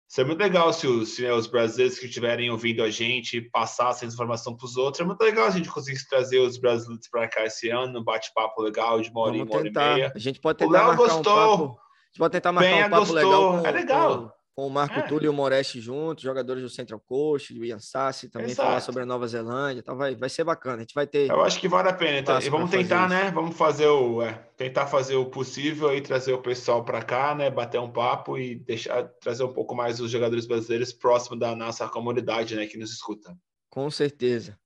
Seria 0.06 0.28
muito 0.28 0.40
legal 0.40 0.70
se 0.74 0.86
os, 0.86 1.14
se, 1.14 1.22
né, 1.22 1.32
os 1.32 1.46
brasileiros 1.46 1.98
que 1.98 2.04
estiverem 2.04 2.50
ouvindo 2.50 2.82
a 2.82 2.90
gente 2.90 3.40
passassem 3.40 4.06
essa 4.06 4.14
informação 4.14 4.54
para 4.54 4.66
os 4.66 4.76
outros. 4.76 5.00
É 5.00 5.04
muito 5.04 5.22
legal 5.22 5.46
a 5.46 5.50
gente 5.50 5.70
conseguir 5.70 6.06
trazer 6.10 6.38
os 6.38 6.58
brasileiros 6.58 7.08
para 7.08 7.26
cá 7.26 7.46
esse 7.46 7.70
ano, 7.70 8.00
um 8.00 8.04
bate-papo 8.04 8.60
legal 8.60 9.00
de 9.00 9.08
uma 9.08 9.20
hora, 9.22 9.42
uma 9.42 9.56
hora 9.56 9.66
e 9.66 9.72
meia. 9.72 10.12
A 10.14 10.18
gente 10.18 10.40
pode 10.40 10.58
tentar 10.58 10.70
o 10.70 10.88
Léo 10.88 10.96
gostou. 10.96 11.54
Um 11.54 11.68
papo 11.68 11.82
gente 12.12 12.18
pode 12.18 12.32
tentar 12.32 12.52
marcar 12.52 12.70
Penha 12.70 12.86
um 12.86 12.90
papo 12.90 13.06
gostou. 13.06 13.16
legal 13.16 13.62
com, 13.62 13.66
é 13.66 13.70
legal. 13.70 14.18
Com, 14.18 14.41
com 14.54 14.66
o 14.66 14.70
Marco 14.70 14.98
é. 14.98 15.02
Túlio 15.02 15.26
e 15.26 15.28
o 15.28 15.32
Moreste 15.32 15.80
juntos, 15.80 16.22
jogadores 16.22 16.62
do 16.62 16.68
Central 16.68 17.00
Coast, 17.00 17.54
do 17.54 17.64
Ian 17.64 17.78
Sassi, 17.78 18.28
também 18.28 18.50
Exato. 18.50 18.68
falar 18.68 18.80
sobre 18.80 19.02
a 19.02 19.06
Nova 19.06 19.26
Zelândia, 19.26 19.82
tá? 19.82 19.94
vai, 19.94 20.14
vai 20.14 20.28
ser 20.28 20.44
bacana. 20.44 20.76
A 20.76 20.80
gente 20.80 20.94
vai 20.94 21.06
ter. 21.06 21.30
Eu 21.30 21.42
acho 21.42 21.58
que 21.58 21.68
vale 21.68 21.88
a 21.88 21.92
pena. 21.92 22.18
Então, 22.18 22.38
e 22.38 22.50
vamos 22.50 22.70
tentar, 22.70 23.08
né? 23.08 23.30
Vamos 23.30 23.56
fazer 23.56 23.86
o. 23.86 24.22
É, 24.22 24.32
tentar 24.56 24.86
fazer 24.86 25.16
o 25.16 25.26
possível 25.26 25.94
e 25.96 26.00
trazer 26.00 26.32
o 26.32 26.42
pessoal 26.42 26.84
para 26.84 27.02
cá, 27.02 27.34
né? 27.34 27.50
Bater 27.50 27.80
um 27.80 27.90
papo 27.90 28.38
e 28.38 28.54
deixar 28.54 29.04
trazer 29.20 29.42
um 29.44 29.52
pouco 29.52 29.74
mais 29.74 30.00
os 30.00 30.10
jogadores 30.10 30.46
brasileiros 30.46 30.92
próximo 30.92 31.36
da 31.36 31.56
nossa 31.56 31.88
comunidade, 31.88 32.54
né? 32.54 32.66
Que 32.66 32.76
nos 32.76 32.92
escuta. 32.92 33.34
Com 33.70 33.90
certeza. 33.90 34.58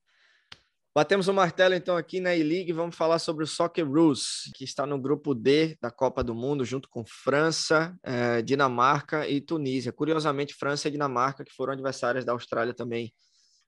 Batemos 0.97 1.29
o 1.29 1.35
martelo 1.35 1.75
então 1.75 1.95
aqui 1.95 2.21
na 2.21 2.35
E-League, 2.35 2.73
vamos 2.73 2.97
falar 2.97 3.19
sobre 3.19 3.45
o 3.45 3.47
Socceroos, 3.47 4.51
que 4.55 4.65
está 4.65 4.87
no 4.87 4.99
grupo 4.99 5.35
D 5.35 5.77
da 5.79 5.91
Copa 5.91 6.25
do 6.25 6.35
Mundo, 6.35 6.65
junto 6.65 6.89
com 6.89 7.05
França, 7.05 7.95
eh, 8.03 8.41
Dinamarca 8.41 9.29
e 9.29 9.43
Tunísia. 9.43 9.93
Curiosamente, 9.93 10.55
França 10.55 10.89
e 10.89 10.91
Dinamarca, 10.91 11.45
que 11.45 11.53
foram 11.53 11.75
adversárias 11.75 12.25
da 12.25 12.33
Austrália 12.33 12.73
também 12.73 13.13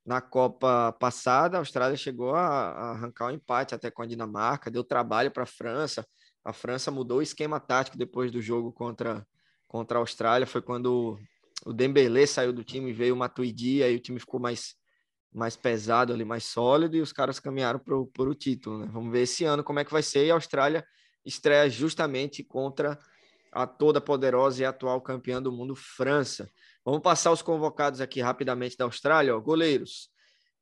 na 0.07 0.22
Copa 0.22 0.91
passada, 0.99 1.59
a 1.59 1.61
Austrália 1.61 1.99
chegou 1.99 2.35
a, 2.35 2.41
a 2.41 2.91
arrancar 2.93 3.26
um 3.26 3.33
empate 3.33 3.74
até 3.74 3.91
com 3.91 4.01
a 4.01 4.07
Dinamarca, 4.07 4.70
deu 4.70 4.83
trabalho 4.83 5.31
para 5.31 5.43
a 5.43 5.47
França. 5.47 6.09
A 6.43 6.55
França 6.55 6.91
mudou 6.91 7.18
o 7.18 7.22
esquema 7.22 7.61
tático 7.61 7.99
depois 7.99 8.33
do 8.33 8.41
jogo 8.41 8.72
contra, 8.72 9.22
contra 9.66 9.99
a 9.99 10.01
Austrália, 10.01 10.47
foi 10.47 10.62
quando 10.62 11.18
o 11.66 11.74
Dembélé 11.74 12.24
saiu 12.24 12.55
do 12.55 12.64
time, 12.64 12.91
veio 12.91 13.14
o 13.14 13.18
Matuidi, 13.18 13.83
aí 13.83 13.95
o 13.95 14.01
time 14.01 14.18
ficou 14.18 14.41
mais 14.41 14.79
mais 15.33 15.57
pesado 15.57 16.12
ali, 16.12 16.24
mais 16.24 16.45
sólido, 16.45 16.97
e 16.97 17.01
os 17.01 17.12
caras 17.12 17.39
caminharam 17.39 17.79
para 17.79 17.95
o 17.97 18.35
título. 18.35 18.79
Né? 18.79 18.89
Vamos 18.91 19.12
ver 19.12 19.22
esse 19.22 19.45
ano 19.45 19.62
como 19.62 19.79
é 19.79 19.85
que 19.85 19.93
vai 19.93 20.03
ser. 20.03 20.26
E 20.26 20.31
a 20.31 20.35
Austrália 20.35 20.85
estreia 21.24 21.68
justamente 21.68 22.43
contra 22.43 22.99
a 23.53 23.66
toda 23.66 24.01
poderosa 24.01 24.62
e 24.62 24.64
atual 24.64 25.01
campeã 25.01 25.41
do 25.43 25.53
mundo, 25.53 25.74
França. 25.74 26.51
Vamos 26.85 27.01
passar 27.01 27.33
os 27.33 27.43
convocados 27.43 28.01
aqui 28.01 28.20
rapidamente 28.20 28.76
da 28.76 28.85
Austrália. 28.85 29.37
Ó. 29.37 29.41
Goleiros. 29.41 30.11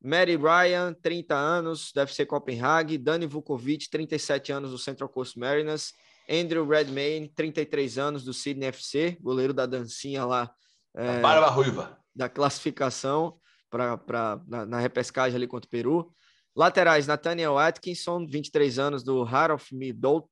Mary 0.02 0.36
Ryan, 0.36 0.94
30 0.94 1.34
anos, 1.34 1.90
deve 1.94 2.12
ser 2.12 2.26
Copenhague. 2.26 2.98
Dani 2.98 3.26
Vukovic, 3.26 3.88
37 3.88 4.52
anos, 4.52 4.70
do 4.70 4.78
Central 4.78 5.08
Coast 5.08 5.38
Mariners. 5.38 5.92
Andrew 6.28 6.66
Redmayne, 6.66 7.28
33 7.28 7.98
anos, 7.98 8.24
do 8.24 8.32
Sydney 8.32 8.68
FC, 8.68 9.16
goleiro 9.20 9.54
da 9.54 9.64
dancinha 9.64 10.24
lá. 10.24 10.52
É, 10.94 11.20
Barba 11.20 11.48
Ruiva. 11.48 11.98
Da 12.14 12.28
classificação 12.28 13.38
pra, 13.70 13.96
pra, 13.96 14.40
na, 14.46 14.66
na 14.66 14.80
repescagem 14.80 15.36
ali 15.36 15.46
contra 15.46 15.66
o 15.66 15.70
Peru. 15.70 16.12
Laterais, 16.54 17.06
Nathaniel 17.06 17.58
Atkinson, 17.58 18.26
23 18.26 18.78
anos, 18.78 19.02
do 19.02 19.22
Heart 19.24 19.52
of 19.52 19.74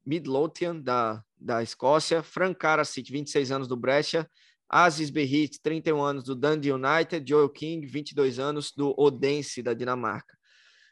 Midlothian, 0.06 0.80
da, 0.80 1.22
da 1.38 1.62
Escócia. 1.62 2.22
Frank 2.22 2.58
Karasic, 2.58 3.10
26 3.12 3.50
anos, 3.50 3.68
do 3.68 3.76
Brescia. 3.76 4.28
Aziz 4.66 5.10
Berrit, 5.10 5.60
31 5.62 6.02
anos, 6.02 6.24
do 6.24 6.34
Dundee 6.34 6.72
United. 6.72 7.28
Joel 7.28 7.50
King, 7.50 7.86
22 7.86 8.38
anos, 8.38 8.72
do 8.74 8.94
Odense, 8.96 9.62
da 9.62 9.74
Dinamarca. 9.74 10.34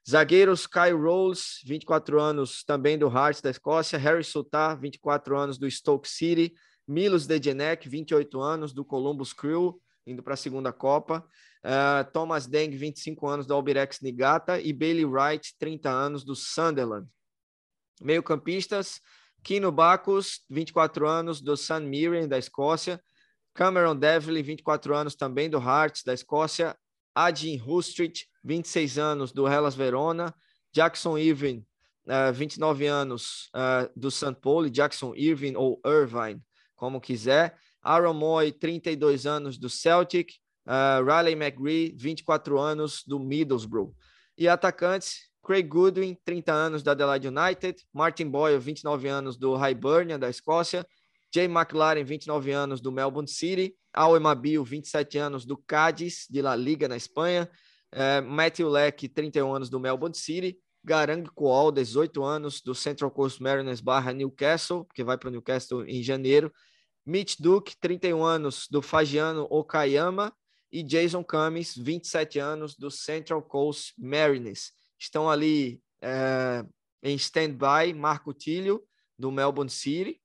Zagueiros, 0.09 0.66
Kyle 0.66 1.01
Rolls, 1.01 1.62
24 1.64 2.20
anos, 2.20 2.62
também 2.64 2.99
do 2.99 3.09
Hearts, 3.09 3.40
da 3.40 3.51
Escócia. 3.51 3.99
Harry 3.99 4.24
Sutar, 4.24 4.74
24 4.78 5.38
anos, 5.38 5.57
do 5.57 5.70
Stoke 5.70 6.09
City. 6.09 6.53
Milos 6.86 7.26
Dejenek, 7.26 7.88
28 7.88 8.40
anos, 8.40 8.72
do 8.72 8.84
Columbus 8.84 9.32
Crew, 9.32 9.80
indo 10.07 10.22
para 10.22 10.34
a 10.34 10.36
segunda 10.36 10.72
Copa. 10.72 11.26
Uh, 11.64 12.11
Thomas 12.12 12.46
Deng, 12.46 12.70
25 12.70 13.26
anos, 13.26 13.46
do 13.46 13.55
Albirex 13.55 14.00
Nigata. 14.00 14.61
E 14.61 14.72
Bailey 14.72 15.05
Wright, 15.05 15.55
30 15.59 15.90
anos, 15.90 16.24
do 16.24 16.34
Sunderland. 16.34 17.09
Meio-campistas, 18.00 19.00
Kino 19.42 19.70
Bacchus, 19.70 20.40
24 20.50 21.07
anos, 21.07 21.40
do 21.40 21.57
St. 21.57 21.80
Mirren, 21.80 22.28
da 22.28 22.38
Escócia. 22.38 23.00
Cameron 23.55 23.96
Devlin, 23.96 24.42
24 24.42 24.94
anos, 24.94 25.14
também 25.14 25.48
do 25.48 25.59
Hearts, 25.59 26.03
da 26.05 26.14
Escócia. 26.14 26.76
Adin 27.14 27.57
Rustrit, 27.59 28.26
26 28.42 28.98
anos, 28.98 29.32
do 29.32 29.46
Hellas 29.46 29.74
Verona. 29.74 30.34
Jackson 30.72 31.18
Irving, 31.18 31.64
uh, 32.07 32.32
29 32.32 32.86
anos, 32.86 33.50
uh, 33.55 33.90
do 33.94 34.11
St. 34.11 34.34
Pauli. 34.40 34.70
Jackson 34.70 35.14
Irving 35.14 35.55
ou 35.55 35.80
Irvine, 35.84 36.40
como 36.74 37.00
quiser. 37.00 37.59
Aaron 37.82 38.14
Moy, 38.14 38.52
32 38.52 39.26
anos, 39.26 39.58
do 39.58 39.68
Celtic. 39.68 40.34
Uh, 40.64 41.02
Riley 41.04 41.34
McGree, 41.34 41.92
24 41.96 42.58
anos, 42.58 43.02
do 43.06 43.18
Middlesbrough. 43.18 43.92
E 44.38 44.48
atacantes, 44.48 45.28
Craig 45.42 45.64
Goodwin, 45.64 46.16
30 46.24 46.52
anos, 46.52 46.82
da 46.82 46.92
Adelaide 46.92 47.28
United. 47.28 47.82
Martin 47.92 48.28
Boyle, 48.28 48.60
29 48.60 49.08
anos, 49.08 49.36
do 49.36 49.56
Hibernia, 49.56 50.18
da 50.18 50.30
Escócia. 50.30 50.86
Jay 51.34 51.46
McLaren, 51.46 52.04
29 52.04 52.52
anos, 52.52 52.80
do 52.80 52.92
Melbourne 52.92 53.28
City. 53.28 53.74
Al 53.92 54.16
Emabil, 54.16 54.62
27 54.62 55.18
anos, 55.18 55.44
do 55.44 55.56
Cádiz, 55.56 56.26
de 56.30 56.40
La 56.40 56.54
Liga, 56.54 56.86
na 56.86 56.96
Espanha. 56.96 57.50
Uh, 57.92 58.22
Matthew 58.22 58.68
Leck, 58.68 59.08
31 59.08 59.54
anos, 59.54 59.68
do 59.68 59.80
Melbourne 59.80 60.14
City. 60.14 60.56
Garang 60.84 61.24
Kual, 61.34 61.70
18 61.70 62.24
anos, 62.24 62.60
do 62.60 62.74
Central 62.74 63.10
Coast 63.10 63.40
Mariners 63.40 63.80
barra 63.80 64.12
Newcastle, 64.12 64.86
que 64.94 65.04
vai 65.04 65.16
para 65.16 65.28
o 65.28 65.32
Newcastle 65.32 65.84
em 65.84 66.02
janeiro. 66.02 66.52
Mitch 67.05 67.36
Duke, 67.38 67.76
31 67.80 68.24
anos, 68.24 68.66
do 68.70 68.80
Fagiano 68.80 69.46
Okayama 69.50 70.32
e 70.70 70.82
Jason 70.82 71.22
Cummings, 71.22 71.76
27 71.76 72.38
anos, 72.38 72.74
do 72.76 72.90
Central 72.90 73.42
Coast 73.42 73.92
Mariners. 73.98 74.72
Estão 74.98 75.28
ali 75.28 75.82
é, 76.00 76.64
em 77.03 77.14
stand-by 77.16 77.92
Marco 77.94 78.32
Tilho, 78.32 78.82
do 79.18 79.30
Melbourne 79.30 79.70
City. 79.70 80.20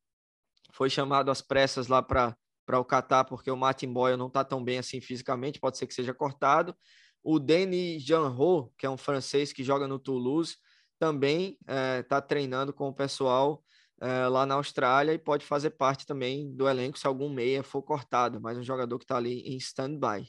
Foi 0.72 0.90
chamado 0.90 1.32
às 1.32 1.42
pressas 1.42 1.88
lá 1.88 2.02
para 2.02 2.36
o 2.74 2.86
Catar, 2.86 3.26
porque 3.26 3.50
o 3.50 3.58
Martin 3.58 3.92
Boyle 3.92 4.18
não 4.18 4.28
está 4.28 4.44
tão 4.44 4.64
bem 4.64 4.78
assim 4.78 5.02
fisicamente, 5.02 5.60
pode 5.60 5.78
ser 5.78 5.88
que 5.88 5.94
seja 5.94 6.14
cortado. 6.14 6.76
O 7.24 7.40
Denis 7.40 8.04
Jeanrot, 8.04 8.72
que 8.78 8.86
é 8.86 8.90
um 8.90 8.98
francês 8.98 9.52
que 9.52 9.64
joga 9.64 9.88
no 9.88 10.00
Toulouse, 10.00 10.56
também 11.00 11.58
está 12.00 12.18
é, 12.18 12.22
treinando 12.22 12.72
com 12.72 12.88
o 12.88 12.94
pessoal 12.94 13.64
é, 14.00 14.28
lá 14.28 14.46
na 14.46 14.56
Austrália 14.56 15.14
e 15.14 15.18
pode 15.18 15.46
fazer 15.46 15.72
parte 15.72 16.06
também 16.06 16.52
do 16.56 16.70
elenco 16.70 17.00
se 17.00 17.08
algum 17.08 17.30
meia 17.30 17.64
for 17.64 17.82
cortado, 17.82 18.40
mas 18.40 18.58
um 18.58 18.64
jogador 18.64 18.98
que 19.00 19.06
está 19.06 19.18
ali 19.18 19.42
em 19.42 19.58
stand-by. 19.58 20.28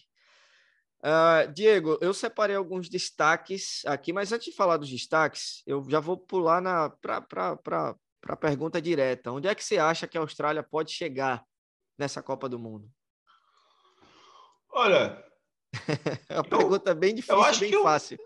Uh, 1.00 1.52
Diego, 1.52 1.96
eu 2.00 2.12
separei 2.12 2.56
alguns 2.56 2.88
destaques 2.88 3.82
aqui, 3.86 4.12
mas 4.12 4.32
antes 4.32 4.46
de 4.46 4.56
falar 4.56 4.78
dos 4.78 4.90
destaques, 4.90 5.62
eu 5.64 5.84
já 5.88 6.00
vou 6.00 6.16
pular 6.16 6.60
para 7.00 7.94
a 8.26 8.36
pergunta 8.36 8.82
direta. 8.82 9.30
Onde 9.30 9.46
é 9.46 9.54
que 9.54 9.64
você 9.64 9.78
acha 9.78 10.08
que 10.08 10.18
a 10.18 10.20
Austrália 10.20 10.62
pode 10.62 10.90
chegar 10.90 11.44
nessa 11.96 12.20
Copa 12.20 12.48
do 12.48 12.58
Mundo? 12.58 12.90
Olha. 14.70 15.24
é 16.28 16.34
uma 16.34 16.40
eu, 16.40 16.44
pergunta 16.44 16.94
bem 16.94 17.14
difícil, 17.14 17.60
bem 17.60 17.82
fácil. 17.82 18.18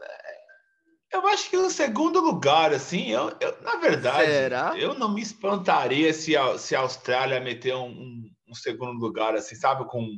Eu, 1.13 1.27
acho 1.29 1.51
que 1.51 1.57
o 1.57 1.71
segundo 1.71 2.21
lugar, 2.21 2.73
assim, 2.73 3.09
eu, 3.11 3.37
eu 3.41 3.61
na 3.63 3.77
verdade, 3.77 4.27
Será? 4.27 4.75
eu 4.79 4.95
não 4.95 5.13
me 5.13 5.21
espantaria 5.21 6.13
se 6.15 6.37
a, 6.37 6.57
se 6.59 6.75
a 6.75 6.81
Austrália 6.81 7.41
meter 7.41 7.75
um, 7.75 7.89
um, 7.89 8.31
um 8.49 8.55
segundo 8.55 8.99
lugar, 8.99 9.35
assim, 9.35 9.55
sabe, 9.55 9.85
com 9.85 10.09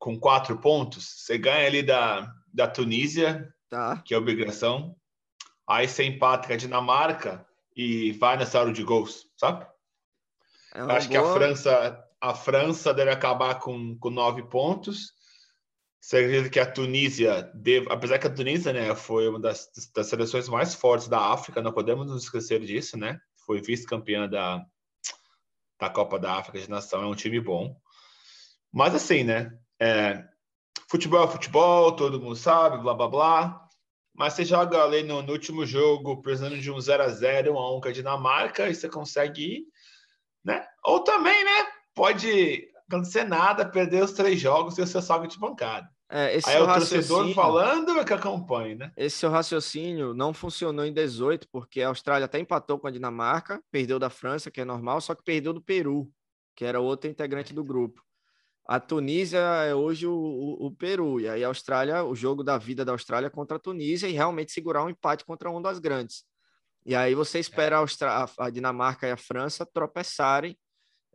com 0.00 0.18
quatro 0.18 0.56
pontos, 0.56 1.04
você 1.18 1.36
ganha 1.36 1.66
ali 1.66 1.82
da, 1.82 2.32
da 2.52 2.66
Tunísia, 2.66 3.54
tá. 3.68 4.02
que 4.02 4.14
é 4.14 4.18
obrigação. 4.18 4.96
Aí 5.68 5.86
você 5.86 6.04
empata 6.04 6.48
com 6.48 6.54
a 6.54 6.56
Dinamarca 6.56 7.46
e 7.76 8.12
vai 8.12 8.38
nessa 8.38 8.58
hora 8.58 8.72
de 8.72 8.82
gols, 8.82 9.26
sabe? 9.36 9.66
É 10.74 10.80
Acho 10.80 11.08
boa... 11.08 11.08
que 11.08 11.16
a 11.16 11.32
França, 11.34 12.04
a 12.18 12.34
França 12.34 12.94
deve 12.94 13.10
acabar 13.10 13.56
com, 13.56 13.96
com 13.98 14.08
nove 14.08 14.42
pontos. 14.44 15.12
Você 16.00 16.16
acredita 16.16 16.48
que 16.48 16.58
a 16.58 16.70
Tunísia, 16.70 17.52
apesar 17.90 18.18
que 18.18 18.26
a 18.26 18.34
Tunísia 18.34 18.72
né, 18.72 18.94
foi 18.94 19.28
uma 19.28 19.38
das, 19.38 19.70
das 19.94 20.06
seleções 20.06 20.48
mais 20.48 20.74
fortes 20.74 21.08
da 21.08 21.20
África, 21.20 21.60
não 21.60 21.72
podemos 21.72 22.06
nos 22.06 22.24
esquecer 22.24 22.58
disso, 22.60 22.96
né? 22.96 23.20
Foi 23.44 23.60
vice-campeã 23.60 24.26
da, 24.26 24.64
da 25.78 25.90
Copa 25.90 26.18
da 26.18 26.38
África 26.38 26.58
de 26.58 26.70
Nação, 26.70 27.02
é 27.02 27.06
um 27.06 27.14
time 27.14 27.38
bom. 27.38 27.78
Mas 28.72 28.94
assim, 28.94 29.24
né? 29.24 29.52
É, 29.78 30.24
futebol 30.88 31.22
é 31.22 31.28
futebol, 31.30 31.94
todo 31.94 32.20
mundo 32.20 32.36
sabe, 32.36 32.78
blá 32.78 32.94
blá 32.94 33.08
blá. 33.08 33.68
Mas 34.14 34.32
você 34.32 34.44
joga 34.44 34.82
ali 34.82 35.02
no, 35.02 35.20
no 35.20 35.32
último 35.32 35.66
jogo, 35.66 36.22
precisando 36.22 36.58
de 36.58 36.70
um 36.70 36.80
0 36.80 37.02
a 37.02 37.08
0 37.08 37.52
1 37.52 37.58
a 37.58 37.76
1 37.76 37.80
com 37.80 37.88
a 37.88 37.92
Dinamarca, 37.92 38.68
e 38.68 38.74
você 38.74 38.88
consegue 38.88 39.42
ir, 39.42 39.64
né? 40.42 40.66
Ou 40.82 41.04
também, 41.04 41.44
né? 41.44 41.66
Pode 41.94 42.70
acontecer 42.90 43.24
nada, 43.24 43.64
perder 43.64 44.02
os 44.02 44.12
três 44.12 44.40
jogos 44.40 44.76
e 44.76 44.82
o 44.82 44.86
seu 44.86 45.00
saldo 45.00 45.28
de 45.28 45.38
bancada. 45.38 45.88
É, 46.12 46.36
esse 46.36 46.50
Aí 46.50 46.56
é 46.56 46.60
o 46.60 46.66
torcedor 46.66 47.32
falando 47.32 47.98
é 47.98 48.04
que 48.04 48.12
acompanha, 48.12 48.74
né? 48.74 48.92
Esse 48.96 49.18
seu 49.18 49.30
raciocínio 49.30 50.12
não 50.12 50.34
funcionou 50.34 50.84
em 50.84 50.92
18, 50.92 51.48
porque 51.52 51.82
a 51.82 51.88
Austrália 51.88 52.24
até 52.24 52.40
empatou 52.40 52.80
com 52.80 52.88
a 52.88 52.90
Dinamarca, 52.90 53.62
perdeu 53.70 53.96
da 53.96 54.10
França, 54.10 54.50
que 54.50 54.60
é 54.60 54.64
normal, 54.64 55.00
só 55.00 55.14
que 55.14 55.22
perdeu 55.22 55.52
do 55.52 55.62
Peru, 55.62 56.10
que 56.56 56.64
era 56.64 56.80
outro 56.80 57.08
integrante 57.08 57.54
do 57.54 57.62
grupo. 57.62 58.02
A 58.66 58.80
Tunísia 58.80 59.38
é 59.38 59.74
hoje 59.74 60.06
o, 60.06 60.12
o, 60.12 60.66
o, 60.66 60.72
Peru, 60.72 61.20
e 61.20 61.28
aí 61.28 61.44
a 61.44 61.48
Austrália, 61.48 62.04
o 62.04 62.14
jogo 62.14 62.42
da 62.42 62.58
vida 62.58 62.84
da 62.84 62.92
Austrália 62.92 63.30
contra 63.30 63.56
a 63.56 63.60
Tunísia 63.60 64.08
e 64.08 64.12
realmente 64.12 64.52
segurar 64.52 64.84
um 64.84 64.90
empate 64.90 65.24
contra 65.24 65.50
um 65.50 65.62
das 65.62 65.78
grandes. 65.78 66.24
E 66.84 66.94
aí 66.94 67.14
você 67.14 67.38
espera 67.38 67.78
a, 67.78 68.46
a 68.46 68.50
Dinamarca 68.50 69.06
e 69.06 69.12
a 69.12 69.16
França 69.16 69.64
tropeçarem 69.64 70.58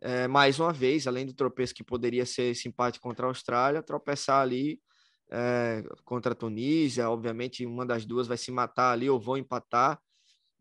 é, 0.00 0.28
mais 0.28 0.60
uma 0.60 0.72
vez, 0.72 1.06
além 1.06 1.26
do 1.26 1.34
tropeço 1.34 1.74
que 1.74 1.84
poderia 1.84 2.26
ser 2.26 2.50
esse 2.50 2.68
empate 2.68 3.00
contra 3.00 3.26
a 3.26 3.30
Austrália, 3.30 3.82
tropeçar 3.82 4.40
ali 4.42 4.80
é, 5.30 5.82
contra 6.04 6.32
a 6.32 6.34
Tunísia. 6.34 7.08
Obviamente, 7.10 7.64
uma 7.64 7.86
das 7.86 8.04
duas 8.04 8.26
vai 8.26 8.36
se 8.36 8.50
matar 8.50 8.92
ali 8.92 9.08
ou 9.08 9.18
vão 9.18 9.36
empatar. 9.36 9.98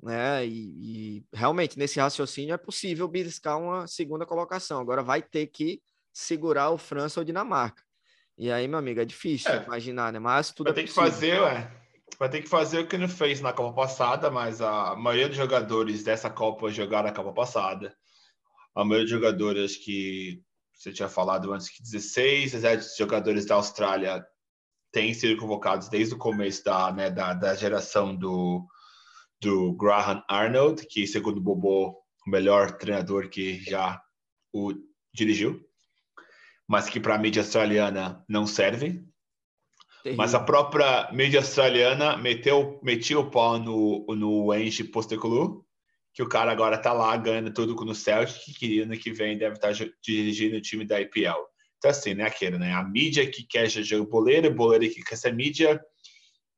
Né? 0.02 0.46
E, 0.46 1.18
e 1.18 1.26
realmente, 1.34 1.78
nesse 1.78 2.00
raciocínio, 2.00 2.54
é 2.54 2.58
possível 2.58 3.08
beliscar 3.08 3.60
uma 3.60 3.88
segunda 3.88 4.26
colocação. 4.26 4.80
Agora 4.80 5.04
vai 5.04 5.22
ter 5.22 5.48
que 5.48 5.82
segurar 6.14 6.70
o 6.70 6.78
França 6.78 7.20
ou 7.20 7.24
Dinamarca. 7.24 7.84
E 8.38 8.52
aí, 8.52 8.68
meu 8.68 8.80
amigo, 8.80 9.00
é 9.00 9.06
difícil 9.06 9.52
é. 9.52 9.64
imaginar, 9.64 10.12
né? 10.12 10.20
Mas 10.20 10.52
tudo 10.52 10.68
vai 10.68 10.74
é 10.74 10.76
ter 10.76 10.82
possível. 10.84 11.04
que 11.04 11.12
fazer, 11.12 11.42
ué. 11.42 11.72
Vai 12.18 12.30
ter 12.30 12.42
que 12.42 12.50
fazer 12.50 12.80
o 12.80 12.88
que 12.88 12.98
não 12.98 13.10
fez 13.10 13.42
na 13.42 13.52
Copa 13.52 13.74
passada, 13.74 14.32
mas 14.32 14.62
a 14.62 14.96
maioria 14.96 15.28
dos 15.28 15.38
jogadores 15.38 16.04
dessa 16.04 16.30
Copa 16.30 16.70
jogaram 16.70 17.10
a 17.10 17.14
Copa 17.14 17.34
passada. 17.34 17.94
A 18.76 18.84
maioria 18.84 19.06
dos 19.06 19.12
jogadores 19.12 19.78
que 19.78 20.42
você 20.74 20.92
tinha 20.92 21.08
falado 21.08 21.54
antes 21.54 21.70
que 21.70 21.82
16, 21.82 22.52
17 22.52 22.98
jogadores 22.98 23.46
da 23.46 23.56
Austrália 23.56 24.26
têm 24.92 25.14
sido 25.14 25.40
convocados 25.40 25.90
desde 25.90 26.14
o 26.14 26.18
começo 26.18 26.64
da, 26.64 26.92
né, 26.92 27.10
da, 27.10 27.34
da 27.34 27.56
geração 27.56 28.16
do, 28.16 28.66
do 29.42 29.74
Graham 29.74 30.24
Arnold, 30.30 30.86
que 30.88 31.08
segundo 31.08 31.38
o 31.38 31.42
Bobo, 31.42 31.98
o 32.28 32.30
melhor 32.30 32.78
treinador 32.78 33.30
que 33.30 33.60
já 33.64 34.02
o 34.54 34.74
dirigiu 35.14 35.66
mas 36.68 36.90
que 36.90 37.00
para 37.00 37.16
a 37.16 37.18
mídia 37.18 37.42
australiana 37.42 38.24
não 38.28 38.48
serve. 38.48 39.04
Terrível. 40.04 40.18
Mas 40.18 40.36
a 40.36 40.40
própria 40.40 41.12
mídia 41.12 41.40
australiana 41.40 42.18
meteu, 42.18 42.80
metia 42.84 43.20
o 43.20 43.30
pau 43.30 43.60
no, 43.60 44.06
no 44.16 44.52
Ange 44.52 44.84
Postecoglou, 44.84 45.65
que 46.16 46.24
o 46.24 46.30
cara 46.30 46.50
agora 46.50 46.78
tá 46.78 46.94
lá 46.94 47.16
ganhando 47.18 47.54
tudo 47.54 47.76
com 47.76 47.84
o 47.84 47.94
Celtic, 47.94 48.58
que 48.58 48.80
ano 48.80 48.98
que 48.98 49.12
vem 49.12 49.38
deve 49.38 49.56
estar 49.56 49.76
tá 49.76 49.86
dirigindo 50.02 50.56
o 50.56 50.62
time 50.62 50.86
da 50.86 51.02
IPL. 51.02 51.44
Então, 51.78 51.92
assim, 51.92 52.14
né, 52.14 52.24
aquele, 52.24 52.58
né? 52.58 52.74
A 52.74 52.82
mídia 52.82 53.30
que 53.30 53.44
quer 53.44 53.68
jogar 53.68 54.10
boleiro, 54.10 54.50
boleiro 54.50 54.92
que 54.96 55.04
quer 55.04 55.18
ser 55.18 55.34
mídia, 55.34 55.84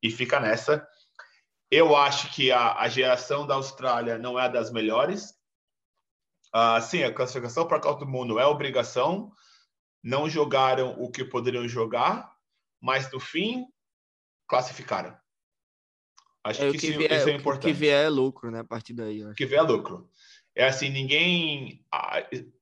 e 0.01 0.11
fica 0.11 0.39
nessa. 0.39 0.87
Eu 1.71 1.95
acho 1.95 2.31
que 2.35 2.51
a, 2.51 2.75
a 2.75 2.87
geração 2.87 3.47
da 3.47 3.55
Austrália 3.55 4.19
não 4.19 4.39
é 4.39 4.43
a 4.43 4.47
das 4.47 4.71
melhores. 4.71 5.31
Uh, 6.55 6.79
sim, 6.79 7.03
a 7.03 7.11
classificação 7.11 7.67
para 7.67 7.77
a 7.77 7.81
Copa 7.81 8.05
do 8.05 8.11
Mundo 8.11 8.39
é 8.39 8.45
obrigação. 8.45 9.31
Não 10.03 10.29
jogaram 10.29 10.91
o 11.01 11.09
que 11.09 11.25
poderiam 11.25 11.67
jogar, 11.67 12.31
mas 12.79 13.11
no 13.11 13.19
fim 13.19 13.65
classificaram. 14.47 15.17
Acho 16.47 16.63
é, 16.63 16.71
que, 16.71 16.77
que, 16.77 16.87
isso, 16.87 16.97
vier, 16.97 17.11
isso, 17.11 17.29
é 17.29 17.33
importante. 17.33 17.71
O 17.71 17.73
que 17.73 17.79
vier 17.79 18.05
é 18.05 18.09
lucro, 18.09 18.49
né? 18.49 18.59
A 18.59 18.63
partir 18.63 18.93
daí. 18.93 19.23
O 19.23 19.33
que 19.33 19.45
vier 19.45 19.59
é 19.59 19.63
lucro. 19.63 20.09
É 20.55 20.65
assim, 20.65 20.89
ninguém, 20.89 21.85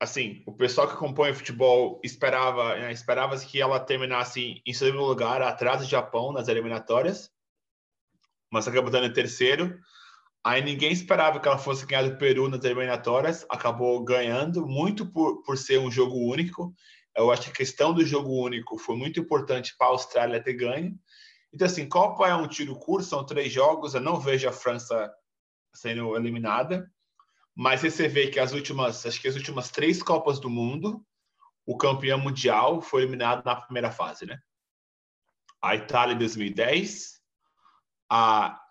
assim, 0.01 0.43
o 0.45 0.51
pessoal 0.51 0.85
que 0.85 0.95
acompanha 0.95 1.31
o 1.31 1.35
futebol 1.35 2.01
esperava, 2.03 2.75
né, 2.75 2.91
esperava 2.91 3.39
que 3.39 3.61
ela 3.61 3.79
terminasse 3.79 4.61
em 4.65 4.73
segundo 4.73 5.05
lugar, 5.05 5.41
atrás 5.41 5.79
do 5.79 5.87
Japão 5.87 6.33
nas 6.33 6.49
eliminatórias, 6.49 7.31
mas 8.51 8.67
acabou 8.67 8.91
dando 8.91 9.05
em 9.05 9.13
terceiro. 9.13 9.79
Aí 10.43 10.61
ninguém 10.61 10.91
esperava 10.91 11.39
que 11.39 11.47
ela 11.47 11.57
fosse 11.57 11.85
ganhar 11.85 12.09
do 12.09 12.17
Peru 12.17 12.49
nas 12.49 12.65
eliminatórias, 12.65 13.45
acabou 13.49 14.03
ganhando, 14.03 14.67
muito 14.67 15.05
por, 15.05 15.41
por 15.43 15.57
ser 15.57 15.79
um 15.79 15.89
jogo 15.89 16.17
único. 16.17 16.75
Eu 17.15 17.31
acho 17.31 17.43
que 17.43 17.51
a 17.51 17.55
questão 17.55 17.93
do 17.93 18.05
jogo 18.05 18.43
único 18.43 18.77
foi 18.77 18.97
muito 18.97 19.21
importante 19.21 19.73
para 19.77 19.87
a 19.87 19.91
Austrália 19.91 20.43
ter 20.43 20.53
ganho. 20.53 20.99
Então, 21.55 21.67
assim, 21.67 21.87
Copa 21.87 22.27
é 22.27 22.35
um 22.35 22.49
tiro 22.49 22.75
curto, 22.75 23.07
são 23.07 23.25
três 23.25 23.49
jogos. 23.49 23.95
Eu 23.95 24.01
não 24.01 24.19
vejo 24.19 24.45
a 24.45 24.51
França 24.51 25.09
sendo 25.73 26.13
eliminada. 26.17 26.91
Mas 27.55 27.79
você 27.79 28.09
vê 28.09 28.27
que 28.27 28.41
as 28.41 28.51
últimas, 28.51 29.05
acho 29.05 29.21
que 29.21 29.29
as 29.29 29.37
últimas 29.37 29.71
três 29.71 30.03
Copas 30.03 30.37
do 30.37 30.49
Mundo, 30.49 31.01
o 31.65 31.77
campeão 31.77 32.19
mundial 32.19 32.81
foi 32.81 33.03
eliminado 33.03 33.45
na 33.45 33.55
primeira 33.55 33.89
fase, 33.89 34.25
né? 34.25 34.37
A 35.61 35.77
Itália 35.77 36.13
em 36.13 36.17
2010, 36.17 37.21
a 38.11 38.61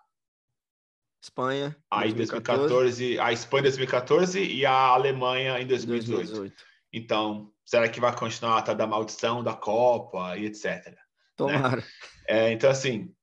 Espanha 1.19 1.75
em 2.03 2.13
2014, 2.13 3.19
a 3.19 3.33
Espanha 3.33 3.61
em 3.61 3.63
2014 3.63 4.43
e 4.43 4.63
a 4.63 4.71
Alemanha 4.71 5.59
em 5.59 5.65
2018. 5.65 6.17
2018. 6.17 6.63
Então, 6.93 7.51
será 7.65 7.89
que 7.89 7.99
vai 7.99 8.15
continuar 8.15 8.59
a 8.69 8.73
da 8.75 8.85
maldição 8.85 9.43
da 9.43 9.55
Copa 9.55 10.37
e 10.37 10.45
etc. 10.45 10.95
Né? 11.39 11.53
Tomara. 11.53 11.77
Né? 11.77 11.83
É, 12.27 12.51
então, 12.51 12.69
assim, 12.69 13.13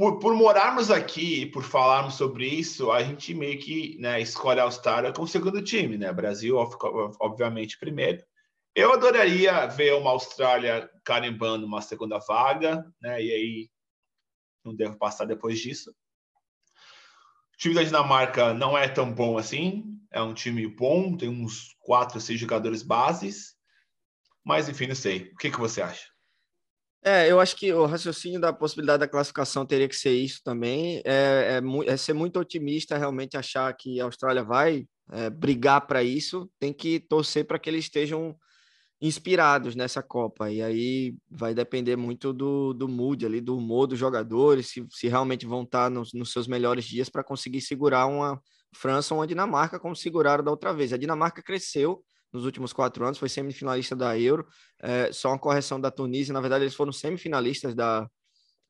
por, 0.00 0.18
por 0.18 0.34
morarmos 0.34 0.90
aqui, 0.90 1.46
por 1.46 1.62
falarmos 1.62 2.14
sobre 2.14 2.46
isso, 2.46 2.90
a 2.90 3.02
gente 3.02 3.34
meio 3.34 3.58
que 3.58 3.98
né, 3.98 4.20
escolhe 4.20 4.58
a 4.58 4.62
Austrália 4.62 5.12
como 5.12 5.28
segundo 5.28 5.62
time, 5.62 5.98
né? 5.98 6.12
Brasil, 6.12 6.56
obviamente, 7.20 7.78
primeiro. 7.78 8.24
Eu 8.74 8.92
adoraria 8.92 9.66
ver 9.66 9.94
uma 9.94 10.10
Austrália 10.10 10.88
carimbando 11.04 11.66
uma 11.66 11.82
segunda 11.82 12.18
vaga, 12.18 12.82
né? 12.98 13.22
E 13.22 13.30
aí 13.30 13.70
não 14.64 14.74
devo 14.74 14.96
passar 14.96 15.26
depois 15.26 15.58
disso. 15.58 15.90
O 17.52 17.58
time 17.58 17.74
da 17.74 17.82
Dinamarca 17.82 18.54
não 18.54 18.78
é 18.78 18.88
tão 18.88 19.12
bom 19.12 19.36
assim. 19.36 19.98
É 20.10 20.22
um 20.22 20.32
time 20.32 20.66
bom, 20.66 21.16
tem 21.16 21.28
uns 21.28 21.76
quatro, 21.80 22.20
seis 22.20 22.40
jogadores 22.40 22.82
bases. 22.82 23.54
Mas 24.42 24.68
enfim, 24.68 24.86
não 24.86 24.94
sei. 24.94 25.30
O 25.34 25.36
que, 25.36 25.50
que 25.50 25.60
você 25.60 25.82
acha? 25.82 26.08
É, 27.02 27.30
eu 27.30 27.40
acho 27.40 27.56
que 27.56 27.72
o 27.72 27.86
raciocínio 27.86 28.38
da 28.38 28.52
possibilidade 28.52 29.00
da 29.00 29.08
classificação 29.08 29.64
teria 29.64 29.88
que 29.88 29.96
ser 29.96 30.12
isso 30.12 30.40
também. 30.44 31.00
É, 31.04 31.60
é, 31.60 31.92
é 31.92 31.96
ser 31.96 32.12
muito 32.12 32.38
otimista 32.38 32.98
realmente 32.98 33.36
achar 33.36 33.72
que 33.74 34.00
a 34.00 34.04
Austrália 34.04 34.44
vai 34.44 34.86
é, 35.12 35.30
brigar 35.30 35.86
para 35.86 36.02
isso. 36.02 36.50
Tem 36.58 36.72
que 36.72 37.00
torcer 37.00 37.46
para 37.46 37.58
que 37.58 37.70
eles 37.70 37.84
estejam 37.84 38.36
inspirados 39.00 39.74
nessa 39.74 40.02
Copa. 40.02 40.50
E 40.50 40.60
aí 40.60 41.14
vai 41.30 41.54
depender 41.54 41.96
muito 41.96 42.34
do, 42.34 42.74
do 42.74 42.86
mood 42.86 43.24
ali, 43.24 43.40
do 43.40 43.56
humor 43.56 43.86
dos 43.86 43.98
jogadores, 43.98 44.68
se, 44.68 44.86
se 44.90 45.08
realmente 45.08 45.46
vão 45.46 45.62
estar 45.62 45.84
tá 45.84 45.90
nos, 45.90 46.12
nos 46.12 46.32
seus 46.32 46.46
melhores 46.46 46.84
dias 46.84 47.08
para 47.08 47.24
conseguir 47.24 47.62
segurar 47.62 48.06
uma 48.06 48.40
França 48.76 49.14
ou 49.14 49.20
uma 49.20 49.26
Dinamarca, 49.26 49.80
como 49.80 49.96
seguraram 49.96 50.44
da 50.44 50.50
outra 50.50 50.72
vez. 50.72 50.92
A 50.92 50.98
Dinamarca 50.98 51.42
cresceu 51.42 52.04
nos 52.32 52.44
últimos 52.44 52.72
quatro 52.72 53.04
anos, 53.04 53.18
foi 53.18 53.28
semifinalista 53.28 53.96
da 53.96 54.18
Euro. 54.18 54.46
É, 54.80 55.12
só 55.12 55.28
uma 55.28 55.38
correção 55.38 55.80
da 55.80 55.90
Tunísia, 55.90 56.32
na 56.32 56.40
verdade, 56.40 56.64
eles 56.64 56.74
foram 56.74 56.92
semifinalistas 56.92 57.74
da, 57.74 58.08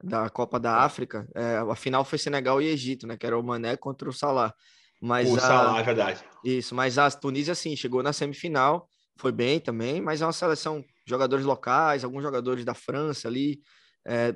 da 0.02 0.28
Copa 0.30 0.58
da 0.58 0.78
África. 0.78 1.28
É, 1.34 1.56
a 1.56 1.76
final 1.76 2.04
foi 2.04 2.18
Senegal 2.18 2.60
e 2.60 2.66
Egito, 2.66 3.06
né? 3.06 3.16
Que 3.16 3.26
era 3.26 3.38
o 3.38 3.42
Mané 3.42 3.76
contra 3.76 4.08
o 4.08 4.12
Salah. 4.12 4.54
Mas 5.00 5.30
o 5.30 5.36
a, 5.36 5.40
Salah, 5.40 5.80
é 5.80 5.82
verdade. 5.82 6.24
Isso, 6.44 6.74
mas 6.74 6.98
a 6.98 7.10
Tunísia, 7.10 7.54
sim, 7.54 7.76
chegou 7.76 8.02
na 8.02 8.12
semifinal, 8.12 8.88
foi 9.18 9.32
bem 9.32 9.60
também, 9.60 10.00
mas 10.00 10.22
é 10.22 10.26
uma 10.26 10.32
seleção, 10.32 10.84
jogadores 11.06 11.44
locais, 11.44 12.04
alguns 12.04 12.22
jogadores 12.22 12.64
da 12.64 12.74
França 12.74 13.28
ali. 13.28 13.60
É, 14.06 14.34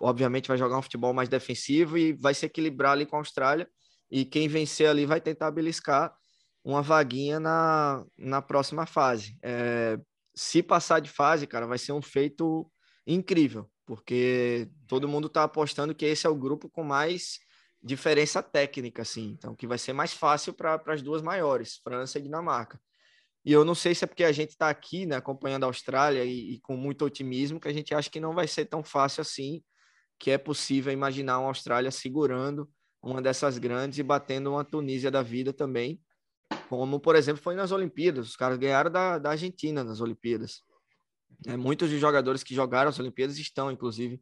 obviamente 0.00 0.48
vai 0.48 0.58
jogar 0.58 0.76
um 0.76 0.82
futebol 0.82 1.14
mais 1.14 1.28
defensivo 1.28 1.96
e 1.96 2.12
vai 2.12 2.34
se 2.34 2.44
equilibrar 2.44 2.92
ali 2.92 3.06
com 3.06 3.16
a 3.16 3.20
Austrália. 3.20 3.68
E 4.10 4.24
quem 4.24 4.48
vencer 4.48 4.88
ali 4.88 5.06
vai 5.06 5.20
tentar 5.20 5.50
beliscar 5.50 6.12
uma 6.66 6.82
vaguinha 6.82 7.38
na, 7.38 8.04
na 8.18 8.42
próxima 8.42 8.86
fase. 8.86 9.38
É, 9.40 9.96
se 10.34 10.64
passar 10.64 10.98
de 10.98 11.08
fase, 11.08 11.46
cara, 11.46 11.64
vai 11.64 11.78
ser 11.78 11.92
um 11.92 12.02
feito 12.02 12.68
incrível, 13.06 13.70
porque 13.86 14.68
todo 14.88 15.06
mundo 15.06 15.28
está 15.28 15.44
apostando 15.44 15.94
que 15.94 16.04
esse 16.04 16.26
é 16.26 16.28
o 16.28 16.34
grupo 16.34 16.68
com 16.68 16.82
mais 16.82 17.38
diferença 17.80 18.42
técnica, 18.42 19.02
assim, 19.02 19.36
então 19.38 19.54
que 19.54 19.64
vai 19.64 19.78
ser 19.78 19.92
mais 19.92 20.12
fácil 20.12 20.52
para 20.52 20.82
as 20.88 21.02
duas 21.02 21.22
maiores, 21.22 21.76
França 21.84 22.18
e 22.18 22.22
Dinamarca. 22.22 22.80
E 23.44 23.52
eu 23.52 23.64
não 23.64 23.76
sei 23.76 23.94
se 23.94 24.02
é 24.02 24.08
porque 24.08 24.24
a 24.24 24.32
gente 24.32 24.50
está 24.50 24.68
aqui, 24.68 25.06
né, 25.06 25.14
acompanhando 25.14 25.62
a 25.62 25.68
Austrália 25.68 26.24
e, 26.24 26.54
e, 26.54 26.60
com 26.62 26.76
muito 26.76 27.04
otimismo, 27.04 27.60
que 27.60 27.68
a 27.68 27.72
gente 27.72 27.94
acha 27.94 28.10
que 28.10 28.18
não 28.18 28.34
vai 28.34 28.48
ser 28.48 28.64
tão 28.64 28.82
fácil 28.82 29.20
assim, 29.20 29.62
que 30.18 30.32
é 30.32 30.38
possível 30.38 30.92
imaginar 30.92 31.38
uma 31.38 31.48
Austrália 31.48 31.92
segurando 31.92 32.68
uma 33.00 33.22
dessas 33.22 33.56
grandes 33.56 34.00
e 34.00 34.02
batendo 34.02 34.50
uma 34.50 34.64
Tunísia 34.64 35.12
da 35.12 35.22
vida 35.22 35.52
também, 35.52 36.00
como, 36.68 37.00
por 37.00 37.16
exemplo, 37.16 37.42
foi 37.42 37.54
nas 37.54 37.72
Olimpíadas. 37.72 38.28
Os 38.28 38.36
caras 38.36 38.58
ganharam 38.58 38.90
da, 38.90 39.18
da 39.18 39.30
Argentina 39.30 39.84
nas 39.84 40.00
Olimpíadas. 40.00 40.62
É, 41.46 41.56
muitos 41.56 41.90
dos 41.90 42.00
jogadores 42.00 42.42
que 42.42 42.54
jogaram 42.54 42.88
as 42.88 42.98
Olimpíadas 42.98 43.38
estão, 43.38 43.70
inclusive, 43.70 44.20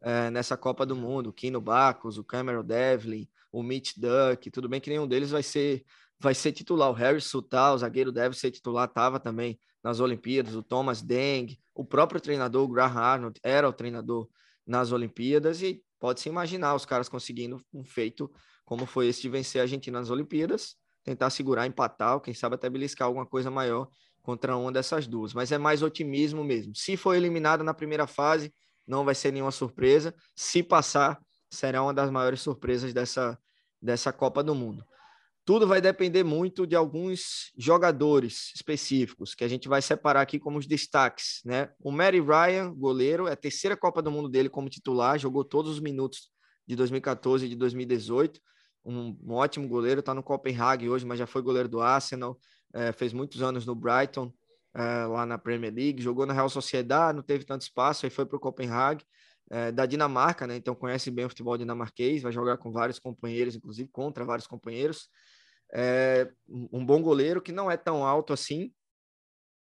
é, 0.00 0.30
nessa 0.30 0.56
Copa 0.56 0.86
do 0.86 0.96
Mundo. 0.96 1.30
O 1.30 1.32
Kino 1.32 1.60
Bacos, 1.60 2.18
o 2.18 2.24
Cameron 2.24 2.64
Devlin, 2.64 3.28
o 3.50 3.62
Mitch 3.62 3.92
Duck. 3.96 4.50
Tudo 4.50 4.68
bem 4.68 4.80
que 4.80 4.90
nenhum 4.90 5.06
deles 5.06 5.30
vai 5.30 5.42
ser, 5.42 5.84
vai 6.18 6.34
ser 6.34 6.52
titular. 6.52 6.90
O 6.90 6.94
Harry 6.94 7.20
Sutal, 7.20 7.74
o 7.74 7.78
zagueiro, 7.78 8.12
deve 8.12 8.36
ser 8.36 8.50
titular, 8.50 8.88
estava 8.88 9.20
também 9.20 9.58
nas 9.82 10.00
Olimpíadas. 10.00 10.54
O 10.54 10.62
Thomas 10.62 11.02
Deng, 11.02 11.58
o 11.74 11.84
próprio 11.84 12.20
treinador, 12.20 12.64
o 12.64 12.68
Graham 12.68 13.00
Arnold, 13.00 13.40
era 13.42 13.68
o 13.68 13.72
treinador 13.72 14.28
nas 14.66 14.92
Olimpíadas. 14.92 15.62
E 15.62 15.82
pode-se 15.98 16.28
imaginar 16.28 16.74
os 16.74 16.86
caras 16.86 17.08
conseguindo 17.08 17.60
um 17.72 17.84
feito 17.84 18.30
como 18.64 18.86
foi 18.86 19.08
esse 19.08 19.20
de 19.20 19.28
vencer 19.28 19.60
a 19.60 19.64
Argentina 19.64 19.98
nas 19.98 20.08
Olimpíadas 20.08 20.76
tentar 21.04 21.30
segurar, 21.30 21.66
empatar, 21.66 22.14
ou 22.14 22.20
quem 22.20 22.34
sabe 22.34 22.54
até 22.54 22.68
beliscar 22.70 23.06
alguma 23.06 23.26
coisa 23.26 23.50
maior 23.50 23.88
contra 24.22 24.56
uma 24.56 24.70
dessas 24.70 25.06
duas. 25.06 25.34
Mas 25.34 25.52
é 25.52 25.58
mais 25.58 25.82
otimismo 25.82 26.44
mesmo. 26.44 26.74
Se 26.74 26.96
for 26.96 27.14
eliminada 27.14 27.64
na 27.64 27.74
primeira 27.74 28.06
fase, 28.06 28.52
não 28.86 29.04
vai 29.04 29.14
ser 29.14 29.32
nenhuma 29.32 29.50
surpresa. 29.50 30.14
Se 30.34 30.62
passar, 30.62 31.20
será 31.50 31.82
uma 31.82 31.92
das 31.92 32.10
maiores 32.10 32.40
surpresas 32.40 32.92
dessa, 32.92 33.38
dessa 33.80 34.12
Copa 34.12 34.42
do 34.42 34.54
Mundo. 34.54 34.84
Tudo 35.44 35.66
vai 35.66 35.80
depender 35.80 36.22
muito 36.22 36.64
de 36.64 36.76
alguns 36.76 37.50
jogadores 37.58 38.52
específicos, 38.54 39.34
que 39.34 39.42
a 39.42 39.48
gente 39.48 39.68
vai 39.68 39.82
separar 39.82 40.20
aqui 40.20 40.38
como 40.38 40.56
os 40.56 40.68
destaques. 40.68 41.40
Né? 41.44 41.68
O 41.80 41.90
Mary 41.90 42.20
Ryan, 42.20 42.72
goleiro, 42.72 43.26
é 43.26 43.32
a 43.32 43.36
terceira 43.36 43.76
Copa 43.76 44.00
do 44.00 44.10
Mundo 44.10 44.28
dele 44.28 44.48
como 44.48 44.68
titular, 44.68 45.18
jogou 45.18 45.44
todos 45.44 45.72
os 45.72 45.80
minutos 45.80 46.30
de 46.64 46.76
2014 46.76 47.46
e 47.46 47.48
de 47.48 47.56
2018 47.56 48.40
um, 48.84 49.16
um 49.22 49.32
ótimo 49.32 49.68
goleiro, 49.68 50.00
está 50.00 50.14
no 50.14 50.22
Copenhague 50.22 50.88
hoje, 50.88 51.06
mas 51.06 51.18
já 51.18 51.26
foi 51.26 51.42
goleiro 51.42 51.68
do 51.68 51.80
Arsenal, 51.80 52.38
é, 52.74 52.92
fez 52.92 53.12
muitos 53.12 53.42
anos 53.42 53.66
no 53.66 53.74
Brighton, 53.74 54.32
é, 54.74 55.04
lá 55.06 55.26
na 55.26 55.38
Premier 55.38 55.72
League, 55.72 56.02
jogou 56.02 56.26
na 56.26 56.32
Real 56.32 56.48
Sociedade, 56.48 57.16
não 57.16 57.22
teve 57.22 57.44
tanto 57.44 57.62
espaço, 57.62 58.06
aí 58.06 58.10
foi 58.10 58.26
para 58.26 58.36
o 58.36 58.40
Copenhague, 58.40 59.04
é, 59.50 59.70
da 59.70 59.84
Dinamarca, 59.84 60.46
né? 60.46 60.56
Então 60.56 60.74
conhece 60.74 61.10
bem 61.10 61.26
o 61.26 61.28
futebol 61.28 61.58
dinamarquês, 61.58 62.22
vai 62.22 62.32
jogar 62.32 62.56
com 62.56 62.72
vários 62.72 62.98
companheiros, 62.98 63.54
inclusive 63.54 63.88
contra 63.90 64.24
vários 64.24 64.46
companheiros. 64.46 65.08
Um 66.48 66.84
bom 66.84 67.00
goleiro 67.00 67.40
que 67.40 67.50
não 67.50 67.70
é 67.70 67.78
tão 67.78 68.04
alto 68.04 68.32
assim, 68.32 68.72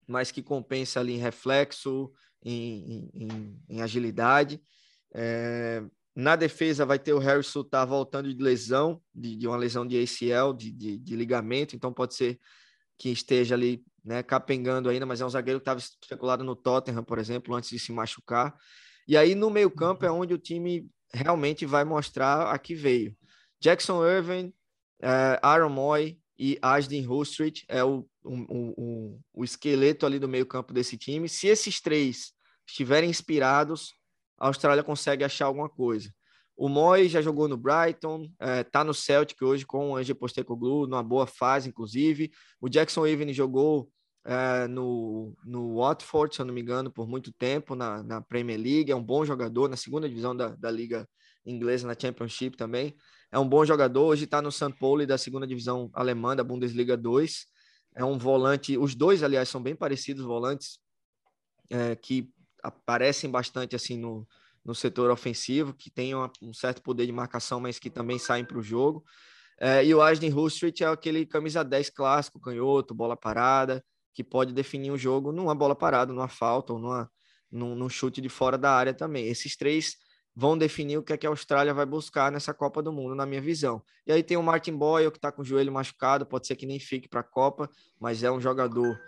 mas 0.05 0.29
que 0.29 0.43
compensa 0.43 0.99
ali 0.99 1.13
em 1.13 1.17
reflexo, 1.17 2.11
em, 2.43 3.09
em, 3.13 3.61
em 3.69 3.81
agilidade. 3.81 4.61
É, 5.13 5.83
na 6.15 6.35
defesa 6.35 6.85
vai 6.85 6.99
ter 6.99 7.13
o 7.13 7.19
Harrison 7.19 7.63
tá 7.63 7.85
voltando 7.85 8.33
de 8.33 8.41
lesão, 8.41 9.01
de, 9.13 9.35
de 9.35 9.47
uma 9.47 9.57
lesão 9.57 9.85
de 9.85 9.97
ACL, 10.01 10.53
de, 10.53 10.71
de, 10.71 10.97
de, 10.97 11.15
ligamento, 11.15 11.75
então 11.75 11.93
pode 11.93 12.15
ser 12.15 12.39
que 12.97 13.09
esteja 13.09 13.55
ali, 13.55 13.83
né, 14.03 14.21
capengando 14.21 14.89
ainda, 14.89 15.05
mas 15.05 15.21
é 15.21 15.25
um 15.25 15.29
zagueiro 15.29 15.59
que 15.59 15.63
estava 15.63 15.79
especulado 15.79 16.43
no 16.43 16.55
Tottenham, 16.55 17.03
por 17.03 17.17
exemplo, 17.17 17.55
antes 17.55 17.69
de 17.69 17.79
se 17.79 17.91
machucar. 17.91 18.55
E 19.07 19.17
aí 19.17 19.33
no 19.33 19.49
meio-campo 19.49 20.05
é 20.05 20.11
onde 20.11 20.33
o 20.33 20.37
time 20.37 20.87
realmente 21.13 21.65
vai 21.65 21.83
mostrar 21.83 22.51
a 22.51 22.59
que 22.59 22.75
veio. 22.75 23.15
Jackson 23.59 24.05
Irving, 24.05 24.53
uh, 25.01 25.39
Aaron 25.41 25.69
Moy 25.69 26.19
e 26.37 26.57
Asden 26.61 27.07
Hustreet 27.07 27.63
é 27.67 27.83
o, 27.83 28.07
o, 28.23 28.35
o, 28.77 29.19
o 29.33 29.43
esqueleto 29.43 30.05
ali 30.05 30.19
do 30.19 30.27
meio-campo 30.27 30.73
desse 30.73 30.97
time. 30.97 31.29
Se 31.29 31.47
esses 31.47 31.79
três 31.79 32.33
estiverem 32.67 33.09
inspirados, 33.09 33.93
a 34.41 34.47
Austrália 34.47 34.83
consegue 34.83 35.23
achar 35.23 35.45
alguma 35.45 35.69
coisa. 35.69 36.11
O 36.57 36.67
Moy 36.67 37.07
já 37.07 37.21
jogou 37.21 37.47
no 37.47 37.55
Brighton, 37.55 38.27
está 38.59 38.81
é, 38.81 38.83
no 38.83 38.93
Celtic 38.93 39.39
hoje 39.39 39.65
com 39.67 39.91
o 39.91 39.95
Ange 39.95 40.15
Postecoglou, 40.15 40.87
numa 40.87 41.03
boa 41.03 41.27
fase, 41.27 41.69
inclusive. 41.69 42.31
O 42.59 42.67
Jackson 42.67 43.05
Irving 43.05 43.33
jogou 43.33 43.87
é, 44.25 44.67
no, 44.67 45.35
no 45.45 45.75
Watford, 45.77 46.35
se 46.35 46.41
eu 46.41 46.45
não 46.45 46.55
me 46.55 46.61
engano, 46.61 46.91
por 46.91 47.07
muito 47.07 47.31
tempo 47.31 47.75
na, 47.75 48.01
na 48.01 48.19
Premier 48.19 48.59
League. 48.59 48.91
É 48.91 48.95
um 48.95 49.03
bom 49.03 49.23
jogador 49.23 49.69
na 49.69 49.77
segunda 49.77 50.09
divisão 50.09 50.35
da, 50.35 50.49
da 50.49 50.71
Liga 50.71 51.07
Inglesa, 51.45 51.87
na 51.87 51.95
Championship 51.99 52.57
também. 52.57 52.95
É 53.31 53.37
um 53.37 53.47
bom 53.47 53.63
jogador. 53.63 54.07
Hoje 54.07 54.23
está 54.23 54.41
no 54.41 54.51
St. 54.51 54.73
Pauli 54.79 55.05
da 55.05 55.19
segunda 55.19 55.45
divisão 55.45 55.91
alemã, 55.93 56.35
da 56.35 56.43
Bundesliga 56.43 56.97
2. 56.97 57.45
É 57.95 58.03
um 58.03 58.17
volante. 58.17 58.75
Os 58.75 58.95
dois, 58.95 59.21
aliás, 59.21 59.49
são 59.49 59.61
bem 59.61 59.75
parecidos 59.75 60.25
volantes 60.25 60.79
é, 61.69 61.95
que 61.95 62.27
aparecem 62.63 63.29
bastante 63.29 63.75
assim 63.75 63.97
no, 63.97 64.27
no 64.63 64.75
setor 64.75 65.09
ofensivo, 65.09 65.73
que 65.73 65.89
tem 65.89 66.13
uma, 66.13 66.31
um 66.41 66.53
certo 66.53 66.81
poder 66.81 67.05
de 67.05 67.11
marcação, 67.11 67.59
mas 67.59 67.79
que 67.79 67.89
também 67.89 68.19
saem 68.19 68.45
para 68.45 68.57
o 68.57 68.61
jogo. 68.61 69.03
É, 69.59 69.85
e 69.85 69.93
o 69.93 70.01
Asden 70.01 70.33
Hustreet 70.33 70.83
é 70.83 70.87
aquele 70.87 71.25
camisa 71.25 71.63
10 71.63 71.89
clássico, 71.91 72.39
canhoto, 72.39 72.95
bola 72.95 73.15
parada, 73.15 73.83
que 74.13 74.23
pode 74.23 74.53
definir 74.53 74.91
o 74.91 74.97
jogo 74.97 75.31
numa 75.31 75.53
bola 75.53 75.75
parada, 75.75 76.11
numa 76.11 76.27
falta 76.27 76.73
ou 76.73 76.79
numa, 76.79 77.11
num, 77.51 77.75
num, 77.75 77.89
chute 77.89 78.21
de 78.21 78.29
fora 78.29 78.57
da 78.57 78.71
área 78.71 78.93
também. 78.93 79.27
Esses 79.27 79.55
três 79.55 79.97
vão 80.35 80.57
definir 80.57 80.97
o 80.97 81.03
que, 81.03 81.13
é 81.13 81.17
que 81.17 81.27
a 81.27 81.29
Austrália 81.29 81.73
vai 81.73 81.85
buscar 81.85 82.31
nessa 82.31 82.53
Copa 82.53 82.81
do 82.81 82.91
Mundo, 82.91 83.13
na 83.13 83.25
minha 83.25 83.41
visão. 83.41 83.83
E 84.07 84.11
aí 84.11 84.23
tem 84.23 84.37
o 84.37 84.43
Martin 84.43 84.75
Boyle, 84.75 85.11
que 85.11 85.17
está 85.17 85.31
com 85.31 85.41
o 85.41 85.45
joelho 85.45 85.71
machucado, 85.71 86.25
pode 86.25 86.47
ser 86.47 86.55
que 86.55 86.65
nem 86.65 86.79
fique 86.79 87.07
para 87.07 87.19
a 87.19 87.23
Copa, 87.23 87.69
mas 87.99 88.23
é 88.23 88.31
um 88.31 88.39
jogador 88.39 88.99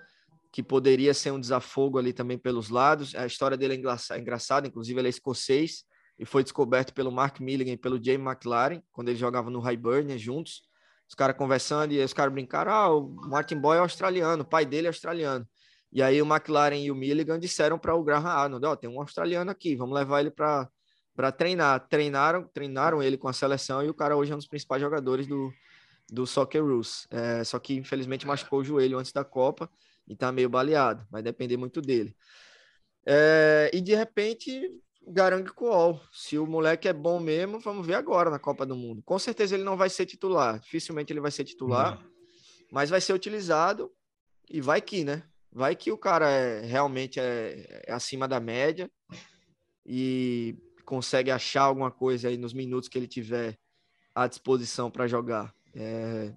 que 0.53 0.61
poderia 0.61 1.15
ser 1.15 1.31
um 1.31 1.39
desafogo 1.39 1.97
ali 1.97 2.13
também 2.13 2.37
pelos 2.37 2.69
lados. 2.69 3.15
A 3.15 3.25
história 3.25 3.57
dele 3.57 3.73
é 3.73 4.19
engraçada, 4.19 4.67
inclusive 4.67 4.99
ele 4.99 5.07
é 5.07 5.09
escocês 5.09 5.83
e 6.17 6.25
foi 6.25 6.43
descoberto 6.43 6.93
pelo 6.93 7.11
Mark 7.11 7.39
Milligan 7.39 7.71
e 7.71 7.77
pelo 7.77 7.95
Jamie 7.95 8.23
McLaren, 8.23 8.79
quando 8.91 9.09
eles 9.09 9.19
jogavam 9.19 9.49
no 9.49 9.67
Hibernia 9.67 10.15
juntos. 10.15 10.61
Os 11.09 11.15
caras 11.15 11.35
conversando 11.35 11.91
e 11.91 12.03
os 12.03 12.13
caras 12.13 12.31
brincaram: 12.31 12.71
ah, 12.71 12.95
o 12.95 13.09
Martin 13.27 13.57
Boy 13.57 13.77
é 13.77 13.79
australiano, 13.79 14.43
o 14.43 14.45
pai 14.45 14.63
dele 14.63 14.85
é 14.85 14.89
australiano. 14.89 15.43
E 15.91 16.03
aí 16.03 16.21
o 16.21 16.25
McLaren 16.25 16.77
e 16.77 16.91
o 16.91 16.95
Milligan 16.95 17.39
disseram 17.39 17.79
para 17.79 17.95
o 17.95 18.03
Graham 18.03 18.29
Arnold: 18.29 18.63
ó, 18.67 18.73
oh, 18.73 18.77
tem 18.77 18.87
um 18.87 19.01
australiano 19.01 19.49
aqui, 19.49 19.75
vamos 19.75 19.95
levar 19.95 20.19
ele 20.19 20.29
para 20.29 20.69
para 21.15 21.31
treinar. 21.31 21.87
Treinaram, 21.87 22.47
treinaram 22.53 23.01
ele 23.01 23.17
com 23.17 23.27
a 23.27 23.33
seleção 23.33 23.83
e 23.83 23.89
o 23.89 23.93
cara 23.93 24.15
hoje 24.15 24.31
é 24.31 24.35
um 24.35 24.37
dos 24.37 24.47
principais 24.47 24.81
jogadores 24.81 25.25
do, 25.25 25.51
do 26.11 26.27
Socceroos. 26.27 27.07
É, 27.09 27.43
só 27.43 27.57
que 27.57 27.73
infelizmente 27.73 28.27
machucou 28.27 28.59
o 28.59 28.63
joelho 28.63 28.99
antes 28.99 29.11
da 29.11 29.23
Copa 29.23 29.67
e 30.07 30.15
tá 30.15 30.31
meio 30.31 30.49
baleado, 30.49 31.05
vai 31.09 31.21
depender 31.21 31.57
muito 31.57 31.81
dele. 31.81 32.15
É, 33.05 33.69
e 33.73 33.81
de 33.81 33.95
repente, 33.95 34.69
Garang 35.07 35.49
Kuol, 35.51 36.01
se 36.11 36.37
o 36.37 36.45
moleque 36.45 36.87
é 36.87 36.93
bom 36.93 37.19
mesmo, 37.19 37.59
vamos 37.59 37.85
ver 37.85 37.95
agora 37.95 38.29
na 38.29 38.39
Copa 38.39 38.65
do 38.65 38.75
Mundo. 38.75 39.01
Com 39.03 39.19
certeza 39.19 39.55
ele 39.55 39.63
não 39.63 39.77
vai 39.77 39.89
ser 39.89 40.05
titular, 40.05 40.59
dificilmente 40.59 41.11
ele 41.11 41.19
vai 41.19 41.31
ser 41.31 41.43
titular, 41.43 41.97
uhum. 41.97 42.09
mas 42.71 42.89
vai 42.89 43.01
ser 43.01 43.13
utilizado 43.13 43.91
e 44.49 44.61
vai 44.61 44.81
que, 44.81 45.03
né? 45.03 45.23
Vai 45.51 45.75
que 45.75 45.91
o 45.91 45.97
cara 45.97 46.29
é, 46.29 46.61
realmente 46.61 47.19
é, 47.19 47.83
é 47.85 47.93
acima 47.93 48.27
da 48.27 48.39
média 48.39 48.89
e 49.85 50.57
consegue 50.85 51.29
achar 51.29 51.63
alguma 51.63 51.91
coisa 51.91 52.27
aí 52.27 52.37
nos 52.37 52.53
minutos 52.53 52.89
que 52.89 52.97
ele 52.97 53.07
tiver 53.07 53.57
à 54.15 54.27
disposição 54.27 54.89
para 54.89 55.07
jogar. 55.07 55.53
É, 55.75 56.33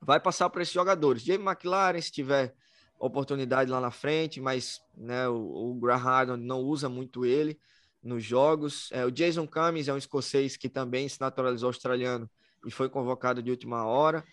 vai 0.00 0.20
passar 0.20 0.50
para 0.50 0.62
esses 0.62 0.74
jogadores. 0.74 1.22
Jamie 1.22 1.46
McLaren, 1.46 2.00
se 2.00 2.12
tiver 2.12 2.54
oportunidade 2.98 3.70
lá 3.70 3.80
na 3.80 3.90
frente, 3.90 4.40
mas 4.40 4.80
né, 4.96 5.28
o, 5.28 5.70
o 5.70 5.74
Graham 5.74 6.36
não 6.36 6.60
usa 6.60 6.88
muito 6.88 7.24
ele 7.24 7.58
nos 8.02 8.24
jogos. 8.24 8.90
É, 8.92 9.04
o 9.04 9.10
Jason 9.10 9.46
Cummings 9.46 9.88
é 9.88 9.92
um 9.92 9.98
escocês 9.98 10.56
que 10.56 10.68
também 10.68 11.08
se 11.08 11.20
naturalizou 11.20 11.68
australiano 11.68 12.28
e 12.66 12.70
foi 12.70 12.88
convocado 12.88 13.42
de 13.42 13.50
última 13.50 13.84
hora, 13.84 14.24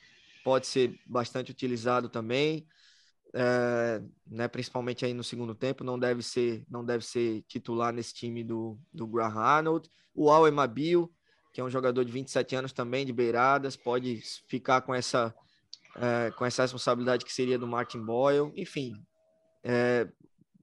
pode 0.43 0.67
ser 0.67 0.99
bastante 1.05 1.51
utilizado 1.51 2.09
também, 2.09 2.65
é, 3.33 4.01
né, 4.25 4.47
principalmente 4.47 5.05
aí 5.05 5.13
no 5.13 5.23
segundo 5.23 5.53
tempo, 5.53 5.83
não 5.83 5.99
deve 5.99 6.23
ser, 6.23 6.65
não 6.69 6.83
deve 6.83 7.05
ser 7.05 7.43
titular 7.47 7.93
nesse 7.93 8.13
time 8.13 8.43
do, 8.43 8.79
do 8.93 9.05
Graham 9.05 9.39
Arnold. 9.39 9.89
O 10.13 10.31
Al 10.31 10.47
Emabil, 10.47 11.11
que 11.53 11.59
é 11.59 11.63
um 11.63 11.69
jogador 11.69 12.03
de 12.03 12.11
27 12.11 12.55
anos 12.55 12.71
também, 12.71 13.05
de 13.05 13.13
beiradas, 13.13 13.75
pode 13.75 14.21
ficar 14.47 14.81
com 14.81 14.95
essa 14.95 15.35
é, 15.95 16.31
com 16.31 16.45
essa 16.45 16.63
responsabilidade 16.63 17.25
que 17.25 17.33
seria 17.33 17.57
do 17.57 17.67
Martin 17.67 17.99
Boyle. 17.99 18.51
Enfim, 18.55 18.93
é, 19.63 20.07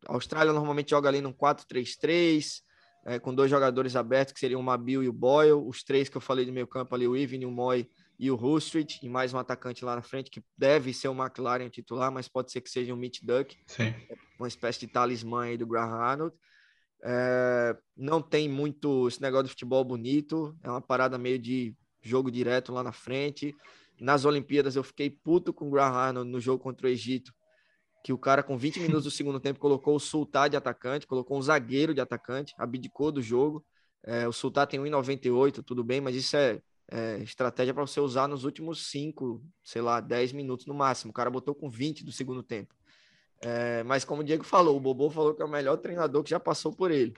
a 0.07 0.14
Austrália 0.14 0.53
normalmente 0.53 0.91
joga 0.91 1.09
ali 1.09 1.20
num 1.20 1.33
4-3-3, 1.33 2.61
é, 3.05 3.18
com 3.18 3.35
dois 3.35 3.51
jogadores 3.51 3.97
abertos, 3.97 4.33
que 4.33 4.41
seriam 4.41 4.61
o 4.61 4.64
Mabil 4.64 5.03
e 5.03 5.09
o 5.09 5.12
Boyle. 5.12 5.53
Os 5.53 5.83
três 5.83 6.09
que 6.09 6.16
eu 6.16 6.20
falei 6.20 6.45
do 6.45 6.53
meio 6.53 6.66
campo 6.66 6.95
ali, 6.95 7.07
o 7.07 7.16
Even, 7.16 7.45
o 7.45 7.51
Moy 7.51 7.89
e 8.18 8.30
o 8.30 8.37
Hustreet, 8.37 9.01
e 9.03 9.09
mais 9.09 9.35
um 9.35 9.39
atacante 9.39 9.85
lá 9.85 9.97
na 9.97 10.03
frente, 10.03 10.30
que 10.30 10.45
deve 10.57 10.93
ser 10.93 11.09
o 11.09 11.14
McLaren 11.14 11.68
titular, 11.68 12.12
mas 12.12 12.28
pode 12.28 12.53
ser 12.53 12.61
que 12.61 12.70
seja 12.70 12.95
o 12.95 12.97
Mitch 12.97 13.20
Duck, 13.22 13.59
Sim. 13.66 13.93
uma 14.39 14.47
espécie 14.47 14.80
de 14.80 14.87
talismã 14.87 15.45
aí 15.45 15.57
do 15.57 15.66
Graham 15.66 15.97
Arnold. 15.97 16.37
É, 17.05 17.76
não 17.97 18.22
tem 18.22 18.49
muito 18.49 19.09
esse 19.09 19.20
negócio 19.20 19.47
de 19.47 19.51
futebol 19.51 19.85
bonito, 19.85 20.57
é 20.62 20.70
uma 20.70 20.80
parada 20.80 21.18
meio 21.18 21.39
de 21.39 21.74
jogo 22.03 22.30
direto 22.30 22.72
lá 22.72 22.82
na 22.82 22.92
frente 22.92 23.55
nas 24.03 24.24
Olimpíadas 24.24 24.74
eu 24.74 24.82
fiquei 24.82 25.09
puto 25.09 25.53
com 25.53 25.68
o 25.68 25.70
Graham 25.70 25.94
Arnold 25.94 26.30
no 26.30 26.40
jogo 26.40 26.62
contra 26.62 26.86
o 26.86 26.90
Egito, 26.90 27.32
que 28.05 28.12
o 28.12 28.18
cara 28.18 28.42
com 28.42 28.59
20 28.59 28.80
minutos 28.80 29.05
do 29.05 29.11
segundo 29.12 29.38
tempo 29.38 29.61
colocou 29.61 29.94
o 29.94 30.00
Sultá 30.00 30.48
de 30.48 30.57
atacante, 30.57 31.07
colocou 31.07 31.38
um 31.38 31.42
zagueiro 31.42 31.94
de 31.94 32.00
atacante, 32.00 32.53
abdicou 32.59 33.12
do 33.12 33.22
jogo. 33.22 33.64
É, 34.03 34.26
o 34.26 34.32
Sultá 34.32 34.66
tem 34.66 34.80
1,98, 34.80 35.62
tudo 35.62 35.84
bem, 35.84 36.00
mas 36.00 36.16
isso 36.16 36.36
é, 36.36 36.61
é 36.90 37.18
estratégia 37.18 37.72
para 37.72 37.86
você 37.86 38.00
usar 38.00 38.26
nos 38.26 38.44
últimos 38.44 38.90
5, 38.90 39.40
sei 39.62 39.80
lá, 39.80 40.00
10 40.00 40.32
minutos 40.32 40.66
no 40.66 40.74
máximo. 40.74 41.11
O 41.11 41.14
cara 41.14 41.30
botou 41.30 41.55
com 41.55 41.70
20 41.70 42.05
do 42.05 42.11
segundo 42.11 42.42
tempo. 42.42 42.74
É, 43.40 43.84
mas 43.84 44.05
como 44.05 44.22
o 44.22 44.24
Diego 44.24 44.42
falou, 44.42 44.76
o 44.76 44.80
Bobo 44.80 45.11
falou 45.11 45.34
que 45.34 45.42
é 45.42 45.44
o 45.44 45.48
melhor 45.48 45.76
treinador 45.76 46.24
que 46.24 46.30
já 46.30 46.40
passou 46.40 46.72
por 46.72 46.90
ele. 46.90 47.14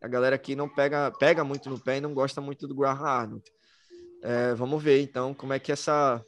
A 0.00 0.08
galera 0.08 0.36
aqui 0.36 0.54
não 0.54 0.68
pega, 0.68 1.10
pega 1.10 1.42
muito 1.42 1.70
no 1.70 1.80
pé 1.80 1.96
e 1.96 2.00
não 2.02 2.12
gosta 2.12 2.40
muito 2.40 2.68
do 2.68 2.74
Graham 2.74 3.06
Arnold. 3.06 3.50
É, 4.22 4.54
vamos 4.54 4.82
ver 4.82 5.00
então 5.00 5.32
como 5.32 5.52
é 5.52 5.58
que 5.58 5.70
essa 5.70 6.24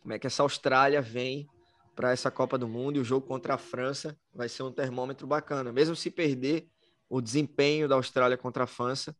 como 0.00 0.12
é 0.12 0.18
que 0.18 0.26
essa 0.26 0.42
Austrália 0.42 1.00
vem 1.00 1.46
para 1.94 2.12
essa 2.12 2.30
Copa 2.30 2.58
do 2.58 2.68
Mundo 2.68 2.96
e 2.96 3.00
o 3.00 3.04
jogo 3.04 3.26
contra 3.26 3.54
a 3.54 3.58
França 3.58 4.18
vai 4.34 4.48
ser 4.48 4.62
um 4.62 4.72
termômetro 4.72 5.26
bacana. 5.26 5.72
Mesmo 5.72 5.96
se 5.96 6.10
perder, 6.10 6.66
o 7.08 7.20
desempenho 7.20 7.88
da 7.88 7.94
Austrália 7.94 8.36
contra 8.36 8.64
a 8.64 8.66
França 8.66 9.16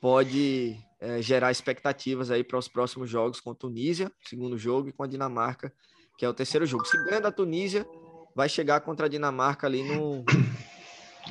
pode 0.00 0.76
é, 1.00 1.22
gerar 1.22 1.50
expectativas 1.50 2.30
aí 2.30 2.42
para 2.42 2.58
os 2.58 2.66
próximos 2.66 3.08
jogos 3.08 3.40
com 3.40 3.50
a 3.50 3.54
Tunísia, 3.54 4.10
segundo 4.26 4.58
jogo, 4.58 4.88
e 4.88 4.92
com 4.92 5.02
a 5.02 5.06
Dinamarca, 5.06 5.72
que 6.18 6.24
é 6.24 6.28
o 6.28 6.34
terceiro 6.34 6.66
jogo. 6.66 6.84
Se 6.84 6.96
ganha 7.04 7.20
da 7.20 7.30
Tunísia, 7.30 7.86
vai 8.34 8.48
chegar 8.48 8.80
contra 8.80 9.06
a 9.06 9.08
Dinamarca 9.08 9.66
ali 9.66 9.82
no, 9.82 10.24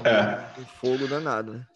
é. 0.03 0.60
no 0.60 0.65
fogo 0.65 1.07
danado, 1.07 1.53
né? 1.53 1.68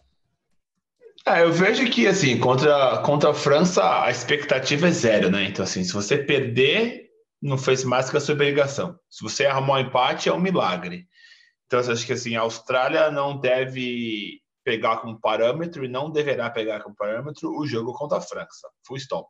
É, 1.26 1.42
eu 1.42 1.52
vejo 1.52 1.90
que, 1.90 2.06
assim, 2.06 2.38
contra, 2.38 2.98
contra 3.02 3.30
a 3.30 3.34
França, 3.34 4.02
a 4.02 4.10
expectativa 4.10 4.88
é 4.88 4.90
zero, 4.90 5.30
né? 5.30 5.44
Então, 5.44 5.62
assim, 5.62 5.84
se 5.84 5.92
você 5.92 6.16
perder, 6.16 7.10
não 7.40 7.58
fez 7.58 7.84
mais 7.84 8.08
que 8.08 8.16
a 8.16 8.20
sua 8.20 8.34
obrigação. 8.34 8.98
Se 9.10 9.22
você 9.22 9.46
arrumar 9.46 9.74
um 9.74 9.80
empate, 9.80 10.28
é 10.28 10.32
um 10.32 10.40
milagre. 10.40 11.06
Então, 11.66 11.80
eu 11.80 11.92
acho 11.92 12.06
que, 12.06 12.12
assim, 12.12 12.36
a 12.36 12.40
Austrália 12.40 13.10
não 13.10 13.38
deve 13.38 14.40
pegar 14.64 14.98
como 14.98 15.20
parâmetro 15.20 15.84
e 15.84 15.88
não 15.88 16.10
deverá 16.10 16.50
pegar 16.50 16.80
como 16.80 16.96
parâmetro 16.96 17.50
o 17.50 17.66
jogo 17.66 17.92
contra 17.92 18.18
a 18.18 18.22
França. 18.22 18.68
Full 18.86 18.96
stop. 18.96 19.28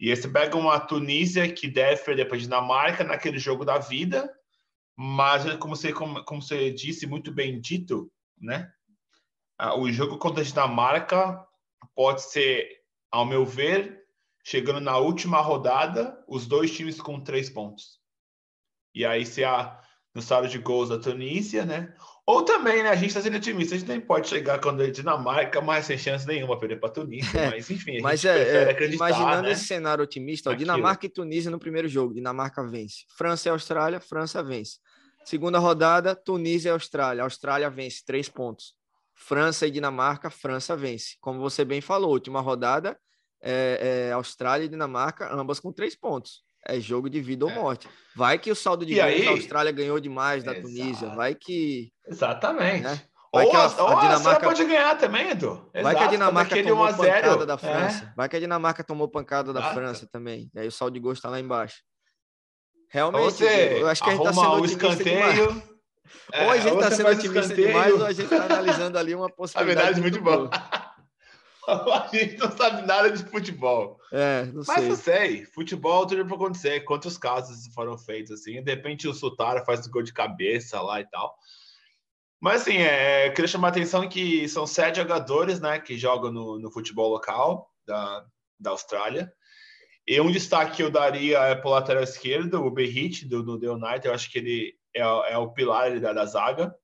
E 0.00 0.10
esse 0.10 0.28
pega 0.28 0.56
uma 0.56 0.80
Tunísia 0.80 1.50
que 1.52 1.68
deve 1.68 2.02
perder 2.02 2.26
para 2.26 2.36
a 2.36 2.40
Dinamarca 2.40 3.04
naquele 3.04 3.38
jogo 3.38 3.64
da 3.64 3.78
vida, 3.78 4.30
mas, 4.96 5.44
como 5.56 5.76
você, 5.76 5.92
como, 5.92 6.24
como 6.24 6.42
você 6.42 6.70
disse, 6.70 7.06
muito 7.06 7.32
bem 7.32 7.60
dito, 7.60 8.10
né? 8.38 8.68
Ah, 9.58 9.78
o 9.78 9.90
jogo 9.90 10.18
contra 10.18 10.42
a 10.42 10.44
Dinamarca 10.44 11.44
pode 11.94 12.22
ser, 12.22 12.68
ao 13.10 13.24
meu 13.24 13.44
ver, 13.44 14.04
chegando 14.44 14.80
na 14.80 14.96
última 14.98 15.40
rodada, 15.40 16.22
os 16.26 16.46
dois 16.46 16.72
times 16.72 17.00
com 17.00 17.20
três 17.20 17.48
pontos. 17.48 18.00
E 18.94 19.04
aí, 19.04 19.24
se 19.24 19.44
a 19.44 19.80
no 20.14 20.20
saldo 20.20 20.48
de 20.48 20.58
gols 20.58 20.90
da 20.90 20.98
Tunísia, 20.98 21.64
né? 21.64 21.94
Ou 22.26 22.42
também, 22.42 22.82
né? 22.82 22.90
A 22.90 22.94
gente 22.94 23.08
está 23.08 23.20
sendo 23.20 23.36
otimista, 23.36 23.74
a 23.74 23.78
gente 23.78 23.88
nem 23.88 24.00
pode 24.00 24.28
chegar 24.28 24.60
quando 24.60 24.82
a 24.82 24.90
Dinamarca, 24.90 25.60
mas 25.60 25.86
sem 25.86 25.98
chance 25.98 26.26
nenhuma 26.26 26.58
perder 26.58 26.76
para 26.78 26.90
Tunísia. 26.90 27.38
É, 27.38 27.50
mas 27.50 27.70
enfim, 27.70 27.98
a 27.98 28.02
mas 28.02 28.24
é, 28.24 28.72
é 28.72 28.90
imaginando 28.90 29.42
né? 29.42 29.52
esse 29.52 29.64
cenário 29.64 30.04
otimista, 30.04 30.50
ó, 30.50 30.54
Dinamarca 30.54 31.06
e 31.06 31.08
Tunísia 31.08 31.50
no 31.50 31.58
primeiro 31.58 31.88
jogo, 31.88 32.14
Dinamarca 32.14 32.62
vence. 32.66 33.04
França 33.16 33.48
e 33.48 33.50
Austrália, 33.50 34.00
França 34.00 34.42
vence. 34.42 34.78
Segunda 35.24 35.58
rodada, 35.58 36.14
Tunísia 36.14 36.68
e 36.68 36.72
Austrália. 36.72 37.22
Austrália 37.22 37.70
vence, 37.70 38.04
três 38.04 38.28
pontos. 38.28 38.74
França 39.22 39.66
e 39.66 39.70
Dinamarca, 39.70 40.28
França 40.30 40.76
vence. 40.76 41.16
Como 41.20 41.40
você 41.40 41.64
bem 41.64 41.80
falou, 41.80 42.10
última 42.10 42.40
rodada, 42.40 42.98
é, 43.40 44.08
é 44.08 44.12
Austrália 44.12 44.64
e 44.64 44.68
Dinamarca, 44.68 45.32
ambas 45.32 45.60
com 45.60 45.72
três 45.72 45.94
pontos. 45.94 46.42
É 46.66 46.78
jogo 46.78 47.08
de 47.08 47.20
vida 47.20 47.44
ou 47.44 47.50
é. 47.50 47.54
morte. 47.54 47.88
Vai 48.14 48.38
que 48.38 48.50
o 48.50 48.54
saldo 48.54 48.84
de 48.84 48.94
gols 48.94 49.24
da 49.24 49.30
Austrália 49.30 49.72
ganhou 49.72 49.98
demais 49.98 50.44
da 50.44 50.52
Exato. 50.52 50.66
Tunísia. 50.66 51.08
Vai 51.10 51.34
que. 51.34 51.92
Exatamente. 52.06 52.82
Né? 52.82 53.00
Vai 53.32 53.46
ou 53.46 53.50
que 53.50 53.56
a, 53.56 53.60
a, 53.60 53.64
a 53.64 54.00
Dinamarca 54.00 54.46
pode 54.46 54.64
ganhar 54.64 54.98
também, 54.98 55.30
Edu. 55.30 55.70
Exato, 55.74 55.82
Vai 55.82 55.96
que 55.96 56.02
a 56.02 56.06
Dinamarca 56.06 56.62
tomou 56.62 56.94
pancada 56.94 57.46
da 57.46 57.58
França. 57.58 58.04
É. 58.04 58.12
Vai 58.14 58.28
que 58.28 58.36
a 58.36 58.40
Dinamarca 58.40 58.84
tomou 58.84 59.08
pancada 59.08 59.52
da 59.52 59.72
França 59.72 60.06
também. 60.10 60.50
E 60.54 60.60
aí 60.60 60.68
o 60.68 60.72
saldo 60.72 60.94
de 60.94 61.00
gols 61.00 61.18
está 61.18 61.30
lá 61.30 61.40
embaixo. 61.40 61.76
Realmente, 62.90 63.24
Você 63.24 63.78
eu 63.80 63.88
acho 63.88 64.02
que 64.02 64.10
a 64.10 64.12
gente 64.12 64.26
está 64.26 64.34
sendo 64.34 64.60
o 64.60 64.64
escanteio. 64.64 65.71
É, 66.32 66.44
ou 66.44 66.50
a 66.50 66.58
gente 66.58 66.74
está 66.74 66.90
sendo 66.90 67.08
otimista 67.10 67.54
demais, 67.54 67.94
ou 67.94 68.06
a 68.06 68.12
gente 68.12 68.32
está 68.32 68.44
analisando 68.44 68.98
ali 68.98 69.14
uma 69.14 69.28
possibilidade. 69.28 69.80
A 69.80 69.92
verdade, 69.92 70.00
muito 70.00 70.20
bom. 70.20 70.48
a 71.68 72.08
gente 72.12 72.36
não 72.38 72.50
sabe 72.50 72.86
nada 72.86 73.10
de 73.10 73.24
futebol. 73.24 73.98
É, 74.12 74.44
não 74.46 74.62
Mas 74.66 74.80
sei. 74.80 74.90
eu 74.90 74.96
sei, 74.96 75.44
futebol 75.46 76.06
tudo 76.06 76.26
pode 76.26 76.34
acontecer. 76.34 76.80
Quantos 76.80 77.16
casos 77.16 77.72
foram 77.72 77.96
feitos 77.96 78.32
assim? 78.32 78.62
De 78.62 78.74
repente 78.74 79.06
o 79.06 79.14
Sutara 79.14 79.64
faz 79.64 79.86
gol 79.86 80.02
de 80.02 80.12
cabeça 80.12 80.80
lá 80.80 81.00
e 81.00 81.06
tal. 81.08 81.34
Mas 82.40 82.62
assim, 82.62 82.78
é, 82.78 83.28
eu 83.28 83.32
queria 83.32 83.46
chamar 83.46 83.68
a 83.68 83.70
atenção 83.70 84.08
que 84.08 84.48
são 84.48 84.66
sete 84.66 84.96
jogadores 84.96 85.60
né, 85.60 85.78
que 85.78 85.96
jogam 85.96 86.32
no, 86.32 86.58
no 86.58 86.72
futebol 86.72 87.08
local 87.08 87.70
da, 87.86 88.26
da 88.58 88.70
Austrália. 88.70 89.32
E 90.06 90.20
um 90.20 90.32
destaque 90.32 90.76
que 90.76 90.82
eu 90.82 90.90
daria 90.90 91.38
é 91.38 91.54
para 91.54 91.68
o 91.68 91.70
lateral 91.70 92.02
esquerdo, 92.02 92.60
o 92.60 92.70
Berrit, 92.70 93.24
do, 93.28 93.44
do 93.44 93.60
The 93.60 93.70
United. 93.70 94.06
Eu 94.08 94.14
acho 94.14 94.28
que 94.28 94.38
ele 94.38 94.74
é, 94.94 95.00
é 95.00 95.38
o 95.38 95.50
pilar 95.52 95.98
da, 96.00 96.12
da 96.12 96.24
zaga. 96.24 96.74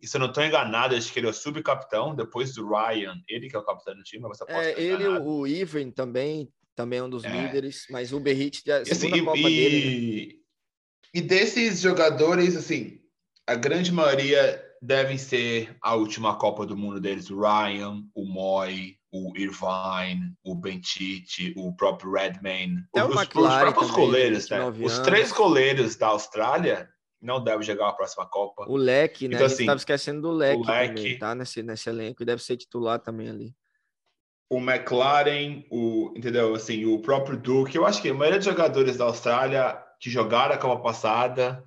E 0.00 0.06
se 0.06 0.16
eu 0.16 0.20
não 0.20 0.28
estou 0.28 0.44
enganado, 0.44 0.94
acho 0.94 1.12
que 1.12 1.18
ele 1.18 1.26
é 1.26 1.30
o 1.30 1.34
subcapitão, 1.34 2.14
depois 2.14 2.54
do 2.54 2.68
Ryan, 2.68 3.20
ele 3.28 3.48
que 3.48 3.56
é 3.56 3.58
o 3.58 3.64
capitão 3.64 3.96
do 3.96 4.02
time, 4.02 4.28
mas 4.28 4.40
É, 4.46 4.80
ele 4.80 5.04
enganado. 5.04 5.28
o 5.28 5.46
Ivan 5.46 5.90
também, 5.90 6.48
também 6.76 7.00
é 7.00 7.02
um 7.02 7.10
dos 7.10 7.24
é. 7.24 7.28
líderes, 7.28 7.86
mas 7.90 8.12
o 8.12 8.20
Berrit 8.20 8.62
é 8.70 8.74
a 8.74 8.84
segunda 8.84 9.16
assim, 9.16 9.24
Copa 9.24 9.38
e, 9.38 9.42
dele. 9.42 10.26
Né? 10.26 10.38
E 11.14 11.20
desses 11.20 11.80
jogadores, 11.80 12.56
assim, 12.56 13.00
a 13.46 13.54
grande 13.56 13.90
maioria 13.90 14.64
devem 14.80 15.18
ser 15.18 15.76
a 15.82 15.94
última 15.94 16.36
Copa 16.36 16.64
do 16.64 16.76
Mundo 16.76 17.00
deles, 17.00 17.30
o 17.30 17.40
Ryan, 17.40 18.04
o 18.14 18.24
Moy, 18.24 18.96
o 19.10 19.32
Irvine, 19.36 20.32
o 20.44 20.54
Bentite, 20.54 21.52
o 21.56 21.74
próprio 21.74 22.12
Redmayne, 22.12 22.84
os, 22.94 23.02
os, 23.02 23.26
próprios 23.26 23.90
goleiros, 23.90 24.48
né? 24.48 24.60
Os 24.68 24.98
três 25.00 25.32
goleiros 25.32 25.96
da 25.96 26.08
Austrália 26.08 26.88
não 27.20 27.42
deve 27.42 27.62
jogar 27.62 27.88
a 27.88 27.92
próxima 27.92 28.26
Copa. 28.26 28.64
O 28.68 28.76
Leque, 28.76 29.28
né? 29.28 29.34
Então, 29.34 29.46
a 29.46 29.48
gente 29.48 29.60
estava 29.60 29.76
assim, 29.76 29.82
esquecendo 29.82 30.22
do 30.22 30.30
Leque, 30.30 30.62
o 30.62 30.66
Leque 30.66 30.94
também, 30.94 31.18
tá? 31.18 31.34
Nesse, 31.34 31.62
nesse 31.62 31.88
elenco, 31.88 32.22
e 32.22 32.26
deve 32.26 32.42
ser 32.42 32.56
titular 32.56 32.98
também 33.00 33.28
ali. 33.28 33.54
O 34.50 34.58
McLaren, 34.58 35.64
o, 35.70 36.12
entendeu? 36.16 36.54
Assim, 36.54 36.86
o 36.86 37.00
próprio 37.00 37.36
Duke. 37.36 37.76
Eu 37.76 37.84
acho 37.84 38.00
que 38.00 38.08
a 38.08 38.14
maioria 38.14 38.38
dos 38.38 38.46
jogadores 38.46 38.96
da 38.96 39.04
Austrália 39.04 39.78
que 40.00 40.08
jogaram 40.08 40.54
a 40.54 40.58
Copa 40.58 40.82
passada 40.82 41.62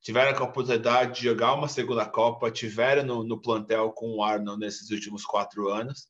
tiveram 0.00 0.36
a 0.36 0.42
oportunidade 0.44 1.16
de 1.16 1.24
jogar 1.24 1.54
uma 1.54 1.68
segunda 1.68 2.04
Copa, 2.06 2.50
tiveram 2.50 3.04
no, 3.04 3.24
no 3.24 3.40
plantel 3.40 3.90
com 3.92 4.16
o 4.16 4.22
Arnold 4.22 4.58
nesses 4.58 4.90
últimos 4.90 5.24
quatro 5.24 5.68
anos. 5.68 6.08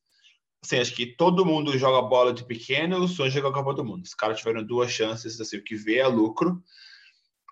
Assim, 0.65 0.79
acho 0.79 0.95
que 0.95 1.07
todo 1.17 1.45
mundo 1.45 1.77
joga 1.77 2.07
bola 2.07 2.33
de 2.33 2.45
pequeno, 2.45 2.99
o 2.99 3.09
sonho 3.09 3.29
de 3.29 3.35
jogar 3.35 3.49
a 3.49 3.53
Copa 3.53 3.75
do 3.75 3.85
Mundo. 3.85 4.05
Os 4.05 4.15
caras 4.15 4.39
tiveram 4.39 4.63
duas 4.63 4.91
chances, 4.91 5.41
assim, 5.41 5.57
o 5.57 5.65
que 5.65 5.75
vê 5.75 5.99
é 5.99 6.07
lucro. 6.07 6.63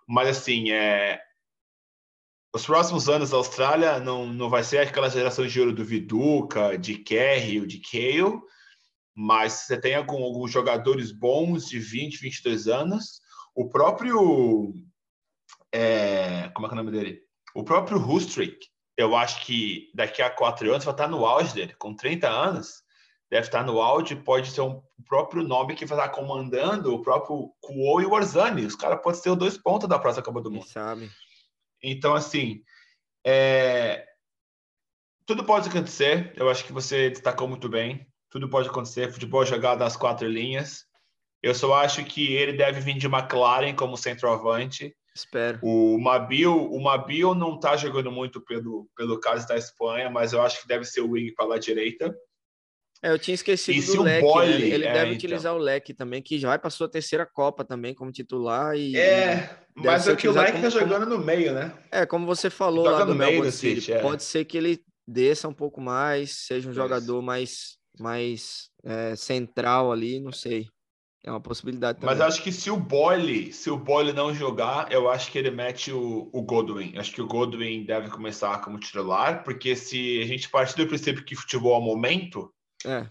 Mas, 0.08 0.28
assim, 0.28 0.70
é, 0.70 1.20
os 2.52 2.66
próximos 2.66 3.08
anos 3.08 3.30
da 3.30 3.36
Austrália 3.36 4.00
não, 4.00 4.26
não 4.26 4.50
vai 4.50 4.64
ser 4.64 4.78
aquela 4.78 5.08
geração 5.08 5.46
de 5.46 5.60
ouro 5.60 5.72
do 5.72 5.84
Viduca, 5.84 6.76
de 6.76 6.96
Kerry 6.96 7.60
ou 7.60 7.66
de 7.66 7.80
Kale, 7.80 8.40
mas 9.14 9.52
você 9.52 9.80
tem 9.80 9.94
algum, 9.94 10.22
alguns 10.22 10.50
jogadores 10.50 11.12
bons 11.12 11.68
de 11.68 11.78
20, 11.78 12.20
22 12.20 12.68
anos. 12.68 13.20
O 13.54 13.68
próprio. 13.68 14.72
É, 15.72 16.50
como 16.54 16.66
é 16.66 16.70
que 16.70 16.74
é 16.74 16.78
o 16.80 16.84
nome 16.84 16.90
dele? 16.90 17.20
O 17.54 17.62
próprio 17.62 17.98
Hustrick, 17.98 18.66
eu 18.96 19.14
acho 19.14 19.44
que 19.44 19.90
daqui 19.94 20.22
a 20.22 20.30
quatro 20.30 20.70
anos 20.70 20.84
vai 20.84 20.94
estar 20.94 21.08
no 21.08 21.24
auge 21.26 21.54
dele. 21.54 21.74
Com 21.78 21.94
30 21.94 22.28
anos, 22.28 22.82
deve 23.30 23.46
estar 23.46 23.64
no 23.64 23.80
auge. 23.80 24.16
Pode 24.16 24.50
ser 24.50 24.62
um, 24.62 24.82
o 24.98 25.04
próprio 25.06 25.42
nome 25.42 25.74
que 25.74 25.86
vai 25.86 25.98
estar 25.98 26.10
comandando 26.10 26.94
o 26.94 27.02
próprio 27.02 27.52
Kuo 27.60 28.00
e 28.00 28.06
o 28.06 28.10
Warzani. 28.10 28.66
Os 28.66 28.74
caras 28.74 29.00
podem 29.02 29.20
ser 29.20 29.30
os 29.30 29.38
dois 29.38 29.56
pontos 29.56 29.88
da 29.88 29.98
próxima 29.98 30.24
Copa 30.24 30.40
do 30.40 30.50
Mundo. 30.50 30.62
Quem 30.62 30.72
sabe? 30.72 31.10
Então, 31.82 32.14
assim, 32.14 32.62
é... 33.24 34.06
tudo 35.26 35.44
pode 35.44 35.68
acontecer. 35.68 36.32
Eu 36.36 36.48
acho 36.50 36.64
que 36.64 36.72
você 36.72 37.10
destacou 37.10 37.48
muito 37.48 37.68
bem. 37.68 38.06
Tudo 38.28 38.48
pode 38.48 38.68
acontecer. 38.68 39.12
Futebol 39.12 39.44
jogado 39.44 39.80
nas 39.80 39.96
quatro 39.96 40.28
linhas. 40.28 40.84
Eu 41.42 41.54
só 41.54 41.74
acho 41.74 42.04
que 42.04 42.34
ele 42.34 42.52
deve 42.52 42.80
vir 42.80 42.98
de 42.98 43.06
McLaren 43.06 43.74
como 43.74 43.96
centroavante. 43.96 44.94
Espero. 45.14 45.58
O 45.62 45.98
Mabil, 45.98 46.54
o 46.54 46.80
Mabil 46.80 47.34
não 47.34 47.56
está 47.56 47.76
jogando 47.76 48.12
muito 48.12 48.40
pelo, 48.40 48.88
pelo 48.96 49.18
caso 49.18 49.46
da 49.48 49.56
Espanha, 49.56 50.08
mas 50.08 50.32
eu 50.32 50.40
acho 50.40 50.60
que 50.60 50.68
deve 50.68 50.84
ser 50.84 51.00
o 51.00 51.10
wing 51.10 51.32
para 51.34 51.54
a 51.54 51.58
direita. 51.58 52.14
É, 53.02 53.10
eu 53.10 53.18
tinha 53.18 53.34
esquecido 53.34 53.78
e 53.78 53.96
do 53.96 54.02
leque. 54.02 54.26
Né? 54.26 54.60
Ele 54.60 54.84
é, 54.84 54.92
deve 54.92 55.06
então. 55.06 55.16
utilizar 55.16 55.54
o 55.54 55.58
leque 55.58 55.94
também, 55.94 56.20
que 56.20 56.38
já 56.38 56.48
vai 56.48 56.58
para 56.58 56.70
sua 56.70 56.88
terceira 56.88 57.24
Copa 57.24 57.64
também 57.64 57.94
como 57.94 58.12
titular. 58.12 58.76
E, 58.76 58.96
é, 58.96 59.58
mas 59.74 60.06
é 60.06 60.14
que 60.14 60.28
o 60.28 60.32
leque 60.32 60.60
tá 60.60 60.68
jogando 60.68 61.06
como... 61.06 61.18
no 61.18 61.24
meio, 61.24 61.54
né? 61.54 61.72
É, 61.90 62.04
como 62.04 62.26
você 62.26 62.50
falou 62.50 62.84
lá 62.84 63.04
do 63.04 63.14
Melbourne 63.14 63.52
City, 63.52 63.92
é. 63.92 64.00
pode 64.00 64.22
ser 64.22 64.44
que 64.44 64.56
ele 64.58 64.80
desça 65.06 65.48
um 65.48 65.54
pouco 65.54 65.80
mais, 65.80 66.46
seja 66.46 66.68
um 66.68 66.74
jogador 66.74 67.22
mais, 67.22 67.78
mais 67.98 68.68
é, 68.84 69.16
central 69.16 69.90
ali, 69.90 70.20
não 70.20 70.32
sei. 70.32 70.66
É 71.22 71.30
uma 71.30 71.40
possibilidade 71.40 72.00
também. 72.00 72.16
Mas 72.16 72.26
acho 72.26 72.42
que 72.42 72.50
se 72.50 72.70
o 72.70 72.76
Boyle, 72.78 73.52
se 73.52 73.70
o 73.70 73.76
Boyle 73.76 74.12
não 74.12 74.34
jogar, 74.34 74.90
eu 74.90 75.10
acho 75.10 75.30
que 75.30 75.38
ele 75.38 75.50
mete 75.50 75.92
o, 75.92 76.30
o 76.32 76.42
Godwin. 76.42 76.96
Acho 76.96 77.12
que 77.12 77.20
o 77.20 77.26
Godwin 77.26 77.84
deve 77.84 78.08
começar 78.08 78.58
como 78.62 78.78
titular, 78.78 79.44
porque 79.44 79.76
se 79.76 80.22
a 80.22 80.26
gente 80.26 80.48
partir 80.48 80.76
do 80.76 80.86
princípio 80.86 81.22
que 81.22 81.36
futebol 81.36 81.78
é 81.78 81.84
momento, 81.84 82.50
é. 82.86 83.06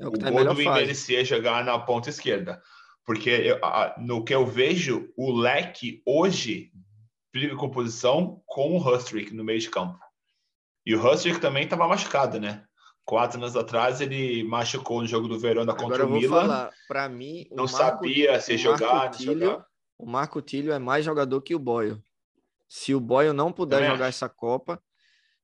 é 0.00 0.06
o, 0.06 0.10
o 0.10 0.18
tá 0.18 0.30
Godwin 0.30 0.70
merecia 0.70 1.24
jogar 1.24 1.64
na 1.64 1.78
ponta 1.78 2.10
esquerda. 2.10 2.60
Porque 3.04 3.30
eu, 3.30 3.64
a, 3.64 3.94
no 3.98 4.22
que 4.22 4.34
eu 4.34 4.44
vejo, 4.44 5.12
o 5.16 5.32
leque 5.32 6.02
hoje 6.04 6.70
briga 7.32 7.56
com 7.56 7.70
posição 7.70 8.42
com 8.46 8.76
o 8.76 8.78
Hustrick 8.78 9.34
no 9.34 9.44
meio 9.44 9.60
de 9.60 9.70
campo. 9.70 9.98
E 10.84 10.94
o 10.94 11.06
Hustrick 11.06 11.40
também 11.40 11.64
estava 11.64 11.88
machucado, 11.88 12.38
né? 12.40 12.64
Quatro 13.04 13.38
anos 13.38 13.56
atrás 13.56 14.02
ele 14.02 14.44
machucou 14.44 15.00
no 15.00 15.06
jogo 15.06 15.28
do 15.28 15.38
Verona 15.38 15.74
contra 15.74 16.06
o 16.06 16.10
Milan. 16.10 16.68
Para 16.86 17.08
mim, 17.08 17.46
não 17.50 17.64
Marco, 17.64 17.78
sabia 17.78 18.38
se 18.40 18.58
jogar, 18.58 19.10
Tílio, 19.10 19.40
jogar. 19.40 19.66
O 19.98 20.06
Marco 20.06 20.42
Tilho 20.42 20.72
é 20.72 20.78
mais 20.78 21.04
jogador 21.04 21.40
que 21.40 21.54
o 21.54 21.58
Boyle. 21.58 22.02
Se 22.68 22.94
o 22.94 23.00
Boyle 23.00 23.32
não 23.32 23.50
puder 23.50 23.90
jogar 23.90 24.08
essa 24.08 24.28
Copa, 24.28 24.82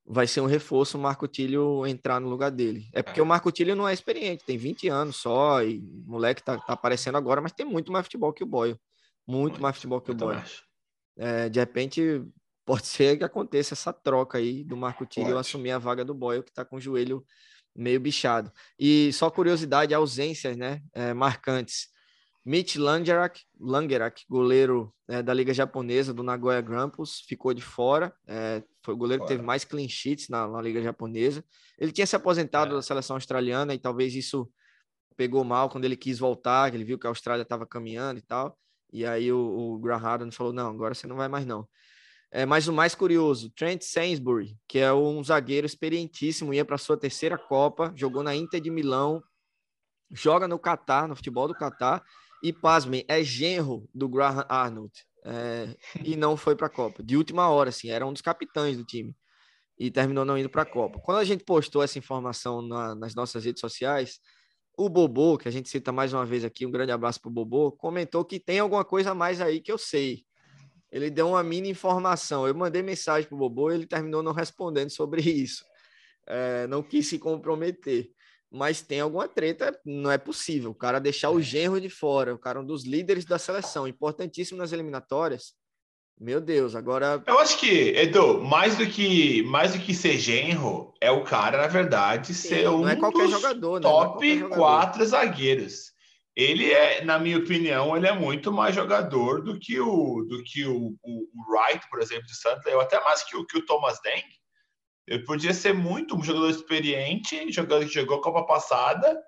vai 0.07 0.27
ser 0.27 0.41
um 0.41 0.47
reforço 0.47 0.99
o 0.99 1.01
Marco 1.01 1.27
Tilho 1.27 1.87
entrar 1.87 2.21
no 2.21 2.29
lugar 2.29 2.51
dele. 2.51 2.89
É 2.93 3.03
porque 3.03 3.21
o 3.21 3.27
Marco 3.27 3.51
Tilho 3.51 3.75
não 3.75 3.89
é 3.89 3.93
experiente, 3.93 4.45
tem 4.45 4.59
20 4.59 4.89
anos 4.89 5.17
só, 5.17 5.63
e 5.63 5.79
o 5.79 6.11
moleque 6.11 6.43
tá, 6.43 6.59
tá 6.59 6.75
aparecendo 6.75 7.17
agora, 7.17 7.41
mas 7.41 7.53
tem 7.53 7.65
muito 7.65 7.91
mais 7.91 8.05
futebol 8.07 8.33
que 8.33 8.45
o 8.45 8.47
Boyle. 8.47 8.79
Muito, 9.27 9.53
muito 9.53 9.63
mais 9.63 9.77
futebol 9.77 10.01
que 10.01 10.11
o 10.11 10.15
Boyle. 10.15 10.43
É, 11.17 11.49
de 11.49 11.59
repente, 11.59 12.23
pode 12.67 12.87
ser 12.87 13.17
que 13.17 13.25
aconteça 13.25 13.75
essa 13.75 13.93
troca 13.93 14.39
aí 14.39 14.63
do 14.63 14.77
Marco 14.77 15.07
Tilho 15.07 15.39
assumir 15.39 15.71
a 15.71 15.79
vaga 15.79 16.05
do 16.05 16.15
Boyle, 16.15 16.43
que 16.43 16.53
tá 16.53 16.65
com 16.65 16.77
o 16.77 16.81
joelho 16.81 17.25
meio 17.75 17.99
bichado. 17.99 18.53
E 18.79 19.13
só 19.13 19.31
curiosidade, 19.31 19.95
ausências, 19.95 20.57
né, 20.57 20.81
é, 20.93 21.15
marcantes. 21.15 21.89
Mitch 22.45 22.77
Langerak, 22.77 23.41
Langerak 23.59 24.25
goleiro 24.29 24.95
é, 25.09 25.23
da 25.23 25.33
Liga 25.33 25.55
Japonesa, 25.55 26.13
do 26.13 26.23
Nagoya 26.23 26.61
Grampus, 26.61 27.21
ficou 27.27 27.55
de 27.55 27.63
fora. 27.63 28.15
É, 28.27 28.63
foi 28.83 28.93
o 28.93 28.97
goleiro 28.97 29.23
fora. 29.23 29.29
que 29.29 29.35
teve 29.35 29.47
mais 29.47 29.65
clean 29.65 29.89
sheets 29.89 30.29
na, 30.29 30.47
na, 30.47 30.61
Liga 30.61 30.83
Japonesa. 30.83 31.43
Ele 31.79 31.91
tinha 31.91 32.07
se 32.07 32.15
aposentado 32.15 32.73
é. 32.73 32.75
da 32.77 32.83
seleção 32.83 33.17
australiana 33.17 33.73
e 33.73 33.79
talvez 33.79 34.15
isso 34.15 34.51
pegou 35.17 35.43
mal 35.43 35.71
quando 35.71 35.87
ele 35.87 35.97
quis 35.97 36.19
voltar, 36.19 36.75
ele 36.75 36.85
viu 36.85 36.99
que 36.99 37.07
a 37.07 37.11
Austrália 37.11 37.43
estava 37.43 37.67
caminhando 37.67 38.19
e 38.19 38.23
tal. 38.23 38.59
E 38.93 39.07
aí 39.07 39.33
o, 39.33 39.39
o 39.39 39.79
Graham 39.79 40.31
falou: 40.31 40.53
não, 40.53 40.69
agora 40.69 40.95
você 40.95 41.07
não 41.07 41.17
vai 41.17 41.29
mais 41.29 41.47
não. 41.47 41.67
É, 42.31 42.45
mas 42.45 42.67
o 42.67 42.73
mais 42.73 42.95
curioso, 42.95 43.49
Trent 43.51 43.83
Sainsbury, 43.83 44.59
que 44.67 44.81
é 44.81 44.93
um 44.93 45.23
zagueiro 45.23 45.67
experientíssimo, 45.67 46.53
ia 46.53 46.65
para 46.65 46.77
sua 46.77 46.97
terceira 46.97 47.39
Copa, 47.39 47.93
jogou 47.97 48.25
na 48.25 48.35
Inter 48.35 48.61
de 48.61 48.71
Milão, 48.71 49.23
joga 50.11 50.49
no 50.49 50.59
Catar, 50.59 51.07
no 51.07 51.15
futebol 51.15 51.47
do 51.47 51.55
Catar, 51.55 52.03
e, 52.45 52.53
pasmem, 52.53 53.07
é 53.09 53.25
genro 53.25 53.89
do 53.95 54.07
Graham 54.07 54.45
Arnold. 54.51 54.93
É, 55.25 55.75
e 56.05 56.15
não 56.15 56.37
foi 56.37 56.55
para 56.55 56.67
a 56.67 56.71
Copa. 56.71 57.03
De 57.03 57.17
última 57.17 57.49
hora, 57.49 57.71
assim, 57.71 57.89
era 57.89 58.07
um 58.07 58.13
dos 58.13 58.21
capitães 58.21 58.77
do 58.77 58.85
time. 58.85 59.17
E 59.79 59.91
terminou 59.91 60.27
não 60.27 60.37
indo 60.37 60.51
para 60.51 60.61
a 60.61 60.67
Copa. 60.67 61.01
Quando 61.01 61.17
a 61.17 61.25
gente 61.25 61.43
postou 61.43 61.83
essa 61.83 61.99
informação 61.99 62.61
na, 62.61 62.95
nas 62.95 63.15
nossas 63.15 63.47
redes 63.47 63.61
sociais, 63.61 64.21
o 64.77 64.91
Bobô, 64.91 65.39
que 65.39 65.49
a 65.49 65.51
gente 65.51 65.71
cita 65.71 65.91
mais 65.91 66.13
uma 66.13 66.27
vez 66.27 66.45
aqui, 66.45 66.67
um 66.67 66.71
grande 66.71 66.93
abraço 66.93 67.19
para 67.19 67.31
o 67.31 67.33
Bobô, 67.33 67.73
comentou 67.73 68.23
que 68.27 68.39
tem 68.39 68.59
alguma 68.59 68.85
coisa 68.85 69.13
a 69.13 69.15
mais 69.15 69.41
aí 69.41 69.59
que 69.59 69.73
eu 69.73 69.79
sei. 69.79 70.23
Ele 70.93 71.11
deu 71.11 71.31
uma 71.31 71.43
mini 71.43 71.71
informação. 71.71 72.47
Eu 72.47 72.55
mandei 72.55 72.83
mensagem 72.83 73.27
para 73.27 73.37
o 73.37 73.39
Bobô 73.39 73.71
e 73.71 73.77
ele 73.77 73.87
terminou 73.87 74.23
não 74.23 74.33
respondendo 74.33 74.91
sobre 74.91 75.23
isso. 75.23 75.65
é, 76.27 76.67
não 76.67 76.83
quis 76.83 77.09
se 77.09 77.19
comprometer. 77.19 78.11
Mas 78.55 78.81
tem 78.81 79.01
alguma 79.01 79.27
treta, 79.27 79.77
não 79.85 80.13
é 80.13 80.17
possível. 80.17 80.71
O 80.71 80.75
cara 80.75 81.01
deixar 81.01 81.31
o 81.31 81.41
genro 81.41 81.81
de 81.81 81.89
fora, 81.91 82.33
o 82.33 82.39
cara 82.39 82.61
é 82.61 82.63
um 82.63 82.65
dos 82.65 82.85
líderes 82.85 83.25
da 83.25 83.37
seleção, 83.37 83.89
importantíssimo 83.89 84.59
nas 84.59 84.71
eliminatórias. 84.71 85.55
Meu 86.21 86.41
Deus, 86.41 86.77
agora. 86.77 87.21
Eu 87.27 87.41
acho 87.41 87.59
que, 87.59 87.89
Edu, 87.97 88.41
mais 88.41 88.77
do 88.77 88.87
que 88.87 89.43
mais 89.43 89.73
do 89.73 89.81
que 89.81 89.93
ser 89.93 90.17
genro, 90.17 90.95
é 91.01 91.11
o 91.11 91.25
cara, 91.25 91.59
na 91.59 91.67
verdade, 91.67 92.33
Sim, 92.33 92.49
ser 92.49 92.69
um 92.69 92.89
é 92.89 92.95
dos 92.95 93.31
jogador, 93.33 93.81
né? 93.81 93.89
É 93.89 93.91
top 93.91 94.45
é 94.45 94.49
quatro 94.49 95.05
zagueiros. 95.05 95.93
Ele 96.37 96.73
é, 96.73 97.05
na 97.05 97.19
minha 97.19 97.39
opinião, 97.39 97.97
ele 97.97 98.07
é 98.07 98.13
muito 98.13 98.53
mais 98.53 98.73
jogador 98.73 99.43
do 99.43 99.59
que 99.59 99.81
o 99.81 100.25
do 100.29 100.45
que 100.45 100.65
o, 100.65 100.95
o, 101.03 101.29
o 101.35 101.53
Wright, 101.53 101.85
por 101.91 102.01
exemplo, 102.01 102.27
de 102.27 102.37
Santos. 102.37 102.65
Eu 102.67 102.81
até 102.81 103.03
mais 103.03 103.25
que 103.25 103.37
o, 103.37 103.45
que 103.45 103.59
o 103.59 103.67
Thomas 103.67 103.99
Deng. 104.01 104.23
Ele 105.07 105.25
podia 105.25 105.53
ser 105.53 105.75
muito 105.75 106.17
um 106.17 106.23
jogador 106.23 106.49
experiente, 106.49 107.53
jogador 107.53 107.85
que 107.85 107.93
jogou 107.93 108.19
a 108.19 108.23
Copa 108.23 108.47
passada. 108.47 109.21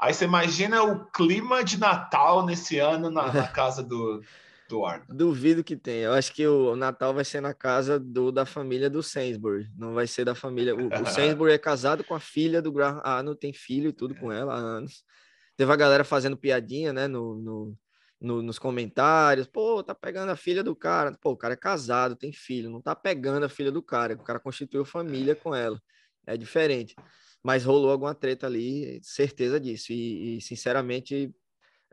Aí 0.00 0.14
você 0.14 0.24
imagina 0.24 0.82
o 0.82 1.04
clima 1.10 1.62
de 1.62 1.78
Natal 1.78 2.44
nesse 2.44 2.78
ano 2.78 3.10
na, 3.10 3.32
na 3.32 3.46
casa 3.48 3.82
do, 3.82 4.22
do 4.68 4.84
Arnold. 4.84 5.16
Duvido 5.16 5.64
que 5.64 5.76
tenha. 5.76 6.06
Eu 6.06 6.12
acho 6.12 6.32
que 6.32 6.46
o 6.46 6.76
Natal 6.76 7.12
vai 7.12 7.24
ser 7.24 7.40
na 7.40 7.52
casa 7.52 7.98
do, 7.98 8.30
da 8.30 8.46
família 8.46 8.88
do 8.88 9.02
Sainsbury. 9.02 9.68
Não 9.76 9.92
vai 9.94 10.06
ser 10.06 10.24
da 10.24 10.34
família. 10.34 10.74
O, 10.74 10.86
o 10.86 11.06
Sainsbury 11.06 11.52
é 11.52 11.58
casado 11.58 12.04
com 12.04 12.14
a 12.14 12.20
filha 12.20 12.62
do 12.62 12.72
Graham. 12.72 13.00
Ah, 13.04 13.22
não 13.22 13.34
tem 13.34 13.52
filho 13.52 13.90
e 13.90 13.92
tudo 13.92 14.14
com 14.14 14.32
ela 14.32 14.54
há 14.54 14.58
anos. 14.58 15.04
Teve 15.56 15.72
a 15.72 15.76
galera 15.76 16.04
fazendo 16.04 16.36
piadinha, 16.36 16.92
né, 16.92 17.06
no, 17.06 17.36
no 17.36 17.76
no, 18.22 18.40
nos 18.40 18.58
comentários, 18.58 19.48
pô, 19.48 19.82
tá 19.82 19.94
pegando 19.94 20.30
a 20.30 20.36
filha 20.36 20.62
do 20.62 20.76
cara. 20.76 21.16
Pô, 21.20 21.32
o 21.32 21.36
cara 21.36 21.54
é 21.54 21.56
casado, 21.56 22.14
tem 22.14 22.32
filho, 22.32 22.70
não 22.70 22.80
tá 22.80 22.94
pegando 22.94 23.44
a 23.44 23.48
filha 23.48 23.72
do 23.72 23.82
cara, 23.82 24.14
o 24.14 24.22
cara 24.22 24.38
constituiu 24.38 24.84
família 24.84 25.34
com 25.34 25.54
ela. 25.54 25.80
É 26.26 26.36
diferente. 26.36 26.94
Mas 27.42 27.64
rolou 27.64 27.90
alguma 27.90 28.14
treta 28.14 28.46
ali, 28.46 29.00
certeza 29.02 29.58
disso. 29.58 29.92
E, 29.92 30.36
e 30.36 30.40
sinceramente, 30.40 31.34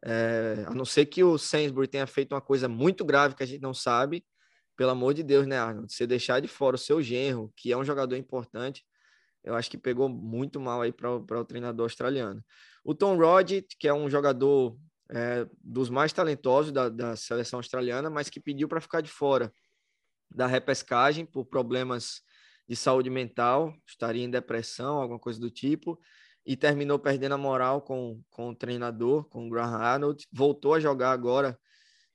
é, 0.04 0.66
a 0.68 0.74
não 0.76 0.86
ser 0.86 1.08
que 1.08 1.24
o 1.24 1.38
Sainsbury 1.38 1.88
tenha 1.88 2.06
feito 2.06 2.34
uma 2.34 2.42
coisa 2.42 2.70
muito 2.70 3.04
grave 3.04 3.36
que 3.36 3.44
a 3.44 3.48
gente 3.48 3.62
não 3.62 3.74
sabe, 3.74 4.24
pelo 4.78 4.92
amor 4.92 5.16
de 5.16 5.24
Deus, 5.24 5.48
né, 5.48 5.58
Arnold? 5.58 5.92
Você 5.92 6.06
deixar 6.06 6.40
de 6.40 6.48
fora 6.48 6.76
o 6.76 6.80
seu 6.80 7.02
genro, 7.02 7.52
que 7.56 7.72
é 7.72 7.78
um 7.78 7.84
jogador 7.84 8.16
importante, 8.16 8.86
eu 9.44 9.56
acho 9.56 9.70
que 9.70 9.78
pegou 9.78 10.08
muito 10.08 10.60
mal 10.60 10.82
aí 10.82 10.92
para 10.92 11.12
o 11.12 11.46
treinador 11.46 11.86
australiano. 11.86 12.44
O 12.84 12.94
Tom 12.94 13.18
Rod, 13.18 13.62
que 13.80 13.88
é 13.88 13.94
um 13.94 14.10
jogador 14.10 14.78
é, 15.12 15.48
dos 15.62 15.90
mais 15.90 16.14
talentosos 16.14 16.72
da, 16.72 16.90
da 16.90 17.16
seleção 17.16 17.60
australiana, 17.60 18.10
mas 18.10 18.30
que 18.30 18.40
pediu 18.40 18.68
para 18.68 18.82
ficar 18.82 19.02
de 19.02 19.10
fora 19.10 19.52
da 20.30 20.46
repescagem 20.46 21.26
por 21.26 21.46
problemas 21.46 22.22
de 22.68 22.76
saúde 22.76 23.10
mental, 23.10 23.74
estaria 23.88 24.24
em 24.24 24.30
depressão, 24.30 24.98
alguma 24.98 25.20
coisa 25.20 25.40
do 25.40 25.50
tipo, 25.50 26.00
e 26.46 26.56
terminou 26.56 27.00
perdendo 27.00 27.34
a 27.34 27.38
moral 27.38 27.82
com, 27.82 28.22
com 28.30 28.50
o 28.50 28.56
treinador, 28.56 29.24
com 29.26 29.48
o 29.48 29.50
Graham 29.50 29.78
Arnold. 29.78 30.28
Voltou 30.32 30.76
a 30.76 30.80
jogar 30.80 31.12
agora, 31.12 31.60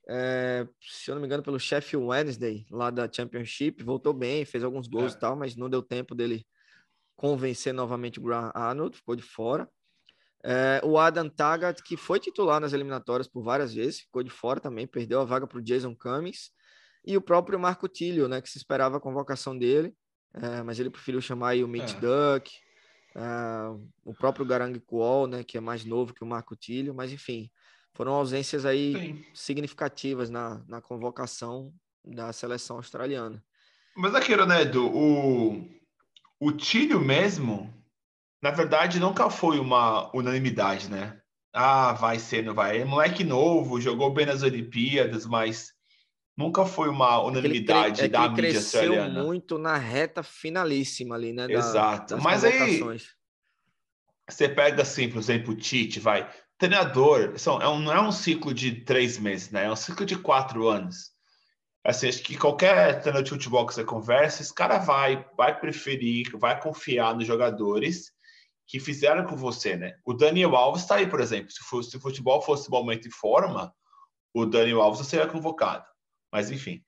é, 0.07 0.65
se 0.79 1.11
eu 1.11 1.15
não 1.15 1.21
me 1.21 1.27
engano, 1.27 1.43
pelo 1.43 1.59
Sheffield 1.59 2.07
Wednesday, 2.07 2.65
lá 2.71 2.89
da 2.89 3.11
Championship. 3.11 3.83
Voltou 3.83 4.13
bem, 4.13 4.45
fez 4.45 4.63
alguns 4.63 4.87
gols 4.87 5.13
é. 5.13 5.17
e 5.17 5.19
tal, 5.19 5.35
mas 5.35 5.57
não 5.57 5.69
deu 5.69 5.83
tempo 5.83 6.15
dele 6.15 6.45
convencer 7.17 7.73
novamente 7.73 8.19
o 8.19 8.23
Graham 8.23 8.51
Arnold, 8.53 8.95
ficou 8.95 9.15
de 9.15 9.23
fora. 9.23 9.69
É, 10.47 10.79
o 10.83 10.99
Adam 10.99 11.27
Taggart, 11.27 11.81
que 11.81 11.97
foi 11.97 12.19
titular 12.19 12.61
nas 12.61 12.71
eliminatórias 12.71 13.27
por 13.27 13.41
várias 13.41 13.73
vezes, 13.73 14.01
ficou 14.01 14.21
de 14.21 14.29
fora 14.29 14.59
também, 14.59 14.85
perdeu 14.85 15.19
a 15.19 15.25
vaga 15.25 15.47
para 15.47 15.57
o 15.57 15.61
Jason 15.61 15.95
Cummings. 15.95 16.51
E 17.03 17.17
o 17.17 17.21
próprio 17.21 17.59
Marco 17.59 17.87
Tilio, 17.87 18.27
né, 18.27 18.39
que 18.41 18.49
se 18.49 18.59
esperava 18.59 18.97
a 18.97 19.01
convocação 19.01 19.57
dele, 19.57 19.91
é, 20.35 20.61
mas 20.61 20.79
ele 20.79 20.91
preferiu 20.91 21.19
chamar 21.19 21.49
aí 21.49 21.63
o 21.63 21.67
Mitch 21.67 21.95
é. 21.95 21.99
Duck, 21.99 22.51
é, 23.15 23.21
o 24.03 24.13
próprio 24.13 24.45
Garang 24.45 24.79
Kuol, 24.81 25.25
né, 25.25 25.43
que 25.43 25.57
é 25.57 25.61
mais 25.61 25.83
novo 25.83 26.13
que 26.13 26.23
o 26.23 26.27
Marco 26.27 26.55
Tilio, 26.55 26.93
mas 26.93 27.11
enfim, 27.11 27.49
foram 27.95 28.13
ausências 28.13 28.67
aí 28.67 28.93
Sim. 28.93 29.25
significativas 29.33 30.29
na, 30.29 30.63
na 30.67 30.79
convocação 30.79 31.73
da 32.03 32.31
seleção 32.31 32.75
australiana. 32.75 33.43
Mas 33.97 34.13
aquilo, 34.13 34.45
né, 34.45 34.61
Edu, 34.61 34.85
o, 34.85 35.67
o 36.39 36.51
Tilio 36.51 36.99
mesmo, 36.99 37.73
na 38.45 38.51
verdade, 38.51 38.99
nunca 38.99 39.27
foi 39.27 39.57
uma 39.57 40.15
unanimidade, 40.15 40.87
né? 40.87 41.19
Ah, 41.51 41.93
vai 41.93 42.19
ser, 42.19 42.43
não 42.43 42.53
vai. 42.53 42.79
É 42.79 42.85
moleque 42.85 43.23
novo, 43.23 43.81
jogou 43.81 44.13
bem 44.13 44.27
nas 44.27 44.43
Olimpíadas, 44.43 45.25
mas 45.25 45.73
nunca 46.37 46.63
foi 46.63 46.87
uma 46.87 47.19
unanimidade 47.23 48.01
é 48.03 48.07
da 48.07 48.29
mídia 48.29 48.59
australiana. 48.59 49.23
muito 49.23 49.57
na 49.57 49.77
reta 49.77 50.21
finalíssima 50.21 51.15
ali, 51.15 51.33
né? 51.33 51.47
Da, 51.47 51.53
Exato. 51.55 52.21
Mas 52.21 52.43
aí 52.43 52.83
você 54.29 54.47
pega 54.47 54.83
assim, 54.83 55.09
por 55.09 55.17
exemplo, 55.17 55.53
o 55.53 55.57
Tite, 55.57 55.99
vai. 55.99 56.29
Treinador, 56.59 57.39
são, 57.39 57.59
é 57.59 57.67
um, 57.67 57.79
não 57.79 57.93
é 57.93 57.99
um 57.99 58.11
ciclo 58.11 58.53
de 58.53 58.75
três 58.81 59.17
meses, 59.17 59.49
né? 59.49 59.65
É 59.65 59.71
um 59.71 59.75
ciclo 59.75 60.05
de 60.05 60.19
quatro 60.19 60.67
anos. 60.67 61.09
Assim, 61.83 62.07
acho 62.07 62.21
que 62.21 62.37
qualquer 62.37 63.01
treinador 63.01 63.23
de 63.23 63.29
futebol 63.31 63.65
que 63.65 63.73
você 63.73 63.83
conversa, 63.83 64.43
esse 64.43 64.53
cara 64.53 64.77
vai, 64.77 65.25
vai 65.35 65.59
preferir, 65.59 66.29
vai 66.37 66.61
confiar 66.61 67.15
nos 67.15 67.25
jogadores 67.25 68.13
que 68.67 68.79
fizeram 68.79 69.25
com 69.25 69.35
você, 69.35 69.75
né? 69.75 69.97
O 70.03 70.13
Daniel 70.13 70.55
Alves 70.55 70.81
está 70.81 70.95
aí, 70.95 71.07
por 71.07 71.19
exemplo. 71.19 71.51
Se, 71.51 71.59
fosse, 71.63 71.91
se 71.91 71.97
o 71.97 72.01
futebol 72.01 72.41
fosse 72.41 72.69
momento 72.69 73.07
e 73.07 73.11
forma, 73.11 73.73
o 74.33 74.45
Daniel 74.45 74.81
Alves 74.81 75.05
seria 75.07 75.27
convocado. 75.27 75.85
Mas, 76.31 76.49
enfim. 76.49 76.83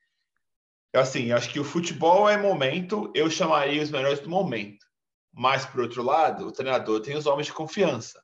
Assim, 0.94 1.32
acho 1.32 1.50
que 1.52 1.60
o 1.60 1.64
futebol 1.64 2.28
é 2.28 2.38
momento, 2.38 3.12
eu 3.14 3.30
chamaria 3.30 3.84
os 3.84 3.92
melhores 3.92 4.20
do 4.20 4.30
momento. 4.30 4.86
Mas, 5.32 5.66
por 5.66 5.82
outro 5.82 6.02
lado, 6.02 6.48
o 6.48 6.52
treinador 6.52 7.02
tem 7.02 7.16
os 7.16 7.28
homens 7.28 7.48
de 7.48 7.54
confiança. 7.54 8.22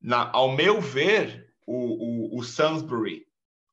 Na, 0.00 0.30
ao 0.32 0.52
meu 0.52 0.80
ver, 0.80 1.54
o, 1.64 2.34
o, 2.34 2.38
o 2.38 2.42
Sainsbury, 2.42 3.26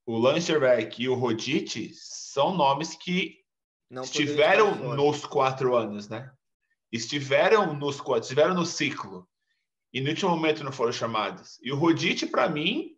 o 0.06 0.18
Lancherbeck 0.18 1.02
e 1.02 1.10
o 1.10 1.16
Rodite 1.16 1.92
são 1.96 2.56
nomes 2.56 2.96
que 2.96 3.40
não 3.90 4.04
estiveram 4.04 4.96
nos 4.96 5.26
quatro 5.26 5.76
anos, 5.76 6.10
né? 6.10 6.32
Estiveram 6.94 7.74
nos 7.74 8.00
estiveram 8.22 8.54
no 8.54 8.66
ciclo 8.66 9.28
e 9.92 10.00
no 10.00 10.10
último 10.10 10.30
momento 10.30 10.64
não 10.64 10.72
foram 10.72 10.92
chamados. 10.92 11.60
E 11.64 11.72
o 11.72 11.76
Rodite, 11.76 12.28
para 12.28 12.48
mim, 12.48 12.96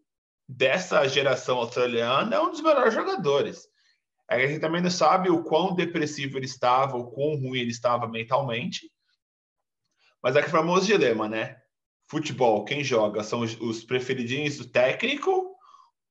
dessa 0.48 1.08
geração 1.08 1.58
australiana, 1.58 2.36
é 2.36 2.40
um 2.40 2.52
dos 2.52 2.62
melhores 2.62 2.94
jogadores. 2.94 3.68
É 4.30 4.36
a 4.44 4.48
gente 4.48 4.60
também 4.60 4.82
não 4.82 4.90
sabe 4.92 5.30
o 5.30 5.44
quão 5.44 5.74
depressivo 5.74 6.38
ele 6.38 6.46
estava, 6.46 6.98
o 6.98 7.10
quão 7.12 7.36
ruim 7.36 7.60
ele 7.60 7.72
estava 7.72 8.08
mentalmente. 8.08 8.92
Mas 10.22 10.36
é 10.36 10.42
que 10.42 10.50
famoso 10.50 10.86
dilema, 10.86 11.30
né? 11.30 11.58
Futebol, 12.08 12.66
quem 12.66 12.84
joga? 12.84 13.24
São 13.24 13.42
os 13.42 13.84
preferidinhos 13.84 14.58
do 14.58 14.66
técnico 14.66 15.56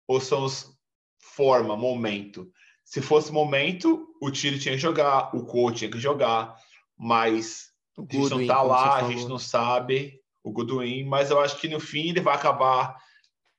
ou 0.07 0.21
são 0.21 0.45
os 0.45 0.75
forma, 1.19 1.77
momento? 1.77 2.51
Se 2.85 3.01
fosse 3.01 3.33
momento, 3.33 4.07
o 4.21 4.31
Tiro 4.31 4.59
tinha 4.59 4.75
que 4.75 4.81
jogar, 4.81 5.35
o 5.35 5.45
coach 5.45 5.79
tinha 5.79 5.91
que 5.91 5.99
jogar, 5.99 6.57
mas 6.97 7.74
o 7.97 8.07
a 8.09 8.15
gente 8.15 8.31
não 8.31 8.47
tá 8.47 8.63
lá, 8.63 8.97
a 8.97 9.09
gente 9.09 9.27
não 9.27 9.39
sabe 9.39 10.21
o 10.43 10.53
Goodwin, 10.53 11.05
mas 11.05 11.31
eu 11.31 11.41
acho 11.41 11.59
que 11.59 11.69
no 11.69 11.81
fim 11.81 12.11
ele 12.11 12.21
vai 12.21 12.35
acabar, 12.35 12.97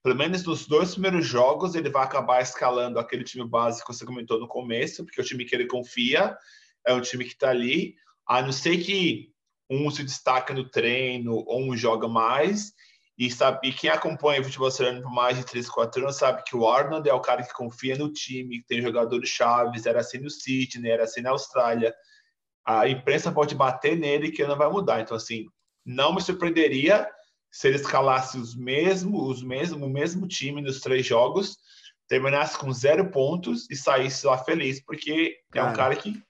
pelo 0.04 0.16
menos 0.16 0.44
nos 0.44 0.68
dois 0.68 0.92
primeiros 0.92 1.26
jogos, 1.26 1.74
ele 1.74 1.90
vai 1.90 2.04
acabar 2.04 2.42
escalando 2.42 3.00
aquele 3.00 3.24
time 3.24 3.48
básico 3.48 3.88
que 3.88 3.98
você 3.98 4.06
comentou 4.06 4.40
no 4.40 4.48
começo, 4.48 5.04
porque 5.04 5.20
é 5.20 5.24
o 5.24 5.26
time 5.26 5.46
que 5.46 5.56
ele 5.56 5.68
confia, 5.68 6.38
é 6.86 6.94
um 6.94 7.02
time 7.02 7.26
que 7.26 7.34
está 7.34 7.50
ali, 7.50 7.96
a 8.28 8.42
não 8.42 8.52
ser 8.52 8.78
que 8.78 9.32
um 9.70 9.90
se 9.90 10.04
destaca 10.04 10.54
no 10.54 10.70
treino 10.70 11.44
ou 11.48 11.62
um 11.62 11.76
joga 11.76 12.08
mais, 12.08 12.74
e 13.18 13.32
sabe, 13.32 13.70
e 13.70 13.72
quem 13.72 13.90
acompanha 13.90 14.42
o 14.42 14.44
futebol 14.44 14.68
australiano 14.68 15.02
por 15.02 15.12
mais 15.12 15.38
de 15.38 15.46
3, 15.46 15.70
4 15.70 16.04
anos 16.04 16.18
sabe 16.18 16.44
que 16.44 16.56
o 16.56 16.68
Arnold 16.68 17.10
é 17.10 17.14
o 17.14 17.22
cara 17.22 17.42
que 17.42 17.54
confia 17.54 17.98
no 17.98 18.12
time, 18.12 18.60
que 18.60 18.68
tem 18.68 18.82
jogadores 18.82 19.30
chaves, 19.30 19.86
era 19.86 20.02
assim 20.02 20.20
no 20.20 20.30
Sydney, 20.30 20.92
era 20.92 21.06
assim 21.06 21.22
na 21.22 21.32
Austrália, 21.32 21.96
a 22.66 22.90
imprensa 22.90 23.32
pode 23.32 23.54
bater 23.54 23.96
nele 23.96 24.32
que 24.32 24.46
não 24.46 24.58
vai 24.58 24.70
mudar. 24.70 25.02
Então, 25.02 25.16
assim, 25.16 25.46
não 25.86 26.14
me 26.16 26.22
surpreenderia 26.22 27.08
se 27.52 27.68
ele 27.68 27.78
escalasse 27.78 28.38
os 28.38 28.56
mesmos, 28.56 29.38
os 29.38 29.44
mesmo, 29.44 29.86
o 29.86 29.90
mesmo 29.90 30.28
time 30.28 30.62
nos 30.62 30.82
três 30.82 31.06
jogos, 31.06 31.56
terminasse 32.08 32.58
com 32.58 32.72
zero 32.74 33.10
pontos 33.12 33.66
e 33.70 33.76
saísse 33.76 34.26
lá 34.26 34.38
feliz, 34.38 34.84
porque 34.84 35.38
cara, 35.52 35.68
é 35.68 35.72
um 35.72 35.74
cara 35.74 35.96
que 35.96 36.22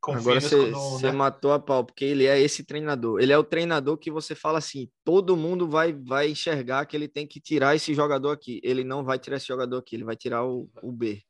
confia 0.00 0.38
Agora 0.38 0.40
você 0.40 1.06
né? 1.06 1.12
matou 1.12 1.52
a 1.52 1.58
pau, 1.58 1.84
porque 1.84 2.04
ele 2.04 2.26
é 2.26 2.40
esse 2.40 2.64
treinador. 2.64 3.20
Ele 3.20 3.32
é 3.32 3.38
o 3.38 3.44
treinador 3.44 3.96
que 3.96 4.10
você 4.10 4.34
fala 4.34 4.58
assim, 4.58 4.88
todo 5.04 5.36
mundo 5.36 5.68
vai, 5.68 5.92
vai 5.92 6.30
enxergar 6.30 6.86
que 6.86 6.96
ele 6.96 7.08
tem 7.08 7.26
que 7.26 7.40
tirar 7.40 7.74
esse 7.74 7.94
jogador 7.94 8.30
aqui. 8.30 8.60
Ele 8.62 8.84
não 8.84 9.04
vai 9.04 9.18
tirar 9.18 9.36
esse 9.36 9.48
jogador 9.48 9.78
aqui, 9.78 9.96
ele 9.96 10.04
vai 10.04 10.16
tirar 10.16 10.44
o, 10.44 10.70
o 10.82 10.92
B. 10.92 11.22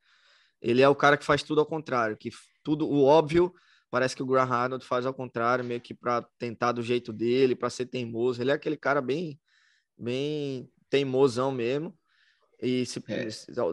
Ele 0.60 0.82
é 0.82 0.89
o 0.89 0.94
cara 0.94 1.16
que 1.16 1.24
faz 1.24 1.43
tudo 1.43 1.60
ao 1.60 1.66
contrário, 1.66 2.16
que 2.16 2.31
tudo 2.62 2.89
o 2.89 3.05
óbvio 3.05 3.52
Parece 3.93 4.16
que 4.16 4.23
o 4.23 4.27
Graham 4.27 4.55
Arnold 4.55 4.86
faz 4.86 5.05
ao 5.05 5.12
contrário, 5.12 5.62
meio 5.62 5.78
que 5.78 5.93
para 5.93 6.27
tentar 6.39 6.73
do 6.73 6.81
jeito 6.81 7.12
dele, 7.12 7.55
para 7.55 7.69
ser 7.69 7.85
teimoso. 7.85 8.40
Ele 8.40 8.51
é 8.51 8.55
aquele 8.55 8.78
cara 8.78 9.02
bem, 9.02 9.39
bem 9.98 10.66
teimosão 10.89 11.52
mesmo. 11.52 11.94
E 12.62 12.86
se, 12.86 13.05
é. 13.06 13.28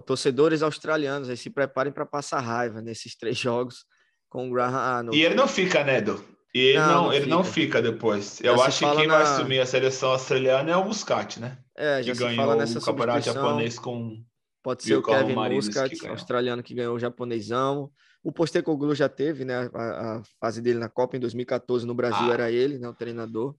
torcedores 0.06 0.62
australianos 0.62 1.30
aí 1.30 1.38
se 1.38 1.50
preparem 1.50 1.94
para 1.94 2.06
passar 2.06 2.42
raiva 2.42 2.82
nesses 2.82 3.16
três 3.16 3.38
jogos 3.40 3.86
com 4.28 4.50
o 4.50 4.52
Graham 4.52 4.76
Arnold. 4.76 5.18
E 5.18 5.24
ele 5.24 5.36
não 5.36 5.48
fica, 5.48 5.86
né, 5.86 6.00
Edu? 6.00 6.22
E 6.54 6.60
ele 6.60 6.80
não, 6.80 7.04
não 7.06 7.14
ele 7.14 7.24
fica. 7.24 7.36
não 7.36 7.44
fica 7.46 7.82
depois. 7.82 8.42
Eu 8.42 8.62
acho 8.62 8.80
que 8.80 8.96
quem 8.98 9.08
na... 9.08 9.20
vai 9.20 9.24
assumir 9.24 9.62
a 9.62 9.66
seleção 9.66 10.12
australiana 10.12 10.70
é 10.70 10.76
o 10.76 10.84
Muscat, 10.84 11.40
né? 11.40 11.60
É, 11.78 12.04
já 12.04 12.12
que 12.12 12.20
ganhou 12.20 12.62
o 12.62 12.82
campeonato 12.82 13.22
japonês 13.22 13.80
com. 13.80 14.22
Pode 14.62 14.84
ser 14.84 14.98
o 14.98 15.02
Kevin 15.02 15.36
Muscat, 15.36 16.08
australiano 16.10 16.62
que 16.62 16.74
ganhou 16.74 16.94
o 16.94 17.00
japonesão. 17.00 17.90
O 18.24 18.32
Postecoglou 18.32 18.94
já 18.94 19.08
teve, 19.08 19.46
né? 19.46 19.70
A, 19.74 20.18
a, 20.18 20.24
fase 20.40 20.62
dele 20.62 20.80
na 20.80 20.90
Copa 20.90 21.16
em 21.16 21.20
2014 21.20 21.86
no 21.86 21.94
Brasil 21.94 22.30
ah. 22.30 22.34
era 22.34 22.52
ele, 22.52 22.78
né? 22.78 22.90
O 22.90 22.94
treinador. 22.94 23.56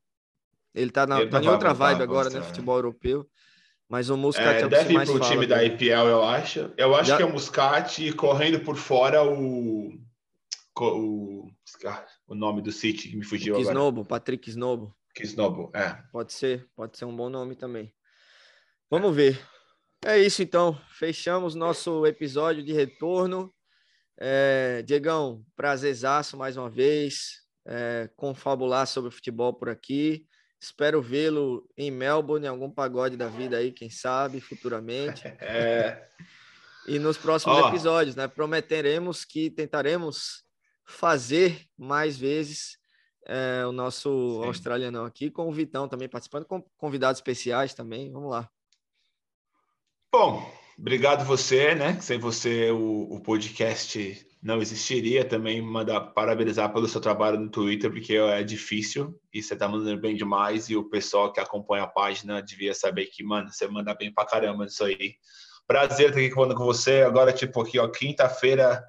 Ele 0.75 0.91
tá, 0.91 1.07
na, 1.07 1.21
ele 1.21 1.31
tá 1.31 1.43
em 1.43 1.49
outra 1.49 1.73
vibe 1.73 2.03
agora, 2.03 2.31
né? 2.31 2.43
Futebol 2.43 2.77
europeu. 2.77 3.27
Mas 3.89 4.09
o 4.09 4.17
Muscat 4.17 4.59
é, 4.59 4.61
é 4.61 4.67
o 4.67 4.69
deve 4.69 4.95
ir 4.95 5.05
pro 5.05 5.19
time 5.21 5.47
da 5.47 5.65
IPL, 5.65 6.09
eu 6.09 6.23
acho. 6.23 6.73
Eu 6.77 6.95
acho 6.95 7.09
já... 7.09 7.17
que 7.17 7.23
é 7.23 7.27
o 7.27 7.33
Muscat 7.33 8.13
correndo 8.13 8.61
por 8.61 8.77
fora 8.77 9.25
o 9.25 9.99
o, 10.79 11.51
o 12.27 12.35
nome 12.35 12.63
do 12.63 12.73
City 12.73 13.09
que 13.09 13.17
me 13.17 13.25
fugiu 13.25 13.55
agora. 13.55 13.71
Snobo, 13.71 14.05
Patrick 14.05 14.49
Snobo. 14.49 14.95
Snobo, 15.19 15.71
é. 15.75 16.03
Pode 16.13 16.33
ser, 16.33 16.67
pode 16.75 16.97
ser 16.97 17.05
um 17.05 17.15
bom 17.15 17.29
nome 17.29 17.55
também. 17.55 17.93
Vamos 18.89 19.15
ver. 19.15 19.41
É 20.05 20.19
isso 20.19 20.43
então. 20.43 20.81
Fechamos 20.99 21.55
nosso 21.55 22.07
episódio 22.07 22.63
de 22.63 22.73
retorno. 22.73 23.53
É, 24.21 24.83
Diegão, 24.83 25.43
prazerzaço 25.57 26.37
mais 26.37 26.57
uma 26.57 26.69
vez. 26.69 27.41
É, 27.67 28.11
confabular 28.17 28.87
sobre 28.87 29.11
futebol 29.11 29.55
por 29.55 29.69
aqui. 29.69 30.27
Espero 30.61 31.01
vê-lo 31.01 31.67
em 31.77 31.91
Melbourne, 31.91 32.45
em 32.45 32.49
algum 32.49 32.71
pagode 32.71 33.17
da 33.17 33.29
vida 33.29 33.57
aí, 33.57 33.73
quem 33.73 33.89
sabe, 33.89 34.41
futuramente. 34.41 35.23
É. 35.41 36.07
E 36.87 36.99
nos 36.99 37.17
próximos 37.19 37.59
oh. 37.59 37.69
episódios, 37.69 38.17
né? 38.17 38.27
Prometeremos 38.27 39.25
que 39.25 39.51
tentaremos 39.51 40.43
fazer 40.87 41.67
mais 41.77 42.17
vezes 42.17 42.79
é, 43.27 43.65
o 43.67 43.71
nosso 43.73 44.41
Sim. 44.41 44.47
australiano 44.47 45.05
aqui, 45.05 45.31
com 45.31 45.47
o 45.49 45.53
Vitão 45.53 45.89
também 45.89 46.09
participando, 46.09 46.47
com 46.47 46.63
convidados 46.77 47.19
especiais 47.19 47.75
também. 47.75 48.11
Vamos 48.11 48.31
lá. 48.31 48.51
Bom, 50.11 50.51
obrigado 50.81 51.25
você, 51.25 51.75
né? 51.75 52.01
Sem 52.01 52.19
você 52.19 52.71
o, 52.71 53.03
o 53.15 53.21
podcast 53.21 54.27
não 54.43 54.61
existiria. 54.63 55.25
Também 55.25 55.61
mandar 55.61 56.01
parabenizar 56.01 56.73
pelo 56.73 56.89
seu 56.89 57.01
trabalho 57.01 57.39
no 57.39 57.51
Twitter, 57.51 57.91
porque 57.91 58.15
é 58.15 58.43
difícil 58.43 59.15
e 59.33 59.43
você 59.43 59.55
tá 59.55 59.69
mandando 59.69 60.01
bem 60.01 60.17
demais. 60.17 60.71
E 60.71 60.77
o 60.77 60.89
pessoal 60.89 61.33
que 61.33 61.41
acompanha 61.41 61.85
a 61.85 61.89
página 61.89 62.43
devia 62.43 62.75
saber 62.75 63.07
que, 63.07 63.23
mano, 63.23 63.51
você 63.51 63.69
manda 63.69 63.95
bem 63.95 64.13
pra 64.13 64.25
caramba 64.25 64.65
isso 64.65 64.83
aí. 64.85 65.15
Prazer 65.67 66.09
estar 66.09 66.19
aqui 66.19 66.31
falando 66.31 66.55
com 66.55 66.65
você. 66.65 67.03
Agora, 67.03 67.33
tipo, 67.33 67.61
aqui, 67.61 67.79
ó, 67.79 67.87
quinta-feira 67.87 68.83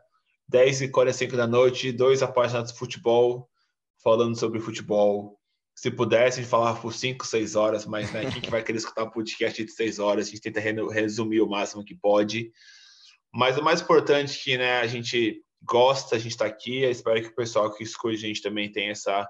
10h45 0.51 1.35
da 1.35 1.45
noite, 1.45 1.91
dois 1.91 2.23
apaixonados 2.23 2.71
de 2.71 2.79
futebol 2.79 3.49
falando 4.03 4.37
sobre 4.37 4.59
futebol. 4.59 5.40
Se 5.81 5.89
pudesse, 5.89 6.39
a 6.39 6.43
gente 6.43 6.51
falava 6.51 6.79
por 6.79 6.93
5, 6.93 7.25
6 7.25 7.55
horas, 7.55 7.87
mas 7.87 8.13
né, 8.13 8.29
quem 8.29 8.39
que 8.39 8.51
vai 8.51 8.61
querer 8.61 8.77
escutar 8.77 9.03
um 9.03 9.09
podcast 9.09 9.65
de 9.65 9.71
6 9.71 9.97
horas? 9.97 10.27
A 10.27 10.29
gente 10.29 10.39
tenta 10.39 10.59
resumir 10.59 11.41
o 11.41 11.49
máximo 11.49 11.83
que 11.83 11.95
pode. 11.95 12.51
Mas 13.33 13.57
o 13.57 13.63
mais 13.63 13.81
importante 13.81 14.37
é 14.37 14.43
que 14.43 14.57
né, 14.59 14.79
a 14.79 14.85
gente 14.85 15.41
gosta, 15.63 16.15
a 16.15 16.19
gente 16.19 16.33
está 16.33 16.45
aqui. 16.45 16.83
Eu 16.83 16.91
espero 16.91 17.19
que 17.19 17.29
o 17.29 17.35
pessoal 17.35 17.73
que 17.73 17.83
escuta 17.83 18.13
a 18.13 18.19
gente 18.19 18.43
também 18.43 18.71
tenha 18.71 18.91
essa. 18.91 19.27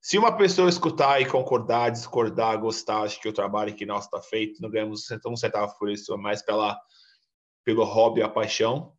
Se 0.00 0.16
uma 0.16 0.34
pessoa 0.34 0.70
escutar 0.70 1.20
e 1.20 1.26
concordar, 1.26 1.90
discordar, 1.90 2.58
gostar, 2.58 3.02
acho 3.02 3.20
que 3.20 3.28
o 3.28 3.32
trabalho 3.34 3.74
que 3.74 3.84
nós 3.84 4.04
está 4.04 4.22
feito, 4.22 4.62
não 4.62 4.70
ganhamos 4.70 5.04
um 5.26 5.36
centavo 5.36 5.76
por 5.78 5.90
isso, 5.90 6.16
mas 6.16 6.40
pela, 6.40 6.80
pelo 7.62 7.84
hobby, 7.84 8.22
a 8.22 8.28
paixão. 8.30 8.94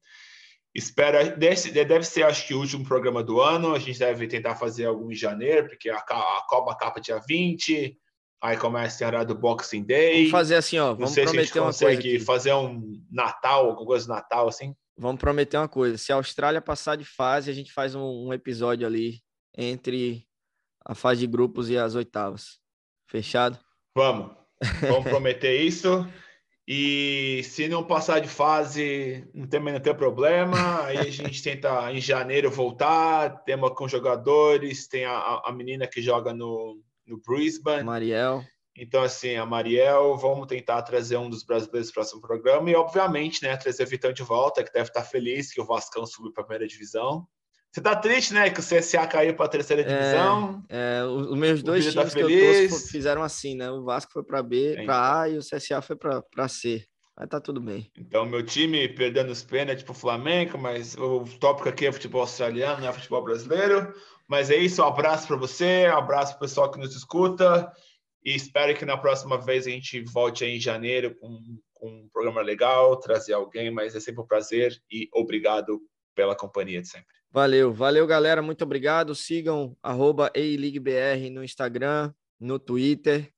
Espera, 0.73 1.35
deve 1.35 2.03
ser, 2.03 2.23
acho 2.23 2.47
que, 2.47 2.53
o 2.53 2.59
último 2.59 2.85
programa 2.85 3.21
do 3.21 3.41
ano. 3.41 3.75
A 3.75 3.79
gente 3.79 3.99
deve 3.99 4.27
tentar 4.27 4.55
fazer 4.55 4.85
algum 4.85 5.11
em 5.11 5.15
janeiro, 5.15 5.67
porque 5.67 5.89
a, 5.89 5.97
a 5.97 6.45
Copa 6.47 6.75
capa 6.75 7.01
dia 7.01 7.19
20, 7.19 7.97
aí 8.41 8.57
começa 8.57 9.03
a 9.03 9.07
hora 9.07 9.25
do 9.25 9.35
Boxing 9.35 9.83
Day. 9.83 10.15
Vamos 10.15 10.31
fazer 10.31 10.55
assim, 10.55 10.79
ó. 10.79 10.93
Vamos 10.93 11.13
prometer 11.13 11.59
uma 11.59 11.73
coisa. 11.73 11.99
Aqui. 11.99 12.19
fazer 12.19 12.53
um 12.53 12.93
Natal, 13.11 13.65
alguma 13.67 13.85
coisa 13.85 14.05
do 14.05 14.13
Natal, 14.13 14.47
assim. 14.47 14.73
Vamos 14.97 15.19
prometer 15.19 15.57
uma 15.57 15.67
coisa. 15.67 15.97
Se 15.97 16.13
a 16.13 16.15
Austrália 16.15 16.61
passar 16.61 16.95
de 16.95 17.03
fase, 17.03 17.49
a 17.51 17.53
gente 17.53 17.73
faz 17.73 17.93
um, 17.93 18.27
um 18.27 18.33
episódio 18.33 18.87
ali 18.87 19.21
entre 19.57 20.25
a 20.85 20.95
fase 20.95 21.21
de 21.21 21.27
grupos 21.27 21.69
e 21.69 21.77
as 21.77 21.95
oitavas. 21.95 22.59
Fechado? 23.07 23.59
Vamos. 23.95 24.31
Vamos 24.81 25.03
prometer 25.03 25.59
isso. 25.61 26.07
E 26.73 27.43
se 27.43 27.67
não 27.67 27.83
passar 27.83 28.21
de 28.21 28.29
fase, 28.29 29.27
não 29.33 29.45
tem, 29.45 29.59
não 29.59 29.79
tem 29.81 29.93
problema. 29.93 30.85
Aí 30.85 30.99
a 30.99 31.11
gente 31.11 31.43
tenta 31.43 31.91
em 31.91 31.99
janeiro 31.99 32.49
voltar. 32.49 33.43
Temos 33.43 33.71
com 33.71 33.89
jogadores, 33.89 34.87
tem 34.87 35.03
a, 35.03 35.41
a 35.43 35.51
menina 35.51 35.85
que 35.85 36.01
joga 36.01 36.33
no, 36.33 36.81
no 37.05 37.19
Brisbane. 37.27 37.83
Mariel. 37.83 38.41
Então, 38.73 39.03
assim, 39.03 39.35
a 39.35 39.45
Mariel, 39.45 40.15
vamos 40.15 40.47
tentar 40.47 40.81
trazer 40.83 41.17
um 41.17 41.29
dos 41.29 41.43
brasileiros 41.43 41.89
no 41.89 41.93
próximo 41.93 42.21
programa. 42.21 42.71
E, 42.71 42.75
obviamente, 42.75 43.43
né, 43.43 43.57
trazer 43.57 43.83
o 43.83 43.87
Vitão 43.87 44.13
de 44.13 44.23
volta, 44.23 44.63
que 44.63 44.71
deve 44.71 44.87
estar 44.87 45.03
feliz 45.03 45.53
que 45.53 45.59
o 45.59 45.65
Vascão 45.65 46.05
subiu 46.05 46.31
para 46.31 46.43
a 46.43 46.45
primeira 46.45 46.65
divisão. 46.65 47.27
Você 47.71 47.79
tá 47.79 47.95
triste, 47.95 48.33
né? 48.33 48.49
Que 48.49 48.59
o 48.59 48.63
CSA 48.63 49.07
caiu 49.07 49.33
para 49.33 49.45
a 49.45 49.49
terceira 49.49 49.83
divisão. 49.83 50.61
É, 50.67 50.99
é 50.99 51.05
os 51.05 51.37
meus 51.37 51.63
dois 51.63 51.85
times 51.85 52.11
tá 52.11 52.15
que 52.17 52.19
eu 52.19 52.69
torço 52.69 52.91
fizeram 52.91 53.23
assim, 53.23 53.55
né? 53.55 53.71
O 53.71 53.83
Vasco 53.83 54.11
foi 54.11 54.23
para 54.23 54.43
B, 54.43 54.75
é, 54.75 54.83
para 54.83 55.21
A 55.21 55.29
e 55.29 55.37
o 55.37 55.41
CSA 55.41 55.81
foi 55.81 55.95
para 55.95 56.47
C. 56.49 56.85
Mas 57.15 57.29
tá 57.29 57.39
tudo 57.39 57.61
bem. 57.61 57.89
Então, 57.97 58.25
meu 58.25 58.43
time 58.43 58.89
perdendo 58.89 59.31
os 59.31 59.43
pênaltis 59.43 59.83
pro 59.83 59.93
Flamengo, 59.93 60.57
mas 60.57 60.95
o 60.97 61.23
tópico 61.39 61.69
aqui 61.69 61.85
é 61.85 61.91
futebol 61.91 62.21
australiano, 62.21 62.81
não 62.81 62.89
é 62.89 62.93
futebol 62.93 63.23
brasileiro. 63.23 63.93
Mas 64.27 64.49
é 64.49 64.57
isso, 64.57 64.81
um 64.81 64.85
abraço 64.85 65.27
para 65.27 65.37
você, 65.37 65.87
um 65.89 65.97
abraço 65.97 66.33
pro 66.33 66.47
pessoal 66.47 66.69
que 66.71 66.79
nos 66.79 66.95
escuta. 66.95 67.71
E 68.23 68.35
espero 68.35 68.75
que 68.75 68.85
na 68.85 68.97
próxima 68.97 69.37
vez 69.37 69.65
a 69.65 69.69
gente 69.69 70.01
volte 70.01 70.43
aí 70.43 70.57
em 70.57 70.59
janeiro 70.59 71.15
com, 71.15 71.39
com 71.73 71.87
um 71.89 72.09
programa 72.11 72.41
legal, 72.41 72.97
trazer 72.97 73.33
alguém, 73.33 73.71
mas 73.71 73.95
é 73.95 73.99
sempre 73.99 74.21
um 74.21 74.27
prazer 74.27 74.75
e 74.91 75.07
obrigado 75.13 75.81
pela 76.13 76.35
companhia 76.35 76.81
de 76.81 76.87
sempre. 76.87 77.20
Valeu, 77.33 77.71
valeu, 77.71 78.05
galera. 78.05 78.41
Muito 78.41 78.61
obrigado. 78.65 79.15
Sigam 79.15 79.73
arroba 79.81 80.29
EILIGBR 80.35 81.29
no 81.29 81.41
Instagram, 81.41 82.13
no 82.37 82.59
Twitter, 82.59 83.31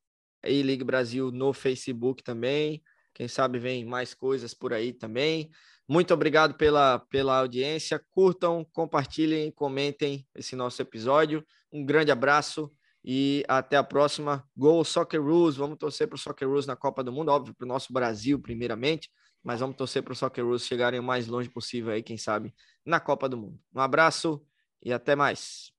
EILIG 0.43 0.83
Brasil 0.83 1.31
no 1.31 1.53
Facebook 1.53 2.23
também. 2.23 2.81
Quem 3.13 3.27
sabe 3.27 3.59
vem 3.59 3.85
mais 3.85 4.15
coisas 4.15 4.51
por 4.51 4.73
aí 4.73 4.93
também. 4.93 5.51
Muito 5.87 6.11
obrigado 6.11 6.55
pela, 6.55 6.97
pela 7.11 7.37
audiência. 7.37 8.03
Curtam, 8.09 8.65
compartilhem, 8.73 9.51
comentem 9.51 10.25
esse 10.33 10.55
nosso 10.55 10.81
episódio. 10.81 11.45
Um 11.71 11.85
grande 11.85 12.09
abraço 12.09 12.71
e 13.05 13.43
até 13.47 13.77
a 13.77 13.83
próxima. 13.83 14.43
Go 14.57 14.83
Soccer 14.83 15.21
Rules. 15.21 15.55
Vamos 15.55 15.77
torcer 15.77 16.07
para 16.07 16.15
o 16.15 16.19
Soccer 16.19 16.49
Rules 16.49 16.65
na 16.65 16.75
Copa 16.75 17.03
do 17.03 17.11
Mundo, 17.11 17.29
óbvio, 17.29 17.53
para 17.53 17.65
o 17.65 17.67
nosso 17.67 17.93
Brasil, 17.93 18.39
primeiramente 18.39 19.07
mas 19.43 19.59
vamos 19.59 19.75
torcer 19.75 20.03
para 20.03 20.13
o 20.13 20.15
Soccer 20.15 20.45
Rules 20.45 20.65
chegarem 20.65 20.99
o 20.99 21.03
mais 21.03 21.27
longe 21.27 21.49
possível 21.49 21.91
aí, 21.93 22.03
quem 22.03 22.17
sabe, 22.17 22.53
na 22.85 22.99
Copa 22.99 23.27
do 23.29 23.37
Mundo. 23.37 23.59
Um 23.75 23.81
abraço 23.81 24.45
e 24.81 24.93
até 24.93 25.15
mais. 25.15 25.72